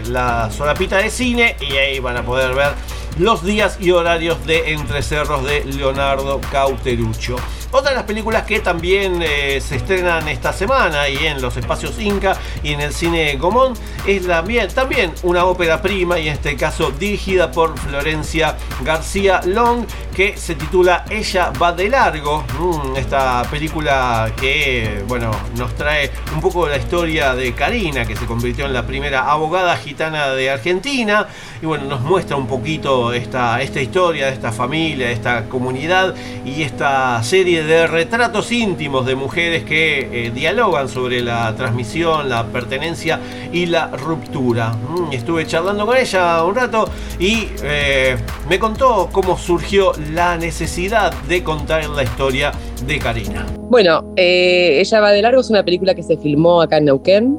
la 0.07 0.51
solapita 0.51 0.99
de 0.99 1.11
cine 1.11 1.57
y 1.61 1.77
ahí 1.77 1.99
van 2.01 2.17
a 2.17 2.23
poder 2.23 2.55
ver 2.55 2.73
los 3.19 3.45
días 3.45 3.79
y 3.81 3.91
horarios 3.91 4.45
de 4.47 4.73
Entre 4.73 5.03
Cerros 5.03 5.45
de 5.45 5.65
Leonardo 5.65 6.41
Cauteruccio. 6.53 7.37
Otra 7.71 7.91
de 7.91 7.97
las 7.97 8.05
películas 8.05 8.45
que 8.45 8.61
también 8.61 9.21
eh, 9.21 9.61
se 9.61 9.77
estrenan 9.77 10.27
esta 10.27 10.55
semana 10.55 11.07
y 11.07 11.27
en 11.27 11.43
los 11.43 11.55
espacios 11.59 12.01
Inca 12.01 12.35
y 12.63 12.73
en 12.73 12.81
el 12.81 12.95
cine 12.95 13.37
Gomón 13.37 13.75
es 14.07 14.25
la, 14.25 14.43
también 14.75 15.13
una 15.23 15.45
ópera 15.45 15.83
prima 15.83 16.19
y 16.19 16.29
en 16.29 16.35
este 16.35 16.57
caso 16.57 16.91
dirigida 16.93 17.51
por 17.51 17.79
Florencia 17.79 18.57
García 18.83 19.43
Long 19.45 19.85
que 20.17 20.39
se 20.39 20.55
titula 20.55 21.05
Ella 21.11 21.53
va 21.61 21.73
de 21.73 21.91
largo. 21.91 22.43
Mm, 22.59 22.97
esta 22.97 23.43
película 23.51 24.33
que 24.41 25.05
bueno 25.07 25.31
nos 25.59 25.75
trae 25.75 26.11
un 26.35 26.41
poco 26.41 26.67
la 26.67 26.79
historia 26.79 27.35
de 27.35 27.53
Karina 27.53 28.07
que 28.07 28.17
se 28.17 28.25
convirtió 28.25 28.65
en 28.65 28.73
la 28.73 28.87
primera 28.87 29.31
abogada 29.31 29.77
gitana 29.77 30.31
de 30.31 30.49
Argentina 30.49 31.29
y 31.61 31.67
bueno 31.67 31.85
nos 31.85 32.01
muestra 32.01 32.37
un 32.37 32.47
poquito 32.47 33.13
esta, 33.13 33.61
esta 33.61 33.83
historia 33.83 34.27
de 34.27 34.33
esta 34.33 34.53
familia, 34.53 35.09
de 35.09 35.13
esta 35.13 35.45
comunidad 35.51 36.15
y 36.47 36.63
esta 36.63 37.23
serie 37.23 37.58
de 37.65 37.87
retratos 37.87 38.51
íntimos 38.53 39.07
de 39.07 39.15
mujeres 39.15 39.65
que 39.65 40.27
eh, 40.27 40.31
dialogan 40.31 40.89
sobre 40.89 41.21
la 41.23 41.55
transmisión, 41.57 42.29
la 42.29 42.45
pertenencia 42.47 43.21
y 43.53 43.67
la 43.67 43.89
ruptura. 43.89 44.73
Mm, 44.73 45.13
estuve 45.13 45.47
charlando 45.47 45.87
con 45.87 45.97
ella 45.97 46.43
un 46.45 46.55
rato 46.55 46.89
y 47.19 47.49
eh, 47.63 48.17
me 48.49 48.59
contó 48.59 49.09
cómo 49.13 49.37
surgió 49.39 49.93
la 50.13 50.37
necesidad 50.37 51.13
de 51.29 51.43
contar 51.45 51.89
la 51.91 52.03
historia 52.03 52.53
de 52.87 52.99
Karina. 52.99 53.47
Bueno, 53.71 54.13
eh, 54.17 54.81
Ella 54.81 55.01
va 55.01 55.13
de 55.13 55.23
largo 55.23 55.41
es 55.41 55.51
una 55.51 55.63
película 55.65 55.95
que 55.95 56.03
se 56.03 56.17
filmó 56.17 56.61
acá 56.63 56.79
en 56.79 56.87
Neuquén. 56.87 57.39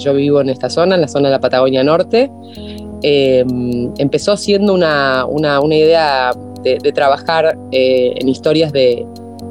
Yo 0.00 0.14
vivo 0.14 0.40
en 0.40 0.48
esta 0.48 0.70
zona, 0.70 0.94
en 0.94 1.02
la 1.02 1.08
zona 1.08 1.28
de 1.28 1.32
la 1.32 1.40
Patagonia 1.40 1.84
Norte. 1.84 2.30
Empezó 3.02 4.36
siendo 4.36 4.72
una, 4.74 5.24
una- 5.26 5.60
una 5.60 5.74
idea 5.74 6.32
de, 6.62 6.78
trabajar 6.92 7.56
en 7.72 8.28
historias 8.28 8.72
de, 8.72 9.04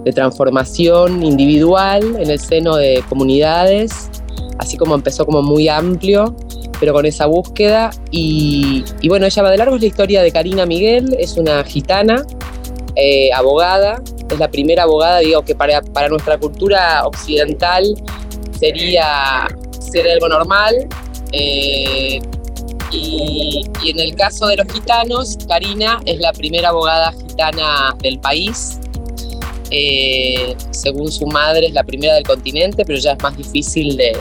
de 0.04 0.12
transformación 0.12 1.24
individual 1.24 2.16
en 2.20 2.30
el 2.30 2.40
seno 2.40 2.76
de 2.76 3.04
comunidades, 3.08 4.10
así 4.58 4.78
como 4.78 4.96
empezó 4.96 5.26
como 5.26 5.42
muy 5.42 5.68
amplio, 5.68 6.36
pero 6.80 6.94
con 6.94 7.06
esa 7.06 7.28
búsqueda. 7.28 7.92
Y, 8.10 8.84
bueno, 9.08 9.26
Ella 9.26 9.44
va 9.44 9.52
de 9.52 9.58
largo 9.58 9.76
es 9.76 9.82
la 9.82 9.88
historia 9.88 10.22
de 10.22 10.32
Karina 10.32 10.66
Miguel, 10.66 11.16
es 11.20 11.38
una 11.38 11.64
gitana 11.64 12.26
eh, 12.96 13.32
abogada, 13.34 14.02
es 14.30 14.40
la 14.40 14.50
primera 14.50 14.84
abogada, 14.84 15.20
digo, 15.20 15.44
que 15.44 15.56
para, 15.56 15.82
para 15.82 16.10
nuestra 16.10 16.38
cultura 16.38 17.06
occidental 17.06 17.84
sería, 18.58 19.48
sería 19.80 20.14
algo 20.14 20.30
normal. 20.30 20.88
eh, 21.32 22.20
y, 22.92 23.64
y 23.84 23.90
en 23.90 24.00
el 24.00 24.16
caso 24.16 24.48
de 24.48 24.58
los 24.58 24.68
gitanos, 24.68 25.38
Karina 25.48 26.02
es 26.06 26.20
la 26.20 26.34
primera 26.34 26.70
abogada 26.70 27.14
gitana 27.14 27.96
del 28.02 28.20
país. 28.20 28.80
Eh, 29.72 30.56
según 30.72 31.12
su 31.12 31.26
madre, 31.26 31.68
es 31.68 31.74
la 31.74 31.84
primera 31.84 32.14
del 32.16 32.24
continente, 32.24 32.84
pero 32.86 33.00
ya 33.00 33.14
es 33.14 33.24
más 33.24 33.38
difícil 33.38 33.96
de, 33.98 34.18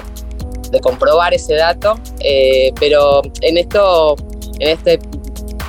de 0.71 0.81
comprobar 0.81 1.35
ese 1.35 1.55
dato. 1.55 1.99
Eh, 2.21 2.73
pero 2.79 3.23
en 3.43 3.59
esto, 3.59 4.17
en 4.61 4.69
este 4.69 5.01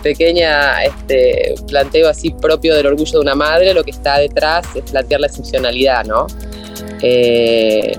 pequeña 0.03 0.83
este, 0.83 1.55
planteo 1.67 2.09
así 2.09 2.31
propio 2.31 2.75
del 2.75 2.87
orgullo 2.87 3.11
de 3.11 3.19
una 3.19 3.35
madre, 3.35 3.73
lo 3.73 3.83
que 3.83 3.91
está 3.91 4.17
detrás 4.17 4.65
es 4.75 4.89
plantear 4.89 5.21
la 5.21 5.27
excepcionalidad, 5.27 6.05
¿no? 6.05 6.27
Eh, 7.01 7.93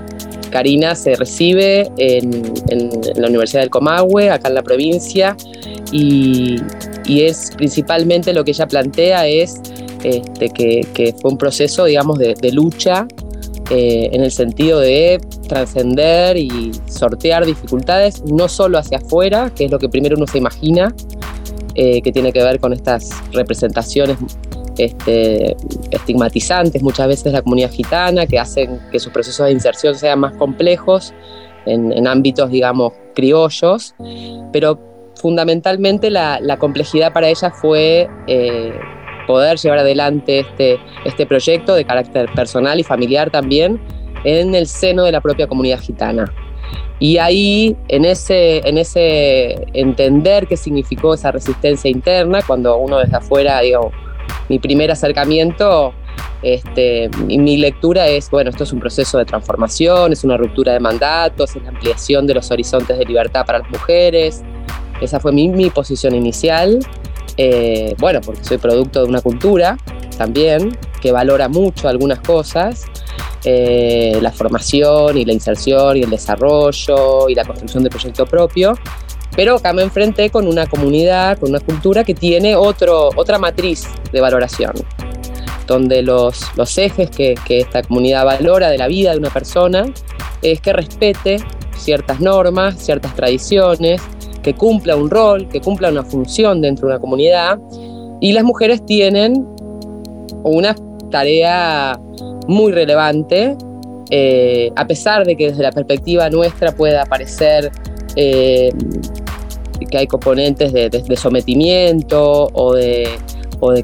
Karina 0.51 0.95
se 0.95 1.15
recibe 1.15 1.89
en, 1.97 2.53
en 2.69 2.89
la 3.15 3.27
Universidad 3.27 3.61
del 3.61 3.69
Comahue, 3.69 4.29
acá 4.29 4.49
en 4.49 4.55
la 4.55 4.61
provincia, 4.61 5.35
y, 5.91 6.57
y 7.05 7.23
es 7.23 7.51
principalmente 7.57 8.33
lo 8.33 8.43
que 8.43 8.51
ella 8.51 8.67
plantea 8.67 9.27
es 9.27 9.61
este, 10.03 10.49
que, 10.49 11.15
fue 11.21 11.31
un 11.31 11.37
proceso, 11.37 11.85
digamos, 11.85 12.19
de, 12.19 12.51
lucha 12.51 13.07
eh, 13.69 14.09
en 14.11 14.23
el 14.23 14.31
sentido 14.31 14.79
de 14.79 15.19
trascender 15.47 16.37
y 16.37 16.71
sortear 16.87 17.45
dificultades, 17.45 18.23
no 18.23 18.47
solo 18.49 18.77
hacia 18.77 18.97
afuera, 18.97 19.51
que 19.55 19.65
es 19.65 19.71
lo 19.71 19.79
que 19.79 19.89
primero 19.89 20.17
uno 20.17 20.27
se 20.27 20.37
imagina, 20.37 20.93
eh, 21.75 22.01
que 22.01 22.11
tiene 22.11 22.33
que 22.33 22.43
ver 22.43 22.59
con 22.59 22.73
estas 22.73 23.09
representaciones 23.31 24.17
este, 24.77 25.55
estigmatizantes 25.91 26.81
muchas 26.81 27.07
veces 27.07 27.25
de 27.25 27.31
la 27.31 27.41
comunidad 27.41 27.71
gitana, 27.71 28.25
que 28.25 28.39
hacen 28.39 28.79
que 28.91 28.99
sus 28.99 29.13
procesos 29.13 29.45
de 29.45 29.53
inserción 29.53 29.95
sean 29.95 30.19
más 30.19 30.35
complejos 30.35 31.13
en, 31.65 32.07
ámbitos, 32.07 32.51
digamos, 32.51 32.91
criollos, 33.15 33.95
pero 34.51 34.79
fundamentalmente 35.15 36.09
la, 36.09 36.39
la 36.41 36.57
complejidad 36.57 37.13
para 37.13 37.29
ella 37.29 37.51
fue 37.51 38.09
eh, 38.27 38.73
poder 39.25 39.57
llevar 39.57 39.79
adelante 39.79 40.39
este, 40.39 40.79
este 41.05 41.25
proyecto 41.25 41.75
de 41.75 41.85
carácter 41.85 42.29
personal 42.33 42.79
y 42.79 42.83
familiar 42.83 43.29
también 43.29 43.79
en 44.23 44.55
el 44.55 44.67
seno 44.67 45.03
de 45.03 45.11
la 45.11 45.21
propia 45.21 45.47
comunidad 45.47 45.79
gitana. 45.79 46.31
Y 46.99 47.17
ahí, 47.17 47.75
en 47.89 48.05
ese, 48.05 48.67
en 48.67 48.77
ese 48.77 49.67
entender 49.73 50.47
qué 50.47 50.55
significó 50.55 51.13
esa 51.13 51.31
resistencia 51.31 51.89
interna, 51.89 52.41
cuando 52.45 52.77
uno 52.77 52.99
desde 52.99 53.17
afuera, 53.17 53.59
digo, 53.59 53.91
mi 54.47 54.59
primer 54.59 54.89
acercamiento, 54.91 55.93
este, 56.43 57.09
mi, 57.25 57.57
lectura 57.57 58.07
es, 58.07 58.29
bueno, 58.29 58.49
esto 58.49 58.63
es 58.63 58.73
un 58.73 58.79
proceso 58.79 59.17
de 59.17 59.25
transformación, 59.25 60.11
es 60.11 60.23
una 60.23 60.37
ruptura 60.37 60.73
de 60.73 60.79
mandatos, 60.79 61.55
es 61.55 61.63
la 61.63 61.69
ampliación 61.69 62.27
de 62.27 62.35
los 62.35 62.51
horizontes 62.51 62.97
de 62.97 63.05
libertad 63.05 63.45
para 63.45 63.59
las 63.59 63.69
mujeres. 63.69 64.43
Esa 65.01 65.19
fue 65.19 65.31
mi, 65.31 65.49
mi 65.49 65.69
posición 65.69 66.15
inicial. 66.15 66.79
Eh, 67.37 67.95
bueno, 67.97 68.21
porque 68.21 68.43
soy 68.43 68.57
producto 68.57 69.01
de 69.03 69.09
una 69.09 69.21
cultura 69.21 69.77
también 70.17 70.77
que 71.01 71.11
valora 71.11 71.49
mucho 71.49 71.87
algunas 71.89 72.19
cosas, 72.19 72.85
eh, 73.43 74.19
la 74.21 74.31
formación 74.31 75.17
y 75.17 75.25
la 75.25 75.33
inserción 75.33 75.97
y 75.97 76.03
el 76.03 76.09
desarrollo 76.09 77.27
y 77.27 77.35
la 77.35 77.43
construcción 77.43 77.83
del 77.83 77.91
proyecto 77.91 78.25
propio, 78.25 78.77
pero 79.35 79.55
acá 79.55 79.73
me 79.73 79.81
enfrenté 79.81 80.29
con 80.29 80.47
una 80.47 80.67
comunidad, 80.67 81.39
con 81.39 81.49
una 81.49 81.59
cultura 81.59 82.03
que 82.03 82.13
tiene 82.13 82.55
otro, 82.55 83.09
otra 83.15 83.39
matriz 83.39 83.87
de 84.11 84.21
valoración, 84.21 84.73
donde 85.67 86.03
los, 86.03 86.55
los 86.55 86.77
ejes 86.77 87.09
que, 87.09 87.35
que 87.45 87.61
esta 87.61 87.81
comunidad 87.81 88.25
valora 88.25 88.69
de 88.69 88.77
la 88.77 88.87
vida 88.87 89.11
de 89.11 89.17
una 89.17 89.31
persona 89.31 89.85
es 90.41 90.61
que 90.61 90.71
respete 90.71 91.37
ciertas 91.75 92.19
normas, 92.19 92.77
ciertas 92.77 93.15
tradiciones, 93.15 94.01
que 94.43 94.53
cumpla 94.53 94.95
un 94.95 95.09
rol, 95.09 95.47
que 95.47 95.61
cumpla 95.61 95.89
una 95.89 96.03
función 96.03 96.61
dentro 96.61 96.87
de 96.87 96.93
una 96.93 97.01
comunidad, 97.01 97.59
y 98.19 98.33
las 98.33 98.43
mujeres 98.43 98.85
tienen 98.85 99.47
una 100.43 100.75
tarea 101.09 101.99
muy 102.47 102.71
relevante, 102.71 103.55
eh, 104.09 104.71
a 104.75 104.85
pesar 104.85 105.25
de 105.25 105.35
que 105.35 105.49
desde 105.49 105.63
la 105.63 105.71
perspectiva 105.71 106.29
nuestra 106.29 106.71
pueda 106.71 107.05
parecer 107.05 107.71
eh, 108.15 108.71
que 109.89 109.97
hay 109.97 110.07
componentes 110.07 110.73
de, 110.73 111.15
sometimiento 111.15 112.49
o 112.53 112.73
de, 112.73 113.07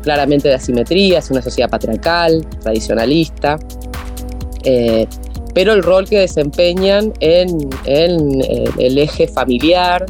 claramente 0.02 0.48
de 0.48 0.56
asimetría, 0.56 1.20
es 1.20 1.32
una 1.32 1.42
sociedad 1.42 1.70
patriarcal, 1.70 2.46
tradicionalista, 2.62 3.58
eh, 4.64 5.08
pero 5.54 5.74
el 5.74 5.84
rol 5.84 6.08
que 6.08 6.20
desempeñan 6.20 7.14
en, 7.20 7.50
el 7.86 8.98
eje 8.98 9.28
familiar, 9.28 10.06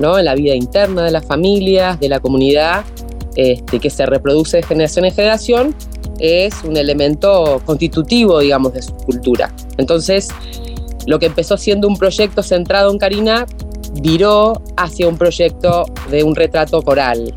¿no? 0.00 0.18
en 0.18 0.24
la 0.24 0.34
vida 0.34 0.54
interna 0.54 1.04
de 1.04 1.10
las 1.10 1.24
familias, 1.24 1.98
de 2.00 2.08
la 2.08 2.20
comunidad, 2.20 2.84
este, 3.36 3.80
que 3.80 3.90
se 3.90 4.06
reproduce 4.06 4.58
de 4.58 4.62
generación 4.62 5.04
en 5.04 5.12
generación, 5.12 5.74
es 6.18 6.62
un 6.64 6.76
elemento 6.76 7.60
constitutivo, 7.64 8.38
digamos, 8.38 8.72
de 8.72 8.82
su 8.82 8.94
cultura. 8.94 9.52
Entonces, 9.78 10.28
lo 11.06 11.18
que 11.18 11.26
empezó 11.26 11.56
siendo 11.56 11.88
un 11.88 11.96
proyecto 11.96 12.42
centrado 12.42 12.90
en 12.90 12.98
Karina 12.98 13.46
viró 14.00 14.62
hacia 14.76 15.08
un 15.08 15.16
proyecto 15.16 15.86
de 16.10 16.22
un 16.22 16.34
retrato 16.34 16.82
coral. 16.82 17.34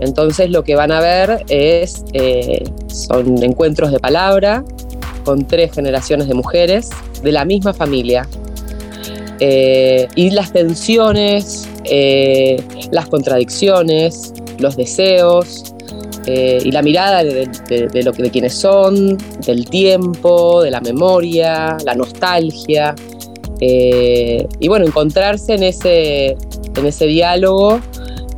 Entonces, 0.00 0.50
lo 0.50 0.64
que 0.64 0.74
van 0.74 0.92
a 0.92 1.00
ver 1.00 1.44
es, 1.48 2.04
eh, 2.12 2.64
son 2.88 3.42
encuentros 3.42 3.90
de 3.90 3.98
palabra 3.98 4.64
con 5.24 5.46
tres 5.46 5.72
generaciones 5.72 6.28
de 6.28 6.34
mujeres 6.34 6.90
de 7.22 7.32
la 7.32 7.44
misma 7.44 7.72
familia. 7.72 8.28
Eh, 9.40 10.06
y 10.14 10.30
las 10.30 10.52
tensiones, 10.52 11.68
eh, 11.84 12.62
las 12.92 13.08
contradicciones, 13.08 14.32
los 14.58 14.76
deseos 14.76 15.74
eh, 16.26 16.60
y 16.64 16.70
la 16.70 16.82
mirada 16.82 17.24
de, 17.24 17.48
lo 18.04 18.12
que, 18.12 18.22
de 18.22 18.30
quienes 18.30 18.54
son, 18.54 19.18
del 19.44 19.68
tiempo, 19.68 20.62
de 20.62 20.70
la 20.70 20.80
memoria, 20.80 21.76
la 21.84 21.94
nostalgia. 21.94 22.94
Y 23.60 24.68
bueno, 24.68 24.84
encontrarse 24.84 25.54
en 25.54 25.62
ese, 25.62 26.36
en 26.76 26.86
ese 26.86 27.06
diálogo, 27.06 27.80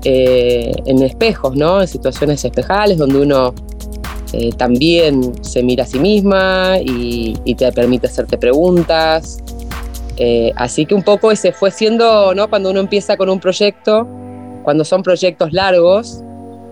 en 0.04 1.02
espejos, 1.02 1.56
¿no? 1.56 1.82
En 1.82 1.88
situaciones 1.88 2.44
espejales 2.44 2.96
donde 2.96 3.18
uno 3.18 3.52
también 4.56 5.32
se 5.42 5.64
mira 5.64 5.82
a 5.82 5.86
sí 5.86 5.98
misma 5.98 6.78
y 6.80 7.54
te 7.56 7.72
permite 7.72 8.06
hacerte 8.06 8.38
preguntas. 8.38 9.42
Eh, 10.16 10.52
así 10.56 10.86
que 10.86 10.94
un 10.94 11.02
poco 11.02 11.30
ese 11.30 11.52
fue 11.52 11.70
siendo, 11.70 12.34
¿no? 12.34 12.48
Cuando 12.48 12.70
uno 12.70 12.80
empieza 12.80 13.16
con 13.16 13.28
un 13.28 13.40
proyecto, 13.40 14.06
cuando 14.62 14.84
son 14.84 15.02
proyectos 15.02 15.52
largos, 15.52 16.22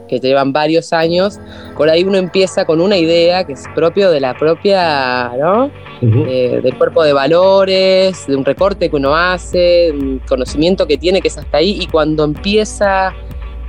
que 0.09 0.21
te 0.21 0.29
llevan 0.29 0.53
varios 0.53 0.93
años, 0.93 1.41
por 1.77 1.89
ahí 1.89 2.05
uno 2.05 2.19
empieza 2.19 2.65
con 2.65 2.81
una 2.81 2.97
idea 2.97 3.45
que 3.45 3.55
es 3.55 3.65
propio 3.75 4.11
de 4.11 4.21
la 4.21 4.35
propia, 4.35 5.33
¿no? 5.39 5.71
Eh, 6.03 6.61
del 6.63 6.77
cuerpo 6.77 7.03
de 7.03 7.13
valores, 7.13 8.27
de 8.27 8.37
un 8.37 8.45
recorte 8.45 8.91
que 8.91 8.97
uno 8.97 9.15
hace, 9.15 9.93
un 9.93 10.21
conocimiento 10.29 10.87
que 10.87 10.99
tiene 10.99 11.21
que 11.23 11.29
es 11.29 11.39
hasta 11.39 11.59
ahí, 11.59 11.79
y 11.81 11.87
cuando 11.87 12.25
empieza 12.25 13.15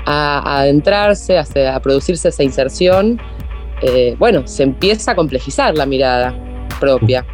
a, 0.06 0.60
adentrarse, 0.60 1.38
a, 1.38 1.46
a 1.76 1.80
producirse 1.80 2.30
esa 2.30 2.44
inserción, 2.44 3.20
eh, 3.82 4.16
bueno, 4.18 4.46
se 4.46 4.64
empieza 4.64 5.12
a 5.12 5.16
complejizar 5.16 5.76
la 5.76 5.86
mirada 5.86 6.34
propia. 6.80 7.26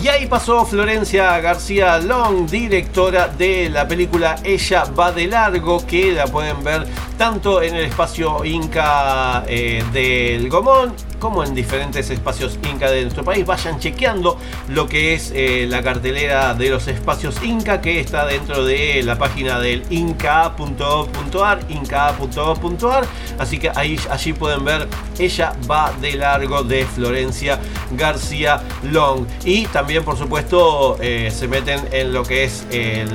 Y 0.00 0.06
ahí 0.06 0.26
pasó 0.26 0.64
Florencia 0.64 1.40
García 1.40 1.98
Long, 1.98 2.48
directora 2.48 3.26
de 3.26 3.68
la 3.68 3.88
película 3.88 4.36
Ella 4.44 4.84
va 4.84 5.10
de 5.10 5.26
largo, 5.26 5.84
que 5.84 6.12
la 6.12 6.26
pueden 6.26 6.62
ver 6.62 6.86
tanto 7.16 7.60
en 7.60 7.74
el 7.74 7.86
espacio 7.86 8.44
Inca 8.44 9.44
eh, 9.48 9.82
del 9.92 10.48
Gomón 10.48 10.94
como 11.18 11.44
en 11.44 11.54
diferentes 11.54 12.10
espacios 12.10 12.58
Inca 12.70 12.90
de 12.90 13.02
nuestro 13.02 13.24
país. 13.24 13.44
Vayan 13.44 13.78
chequeando 13.78 14.38
lo 14.68 14.88
que 14.88 15.14
es 15.14 15.32
eh, 15.34 15.66
la 15.68 15.82
cartelera 15.82 16.54
de 16.54 16.70
los 16.70 16.88
espacios 16.88 17.42
Inca, 17.42 17.80
que 17.80 18.00
está 18.00 18.26
dentro 18.26 18.64
de 18.64 19.02
la 19.02 19.18
página 19.18 19.58
del 19.60 19.82
inca.gov.ar, 19.90 21.60
inca.gov.ar. 21.68 23.04
Así 23.38 23.58
que 23.58 23.70
ahí, 23.74 23.98
allí 24.10 24.32
pueden 24.32 24.64
ver 24.64 24.88
Ella 25.18 25.52
va 25.70 25.92
de 26.00 26.14
largo 26.14 26.62
de 26.62 26.84
Florencia 26.86 27.58
García 27.92 28.62
Long. 28.82 29.26
Y 29.44 29.66
también, 29.66 30.04
por 30.04 30.16
supuesto, 30.16 30.96
eh, 31.00 31.30
se 31.34 31.48
meten 31.48 31.80
en 31.92 32.12
lo 32.12 32.22
que 32.22 32.44
es 32.44 32.66
el, 32.70 33.08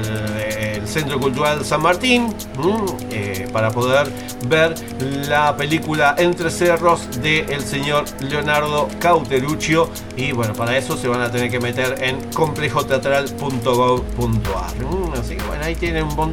Centro 0.88 1.20
Cultural 1.20 1.66
San 1.66 1.82
Martín 1.82 2.34
eh, 3.12 3.48
para 3.52 3.72
poder 3.72 4.08
ver 4.48 4.76
la 5.28 5.56
película 5.56 6.16
Entre 6.18 6.50
Cerros 6.50 7.22
de 7.22 7.40
el 7.50 7.62
señor 7.62 8.06
Leonardo 8.22 8.88
Cauteruccio. 9.00 9.90
Y 10.16 10.32
bueno, 10.32 10.54
para 10.54 10.78
eso 10.78 10.98
se 10.98 11.08
van 11.08 11.22
a 11.22 11.32
tener 11.32 11.50
que 11.50 11.60
meter 11.60 12.04
en 12.04 12.22
complejoteatral.gov.ar. 12.32 15.20
Así 15.20 15.36
que 15.36 15.44
bueno, 15.44 15.64
ahí 15.64 15.76
tienen 15.76 16.06
un 16.06 16.32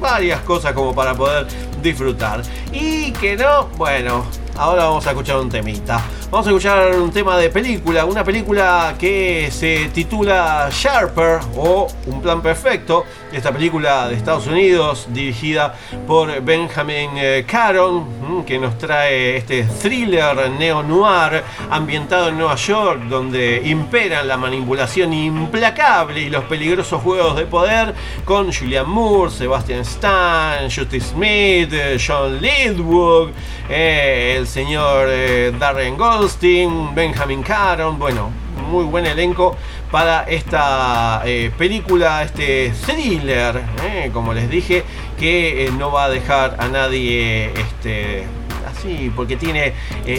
varias 0.00 0.40
cosas 0.42 0.72
como 0.72 0.94
para 0.94 1.14
poder 1.14 1.46
disfrutar. 1.82 2.42
Y 2.72 3.12
que 3.12 3.36
no, 3.36 3.68
bueno, 3.76 4.24
ahora 4.56 4.84
vamos 4.84 5.06
a 5.06 5.10
escuchar 5.10 5.38
un 5.38 5.48
temita. 5.48 6.02
Vamos 6.30 6.46
a 6.46 6.50
escuchar 6.50 6.96
un 6.96 7.10
tema 7.10 7.36
de 7.36 7.50
película, 7.50 8.04
una 8.04 8.24
película 8.24 8.94
que 8.98 9.50
se 9.50 9.90
titula 9.92 10.68
Sharper 10.70 11.40
o 11.56 11.88
Un 12.06 12.20
Plan 12.20 12.42
Perfecto. 12.42 13.04
Esta 13.36 13.52
película 13.52 14.08
de 14.08 14.14
Estados 14.14 14.46
Unidos 14.46 15.08
dirigida 15.10 15.74
por 16.06 16.40
Benjamin 16.40 17.10
eh, 17.16 17.44
Caron, 17.46 18.38
mm, 18.38 18.44
que 18.44 18.58
nos 18.58 18.78
trae 18.78 19.36
este 19.36 19.64
thriller 19.64 20.48
neo-noir 20.52 21.44
ambientado 21.70 22.28
en 22.28 22.38
Nueva 22.38 22.54
York, 22.54 23.02
donde 23.10 23.60
imperan 23.66 24.26
la 24.26 24.38
manipulación 24.38 25.12
implacable 25.12 26.22
y 26.22 26.30
los 26.30 26.44
peligrosos 26.44 27.02
juegos 27.02 27.36
de 27.36 27.44
poder 27.44 27.94
con 28.24 28.50
Julianne 28.50 28.88
Moore, 28.88 29.30
Sebastian 29.30 29.80
Stan, 29.80 30.70
Justice 30.70 31.08
Smith, 31.10 31.70
eh, 31.74 31.98
John 32.00 32.40
Lidwood, 32.40 33.32
eh, 33.68 34.36
el 34.38 34.46
señor 34.46 35.10
Darren 35.58 35.98
Goldstein, 35.98 36.94
Benjamin 36.94 37.42
Caron, 37.42 37.98
bueno, 37.98 38.30
muy 38.70 38.84
buen 38.84 39.04
elenco 39.04 39.56
para 39.96 40.24
esta 40.24 41.22
eh, 41.24 41.50
película, 41.56 42.22
este 42.22 42.70
thriller, 42.84 43.62
eh, 43.82 44.10
como 44.12 44.34
les 44.34 44.50
dije, 44.50 44.84
que 45.18 45.64
eh, 45.64 45.70
no 45.70 45.90
va 45.90 46.04
a 46.04 46.10
dejar 46.10 46.54
a 46.58 46.68
nadie 46.68 47.50
este, 47.58 48.26
así, 48.68 49.10
porque 49.16 49.38
tiene 49.38 49.72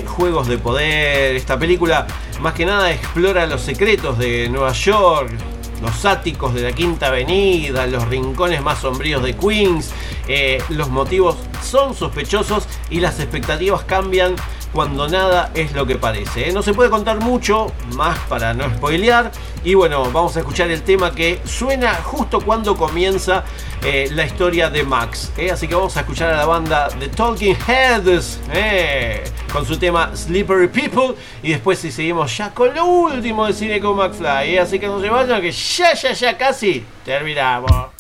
juegos 0.08 0.48
de 0.48 0.58
poder. 0.58 1.36
Esta 1.36 1.60
película 1.60 2.08
más 2.42 2.56
que 2.56 2.66
nada 2.66 2.92
explora 2.92 3.46
los 3.46 3.62
secretos 3.62 4.18
de 4.18 4.50
Nueva 4.50 4.72
York, 4.72 5.30
los 5.84 6.06
áticos 6.06 6.56
de 6.56 6.64
la 6.64 6.72
Quinta 6.72 7.10
Avenida, 7.10 7.86
los 7.86 8.08
rincones 8.08 8.64
más 8.64 8.80
sombríos 8.80 9.22
de 9.22 9.36
Queens. 9.36 9.94
Los 10.70 10.90
motivos 10.90 11.38
son 11.62 11.94
sospechosos 11.94 12.68
y 12.90 13.00
las 13.00 13.20
expectativas 13.20 13.84
cambian 13.84 14.34
cuando 14.74 15.08
nada 15.08 15.52
es 15.54 15.74
lo 15.74 15.86
que 15.86 15.96
parece. 15.96 16.50
¿eh? 16.50 16.52
No 16.52 16.62
se 16.62 16.74
puede 16.74 16.90
contar 16.90 17.20
mucho 17.20 17.72
más 17.96 18.18
para 18.30 18.54
no 18.54 18.70
spoilear. 18.76 19.32
Y 19.64 19.74
bueno, 19.74 20.04
vamos 20.12 20.36
a 20.38 20.40
escuchar 20.40 20.70
el 20.72 20.82
tema 20.84 21.12
que 21.12 21.42
suena 21.46 21.96
justo 21.96 22.42
cuando 22.42 22.76
comienza 22.76 23.44
eh, 23.84 24.10
la 24.14 24.26
historia 24.26 24.70
de 24.70 24.84
Max. 24.84 25.32
¿eh? 25.38 25.52
Así 25.52 25.68
que 25.68 25.76
vamos 25.76 25.98
a 25.98 26.02
escuchar 26.02 26.34
a 26.34 26.38
la 26.38 26.46
banda 26.46 26.90
de 26.90 27.08
Talking 27.10 27.56
Heads 27.68 28.40
con 29.52 29.66
su 29.66 29.78
tema 29.78 30.16
Slippery 30.16 30.68
People. 30.68 31.16
Y 31.42 31.52
después 31.52 31.80
si 31.80 31.92
seguimos 31.92 32.36
ya 32.38 32.54
con 32.54 32.74
lo 32.74 32.86
último 32.86 33.46
de 33.48 33.54
cine 33.54 33.80
con 33.80 33.98
McFly. 33.98 34.56
¿eh? 34.56 34.60
Así 34.60 34.80
que 34.80 34.88
no 34.88 35.02
se 35.02 35.10
vayan 35.10 35.42
que 35.42 35.52
ya, 35.52 35.94
ya, 35.94 36.14
ya 36.14 36.38
casi 36.38 36.86
terminamos. 37.04 37.97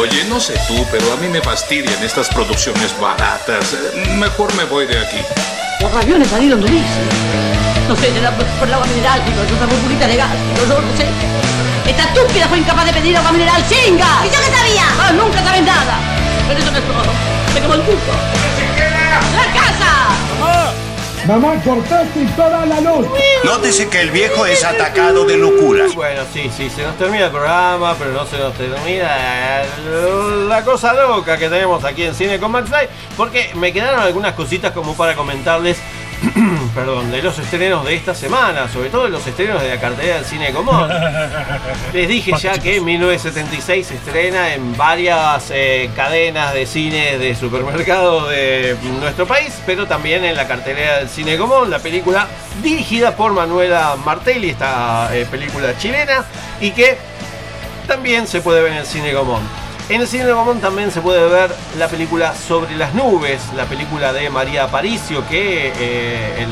Oye, 0.00 0.24
no 0.30 0.40
sé 0.40 0.54
tú, 0.66 0.86
pero 0.90 1.12
a 1.12 1.16
mí 1.16 1.28
me 1.28 1.42
fastidian 1.42 2.02
estas 2.02 2.30
producciones 2.30 2.98
baratas. 2.98 3.76
Mejor 4.16 4.48
me 4.56 4.64
voy 4.64 4.86
de 4.86 4.98
aquí. 4.98 5.18
Los 5.78 5.92
aviones 5.92 6.26
salieron 6.28 6.58
de 6.62 6.70
Nice. 6.70 6.86
No 7.86 7.94
sé, 7.94 8.08
era 8.16 8.34
por, 8.34 8.46
por 8.46 8.66
el 8.66 8.72
agua 8.72 8.86
mineral, 8.86 9.22
chicos, 9.26 9.44
es 9.44 9.52
una 9.52 9.66
burbuja 9.66 10.08
de 10.08 10.16
gas, 10.16 10.30
yo 10.56 10.80
no 10.80 10.96
sé. 10.96 11.04
Esta 11.86 12.04
estúpida 12.04 12.48
fue 12.48 12.60
incapaz 12.60 12.86
de 12.86 12.94
pedir 12.94 13.14
agua 13.14 13.30
mineral 13.30 13.62
sin 13.68 13.98
gas. 13.98 14.24
¿Y 14.24 14.30
yo 14.30 14.40
qué 14.40 14.56
sabía? 14.56 14.84
Ah, 15.02 15.12
nunca 15.12 15.44
sabes 15.44 15.62
nada. 15.64 15.98
Pero 16.48 16.60
eso 16.60 16.70
no 16.70 16.78
es 16.78 16.84
todo. 16.84 17.12
Me 17.52 17.60
como 17.60 17.74
el 17.74 17.82
cuco. 17.82 18.12
¡La 19.36 19.52
casa! 19.52 19.99
Mamá, 21.26 21.54
cortaste 21.62 22.24
toda 22.34 22.64
la 22.64 22.80
luz. 22.80 23.06
Nótese 23.44 23.88
que 23.88 24.00
el 24.00 24.10
viejo 24.10 24.46
es 24.46 24.64
atacado 24.64 25.24
de 25.24 25.36
locuras. 25.36 25.94
Bueno, 25.94 26.22
sí, 26.32 26.50
sí, 26.56 26.70
se 26.70 26.82
nos 26.82 26.96
termina 26.96 27.26
el 27.26 27.30
programa, 27.30 27.94
pero 27.98 28.12
no 28.12 28.26
se 28.26 28.38
nos 28.38 28.54
termina 28.54 29.62
la 30.48 30.64
cosa 30.64 30.94
loca 30.94 31.36
que 31.36 31.48
tenemos 31.48 31.84
aquí 31.84 32.04
en 32.04 32.14
Cine 32.14 32.40
con 32.40 32.50
McFly, 32.52 32.88
porque 33.16 33.50
me 33.54 33.72
quedaron 33.72 34.00
algunas 34.00 34.34
cositas 34.34 34.72
como 34.72 34.94
para 34.96 35.14
comentarles, 35.14 35.76
perdón, 36.74 37.10
de 37.10 37.22
los 37.22 37.38
estrenos 37.38 37.84
de 37.84 37.94
esta 37.94 38.14
semana, 38.14 38.68
sobre 38.68 38.90
todo 38.90 39.04
de 39.04 39.10
los 39.10 39.26
estrenos 39.26 39.62
de 39.62 39.70
la 39.70 39.80
cartelera 39.80 40.16
del 40.16 40.24
Cine 40.24 40.52
Común. 40.52 40.88
Les 41.92 42.08
dije 42.08 42.32
ya 42.38 42.58
que 42.58 42.76
en 42.76 42.84
1976 42.84 43.86
se 43.86 43.94
estrena 43.94 44.54
en 44.54 44.76
varias 44.76 45.50
eh, 45.50 45.90
cadenas 45.96 46.52
de 46.52 46.66
cine 46.66 47.18
de 47.18 47.34
supermercado 47.34 48.28
de 48.28 48.76
nuestro 49.00 49.26
país, 49.26 49.52
pero 49.64 49.86
también 49.86 50.24
en 50.24 50.36
la 50.36 50.46
cartelera 50.46 50.98
del 50.98 51.08
Cine 51.08 51.38
Común, 51.38 51.70
la 51.70 51.78
película 51.78 52.26
dirigida 52.62 53.16
por 53.16 53.32
Manuela 53.32 53.96
Martelli, 54.04 54.50
esta 54.50 55.08
eh, 55.14 55.26
película 55.30 55.76
chilena, 55.78 56.24
y 56.60 56.72
que 56.72 56.98
también 57.86 58.26
se 58.26 58.40
puede 58.40 58.62
ver 58.62 58.72
en 58.72 58.78
el 58.78 58.86
Cine 58.86 59.12
Común. 59.12 59.40
En 59.90 60.00
el 60.00 60.06
Cine 60.06 60.30
Común 60.30 60.60
también 60.60 60.92
se 60.92 61.00
puede 61.00 61.28
ver 61.28 61.50
la 61.76 61.88
película 61.88 62.32
Sobre 62.32 62.76
las 62.76 62.94
nubes, 62.94 63.42
la 63.56 63.64
película 63.64 64.12
de 64.12 64.30
María 64.30 64.62
Aparicio, 64.62 65.26
que 65.26 65.72
eh, 65.76 66.46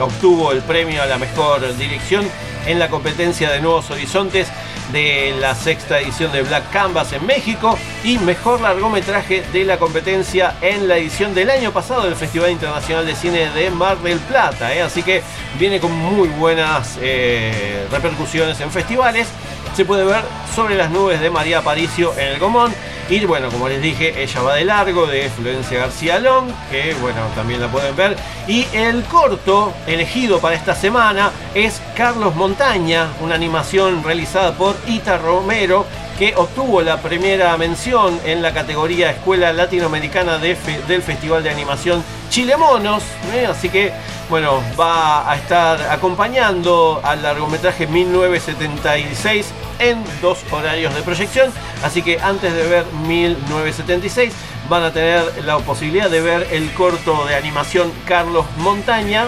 obtuvo 0.00 0.52
el 0.52 0.62
premio 0.62 1.02
a 1.02 1.06
la 1.06 1.18
mejor 1.18 1.76
dirección 1.76 2.26
en 2.66 2.78
la 2.78 2.88
competencia 2.88 3.50
de 3.50 3.60
Nuevos 3.60 3.90
Horizontes 3.90 4.48
de 4.92 5.34
la 5.38 5.54
sexta 5.54 6.00
edición 6.00 6.32
de 6.32 6.40
Black 6.42 6.70
Canvas 6.70 7.12
en 7.12 7.26
México 7.26 7.78
y 8.02 8.18
mejor 8.18 8.62
largometraje 8.62 9.42
de 9.52 9.64
la 9.64 9.78
competencia 9.78 10.54
en 10.62 10.88
la 10.88 10.96
edición 10.96 11.34
del 11.34 11.50
año 11.50 11.70
pasado 11.72 12.04
del 12.04 12.16
Festival 12.16 12.50
Internacional 12.50 13.04
de 13.04 13.14
Cine 13.14 13.50
de 13.50 13.70
Mar 13.70 13.98
del 13.98 14.18
Plata. 14.20 14.74
¿eh? 14.74 14.80
Así 14.80 15.02
que 15.02 15.22
viene 15.58 15.80
con 15.80 15.92
muy 15.92 16.28
buenas 16.28 16.98
eh, 17.02 17.86
repercusiones 17.90 18.58
en 18.60 18.70
festivales. 18.70 19.28
Se 19.76 19.84
puede 19.84 20.04
ver 20.04 20.22
sobre 20.54 20.74
las 20.74 20.90
nubes 20.90 21.20
de 21.20 21.28
María 21.28 21.58
Aparicio 21.58 22.14
en 22.16 22.28
el 22.28 22.38
Gomón. 22.38 22.72
Y 23.10 23.22
bueno, 23.26 23.50
como 23.50 23.68
les 23.68 23.82
dije, 23.82 24.22
ella 24.22 24.40
va 24.40 24.54
de 24.54 24.64
largo 24.64 25.06
de 25.06 25.28
Florencia 25.28 25.80
García 25.80 26.18
Long, 26.18 26.50
que 26.70 26.94
bueno, 27.02 27.20
también 27.34 27.60
la 27.60 27.68
pueden 27.68 27.94
ver. 27.94 28.16
Y 28.48 28.66
el 28.72 29.04
corto 29.04 29.74
elegido 29.86 30.40
para 30.40 30.56
esta 30.56 30.74
semana 30.74 31.30
es 31.54 31.82
Carlos 31.94 32.34
Montaña, 32.34 33.08
una 33.20 33.34
animación 33.34 34.02
realizada 34.02 34.52
por 34.56 34.74
Ita 34.86 35.18
Romero, 35.18 35.84
que 36.18 36.34
obtuvo 36.34 36.80
la 36.80 36.96
primera 37.02 37.54
mención 37.58 38.18
en 38.24 38.40
la 38.40 38.54
categoría 38.54 39.10
Escuela 39.10 39.52
Latinoamericana 39.52 40.38
del 40.38 41.02
Festival 41.02 41.42
de 41.42 41.50
Animación 41.50 42.02
Chile 42.30 42.56
Monos. 42.56 43.02
¿eh? 43.34 43.46
Así 43.46 43.68
que, 43.68 43.92
bueno, 44.28 44.62
va 44.78 45.30
a 45.30 45.36
estar 45.36 45.80
acompañando 45.90 47.00
al 47.04 47.22
largometraje 47.22 47.86
1976 47.86 49.46
en 49.78 50.02
dos 50.20 50.38
horarios 50.50 50.94
de 50.94 51.02
proyección. 51.02 51.52
Así 51.82 52.02
que 52.02 52.18
antes 52.20 52.52
de 52.54 52.66
ver 52.66 52.84
1976 53.06 54.32
van 54.68 54.82
a 54.82 54.92
tener 54.92 55.44
la 55.44 55.58
posibilidad 55.58 56.10
de 56.10 56.20
ver 56.20 56.48
el 56.50 56.72
corto 56.72 57.24
de 57.26 57.36
animación 57.36 57.92
Carlos 58.06 58.46
Montaña. 58.58 59.26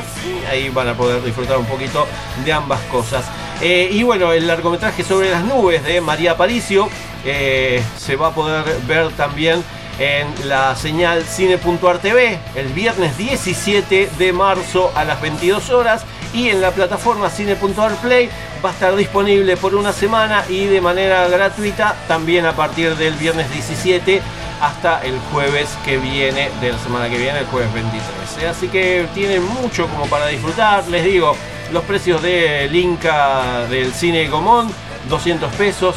Ahí 0.51 0.69
van 0.69 0.89
a 0.89 0.95
poder 0.95 1.23
disfrutar 1.23 1.59
un 1.59 1.67
poquito 1.67 2.07
de 2.45 2.53
ambas 2.53 2.81
cosas. 2.91 3.25
Eh, 3.61 3.89
y 3.93 4.03
bueno, 4.03 4.33
el 4.33 4.47
largometraje 4.47 5.03
sobre 5.05 5.31
las 5.31 5.45
nubes 5.45 5.85
de 5.85 6.01
María 6.01 6.33
Aparicio 6.33 6.89
eh, 7.25 7.83
se 7.99 8.17
va 8.17 8.29
a 8.29 8.35
poder 8.35 8.65
ver 8.87 9.11
también 9.13 9.63
en 9.99 10.49
la 10.49 10.77
señal 10.77 11.25
Cine.ar 11.25 11.99
TV 11.99 12.39
el 12.55 12.69
viernes 12.69 13.17
17 13.19 14.11
de 14.19 14.33
marzo 14.33 14.93
a 14.95 15.05
las 15.05 15.21
22 15.21 15.71
horas 15.71 16.05
y 16.33 16.49
en 16.51 16.61
la 16.61 16.71
plataforma 16.71 17.31
Cine.ar 17.31 17.97
Play 17.97 18.29
va 18.65 18.71
a 18.71 18.73
estar 18.73 18.95
disponible 18.97 19.57
por 19.57 19.75
una 19.75 19.93
semana 19.93 20.45
y 20.49 20.67
de 20.67 20.81
manera 20.81 21.29
gratuita 21.29 21.97
también 22.07 22.47
a 22.47 22.53
partir 22.53 22.97
del 22.97 23.15
viernes 23.15 23.51
17 23.53 24.23
hasta 24.61 25.05
el 25.05 25.19
jueves 25.33 25.69
que 25.85 25.99
viene 25.99 26.51
de 26.61 26.73
la 26.73 26.79
semana 26.79 27.09
que 27.09 27.17
viene, 27.17 27.41
el 27.41 27.47
jueves 27.47 27.73
23. 27.73 28.03
¿eh? 28.43 28.49
Así 28.49 28.69
que 28.69 29.07
tienen 29.15 29.45
mucho 29.45 29.87
como 29.87 30.07
para 30.07 30.27
disfrutar. 30.27 30.87
Les 30.89 31.05
digo, 31.05 31.37
los 31.73 31.85
precios 31.85 32.21
del 32.23 32.75
Inca 32.75 33.67
del 33.69 33.93
Cine 33.93 34.29
Común, 34.29 34.73
200 35.09 35.53
pesos. 35.55 35.95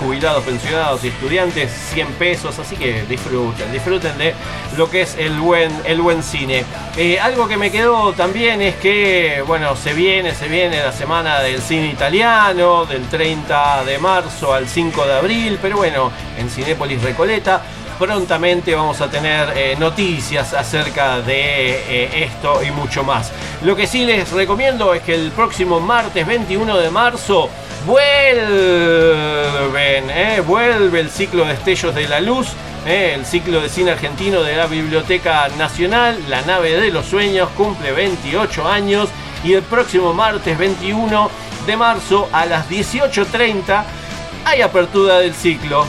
Jubilados, 0.00 0.44
pensionados 0.44 1.04
y 1.04 1.08
estudiantes, 1.08 1.70
100 1.92 2.08
pesos. 2.14 2.58
Así 2.58 2.76
que 2.76 3.02
disfruten, 3.04 3.70
disfruten 3.72 4.16
de 4.18 4.34
lo 4.76 4.90
que 4.90 5.02
es 5.02 5.16
el 5.16 5.38
buen, 5.38 5.72
el 5.84 6.00
buen 6.00 6.22
cine. 6.22 6.64
Eh, 6.96 7.18
algo 7.20 7.48
que 7.48 7.56
me 7.56 7.70
quedó 7.70 8.12
también 8.12 8.62
es 8.62 8.76
que, 8.76 9.42
bueno, 9.46 9.76
se 9.76 9.92
viene, 9.92 10.34
se 10.34 10.48
viene 10.48 10.82
la 10.82 10.92
semana 10.92 11.40
del 11.40 11.60
cine 11.60 11.88
italiano, 11.88 12.84
del 12.86 13.08
30 13.08 13.84
de 13.84 13.98
marzo 13.98 14.52
al 14.52 14.68
5 14.68 15.06
de 15.06 15.12
abril. 15.14 15.58
Pero 15.60 15.76
bueno, 15.76 16.10
en 16.38 16.50
Cinépolis 16.50 17.02
Recoleta 17.02 17.62
prontamente 18.02 18.74
vamos 18.74 19.00
a 19.00 19.08
tener 19.08 19.56
eh, 19.56 19.76
noticias 19.78 20.54
acerca 20.54 21.20
de 21.20 21.34
eh, 21.88 22.24
esto 22.24 22.60
y 22.60 22.72
mucho 22.72 23.04
más. 23.04 23.30
Lo 23.62 23.76
que 23.76 23.86
sí 23.86 24.04
les 24.04 24.32
recomiendo 24.32 24.92
es 24.92 25.02
que 25.02 25.14
el 25.14 25.30
próximo 25.30 25.78
martes 25.78 26.26
21 26.26 26.78
de 26.78 26.90
marzo 26.90 27.48
vuelven, 27.86 28.10
eh, 30.10 30.42
vuelve 30.44 30.98
el 30.98 31.10
ciclo 31.10 31.44
de 31.44 31.52
Destellos 31.52 31.94
de 31.94 32.08
la 32.08 32.18
Luz. 32.18 32.48
el 32.84 33.24
ciclo 33.24 33.60
de 33.60 33.68
cine 33.68 33.92
argentino 33.92 34.42
de 34.42 34.56
la 34.56 34.66
Biblioteca 34.66 35.46
Nacional, 35.56 36.18
La 36.28 36.42
nave 36.42 36.72
de 36.72 36.90
los 36.90 37.06
sueños, 37.06 37.50
cumple 37.56 37.92
28 37.92 38.66
años 38.66 39.10
y 39.44 39.52
el 39.52 39.62
próximo 39.62 40.12
martes 40.12 40.58
21 40.58 41.30
de 41.66 41.76
marzo 41.76 42.28
a 42.32 42.46
las 42.46 42.68
18.30 42.68 43.84
hay 44.44 44.60
apertura 44.60 45.20
del 45.20 45.34
ciclo. 45.34 45.86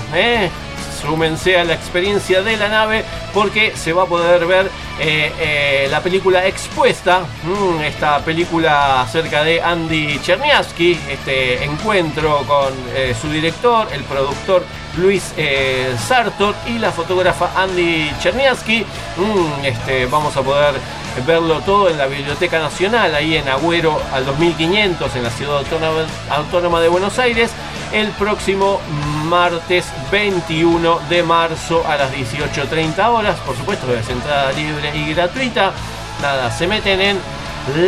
Súmense 1.04 1.58
a 1.58 1.66
la 1.66 1.74
experiencia 1.74 2.42
de 2.42 2.56
la 2.56 2.70
nave 2.70 3.04
porque 3.34 3.76
se 3.76 3.92
va 3.92 4.04
a 4.04 4.06
poder 4.06 4.46
ver 4.46 4.72
eh, 5.00 5.32
eh, 5.38 5.88
la 5.92 6.02
película 6.02 6.48
Expuesta, 6.48 7.26
mm, 7.44 7.82
esta 7.82 8.20
película 8.20 9.02
acerca 9.02 9.44
de 9.44 9.62
Andy 9.62 10.20
Cherniavsky, 10.22 10.98
este 11.10 11.64
encuentro 11.66 12.38
con 12.48 12.74
eh, 12.96 13.14
su 13.20 13.30
director, 13.30 13.88
el 13.92 14.04
productor 14.04 14.64
Luis 14.98 15.34
Sartor 15.98 16.56
y 16.68 16.78
la 16.78 16.92
fotógrafa 16.92 17.52
Andy 17.56 18.12
Cherniavsky. 18.20 18.86
Mm, 19.18 19.66
este, 19.66 20.06
vamos 20.06 20.38
a 20.38 20.42
poder 20.42 20.76
verlo 21.26 21.60
todo 21.62 21.90
en 21.90 21.98
la 21.98 22.06
Biblioteca 22.06 22.60
Nacional, 22.60 23.14
ahí 23.14 23.36
en 23.36 23.50
Agüero 23.50 24.00
al 24.14 24.26
2500 24.26 25.16
en 25.16 25.24
la 25.24 25.30
ciudad 25.32 25.64
autónoma 26.30 26.80
de 26.80 26.88
Buenos 26.88 27.20
Aires, 27.20 27.52
el 27.92 28.10
próximo 28.12 28.80
martes 29.24 29.86
21 30.12 31.00
de 31.10 31.24
marzo 31.24 31.84
a 31.88 31.98
las 31.98 32.12
18.30 32.14 33.08
horas. 33.10 33.40
Por 33.40 33.56
supuesto, 33.56 33.94
es 33.94 34.08
entrada 34.10 34.52
libre 34.52 34.91
y 34.95 35.14
gratuita. 35.14 35.72
Nada, 36.22 36.52
se 36.52 36.68
meten 36.68 37.02
en 37.02 37.18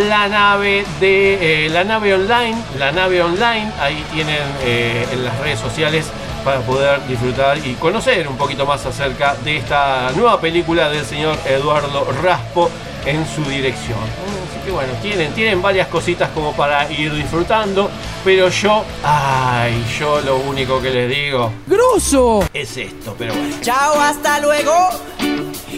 la 0.08 0.28
nave 0.28 0.86
de 1.00 1.66
eh, 1.66 1.70
la 1.70 1.84
nave 1.84 2.14
online, 2.14 2.56
la 2.80 2.92
nave 2.92 3.22
online, 3.22 3.72
ahí 3.80 4.04
tienen 4.14 4.42
eh, 4.64 5.06
en 5.12 5.24
las 5.24 5.38
redes 5.40 5.60
sociales 5.60 6.10
para 6.46 6.62
poder 6.62 7.06
disfrutar 7.08 7.58
y 7.58 7.74
conocer 7.74 8.28
un 8.28 8.38
poquito 8.38 8.66
más 8.66 8.86
acerca 8.86 9.36
de 9.44 9.58
esta 9.58 10.12
nueva 10.16 10.40
película 10.40 10.90
del 10.90 11.04
señor 11.04 11.38
Eduardo 11.46 12.08
Raspo 12.24 12.70
en 13.06 13.26
su 13.28 13.44
dirección. 13.46 14.00
Así 14.00 14.60
que 14.66 14.72
bueno, 14.72 14.94
tienen, 15.02 15.34
tienen 15.34 15.62
varias 15.62 15.88
cositas 15.88 16.30
como 16.32 16.54
para 16.54 16.92
ir 16.92 17.14
disfrutando, 17.14 17.90
pero 18.24 18.50
yo, 18.50 18.84
ay, 19.04 19.84
yo 20.00 20.22
lo 20.22 20.38
único 20.38 20.82
que 20.82 20.90
les 20.90 21.10
digo 21.10 21.52
¡Grosso! 21.68 22.44
es 22.54 22.78
esto, 22.78 23.16
pero 23.18 23.34
bueno. 23.34 23.56
Chao, 23.62 24.00
hasta 24.00 24.40
luego. 24.40 24.74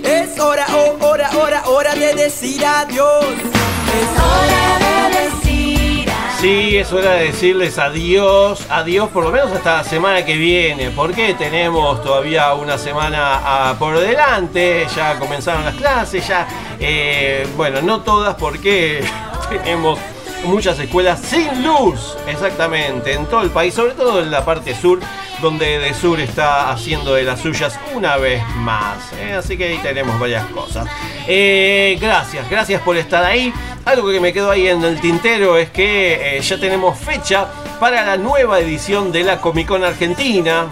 Es 0.04 0.40
hora, 0.40 0.66
oh, 0.74 1.06
hora, 1.06 1.30
hora, 1.38 1.64
hora 1.68 1.96
de 1.96 2.14
decir 2.14 2.64
adiós. 2.66 3.26
Es 3.26 4.24
hora 4.24 4.80
de 4.80 5.20
decir 5.24 5.37
Sí, 6.40 6.78
es 6.78 6.94
hora 6.94 7.14
de 7.14 7.26
decirles 7.26 7.80
adiós, 7.80 8.68
adiós 8.70 9.10
por 9.10 9.24
lo 9.24 9.32
menos 9.32 9.52
hasta 9.52 9.78
la 9.78 9.84
semana 9.84 10.24
que 10.24 10.38
viene, 10.38 10.92
porque 10.92 11.34
tenemos 11.34 12.04
todavía 12.04 12.54
una 12.54 12.78
semana 12.78 13.42
ah, 13.44 13.76
por 13.80 14.00
delante, 14.00 14.86
ya 14.96 15.18
comenzaron 15.18 15.66
las 15.66 15.74
clases, 15.74 16.28
ya, 16.28 16.48
eh, 16.80 17.48
bueno, 17.58 17.82
no 17.82 18.02
todas 18.02 18.36
porque 18.36 19.04
tenemos 19.50 19.98
muchas 20.44 20.78
escuelas 20.78 21.20
sin 21.22 21.64
luz, 21.64 22.16
exactamente, 22.28 23.14
en 23.14 23.26
todo 23.26 23.42
el 23.42 23.50
país, 23.50 23.74
sobre 23.74 23.94
todo 23.94 24.22
en 24.22 24.30
la 24.30 24.46
parte 24.46 24.76
sur, 24.76 25.00
donde 25.42 25.80
De 25.80 25.94
Sur 25.94 26.20
está 26.20 26.72
haciendo 26.72 27.14
de 27.14 27.24
las 27.24 27.40
suyas 27.42 27.80
una 27.94 28.18
vez 28.18 28.44
más. 28.58 28.98
¿eh? 29.14 29.34
Así 29.34 29.58
que 29.58 29.66
ahí 29.66 29.78
tenemos 29.80 30.20
varias 30.20 30.46
cosas. 30.48 30.88
Eh, 31.28 31.98
gracias, 32.00 32.50
gracias 32.50 32.82
por 32.82 32.98
estar 32.98 33.24
ahí. 33.24 33.54
Algo 33.86 34.12
que 34.12 34.20
me 34.20 34.34
quedó 34.34 34.52
ahí 34.52 34.68
en 34.68 34.84
el 34.84 35.00
tintero 35.00 35.58
es 35.58 35.70
que 35.70 36.38
eh, 36.38 36.42
ya 36.42 36.60
tenemos 36.60 36.98
fecha 37.00 37.48
para 37.80 38.06
la 38.06 38.18
nueva 38.18 38.60
edición 38.60 39.12
de 39.12 39.24
la 39.24 39.40
Comic 39.40 39.68
Con 39.68 39.84
Argentina, 39.84 40.66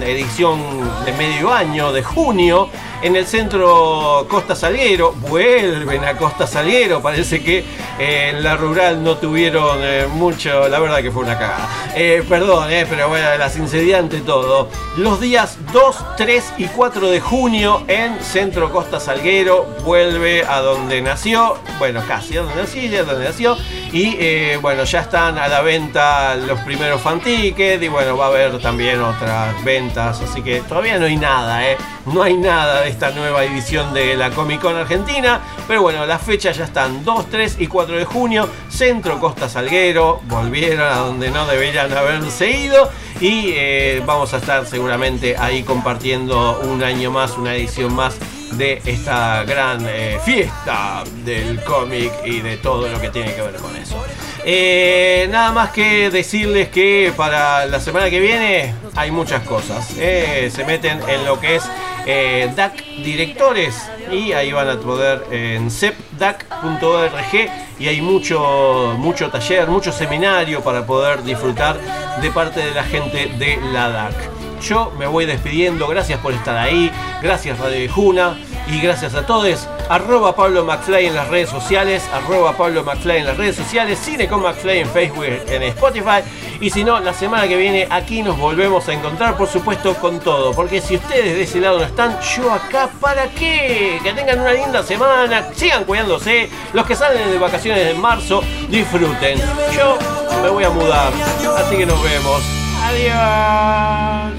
edición 0.00 0.60
de 1.04 1.12
medio 1.12 1.52
año, 1.52 1.92
de 1.92 2.02
junio, 2.02 2.70
en 3.04 3.16
el 3.16 3.26
centro 3.26 4.26
Costa 4.30 4.56
Salguero. 4.56 5.12
Vuelven 5.12 6.04
a 6.04 6.16
Costa 6.16 6.46
Salguero, 6.46 7.02
parece 7.02 7.42
que 7.42 7.58
eh, 7.98 8.30
en 8.30 8.42
la 8.42 8.56
rural 8.56 9.04
no 9.04 9.18
tuvieron 9.18 9.78
eh, 9.82 10.06
mucho, 10.10 10.68
la 10.68 10.78
verdad 10.78 11.02
que 11.02 11.10
fue 11.10 11.22
una 11.22 11.38
cagada. 11.38 11.68
Eh, 11.94 12.24
perdón, 12.26 12.72
eh, 12.72 12.86
pero 12.88 13.10
bueno, 13.10 13.26
la 13.36 13.50
sinceridad 13.50 14.00
ante 14.00 14.20
todo. 14.22 14.70
Los 14.96 15.20
días 15.20 15.58
2, 15.72 16.16
3 16.16 16.54
y 16.56 16.64
4 16.64 17.10
de 17.10 17.20
junio 17.20 17.82
en 17.88 18.18
Centro 18.20 18.72
Costa 18.72 18.98
Salguero, 18.98 19.66
vuelve 19.84 20.42
a 20.42 20.60
donde 20.60 21.02
nació, 21.02 21.58
bueno, 21.78 22.02
casi 22.08 22.38
a 22.38 22.40
donde 22.40 22.62
nació, 22.62 22.82
ya 22.90 23.04
donde 23.04 23.26
nació. 23.26 23.56
Y 23.92 24.56
bueno, 24.56 24.82
ya 24.84 25.02
están 25.02 25.38
a 25.38 25.46
la 25.46 25.60
venta 25.60 26.34
los 26.34 26.58
primeros 26.60 27.00
fan 27.00 27.20
tickets 27.20 27.82
y 27.82 27.88
bueno, 27.88 28.16
va 28.16 28.24
a 28.24 28.28
haber 28.28 28.58
también 28.60 29.00
otras 29.00 29.62
ventas, 29.62 30.20
así 30.20 30.42
que 30.42 30.62
todavía 30.62 30.98
no 30.98 31.06
hay 31.06 31.16
nada, 31.16 31.70
¿eh? 31.70 31.76
No 32.06 32.22
hay 32.22 32.36
nada 32.36 32.80
de 32.80 32.93
esta 32.94 33.10
nueva 33.10 33.42
edición 33.44 33.92
de 33.92 34.14
la 34.14 34.30
Comic 34.30 34.60
Con 34.60 34.76
Argentina, 34.76 35.40
pero 35.66 35.82
bueno, 35.82 36.06
las 36.06 36.22
fechas 36.22 36.56
ya 36.56 36.64
están 36.64 37.04
2, 37.04 37.26
3 37.28 37.56
y 37.58 37.66
4 37.66 37.96
de 37.96 38.04
junio, 38.04 38.48
Centro 38.68 39.18
Costa 39.18 39.48
Salguero, 39.48 40.20
volvieron 40.28 40.80
a 40.80 40.98
donde 40.98 41.32
no 41.32 41.44
deberían 41.44 41.92
haberse 41.92 42.52
ido 42.52 42.88
y 43.20 43.50
eh, 43.56 44.00
vamos 44.06 44.32
a 44.32 44.36
estar 44.36 44.64
seguramente 44.64 45.36
ahí 45.36 45.64
compartiendo 45.64 46.60
un 46.60 46.84
año 46.84 47.10
más, 47.10 47.36
una 47.36 47.56
edición 47.56 47.92
más 47.92 48.14
de 48.52 48.80
esta 48.84 49.42
gran 49.42 49.84
eh, 49.88 50.20
fiesta 50.24 51.02
del 51.24 51.60
cómic 51.64 52.12
y 52.24 52.42
de 52.42 52.58
todo 52.58 52.88
lo 52.88 53.00
que 53.00 53.08
tiene 53.08 53.34
que 53.34 53.42
ver 53.42 53.56
con 53.56 53.74
eso. 53.74 54.00
Eh, 54.44 55.26
nada 55.32 55.50
más 55.50 55.70
que 55.70 56.10
decirles 56.10 56.68
que 56.68 57.12
para 57.16 57.66
la 57.66 57.80
semana 57.80 58.08
que 58.08 58.20
viene 58.20 58.72
hay 58.94 59.10
muchas 59.10 59.42
cosas. 59.42 59.84
se 59.88 60.64
meten 60.64 61.00
en 61.08 61.24
lo 61.24 61.40
que 61.40 61.56
es 61.56 61.64
eh, 62.06 62.52
DAC 62.54 62.84
Directores 63.04 63.90
y 64.10 64.32
ahí 64.32 64.52
van 64.52 64.68
a 64.68 64.78
poder 64.78 65.24
en 65.30 65.70
cepdac.org 65.70 67.50
y 67.78 67.88
hay 67.88 68.00
mucho, 68.00 68.94
mucho 68.98 69.30
taller, 69.30 69.68
mucho 69.68 69.92
seminario 69.92 70.62
para 70.62 70.86
poder 70.86 71.22
disfrutar 71.22 71.76
de 72.20 72.30
parte 72.30 72.60
de 72.60 72.74
la 72.74 72.84
gente 72.84 73.26
de 73.38 73.58
la 73.72 73.88
DAC. 73.88 74.14
Yo 74.62 74.92
me 74.98 75.06
voy 75.06 75.26
despidiendo, 75.26 75.86
gracias 75.88 76.20
por 76.20 76.32
estar 76.32 76.56
ahí, 76.56 76.90
gracias 77.22 77.58
Radio 77.58 77.80
Vijuna 77.80 78.36
y 78.66 78.80
gracias 78.80 79.14
a 79.14 79.26
todos. 79.26 79.68
Arroba 79.88 80.34
Pablo 80.34 80.64
McFly 80.64 81.06
en 81.06 81.14
las 81.14 81.28
redes 81.28 81.50
sociales, 81.50 82.02
arroba 82.12 82.56
Pablo 82.56 82.82
McFly 82.84 83.18
en 83.18 83.26
las 83.26 83.36
redes 83.36 83.56
sociales, 83.56 83.98
Cine 83.98 84.26
con 84.28 84.42
McFly 84.42 84.78
en 84.78 84.88
Facebook, 84.88 85.24
en 85.24 85.62
Spotify. 85.64 86.22
Y 86.60 86.70
si 86.70 86.84
no, 86.84 86.98
la 87.00 87.12
semana 87.12 87.46
que 87.46 87.56
viene 87.56 87.86
aquí 87.90 88.22
nos 88.22 88.38
volvemos 88.38 88.88
a 88.88 88.94
encontrar, 88.94 89.36
por 89.36 89.48
supuesto, 89.48 89.94
con 89.94 90.20
todo. 90.20 90.52
Porque 90.52 90.80
si 90.80 90.96
ustedes 90.96 91.36
de 91.36 91.42
ese 91.42 91.60
lado 91.60 91.78
no 91.78 91.84
están, 91.84 92.18
yo 92.20 92.50
acá, 92.52 92.88
¿para 93.00 93.28
qué? 93.28 94.00
Que 94.02 94.12
tengan 94.12 94.40
una 94.40 94.52
linda 94.52 94.82
semana, 94.82 95.48
sigan 95.54 95.84
cuidándose. 95.84 96.48
Los 96.72 96.86
que 96.86 96.96
salen 96.96 97.30
de 97.30 97.38
vacaciones 97.38 97.88
en 97.88 98.00
marzo, 98.00 98.42
disfruten. 98.70 99.38
Yo 99.76 99.98
me 100.42 100.48
voy 100.48 100.64
a 100.64 100.70
mudar, 100.70 101.12
así 101.58 101.76
que 101.76 101.86
nos 101.86 102.02
vemos. 102.02 102.42
Adiós. 102.82 104.32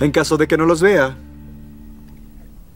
En 0.00 0.10
caso 0.12 0.36
de 0.36 0.46
que 0.46 0.56
no 0.56 0.64
los 0.64 0.80
vea, 0.80 1.16